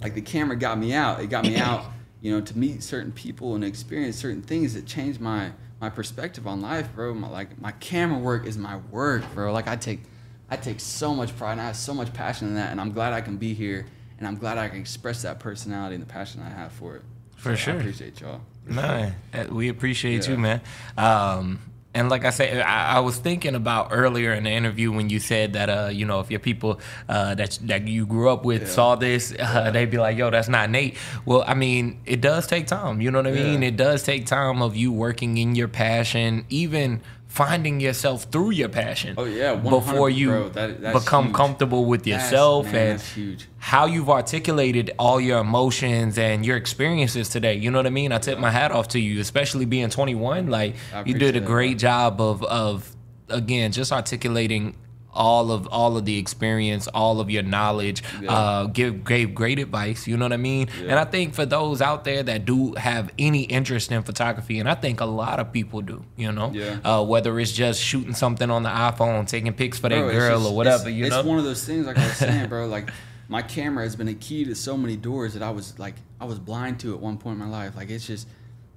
Like 0.01 0.13
the 0.13 0.21
camera 0.21 0.57
got 0.57 0.77
me 0.77 0.93
out. 0.93 1.21
It 1.21 1.27
got 1.27 1.45
me 1.45 1.55
out, 1.55 1.85
you 2.21 2.31
know, 2.31 2.41
to 2.41 2.57
meet 2.57 2.83
certain 2.83 3.11
people 3.13 3.55
and 3.55 3.63
experience 3.63 4.17
certain 4.17 4.41
things 4.41 4.73
that 4.73 4.85
changed 4.85 5.21
my 5.21 5.51
my 5.79 5.89
perspective 5.89 6.47
on 6.47 6.61
life, 6.61 6.89
bro. 6.93 7.13
My 7.13 7.29
like 7.29 7.59
my 7.59 7.71
camera 7.73 8.19
work 8.19 8.45
is 8.45 8.57
my 8.57 8.77
work, 8.91 9.23
bro. 9.33 9.51
Like 9.53 9.67
I 9.67 9.75
take 9.75 10.01
I 10.49 10.55
take 10.55 10.79
so 10.79 11.13
much 11.13 11.35
pride 11.37 11.53
and 11.53 11.61
I 11.61 11.65
have 11.67 11.75
so 11.75 11.93
much 11.93 12.13
passion 12.13 12.47
in 12.47 12.55
that 12.55 12.71
and 12.71 12.79
I'm 12.79 12.91
glad 12.91 13.13
I 13.13 13.21
can 13.21 13.37
be 13.37 13.53
here 13.53 13.85
and 14.17 14.27
I'm 14.27 14.37
glad 14.37 14.57
I 14.57 14.69
can 14.69 14.79
express 14.79 15.21
that 15.23 15.39
personality 15.39 15.95
and 15.95 16.01
the 16.03 16.07
passion 16.11 16.41
I 16.41 16.49
have 16.49 16.71
for 16.71 16.95
it. 16.95 17.01
For 17.35 17.55
sure. 17.55 17.73
I 17.73 17.77
appreciate 17.77 18.19
y'all. 18.21 18.41
No, 18.65 19.11
uh, 19.33 19.45
we 19.51 19.69
appreciate 19.69 20.25
Yeah. 20.25 20.31
you, 20.33 20.37
man. 20.39 20.61
Um, 20.97 21.59
and 21.93 22.09
like 22.09 22.25
I 22.25 22.29
said, 22.31 22.61
I, 22.61 22.97
I 22.97 22.99
was 22.99 23.17
thinking 23.17 23.55
about 23.55 23.89
earlier 23.91 24.33
in 24.33 24.43
the 24.43 24.49
interview 24.51 24.91
when 24.91 25.09
you 25.09 25.19
said 25.19 25.53
that, 25.53 25.69
uh, 25.69 25.89
you 25.91 26.05
know, 26.05 26.19
if 26.19 26.29
your 26.29 26.39
people 26.39 26.79
uh, 27.09 27.33
that 27.35 27.57
that 27.63 27.87
you 27.87 28.05
grew 28.05 28.29
up 28.29 28.43
with 28.45 28.63
Yeah. 28.63 28.67
saw 28.67 28.95
this, 28.95 29.33
uh, 29.39 29.71
they'd 29.71 29.89
be 29.89 29.97
like, 29.97 30.15
"Yo, 30.17 30.29
that's 30.29 30.47
not 30.49 30.69
Nate." 30.69 30.95
Well, 31.25 31.43
I 31.47 31.53
mean, 31.55 31.99
it 32.05 32.21
does 32.21 32.45
take 32.45 32.67
time. 32.67 33.01
You 33.01 33.09
know 33.09 33.19
what 33.19 33.27
I 33.27 33.31
mean? 33.31 33.61
Yeah. 33.63 33.69
It 33.69 33.77
does 33.77 34.03
take 34.03 34.25
time 34.27 34.61
of 34.61 34.75
you 34.75 34.91
working 34.91 35.37
in 35.37 35.55
your 35.55 35.67
passion, 35.69 36.45
even 36.49 37.01
finding 37.37 37.79
yourself 37.79 38.23
through 38.31 38.49
your 38.51 38.69
passion. 38.69 39.13
Oh, 39.17 39.25
yeah, 39.25 39.55
before 39.55 40.09
you 40.09 40.29
bro. 40.29 40.49
That- 40.49 40.93
become 40.93 41.25
huge. 41.25 41.35
comfortable 41.35 41.85
with 41.85 42.07
yourself 42.07 42.71
man, 42.71 42.99
and 42.99 43.45
how 43.59 43.85
you've 43.85 44.09
articulated 44.09 44.91
all 44.97 45.21
your 45.21 45.39
emotions 45.39 46.17
and 46.17 46.45
your 46.45 46.57
experiences 46.57 47.29
today. 47.29 47.53
You 47.53 47.69
know 47.71 47.79
what 47.79 47.85
I 47.85 47.91
mean? 47.91 48.11
I 48.11 48.17
tip 48.17 48.39
my 48.39 48.51
hat 48.51 48.71
off 48.71 48.87
to 48.89 48.99
you, 48.99 49.21
especially 49.21 49.65
being 49.65 49.89
21. 49.89 50.47
Like 50.47 50.75
you 51.05 51.13
did 51.13 51.35
a 51.35 51.39
appreciate 51.39 51.39
that, 51.39 51.45
great 51.45 51.77
job 51.77 52.21
of 52.21 52.43
of 52.43 52.95
again 53.29 53.71
just 53.71 53.91
articulating 53.91 54.75
all 55.17 55.51
of 55.51 55.67
all 55.67 55.97
of 55.97 56.05
the 56.05 56.17
experience, 56.17 56.87
all 56.93 57.19
of 57.19 57.29
your 57.29 57.43
knowledge. 57.43 58.03
Yeah. 58.21 58.31
Uh, 58.31 58.65
give 58.67 59.03
gave 59.03 59.33
great 59.35 59.59
advice. 59.59 60.07
You 60.07 60.15
know 60.15 60.25
what 60.25 60.33
I 60.33 60.37
mean? 60.37 60.69
Yeah. 60.79 60.91
And 60.91 60.99
I 60.99 61.03
think 61.05 61.33
for 61.33 61.45
those 61.45 61.81
out 61.81 62.05
there 62.05 62.23
that 62.23 62.45
do 62.45 62.73
have 62.75 63.11
any 63.19 63.41
interest 63.43 63.91
in 63.91 64.03
photography, 64.03 64.59
and 64.59 64.69
I 64.69 64.75
think 64.75 65.01
a 65.01 65.05
lot 65.05 65.39
of 65.39 65.51
people 65.51 65.81
do. 65.81 66.05
You 66.15 66.31
know, 66.31 66.51
Yeah. 66.53 66.77
uh, 66.85 67.03
whether 67.03 67.37
it's 67.39 67.51
just 67.51 67.81
shooting 67.81 68.13
something 68.13 68.49
on 68.49 68.63
the 68.63 68.69
iPhone, 68.69 69.27
taking 69.27 69.51
pics 69.53 69.77
for 69.79 69.89
Bro, 69.89 70.07
that 70.07 70.13
girl 70.13 70.37
just- 70.39 70.51
or 70.51 70.55
whatever. 70.55 70.87
It's, 70.89 70.97
you 70.97 71.05
it's 71.05 71.15
know, 71.15 71.23
one 71.23 71.39
of 71.39 71.43
those 71.43 71.65
things, 71.65 71.85
like 71.87 71.97
I 71.97 72.07
was 72.07 72.17
saying, 72.17 72.47
bro. 72.49 72.67
Like 72.67 72.89
my 73.27 73.41
camera 73.41 73.83
has 73.83 73.95
been 73.95 74.07
a 74.07 74.13
key 74.13 74.45
to 74.45 74.55
so 74.55 74.77
many 74.77 74.95
doors 74.95 75.33
that 75.33 75.41
I 75.43 75.49
was 75.49 75.77
like, 75.79 75.95
I 76.21 76.25
was 76.25 76.39
blind 76.39 76.79
to 76.81 76.93
at 76.93 76.99
one 77.01 77.17
point 77.17 77.39
in 77.41 77.45
my 77.45 77.49
life. 77.49 77.75
Like 77.75 77.89
it's 77.89 78.05
just, 78.07 78.27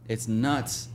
it's 0.09 0.26
nuts. 0.26 0.88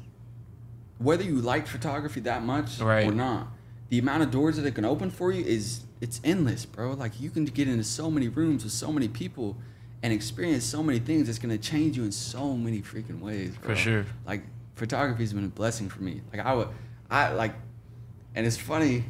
Whether 0.97 1.23
you 1.23 1.35
like 1.41 1.67
photography 1.67 2.21
that 2.21 2.43
much 2.43 2.79
Right. 2.79 3.05
or 3.07 3.11
not, 3.11 3.47
the 3.89 3.99
amount 3.99 4.23
of 4.23 4.31
doors 4.31 4.57
that 4.57 4.65
it 4.65 4.75
can 4.75 4.85
open 4.85 5.09
for 5.09 5.31
you 5.31 5.45
is 5.45 5.81
it's 6.01 6.19
endless, 6.23 6.65
bro. 6.65 6.93
Like 6.93 7.19
you 7.19 7.29
can 7.29 7.45
get 7.45 7.67
into 7.67 7.83
so 7.83 8.09
many 8.09 8.27
rooms 8.27 8.63
with 8.63 8.73
so 8.73 8.91
many 8.91 9.07
people 9.07 9.57
and 10.03 10.13
experience 10.13 10.63
so 10.63 10.83
many 10.83 10.99
things 10.99 11.27
that's 11.27 11.39
gonna 11.39 11.57
change 11.57 11.97
you 11.97 12.03
in 12.03 12.11
so 12.11 12.55
many 12.55 12.81
freaking 12.81 13.19
ways, 13.19 13.55
bro. 13.57 13.75
For 13.75 13.81
sure. 13.81 14.05
Like 14.25 14.43
photography's 14.75 15.33
been 15.33 15.45
a 15.45 15.49
blessing 15.49 15.89
for 15.89 16.03
me. 16.03 16.21
Like 16.31 16.45
I 16.45 16.53
would, 16.53 16.67
I 17.09 17.31
like, 17.33 17.53
and 18.35 18.45
it's 18.45 18.57
funny 18.57 19.05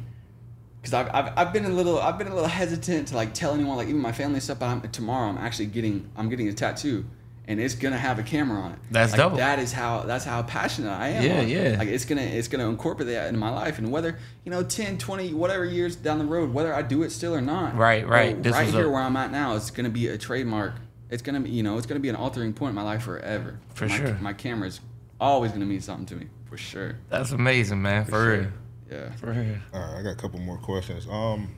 because 0.80 0.94
I've, 0.94 1.08
I've, 1.14 1.32
I've 1.36 1.52
been 1.52 1.64
a 1.64 1.70
little 1.70 1.98
I've 1.98 2.18
been 2.18 2.28
a 2.28 2.34
little 2.34 2.48
hesitant 2.48 3.08
to 3.08 3.16
like 3.16 3.34
tell 3.34 3.52
anyone 3.52 3.76
like 3.76 3.88
even 3.88 4.00
my 4.00 4.12
family 4.12 4.40
stuff. 4.40 4.58
But 4.58 4.66
I'm, 4.66 4.80
tomorrow 4.90 5.28
I'm 5.28 5.38
actually 5.38 5.66
getting 5.66 6.08
I'm 6.16 6.28
getting 6.28 6.48
a 6.48 6.52
tattoo, 6.52 7.04
and 7.48 7.60
it's 7.60 7.74
gonna 7.74 7.98
have 7.98 8.18
a 8.18 8.22
camera 8.22 8.60
on 8.60 8.72
it. 8.72 8.78
That's 8.90 9.12
like, 9.12 9.20
dope. 9.20 9.36
That 9.36 9.58
is 9.58 9.72
how 9.72 10.02
that's 10.02 10.24
how 10.24 10.42
passionate 10.42 10.90
I 10.90 11.08
am. 11.08 11.24
Yeah, 11.24 11.38
on 11.40 11.48
yeah. 11.48 11.76
Like 11.78 11.88
it's 11.88 12.04
gonna 12.04 12.22
it's 12.22 12.48
gonna 12.48 12.68
incorporate 12.68 13.08
that 13.08 13.28
into 13.28 13.38
my 13.38 13.50
life, 13.50 13.78
and 13.78 13.90
whether 13.92 14.18
you 14.44 14.50
know 14.50 14.62
10, 14.62 14.98
20, 14.98 15.34
whatever 15.34 15.64
years 15.64 15.96
down 15.96 16.18
the 16.18 16.24
road, 16.24 16.52
whether 16.52 16.74
I 16.74 16.82
do 16.82 17.02
it 17.02 17.10
still 17.10 17.34
or 17.34 17.40
not. 17.40 17.76
Right, 17.76 18.06
right. 18.06 18.34
bro, 18.34 18.42
This 18.42 18.52
right 18.52 18.68
here 18.68 18.86
a- 18.86 18.90
where 18.90 19.02
I'm 19.02 19.16
at 19.16 19.30
now, 19.30 19.54
it's 19.54 19.70
gonna 19.70 19.90
be 19.90 20.08
a 20.08 20.18
trademark. 20.18 20.74
It's 21.08 21.22
gonna 21.22 21.40
be 21.40 21.50
you 21.50 21.62
know 21.62 21.76
it's 21.78 21.86
gonna 21.86 22.00
be 22.00 22.08
an 22.08 22.16
altering 22.16 22.52
point 22.52 22.70
in 22.70 22.74
my 22.74 22.82
life 22.82 23.02
forever. 23.02 23.60
For 23.74 23.86
my, 23.86 23.96
sure. 23.96 24.18
My 24.20 24.32
camera's 24.32 24.80
always 25.20 25.52
gonna 25.52 25.66
mean 25.66 25.80
something 25.80 26.06
to 26.06 26.16
me 26.16 26.26
for 26.46 26.56
sure. 26.56 26.96
that's 27.10 27.32
amazing, 27.32 27.82
man. 27.82 28.04
For, 28.04 28.10
sure. 28.10 28.38
real. 28.38 28.50
Yeah. 28.90 29.12
For 29.16 29.32
real. 29.32 29.56
All 29.72 29.80
right, 29.80 29.98
I 29.98 30.02
got 30.02 30.10
a 30.10 30.16
couple 30.16 30.38
more 30.40 30.58
questions. 30.58 31.06
Um, 31.10 31.54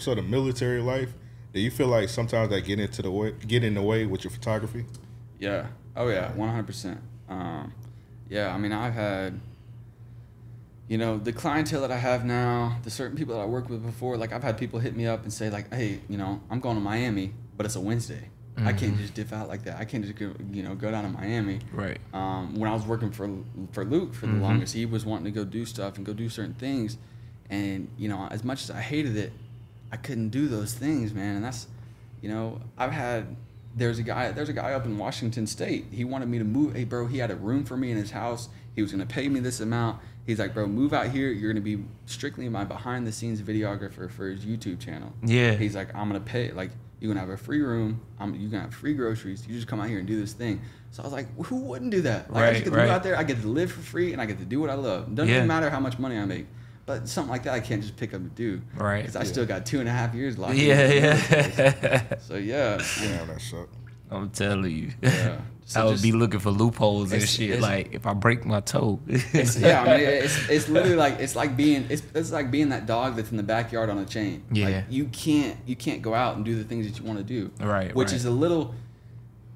so 0.00 0.14
the 0.14 0.22
military 0.22 0.80
life, 0.80 1.12
do 1.52 1.60
you 1.60 1.70
feel 1.70 1.86
like 1.88 2.08
sometimes 2.08 2.50
that 2.50 2.62
get 2.62 2.80
into 2.80 3.02
the 3.02 3.10
way, 3.10 3.32
get 3.46 3.64
in 3.64 3.74
the 3.74 3.82
way 3.82 4.04
with 4.06 4.24
your 4.24 4.30
photography? 4.30 4.84
Yeah. 5.38 5.66
Oh 5.96 6.08
yeah, 6.08 6.32
one 6.32 6.48
hundred 6.50 6.66
percent. 6.66 7.00
Um, 7.28 7.72
yeah. 8.28 8.54
I 8.54 8.58
mean, 8.58 8.72
I've 8.72 8.94
had, 8.94 9.40
you 10.88 10.98
know, 10.98 11.18
the 11.18 11.32
clientele 11.32 11.80
that 11.80 11.90
I 11.90 11.96
have 11.96 12.24
now, 12.24 12.78
the 12.84 12.90
certain 12.90 13.16
people 13.16 13.34
that 13.34 13.40
I 13.40 13.46
worked 13.46 13.68
with 13.70 13.84
before. 13.84 14.16
Like, 14.16 14.32
I've 14.32 14.42
had 14.42 14.56
people 14.58 14.78
hit 14.78 14.94
me 14.96 15.06
up 15.06 15.22
and 15.22 15.32
say, 15.32 15.50
like, 15.50 15.72
"Hey, 15.72 16.00
you 16.08 16.16
know, 16.16 16.40
I'm 16.50 16.60
going 16.60 16.76
to 16.76 16.80
Miami, 16.82 17.32
but 17.56 17.66
it's 17.66 17.76
a 17.76 17.80
Wednesday. 17.80 18.28
I 18.58 18.60
Mm-hmm. 18.72 18.78
can't 18.78 18.96
just 18.96 19.12
dip 19.14 19.32
out 19.34 19.48
like 19.48 19.64
that. 19.64 19.78
I 19.78 19.84
can't 19.84 20.02
just 20.04 20.16
go, 20.16 20.32
you 20.50 20.62
know, 20.62 20.74
go 20.74 20.90
down 20.90 21.04
to 21.04 21.10
Miami." 21.10 21.60
Right. 21.72 21.98
um, 22.14 22.54
when 22.54 22.70
I 22.70 22.74
was 22.74 22.84
working 22.86 23.10
for 23.10 23.28
for 23.72 23.84
Luke 23.84 24.14
for 24.14 24.26
the 24.26 24.32
Mhm. 24.32 24.40
longest, 24.42 24.74
he 24.74 24.86
was 24.86 25.04
wanting 25.04 25.24
to 25.26 25.30
go 25.32 25.44
do 25.44 25.64
stuff 25.66 25.96
and 25.96 26.06
go 26.06 26.12
do 26.14 26.28
certain 26.28 26.54
things, 26.54 26.96
and 27.50 27.88
you 27.98 28.08
know, 28.08 28.26
as 28.30 28.44
much 28.44 28.62
as 28.62 28.70
I 28.70 28.80
hated 28.80 29.16
it, 29.16 29.32
I 29.92 29.96
couldn't 29.96 30.28
do 30.30 30.46
those 30.48 30.72
things, 30.74 31.12
man. 31.12 31.36
And 31.36 31.44
that's, 31.44 31.66
you 32.22 32.28
know, 32.28 32.60
I've 32.78 32.92
had 32.92 33.36
there's 33.76 33.98
a 33.98 34.02
guy 34.02 34.32
there's 34.32 34.48
a 34.48 34.52
guy 34.54 34.72
up 34.72 34.84
in 34.86 34.96
Washington 34.98 35.46
State. 35.46 35.84
He 35.92 36.04
wanted 36.04 36.28
me 36.28 36.38
to 36.38 36.44
move. 36.44 36.74
Hey, 36.74 36.84
bro, 36.84 37.06
he 37.06 37.18
had 37.18 37.30
a 37.30 37.36
room 37.36 37.64
for 37.64 37.76
me 37.76 37.90
in 37.90 37.96
his 37.96 38.10
house. 38.10 38.48
He 38.74 38.82
was 38.82 38.90
gonna 38.90 39.06
pay 39.06 39.28
me 39.28 39.38
this 39.40 39.60
amount. 39.60 40.00
He's 40.26 40.38
like, 40.40 40.54
bro, 40.54 40.66
move 40.66 40.92
out 40.92 41.08
here. 41.10 41.28
You're 41.30 41.52
gonna 41.52 41.60
be 41.60 41.84
strictly 42.06 42.48
my 42.48 42.64
behind 42.64 43.06
the 43.06 43.12
scenes 43.12 43.40
videographer 43.40 44.10
for 44.10 44.28
his 44.28 44.44
YouTube 44.44 44.80
channel. 44.80 45.12
Yeah. 45.22 45.52
He's 45.52 45.76
like, 45.76 45.94
I'm 45.94 46.08
gonna 46.08 46.20
pay. 46.20 46.50
Like, 46.52 46.70
you're 46.98 47.10
gonna 47.12 47.20
have 47.20 47.28
a 47.30 47.36
free 47.36 47.60
room. 47.60 48.00
I'm 48.18 48.34
you're 48.34 48.50
gonna 48.50 48.64
have 48.64 48.74
free 48.74 48.94
groceries. 48.94 49.46
You 49.46 49.54
just 49.54 49.68
come 49.68 49.80
out 49.80 49.88
here 49.88 49.98
and 49.98 50.08
do 50.08 50.18
this 50.18 50.32
thing. 50.32 50.62
So 50.90 51.02
I 51.02 51.06
was 51.06 51.12
like, 51.12 51.26
who 51.44 51.56
wouldn't 51.56 51.90
do 51.90 52.00
that? 52.02 52.32
Like, 52.32 52.44
I 52.44 52.52
just 52.52 52.64
get 52.64 52.70
to 52.70 52.76
right. 52.76 52.82
move 52.84 52.92
out 52.92 53.02
there. 53.02 53.16
I 53.18 53.22
get 53.24 53.40
to 53.42 53.48
live 53.48 53.70
for 53.70 53.82
free, 53.82 54.12
and 54.14 54.22
I 54.22 54.24
get 54.26 54.38
to 54.38 54.46
do 54.46 54.60
what 54.60 54.70
I 54.70 54.74
love. 54.74 55.14
Doesn't 55.14 55.28
Yeah. 55.28 55.36
even 55.36 55.48
matter 55.48 55.68
how 55.68 55.80
much 55.80 55.98
money 55.98 56.16
I 56.16 56.24
make. 56.24 56.46
But 56.86 57.08
something 57.08 57.30
like 57.32 57.42
that, 57.42 57.52
I 57.54 57.60
can't 57.60 57.82
just 57.82 57.96
pick 57.96 58.14
up 58.14 58.20
and 58.20 58.34
do. 58.36 58.62
Right. 58.76 59.02
Because 59.02 59.16
I 59.16 59.24
still 59.24 59.44
got 59.44 59.66
two 59.66 59.80
and 59.80 59.88
a 59.88 59.92
half 59.92 60.14
years 60.14 60.38
locked. 60.38 60.54
in. 60.54 60.66
Yeah, 60.66 61.20
yeah. 61.28 62.14
So 62.20 62.36
yeah, 62.36 62.78
Damn, 63.00 63.26
that 63.26 63.40
sucked. 63.40 63.74
I'm 64.10 64.30
telling 64.30 64.70
you. 64.70 64.92
yeah. 65.02 65.40
So 65.68 65.80
I 65.80 65.84
would 65.86 65.90
just- 65.94 66.04
be 66.04 66.12
looking 66.12 66.38
for 66.38 66.52
loopholes 66.52 67.10
and 67.10 67.20
shit. 67.28 67.60
Like 67.60 67.92
if 67.92 68.06
I 68.06 68.12
break 68.14 68.44
my 68.46 68.60
toe. 68.60 69.00
It's, 69.08 69.58
yeah, 69.58 69.82
I 69.82 69.96
mean, 69.96 70.06
it's, 70.24 70.48
it's 70.48 70.68
literally 70.68 70.94
like 70.94 71.18
it's 71.18 71.34
like 71.34 71.56
being 71.56 71.86
it's, 71.88 72.04
it's 72.14 72.30
like 72.30 72.52
being 72.52 72.68
that 72.68 72.86
dog 72.86 73.16
that's 73.16 73.32
in 73.32 73.36
the 73.36 73.42
backyard 73.42 73.90
on 73.90 73.98
a 73.98 74.04
chain. 74.04 74.44
Yeah. 74.52 74.66
like, 74.68 74.84
you 74.90 75.06
can't 75.06 75.56
you 75.66 75.74
can't 75.74 76.02
go 76.02 76.14
out 76.14 76.36
and 76.36 76.44
do 76.44 76.54
the 76.54 76.62
things 76.62 76.86
that 76.86 77.00
you 77.00 77.04
want 77.04 77.18
to 77.18 77.24
do. 77.24 77.50
Right, 77.58 77.92
Which 77.96 78.10
right. 78.10 78.14
is 78.16 78.26
a 78.26 78.30
little, 78.30 78.76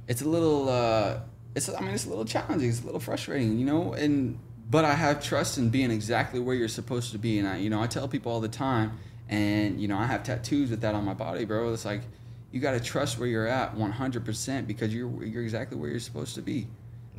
it's 0.09 0.21
a 0.21 0.29
little, 0.29 0.69
uh, 0.69 1.21
it's 1.55 1.69
I 1.69 1.79
mean 1.81 1.91
it's 1.95 2.07
a 2.07 2.09
little 2.09 2.25
challenging. 2.25 2.69
It's 2.69 2.83
a 2.83 2.87
little 2.87 2.99
frustrating, 2.99 3.57
you 3.61 3.67
know. 3.67 3.93
And 3.93 4.37
but 4.71 4.85
I 4.85 4.95
have 4.95 5.23
trust 5.23 5.59
in 5.59 5.69
being 5.69 5.91
exactly 5.91 6.39
where 6.39 6.55
you're 6.55 6.69
supposed 6.69 7.13
to 7.13 7.19
be. 7.19 7.39
And 7.39 7.49
I 7.49 7.57
you 7.59 7.69
know 7.69 7.83
I 7.83 7.89
tell 7.89 8.09
people 8.09 8.31
all 8.33 8.41
the 8.41 8.49
time, 8.49 8.99
and 9.29 9.81
you 9.81 9.89
know 9.89 9.99
I 9.99 10.07
have 10.07 10.23
tattoos 10.23 10.71
with 10.71 10.81
that 10.83 10.95
on 10.95 11.05
my 11.05 11.15
body, 11.15 11.45
bro. 11.45 11.73
It's 11.73 11.85
like 11.85 12.03
you 12.53 12.61
got 12.61 12.73
to 12.73 12.81
trust 12.81 13.19
where 13.19 13.29
you're 13.29 13.47
at 13.47 13.77
100% 13.77 14.67
because 14.67 14.95
you're 14.95 15.25
you're 15.25 15.43
exactly 15.43 15.77
where 15.77 15.91
you're 15.91 16.01
supposed 16.01 16.35
to 16.37 16.43
be. 16.43 16.67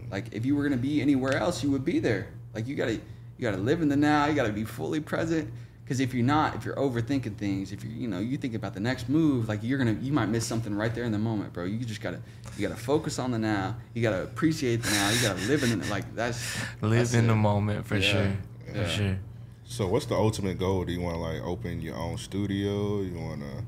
Like 0.09 0.25
if 0.31 0.45
you 0.45 0.55
were 0.55 0.63
gonna 0.63 0.77
be 0.77 1.01
anywhere 1.01 1.35
else, 1.35 1.63
you 1.63 1.71
would 1.71 1.85
be 1.85 1.99
there. 1.99 2.27
Like 2.53 2.67
you 2.67 2.75
gotta 2.75 2.93
you 2.93 3.01
gotta 3.41 3.57
live 3.57 3.81
in 3.81 3.89
the 3.89 3.95
now. 3.95 4.25
You 4.27 4.33
gotta 4.33 4.53
be 4.53 4.63
fully 4.63 4.99
present. 4.99 5.51
Because 5.91 5.99
if 5.99 6.13
you're 6.13 6.23
not, 6.23 6.55
if 6.55 6.63
you're 6.63 6.77
overthinking 6.77 7.35
things, 7.35 7.73
if 7.73 7.83
you're, 7.83 7.91
you 7.91 8.07
know 8.07 8.19
you 8.19 8.37
think 8.37 8.53
about 8.53 8.73
the 8.73 8.79
next 8.79 9.09
move, 9.09 9.49
like 9.49 9.59
you're 9.61 9.77
gonna 9.77 9.97
you 10.01 10.13
might 10.13 10.27
miss 10.27 10.47
something 10.47 10.73
right 10.73 10.95
there 10.95 11.03
in 11.03 11.11
the 11.11 11.19
moment, 11.19 11.51
bro. 11.51 11.65
You 11.65 11.83
just 11.83 11.99
gotta 11.99 12.21
you 12.57 12.65
gotta 12.65 12.79
focus 12.79 13.19
on 13.19 13.31
the 13.31 13.37
now. 13.37 13.75
You 13.93 14.01
gotta 14.01 14.23
appreciate 14.23 14.83
the 14.83 14.89
now. 14.89 15.09
You 15.09 15.21
gotta 15.21 15.41
live 15.49 15.63
in 15.63 15.81
it. 15.81 15.89
Like 15.89 16.15
that's 16.15 16.57
Live 16.79 16.91
that's 16.91 17.13
in 17.13 17.25
it. 17.25 17.27
the 17.27 17.35
moment 17.35 17.85
for 17.85 17.97
Yeah. 17.97 18.01
sure. 18.09 18.31
Yeah. 18.73 18.83
For 18.83 18.89
sure. 18.89 19.17
So 19.65 19.85
what's 19.89 20.05
the 20.05 20.15
ultimate 20.15 20.57
goal? 20.57 20.85
Do 20.85 20.93
you 20.93 21.01
want 21.01 21.15
to 21.15 21.19
like 21.19 21.41
open 21.41 21.81
your 21.81 21.97
own 21.97 22.17
studio? 22.17 23.01
You 23.01 23.19
want 23.19 23.41
to 23.41 23.65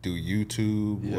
do 0.00 0.14
YouTube? 0.14 1.00
Yeah. 1.10 1.16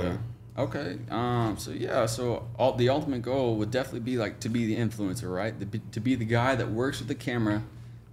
What- 0.55 0.69
Okay. 0.69 0.97
Um. 1.11 1.57
So 1.59 1.69
yeah. 1.69 2.07
So 2.07 2.47
all, 2.57 2.73
the 2.73 2.89
ultimate 2.89 3.21
goal 3.21 3.57
would 3.57 3.69
definitely 3.69 3.99
be 3.99 4.17
like 4.17 4.39
to 4.39 4.49
be 4.49 4.65
the 4.65 4.75
influencer, 4.81 5.31
right? 5.31 5.53
The, 5.59 5.77
to 5.91 5.99
be 5.99 6.15
the 6.15 6.25
guy 6.25 6.55
that 6.55 6.71
works 6.71 6.97
with 6.97 7.09
the 7.09 7.13
camera, 7.13 7.61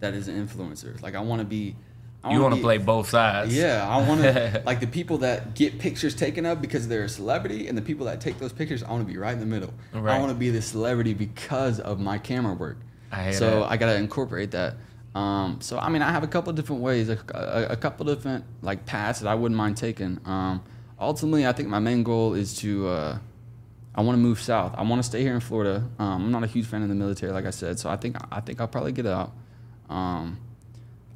that 0.00 0.12
is 0.12 0.28
an 0.28 0.46
influencer. 0.46 1.00
Like 1.00 1.14
I 1.14 1.20
want 1.20 1.40
to 1.40 1.46
be. 1.46 1.76
You 2.30 2.40
want 2.40 2.52
wanna 2.52 2.62
play 2.62 2.78
both 2.78 3.10
sides. 3.10 3.54
Yeah, 3.54 3.86
I 3.86 4.06
want 4.08 4.22
to 4.22 4.62
like 4.66 4.80
the 4.80 4.86
people 4.86 5.18
that 5.18 5.54
get 5.54 5.78
pictures 5.78 6.14
taken 6.14 6.46
of 6.46 6.62
because 6.62 6.88
they're 6.88 7.04
a 7.04 7.08
celebrity, 7.08 7.68
and 7.68 7.76
the 7.76 7.82
people 7.82 8.06
that 8.06 8.20
take 8.20 8.38
those 8.38 8.52
pictures. 8.52 8.82
I 8.82 8.90
want 8.90 9.06
to 9.06 9.12
be 9.12 9.18
right 9.18 9.34
in 9.34 9.40
the 9.40 9.46
middle. 9.46 9.74
Right. 9.92 10.16
I 10.16 10.18
want 10.18 10.30
to 10.30 10.38
be 10.38 10.50
the 10.50 10.62
celebrity 10.62 11.12
because 11.12 11.80
of 11.80 12.00
my 12.00 12.18
camera 12.18 12.54
work. 12.54 12.78
I 13.12 13.32
so 13.32 13.60
that. 13.60 13.70
I 13.70 13.76
gotta 13.76 13.96
incorporate 13.96 14.52
that. 14.52 14.76
Um, 15.14 15.58
so 15.60 15.78
I 15.78 15.90
mean, 15.90 16.02
I 16.02 16.10
have 16.10 16.24
a 16.24 16.26
couple 16.26 16.50
of 16.50 16.56
different 16.56 16.82
ways, 16.82 17.08
a, 17.08 17.18
a, 17.34 17.72
a 17.72 17.76
couple 17.76 18.08
of 18.08 18.16
different 18.16 18.44
like 18.62 18.86
paths 18.86 19.20
that 19.20 19.28
I 19.28 19.34
wouldn't 19.34 19.56
mind 19.56 19.76
taking. 19.76 20.18
Um, 20.24 20.62
ultimately, 20.98 21.46
I 21.46 21.52
think 21.52 21.68
my 21.68 21.78
main 21.78 22.02
goal 22.02 22.34
is 22.34 22.56
to. 22.58 22.88
Uh, 22.88 23.18
I 23.96 24.00
want 24.00 24.16
to 24.16 24.20
move 24.20 24.40
south. 24.40 24.74
I 24.76 24.82
want 24.82 25.00
to 25.00 25.04
stay 25.04 25.22
here 25.22 25.34
in 25.34 25.40
Florida. 25.40 25.88
Um, 26.00 26.24
I'm 26.24 26.30
not 26.32 26.42
a 26.42 26.48
huge 26.48 26.66
fan 26.66 26.82
of 26.82 26.88
the 26.88 26.96
military, 26.96 27.30
like 27.32 27.46
I 27.46 27.50
said. 27.50 27.78
So 27.78 27.88
I 27.88 27.96
think 27.96 28.16
I 28.32 28.40
think 28.40 28.60
I'll 28.60 28.66
probably 28.66 28.92
get 28.92 29.06
out. 29.06 29.32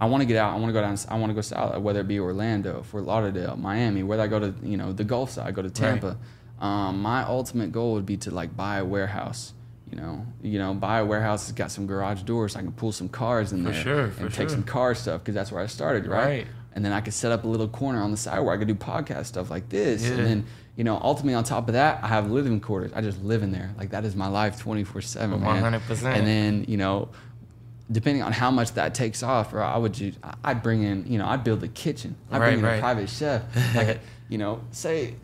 I 0.00 0.06
want 0.06 0.20
to 0.22 0.26
get 0.26 0.36
out. 0.36 0.54
I 0.54 0.56
want 0.56 0.68
to 0.68 0.72
go 0.72 0.80
down. 0.80 0.96
I 1.08 1.18
want 1.18 1.30
to 1.30 1.34
go 1.34 1.40
south, 1.40 1.76
whether 1.78 2.00
it 2.00 2.08
be 2.08 2.20
Orlando, 2.20 2.82
Fort 2.82 3.04
Lauderdale, 3.04 3.56
Miami, 3.56 4.02
whether 4.02 4.22
I 4.22 4.26
go 4.28 4.38
to 4.38 4.54
you 4.62 4.76
know 4.76 4.92
the 4.92 5.04
Gulf 5.04 5.30
side, 5.30 5.46
I 5.46 5.50
go 5.50 5.62
to 5.62 5.70
Tampa. 5.70 6.16
Um, 6.60 7.02
my 7.02 7.22
ultimate 7.22 7.72
goal 7.72 7.94
would 7.94 8.06
be 8.06 8.16
to 8.18 8.30
like 8.30 8.56
buy 8.56 8.78
a 8.78 8.84
warehouse. 8.84 9.54
You 9.90 9.96
know, 9.96 10.26
you 10.42 10.58
know, 10.58 10.74
buy 10.74 10.98
a 10.98 11.04
warehouse 11.04 11.46
that's 11.46 11.56
got 11.56 11.70
some 11.70 11.86
garage 11.86 12.22
doors. 12.22 12.52
So 12.52 12.58
I 12.58 12.62
can 12.62 12.72
pull 12.72 12.92
some 12.92 13.08
cars 13.08 13.52
in 13.52 13.64
For 13.64 13.70
there 13.70 13.82
sure, 13.82 14.04
and 14.18 14.32
take 14.32 14.32
sure. 14.32 14.48
some 14.50 14.62
car 14.62 14.94
stuff 14.94 15.22
because 15.22 15.34
that's 15.34 15.50
where 15.50 15.62
I 15.62 15.66
started, 15.66 16.06
right? 16.06 16.26
Right. 16.26 16.46
And 16.74 16.84
then 16.84 16.92
I 16.92 17.00
could 17.00 17.14
set 17.14 17.32
up 17.32 17.44
a 17.44 17.48
little 17.48 17.68
corner 17.68 18.00
on 18.02 18.10
the 18.10 18.16
side 18.16 18.40
where 18.40 18.54
I 18.54 18.58
could 18.58 18.68
do 18.68 18.74
podcast 18.74 19.26
stuff 19.26 19.50
like 19.50 19.68
this. 19.68 20.04
Yeah. 20.04 20.10
And 20.10 20.26
then, 20.26 20.46
you 20.76 20.84
know, 20.84 21.00
ultimately 21.02 21.34
on 21.34 21.42
top 21.42 21.68
of 21.68 21.72
that, 21.72 22.04
I 22.04 22.08
have 22.08 22.30
living 22.30 22.60
quarters. 22.60 22.92
I 22.94 23.00
just 23.00 23.20
live 23.22 23.42
in 23.42 23.50
there. 23.50 23.74
Like 23.78 23.90
that 23.90 24.04
is 24.04 24.14
my 24.14 24.28
life 24.28 24.60
24 24.60 25.00
7, 25.00 25.40
man. 25.40 25.80
100%. 25.80 26.04
And 26.04 26.26
then, 26.26 26.66
you 26.68 26.76
know, 26.76 27.08
depending 27.90 28.22
on 28.22 28.32
how 28.32 28.50
much 28.50 28.72
that 28.74 28.94
takes 28.94 29.22
off, 29.22 29.52
or 29.54 29.62
I 29.62 29.76
would 29.78 29.94
just, 29.94 30.18
I'd 30.44 30.62
bring 30.62 30.82
in, 30.82 31.06
you 31.10 31.18
know, 31.18 31.26
I'd 31.26 31.42
build 31.44 31.62
a 31.62 31.68
kitchen. 31.68 32.16
I'd 32.30 32.40
Right, 32.40 32.46
bring 32.48 32.58
in 32.60 32.64
right. 32.64 32.74
a 32.76 32.80
private 32.80 33.08
chef. 33.08 33.42
Like, 33.74 34.00
you 34.28 34.38
know, 34.38 34.60
say, 34.72 35.14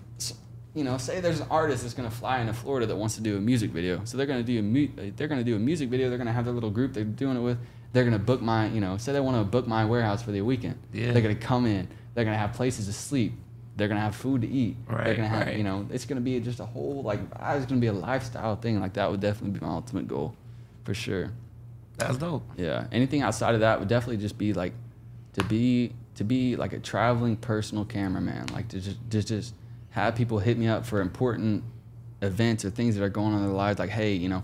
you 0.75 0.83
know, 0.83 0.97
say 0.99 1.21
there's 1.21 1.41
an 1.41 1.47
artist 1.51 1.83
that's 1.83 1.95
gonna 1.95 2.11
fly 2.11 2.41
into 2.41 2.53
Florida 2.53 2.87
that 2.87 2.97
wants 2.97 3.15
to 3.17 3.21
do 3.21 3.37
a 3.37 3.41
music 3.41 3.71
video. 3.71 4.01
So 4.05 4.17
they're 4.17 4.27
gonna 4.27 4.43
do 4.43 4.59
a 4.59 4.62
mu- 4.62 4.89
they're 5.17 5.29
gonna 5.29 5.45
do 5.45 5.55
a 5.57 5.59
music 5.59 5.89
video. 5.89 6.09
They're 6.09 6.19
gonna 6.19 6.33
have 6.33 6.45
their 6.47 6.55
little 6.55 6.71
group 6.71 6.93
they're 6.95 7.05
doing 7.05 7.37
it 7.37 7.41
with. 7.41 7.59
They're 7.93 8.05
gonna 8.05 8.19
book 8.19 8.41
my, 8.43 8.67
you 8.69 8.81
know, 8.81 8.97
say 8.97 9.12
they 9.12 9.21
want 9.21 9.37
to 9.37 9.45
book 9.45 9.69
my 9.69 9.85
warehouse 9.85 10.23
for 10.23 10.33
the 10.33 10.41
weekend. 10.41 10.77
Yeah. 10.93 11.12
They're 11.12 11.23
gonna 11.23 11.35
come 11.37 11.67
in. 11.67 11.87
They're 12.15 12.25
gonna 12.25 12.39
have 12.39 12.55
places 12.55 12.87
to 12.87 12.93
sleep. 12.93 13.35
They're 13.77 13.87
gonna 13.89 14.01
have 14.01 14.17
food 14.17 14.41
to 14.43 14.49
eat. 14.49 14.77
They're 14.89 14.97
Right, 14.99 15.17
gonna 15.17 15.29
have, 15.29 15.47
right. 15.49 15.57
you 15.57 15.62
know, 15.65 15.87
it's 15.93 16.07
gonna 16.07 16.21
be 16.21 16.41
just 16.41 16.59
a 16.61 16.65
whole 16.67 17.03
like, 17.05 17.21
it's 17.51 17.67
gonna 17.67 17.81
be 17.81 17.87
a 17.89 17.93
lifestyle 17.93 18.57
thing. 18.57 18.81
Like 18.81 18.95
that 18.95 19.09
would 19.11 19.21
definitely 19.21 19.59
be 19.59 19.65
my 19.65 19.73
ultimate 19.73 20.09
goal, 20.09 20.35
for 20.85 20.95
sure. 20.95 21.31
That's 21.97 22.16
dope. 22.18 22.42
Yeah. 22.57 22.86
Anything 22.92 23.22
outside 23.22 23.55
of 23.55 23.61
that 23.61 23.78
would 23.78 23.88
definitely 23.88 24.18
just 24.18 24.36
be 24.36 24.53
like 24.53 24.72
to 25.34 25.45
be 25.45 25.92
to 26.16 26.24
be 26.24 26.57
like 26.57 26.72
a 26.72 26.78
traveling 26.78 27.36
personal 27.36 27.84
cameraman. 27.84 28.47
Like 28.53 28.68
to 28.68 28.80
just 28.80 28.99
just 29.11 29.28
just 29.28 29.55
have 29.90 30.14
people 30.14 30.38
hit 30.38 30.59
me 30.59 30.66
up 30.66 30.84
for 30.84 31.01
important 31.01 31.62
events 32.22 32.64
or 32.64 32.70
things 32.70 32.97
that 32.97 33.05
are 33.05 33.09
going 33.09 33.32
on 33.32 33.40
in 33.40 33.47
their 33.47 33.55
lives. 33.55 33.78
Like, 33.78 33.90
hey, 33.90 34.14
you 34.14 34.28
know, 34.28 34.42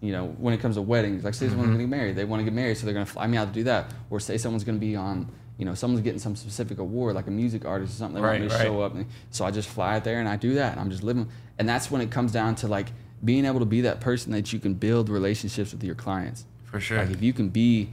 you 0.00 0.12
know, 0.12 0.28
when 0.38 0.54
it 0.54 0.60
comes 0.60 0.76
to 0.76 0.82
weddings, 0.82 1.24
like 1.24 1.34
say 1.34 1.48
someone's 1.48 1.68
mm-hmm. 1.68 1.76
gonna 1.78 1.84
get 1.84 1.96
married, 1.96 2.16
they 2.16 2.24
want 2.24 2.40
to 2.40 2.44
get 2.44 2.52
married, 2.52 2.76
so 2.76 2.84
they're 2.84 2.94
gonna 2.94 3.06
fly 3.06 3.26
me 3.26 3.36
out 3.36 3.48
to 3.48 3.52
do 3.52 3.64
that. 3.64 3.92
Or 4.10 4.20
say 4.20 4.36
someone's 4.36 4.64
gonna 4.64 4.78
be 4.78 4.96
on, 4.96 5.30
you 5.58 5.64
know, 5.64 5.74
someone's 5.74 6.02
getting 6.02 6.18
some 6.18 6.36
specific 6.36 6.78
award, 6.78 7.14
like 7.14 7.26
a 7.26 7.30
music 7.30 7.64
artist 7.64 7.94
or 7.94 7.96
something. 7.96 8.16
They 8.16 8.20
Right, 8.20 8.40
want 8.40 8.42
me 8.42 8.48
to 8.48 8.54
right. 8.54 8.64
show 8.64 8.80
up, 8.82 8.94
and 8.94 9.06
so 9.30 9.44
I 9.44 9.50
just 9.50 9.68
fly 9.68 9.96
out 9.96 10.04
there 10.04 10.20
and 10.20 10.28
I 10.28 10.36
do 10.36 10.54
that. 10.54 10.72
And 10.72 10.80
I'm 10.80 10.90
just 10.90 11.02
living, 11.02 11.28
and 11.58 11.68
that's 11.68 11.90
when 11.90 12.00
it 12.00 12.10
comes 12.10 12.32
down 12.32 12.54
to 12.56 12.68
like 12.68 12.92
being 13.24 13.44
able 13.44 13.60
to 13.60 13.66
be 13.66 13.82
that 13.82 14.00
person 14.00 14.32
that 14.32 14.52
you 14.52 14.58
can 14.58 14.74
build 14.74 15.08
relationships 15.08 15.72
with 15.72 15.84
your 15.84 15.94
clients. 15.94 16.46
For 16.70 16.80
sure. 16.80 16.98
Like 16.98 17.10
if 17.10 17.22
you 17.22 17.32
can 17.32 17.48
be, 17.48 17.90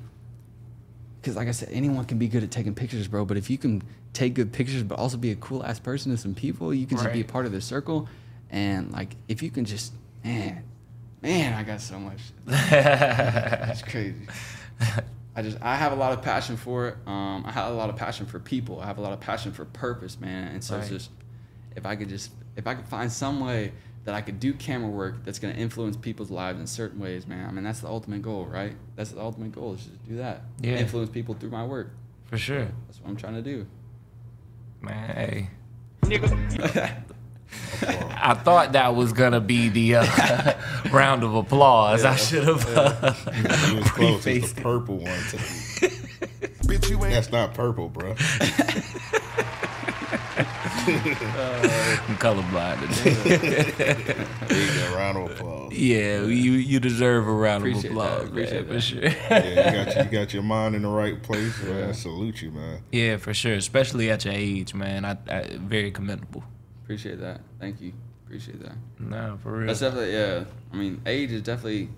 because 1.21 1.35
like 1.35 1.47
I 1.47 1.51
said, 1.51 1.69
anyone 1.71 2.05
can 2.05 2.17
be 2.17 2.27
good 2.27 2.43
at 2.43 2.51
taking 2.51 2.75
pictures, 2.75 3.07
bro. 3.07 3.25
But 3.25 3.37
if 3.37 3.49
you 3.49 3.57
can 3.57 3.83
take 4.13 4.33
good 4.33 4.51
pictures, 4.53 4.83
but 4.83 4.97
also 4.97 5.17
be 5.17 5.31
a 5.31 5.35
cool 5.35 5.63
ass 5.65 5.79
person 5.79 6.11
to 6.11 6.17
some 6.17 6.35
people, 6.35 6.73
you 6.73 6.85
can 6.85 6.97
just 6.97 7.11
be 7.13 7.21
a 7.21 7.25
part 7.25 7.45
of 7.45 7.51
their 7.51 7.61
circle. 7.61 8.07
And 8.49 8.91
like 8.91 9.15
if 9.27 9.41
you 9.41 9.49
can 9.49 9.65
just, 9.65 9.93
man, 10.23 10.63
man, 11.21 11.53
I 11.53 11.63
got 11.63 11.81
so 11.81 11.99
much. 11.99 12.19
It's 12.47 13.81
crazy. 13.81 14.27
I 15.35 15.43
just 15.43 15.57
I 15.61 15.75
have 15.75 15.91
a 15.91 15.95
lot 15.95 16.13
of 16.13 16.23
passion 16.23 16.57
for 16.57 16.87
it. 16.87 16.95
Um, 17.05 17.43
I 17.45 17.51
have 17.51 17.71
a 17.71 17.75
lot 17.75 17.89
of 17.89 17.95
passion 17.95 18.25
for 18.25 18.39
people. 18.39 18.79
I 18.81 18.85
have 18.85 18.97
a 18.97 19.01
lot 19.01 19.13
of 19.13 19.19
passion 19.19 19.51
for 19.51 19.65
purpose, 19.65 20.19
man. 20.19 20.47
And 20.47 20.63
so 20.63 20.77
it's 20.77 20.89
just 20.89 21.11
if 21.75 21.85
I 21.85 21.95
could 21.95 22.09
just 22.09 22.31
if 22.55 22.65
I 22.65 22.73
could 22.73 22.87
find 22.87 23.11
some 23.11 23.39
way 23.39 23.71
that 24.07 24.15
I 24.15 24.21
could 24.21 24.39
do 24.39 24.53
camera 24.53 24.89
work 24.89 25.25
that's 25.25 25.37
gonna 25.37 25.55
influence 25.55 25.97
people's 25.97 26.31
lives 26.31 26.61
in 26.61 26.65
certain 26.65 26.97
ways, 26.97 27.27
man. 27.27 27.45
I 27.45 27.51
mean 27.51 27.65
that's 27.65 27.81
the 27.81 27.89
ultimate 27.89 28.21
goal, 28.21 28.45
right? 28.45 28.73
That's 28.95 29.11
the 29.11 29.19
ultimate 29.19 29.51
goal 29.51 29.73
is 29.73 29.81
just 29.81 30.07
do 30.07 30.15
that. 30.15 30.43
Yeah. 30.61 30.77
Influence 30.77 31.09
people 31.09 31.35
through 31.35 31.49
my 31.49 31.65
work. 31.65 31.91
For 32.27 32.37
sure. 32.37 32.69
That's 32.87 33.01
what 33.01 33.09
I'm 33.09 33.17
trying 33.17 33.33
to 33.33 33.41
do. 33.41 33.67
Man, 34.79 35.09
hey. 35.13 35.49
I 37.83 38.33
thought 38.33 38.71
that 38.71 38.95
was 38.95 39.11
gonna 39.11 39.41
be 39.41 39.67
the 39.67 39.95
uh, 39.95 40.53
round 40.93 41.23
of 41.23 41.35
applause. 41.35 42.05
I 42.05 42.15
should 42.15 42.45
have. 42.45 42.65
Uh, 42.77 43.13
It 43.33 43.77
was 43.77 43.91
close. 43.91 44.25
It's 44.25 44.53
prefaced 44.53 44.55
the 44.55 44.61
purple 44.61 44.99
one. 44.99 45.05
Bitch, 46.67 46.89
you 46.89 47.03
ain't 47.03 47.13
That's 47.13 47.31
not 47.31 47.53
purple, 47.53 47.89
bro. 47.89 48.15
I'm 50.37 52.15
colorblind 52.17 52.79
today. 53.03 54.13
Go. 54.89 54.95
Round 54.95 55.17
of 55.17 55.31
applause. 55.31 55.73
yeah, 55.73 56.21
you 56.21 56.51
you 56.53 56.79
deserve 56.79 57.27
a 57.27 57.31
round 57.31 57.63
Appreciate 57.63 57.91
of 57.91 57.97
that, 57.97 58.03
applause, 58.21 58.29
appreciate 58.29 58.53
man, 58.53 58.67
for 58.67 58.73
that. 58.73 58.81
sure. 58.81 59.01
Yeah, 59.03 59.47
you 59.79 59.85
got 59.85 60.05
you 60.05 60.11
got 60.11 60.33
your 60.33 60.43
mind 60.55 60.75
in 60.75 60.81
the 60.83 60.89
right 60.89 61.21
place, 61.21 61.61
man. 61.63 61.93
Salute 61.93 62.41
you, 62.41 62.51
man. 62.51 62.81
yeah, 62.91 63.17
for 63.17 63.33
sure. 63.33 63.53
Especially 63.53 64.09
at 64.11 64.25
your 64.25 64.33
age, 64.33 64.73
man. 64.73 65.05
I, 65.05 65.17
I 65.29 65.57
very 65.59 65.91
commendable. 65.91 66.43
Appreciate 66.83 67.19
that. 67.19 67.41
Thank 67.59 67.81
you. 67.81 67.93
Appreciate 68.25 68.61
that. 68.63 68.73
No, 68.99 69.37
for 69.41 69.51
real. 69.57 69.67
That's 69.67 69.79
definitely 69.79 70.13
yeah. 70.13 70.43
I 70.71 70.75
mean, 70.75 71.01
age 71.05 71.31
is 71.31 71.41
definitely 71.41 71.89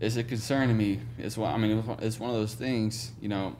it's 0.00 0.16
a 0.16 0.24
concern 0.24 0.68
to 0.68 0.74
me. 0.74 1.00
It's 1.18 1.36
one. 1.36 1.52
I 1.54 1.58
mean, 1.58 1.82
it's 2.00 2.18
one 2.18 2.30
of 2.30 2.36
those 2.36 2.54
things. 2.54 3.12
You 3.20 3.28
know, 3.28 3.56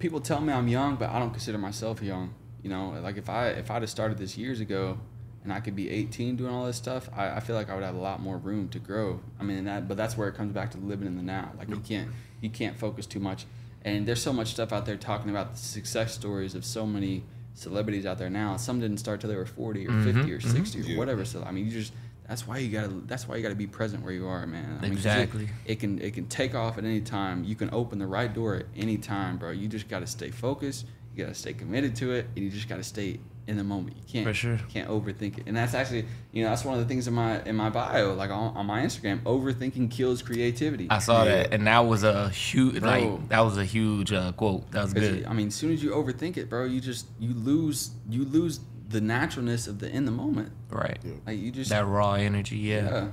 people 0.00 0.20
tell 0.20 0.40
me 0.40 0.52
I'm 0.52 0.66
young, 0.66 0.96
but 0.96 1.10
I 1.10 1.20
don't 1.20 1.30
consider 1.30 1.58
myself 1.58 2.02
young. 2.02 2.34
You 2.62 2.70
know, 2.70 2.98
like 3.02 3.16
if 3.16 3.28
I 3.28 3.48
if 3.50 3.70
I'd 3.70 3.82
have 3.82 3.90
started 3.90 4.18
this 4.18 4.36
years 4.36 4.58
ago, 4.58 4.98
and 5.44 5.52
I 5.52 5.60
could 5.60 5.76
be 5.76 5.88
18 5.88 6.36
doing 6.36 6.52
all 6.52 6.66
this 6.66 6.76
stuff, 6.76 7.08
I, 7.16 7.36
I 7.36 7.40
feel 7.40 7.56
like 7.56 7.70
I 7.70 7.74
would 7.74 7.84
have 7.84 7.94
a 7.94 8.00
lot 8.00 8.20
more 8.20 8.36
room 8.36 8.68
to 8.70 8.78
grow. 8.78 9.20
I 9.38 9.44
mean, 9.44 9.64
that 9.64 9.86
but 9.86 9.96
that's 9.96 10.16
where 10.16 10.28
it 10.28 10.34
comes 10.34 10.52
back 10.52 10.72
to 10.72 10.78
living 10.78 11.06
in 11.06 11.16
the 11.16 11.22
now. 11.22 11.52
Like 11.56 11.68
you 11.68 11.76
mm. 11.76 11.84
can't 11.84 12.08
you 12.40 12.50
can't 12.50 12.76
focus 12.76 13.06
too 13.06 13.20
much. 13.20 13.46
And 13.82 14.06
there's 14.06 14.20
so 14.20 14.32
much 14.32 14.48
stuff 14.48 14.72
out 14.72 14.84
there 14.84 14.96
talking 14.96 15.30
about 15.30 15.52
the 15.52 15.58
success 15.58 16.12
stories 16.12 16.54
of 16.54 16.64
so 16.64 16.86
many 16.86 17.24
celebrities 17.54 18.04
out 18.04 18.18
there 18.18 18.28
now. 18.28 18.56
Some 18.58 18.80
didn't 18.80 18.98
start 18.98 19.20
till 19.20 19.30
they 19.30 19.36
were 19.36 19.46
40 19.46 19.86
or 19.86 19.90
mm-hmm. 19.90 20.18
50 20.18 20.32
or 20.32 20.40
60 20.40 20.58
or 20.58 20.82
mm-hmm. 20.82 20.90
Yeah. 20.90 20.98
whatever. 20.98 21.24
So 21.24 21.42
I 21.42 21.52
mean, 21.52 21.66
you 21.66 21.72
just 21.72 21.92
that's 22.30 22.46
why 22.46 22.58
you 22.58 22.70
gotta 22.70 22.88
that's 23.06 23.26
why 23.26 23.34
you 23.34 23.42
gotta 23.42 23.56
be 23.56 23.66
present 23.66 24.04
where 24.04 24.12
you 24.12 24.26
are, 24.28 24.46
man. 24.46 24.78
I 24.78 24.82
mean, 24.84 24.92
Exactly. 24.92 25.44
It, 25.66 25.72
it 25.72 25.80
can 25.80 26.00
it 26.00 26.14
can 26.14 26.26
take 26.28 26.54
off 26.54 26.78
at 26.78 26.84
any 26.84 27.00
time. 27.00 27.42
You 27.42 27.56
can 27.56 27.68
open 27.74 27.98
the 27.98 28.06
right 28.06 28.32
door 28.32 28.54
at 28.54 28.66
any 28.76 28.96
time, 28.98 29.36
bro. 29.36 29.50
You 29.50 29.66
just 29.66 29.88
gotta 29.88 30.06
stay 30.06 30.30
focused. 30.30 30.86
You 31.14 31.24
gotta 31.24 31.34
stay 31.34 31.52
committed 31.54 31.96
to 31.96 32.12
it, 32.12 32.26
and 32.36 32.44
you 32.44 32.50
just 32.50 32.68
gotta 32.68 32.84
stay 32.84 33.18
in 33.48 33.56
the 33.56 33.64
moment. 33.64 33.96
You 33.96 34.04
can't 34.06 34.24
For 34.28 34.32
sure. 34.32 34.60
can't 34.72 34.88
overthink 34.88 35.38
it. 35.38 35.44
And 35.48 35.56
that's 35.56 35.74
actually 35.74 36.04
you 36.30 36.44
know 36.44 36.50
that's 36.50 36.64
one 36.64 36.74
of 36.78 36.80
the 36.80 36.86
things 36.86 37.08
in 37.08 37.14
my 37.14 37.42
in 37.42 37.56
my 37.56 37.68
bio, 37.68 38.14
like 38.14 38.30
on, 38.30 38.56
on 38.56 38.64
my 38.64 38.80
Instagram. 38.82 39.18
Overthinking 39.24 39.90
kills 39.90 40.22
creativity. 40.22 40.86
I 40.88 41.00
saw 41.00 41.24
Yeah. 41.24 41.30
that, 41.42 41.52
and 41.54 41.66
that 41.66 41.80
was 41.80 42.04
a 42.04 42.28
huge 42.28 42.78
Bro. 42.80 42.88
like 42.90 43.28
that 43.30 43.40
was 43.40 43.58
a 43.58 43.64
huge 43.64 44.12
uh, 44.12 44.30
quote. 44.32 44.70
That 44.70 44.84
was 44.84 44.94
good. 44.94 45.26
I 45.26 45.32
mean, 45.32 45.48
as 45.48 45.56
soon 45.56 45.72
as 45.72 45.82
you 45.82 45.90
overthink 45.90 46.36
it, 46.36 46.48
bro, 46.48 46.64
you 46.64 46.80
just 46.80 47.06
you 47.18 47.34
lose 47.34 47.90
you 48.08 48.24
lose 48.24 48.60
the 48.90 49.00
naturalness 49.00 49.66
of 49.66 49.78
the 49.78 49.88
in 49.88 50.04
the 50.04 50.10
moment. 50.10 50.52
Right. 50.68 50.98
Yeah. 51.04 51.12
Like 51.26 51.38
you 51.38 51.50
just 51.50 51.70
That 51.70 51.86
raw 51.86 52.14
energy. 52.14 52.56
Yeah. 52.58 53.08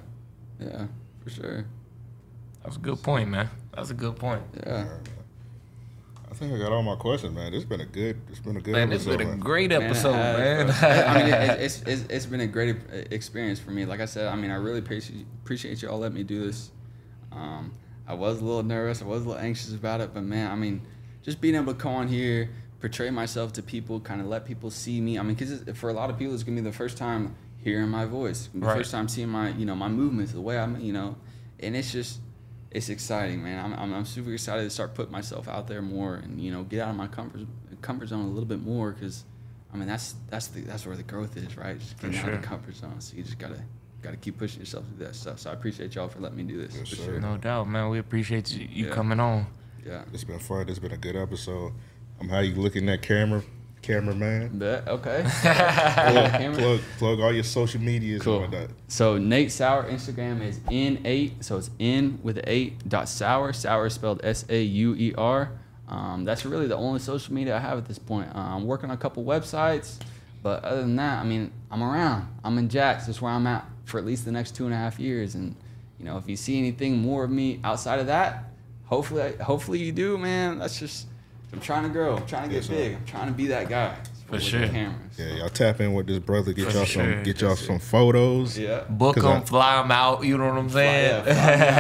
yeah, 0.59 0.67
yeah, 0.67 0.87
for 1.23 1.29
sure. 1.29 1.65
That 2.61 2.67
was 2.67 2.77
a 2.77 2.79
good 2.79 3.01
point, 3.01 3.29
man. 3.29 3.49
That 3.71 3.79
was 3.79 3.91
a 3.91 3.93
good 3.93 4.15
point. 4.17 4.41
Yeah. 4.65 4.87
I 6.29 6.33
think 6.33 6.53
I 6.53 6.57
got 6.57 6.71
all 6.71 6.83
my 6.83 6.95
questions, 6.95 7.33
man. 7.33 7.51
This 7.51 7.63
been 7.63 7.81
a 7.81 7.85
good. 7.85 8.19
It's 8.29 8.39
been 8.39 8.57
a 8.57 8.61
good 8.61 8.73
Man, 8.73 8.89
this 8.89 9.03
episode. 9.03 9.17
been 9.19 9.29
a 9.29 9.37
great 9.37 9.69
Man, 9.69 9.83
episode, 9.83 10.13
has, 10.13 10.81
man. 10.81 11.07
I 11.07 11.23
mean, 11.23 11.33
it, 11.33 11.59
it's, 11.61 11.81
it's 11.83 12.03
it's 12.09 12.25
been 12.25 12.41
a 12.41 12.47
great 12.47 12.75
experience 13.11 13.59
for 13.59 13.71
me. 13.71 13.85
Like 13.85 14.01
I 14.01 14.05
said, 14.05 14.27
I 14.27 14.35
mean, 14.35 14.51
I 14.51 14.55
really 14.55 14.79
appreciate 14.79 15.25
appreciate 15.43 15.81
you 15.81 15.89
all 15.89 15.99
letting 15.99 16.17
me 16.17 16.23
do 16.23 16.45
this. 16.45 16.71
Um, 17.31 17.71
I 18.07 18.13
was 18.13 18.41
a 18.41 18.45
little 18.45 18.63
nervous, 18.63 19.01
I 19.01 19.05
was 19.05 19.23
a 19.25 19.27
little 19.27 19.41
anxious 19.41 19.73
about 19.73 20.01
it, 20.01 20.13
but 20.13 20.23
man, 20.23 20.51
I 20.51 20.55
mean, 20.55 20.81
just 21.23 21.39
being 21.41 21.55
able 21.55 21.73
to 21.73 21.79
come 21.79 21.93
on 21.93 22.07
here, 22.07 22.49
portray 22.79 23.09
myself 23.09 23.53
to 23.53 23.63
people, 23.63 23.99
kind 23.99 24.21
of 24.21 24.27
let 24.27 24.45
people 24.45 24.69
see 24.69 25.01
me. 25.01 25.17
I 25.17 25.23
mean, 25.23 25.35
because 25.35 25.63
for 25.77 25.89
a 25.89 25.93
lot 25.93 26.09
of 26.09 26.17
people, 26.17 26.33
it's 26.33 26.43
gonna 26.43 26.55
be 26.55 26.61
the 26.61 26.71
first 26.75 26.97
time 26.97 27.35
hearing 27.59 27.89
my 27.89 28.05
voice, 28.05 28.39
It's 28.39 28.47
gonna 28.47 28.53
be 28.53 28.61
the 28.61 28.67
Right. 28.67 28.77
first 28.77 28.91
time 28.91 29.07
seeing 29.07 29.29
my 29.29 29.49
you 29.49 29.65
know 29.65 29.75
my 29.75 29.87
movements, 29.89 30.31
the 30.33 30.41
way 30.41 30.57
I'm 30.59 30.79
you 30.79 30.93
know, 30.93 31.15
and 31.59 31.75
it's 31.75 31.91
just 31.91 32.19
it's 32.69 32.89
exciting, 32.89 33.41
man. 33.43 33.63
I'm, 33.63 33.73
I'm, 33.79 33.93
I'm 33.93 34.05
super 34.05 34.31
excited 34.33 34.63
to 34.63 34.69
start 34.69 34.93
putting 34.93 35.11
myself 35.11 35.47
out 35.47 35.67
there 35.67 35.81
more 35.81 36.15
and 36.15 36.39
you 36.41 36.51
know 36.51 36.63
get 36.63 36.81
out 36.81 36.89
of 36.89 36.95
my 36.95 37.07
comfort 37.07 37.41
comfort 37.81 38.07
zone 38.09 38.25
a 38.25 38.27
little 38.29 38.45
bit 38.45 38.61
more 38.61 38.91
because 38.91 39.23
I 39.73 39.77
mean, 39.77 39.87
that's 39.87 40.15
that's 40.29 40.47
the 40.47 40.61
that's 40.61 40.85
where 40.85 40.95
the 40.95 41.03
growth 41.03 41.35
is, 41.37 41.57
right? 41.57 41.77
Just 41.79 41.99
getting 41.99 42.17
out 42.19 42.29
of 42.29 42.41
the 42.41 42.47
comfort 42.47 42.75
zone. 42.75 42.99
So 43.01 43.15
you 43.17 43.23
just 43.23 43.39
gotta 43.39 43.59
gotta 44.03 44.17
keep 44.17 44.37
pushing 44.37 44.59
yourself 44.59 44.85
through 44.87 45.05
that 45.05 45.15
stuff. 45.15 45.39
So 45.39 45.49
I 45.49 45.53
appreciate 45.53 45.95
y'all 45.95 46.07
for 46.07 46.19
letting 46.19 46.37
me 46.37 46.43
do 46.43 46.57
this. 46.57 46.75
Yes, 46.77 46.89
for 46.89 46.95
sure. 46.97 47.19
No 47.19 47.37
doubt, 47.37 47.67
man. 47.67 47.89
We 47.89 47.97
appreciate 47.99 48.51
you, 48.53 48.67
you 48.71 48.85
Yeah. 48.87 48.93
coming 48.93 49.19
on. 49.19 49.47
Yeah. 49.85 50.03
It's 50.13 50.23
been 50.23 50.39
fun. 50.39 50.69
It's 50.69 50.79
been 50.79 50.91
a 50.91 50.97
good 50.97 51.15
episode. 51.15 51.73
Um, 52.21 52.29
how 52.29 52.39
you 52.39 52.55
looking 52.55 52.87
at 52.89 53.01
that 53.01 53.07
camera, 53.07 53.43
cameraman? 53.81 54.57
Bet. 54.57 54.87
Okay. 54.87 55.21
Plug, 55.41 56.31
Camera. 56.31 56.55
plug, 56.57 56.79
plug 56.97 57.19
all 57.19 57.33
your 57.33 57.43
social 57.43 57.81
medias 57.81 58.21
Cool. 58.21 58.43
and 58.43 58.51
whatnot. 58.53 58.69
So 58.87 59.17
Nate 59.17 59.51
Sauer 59.51 59.83
Instagram 59.89 60.41
is 60.43 60.59
n8. 60.59 61.43
So 61.43 61.57
it's 61.57 61.69
n 61.79 62.19
with 62.23 62.35
the 62.35 62.49
eight 62.51 62.87
dot 62.89 63.07
sauer. 63.09 63.53
Sauer 63.53 63.87
is 63.87 63.93
spelled 63.93 64.21
S 64.23 64.45
A 64.49 64.61
U 64.61 64.95
E 64.95 65.13
R. 65.17 65.51
Um, 65.87 66.25
that's 66.25 66.45
really 66.45 66.67
the 66.67 66.75
only 66.75 66.99
social 66.99 67.33
media 67.33 67.55
I 67.55 67.59
have 67.59 67.77
at 67.77 67.85
this 67.85 67.97
point. 67.99 68.29
Uh, 68.35 68.39
I'm 68.39 68.65
working 68.65 68.89
on 68.89 68.95
a 68.95 68.99
couple 68.99 69.23
websites, 69.23 69.95
but 70.43 70.63
other 70.65 70.81
than 70.81 70.97
that, 70.97 71.19
I 71.19 71.23
mean, 71.23 71.51
I'm 71.71 71.81
around. 71.81 72.27
I'm 72.43 72.57
in 72.57 72.67
Jax. 72.67 73.05
That's 73.05 73.21
where 73.21 73.31
I'm 73.31 73.47
at 73.47 73.65
for 73.85 73.97
at 73.97 74.05
least 74.05 74.25
the 74.25 74.31
next 74.33 74.53
two 74.53 74.65
and 74.65 74.73
a 74.73 74.77
half 74.77 74.99
years. 74.99 75.35
And 75.35 75.55
you 75.97 76.03
know, 76.05 76.17
if 76.17 76.27
you 76.27 76.35
see 76.35 76.57
anything 76.57 76.97
more 76.97 77.23
of 77.23 77.29
me 77.31 77.61
outside 77.63 77.99
of 77.99 78.07
that, 78.07 78.45
hopefully, 78.85 79.33
hopefully 79.37 79.79
you 79.79 79.91
do, 79.93 80.17
man. 80.17 80.59
That's 80.59 80.77
just 80.77 81.07
I'm 81.53 81.59
trying 81.59 81.83
to 81.83 81.89
grow. 81.89 82.17
I'm 82.17 82.27
trying 82.27 82.43
to 82.43 82.49
get 82.49 82.63
Yes, 82.63 82.67
big. 82.67 82.95
I'm 82.95 83.05
trying 83.05 83.27
to 83.27 83.33
be 83.33 83.47
that 83.47 83.69
guy. 83.69 83.95
For 84.25 84.33
with 84.33 84.41
the 84.41 84.47
sure. 84.47 84.67
Cameras. 85.17 85.33
Yeah, 85.35 85.39
y'all 85.41 85.49
tap 85.49 85.79
in 85.81 85.93
with 85.93 86.07
this 86.07 86.19
brother. 86.19 86.53
Get 86.53 86.73
y'all 86.73 86.85
sure. 86.85 87.13
some. 87.13 87.23
Get 87.23 87.41
y'all 87.41 87.55
some 87.55 87.79
photos. 87.79 88.57
Yeah. 88.57 88.83
Book 88.89 89.15
'Cause 89.15 89.23
them, 89.23 89.41
I- 89.41 89.45
fly 89.45 89.81
them 89.81 89.91
out. 89.91 90.23
You 90.23 90.37
know 90.37 90.47
what 90.47 90.57
I'm 90.57 90.69
Fly- 90.69 90.83
yeah, 90.83 91.23
saying? 91.23 91.23
fly. 91.23 91.33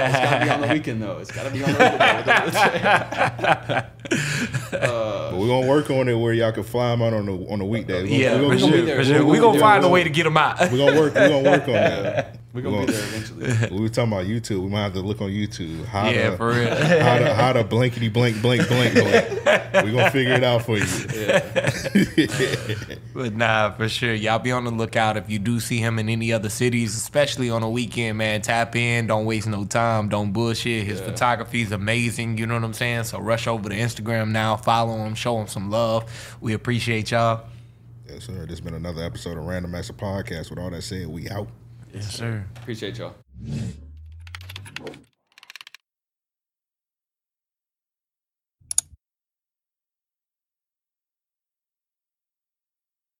It's 0.07 0.19
gotta 0.19 0.45
be 0.45 0.49
on 0.51 0.61
the 0.61 0.67
weekend 0.73 1.01
though. 1.01 1.17
It's 1.19 1.31
gotta 1.31 1.49
be 1.51 1.63
on 1.63 1.73
the 1.73 1.77
weekend. 1.77 3.85
uh, 4.73 5.31
But 5.31 5.37
we're 5.37 5.47
gonna 5.47 5.67
work 5.67 5.89
on 5.89 6.07
it 6.07 6.15
where 6.15 6.33
y'all 6.33 6.51
can 6.51 6.63
fly 6.63 6.91
them 6.91 7.01
out 7.01 7.13
on 7.13 7.25
the 7.25 7.33
on 7.49 7.59
the 7.59 7.65
weekday. 7.65 8.03
We 8.03 8.23
yeah, 8.23 8.31
gonna, 8.31 8.43
for 8.43 8.49
we 8.49 8.59
gonna 8.59 8.71
sure. 8.71 8.81
be 8.81 8.85
there. 8.85 8.97
For 8.97 9.03
sure. 9.05 9.25
We're 9.25 9.31
We 9.31 9.37
gonna 9.39 9.59
gonna 9.59 9.63
find 9.71 9.85
a 9.85 9.89
way 9.89 10.03
to 10.03 10.09
get 10.09 10.23
them 10.23 10.37
out. 10.37 10.71
we 10.71 10.77
gonna 10.77 10.99
work. 10.99 11.13
We 11.13 11.19
gonna 11.19 11.49
work 11.49 11.67
on 11.67 11.73
that. 11.73 12.37
we're 12.53 12.61
gonna 12.61 12.85
be 12.85 12.91
there 12.93 13.03
eventually. 13.03 13.67
We 13.77 13.81
were 13.81 13.89
talking 13.89 14.13
about 14.13 14.25
YouTube. 14.25 14.61
We 14.63 14.69
might 14.69 14.83
have 14.83 14.93
to 14.93 15.01
look 15.01 15.21
on 15.21 15.29
YouTube. 15.29 15.85
How 15.85 16.09
Yeah, 16.09 16.31
to, 16.31 16.37
for 16.37 16.49
real. 16.49 16.69
How 16.69 17.17
to 17.19 17.33
how 17.35 17.53
to 17.53 17.63
blankety 17.63 18.09
blank 18.09 18.41
blank 18.41 18.67
blank 18.67 18.93
blank. 18.93 19.29
we're 19.73 19.91
gonna 19.91 20.11
figure 20.11 20.33
it 20.33 20.43
out 20.43 20.63
for 20.63 20.77
you. 20.77 20.85
But 23.27 23.35
nah, 23.35 23.71
for 23.71 23.89
sure. 23.89 24.13
Y'all 24.13 24.39
be 24.39 24.53
on 24.53 24.63
the 24.63 24.71
lookout 24.71 25.17
if 25.17 25.29
you 25.29 25.37
do 25.37 25.59
see 25.59 25.79
him 25.79 25.99
in 25.99 26.07
any 26.07 26.31
other 26.31 26.47
cities, 26.47 26.95
especially 26.95 27.49
on 27.49 27.61
a 27.61 27.69
weekend, 27.69 28.17
man. 28.17 28.41
Tap 28.41 28.73
in. 28.77 29.07
Don't 29.07 29.25
waste 29.25 29.47
no 29.47 29.65
time. 29.65 30.07
Don't 30.07 30.31
bullshit. 30.31 30.85
His 30.85 31.01
photography 31.01 31.61
is 31.61 31.73
amazing. 31.73 32.37
You 32.37 32.47
know 32.47 32.53
what 32.53 32.63
I'm 32.63 32.73
saying? 32.73 33.03
So 33.03 33.19
rush 33.19 33.45
over 33.45 33.67
to 33.67 33.75
Instagram 33.75 34.31
now. 34.31 34.55
Follow 34.55 34.95
him. 35.05 35.13
Show 35.13 35.37
him 35.41 35.47
some 35.47 35.69
love. 35.69 36.37
We 36.39 36.53
appreciate 36.53 37.11
y'all. 37.11 37.43
yes, 38.09 38.23
sir. 38.23 38.33
This 38.33 38.49
has 38.51 38.61
been 38.61 38.75
another 38.75 39.03
episode 39.03 39.37
of 39.37 39.43
Random 39.43 39.71
Master 39.71 39.91
Podcast. 39.91 40.49
With 40.49 40.59
all 40.59 40.69
that 40.69 40.83
said, 40.83 41.07
we 41.07 41.27
out. 41.29 41.49
Yes, 41.93 42.15
sir. 42.15 42.45
Appreciate 42.55 42.97
y'all. 42.97 43.15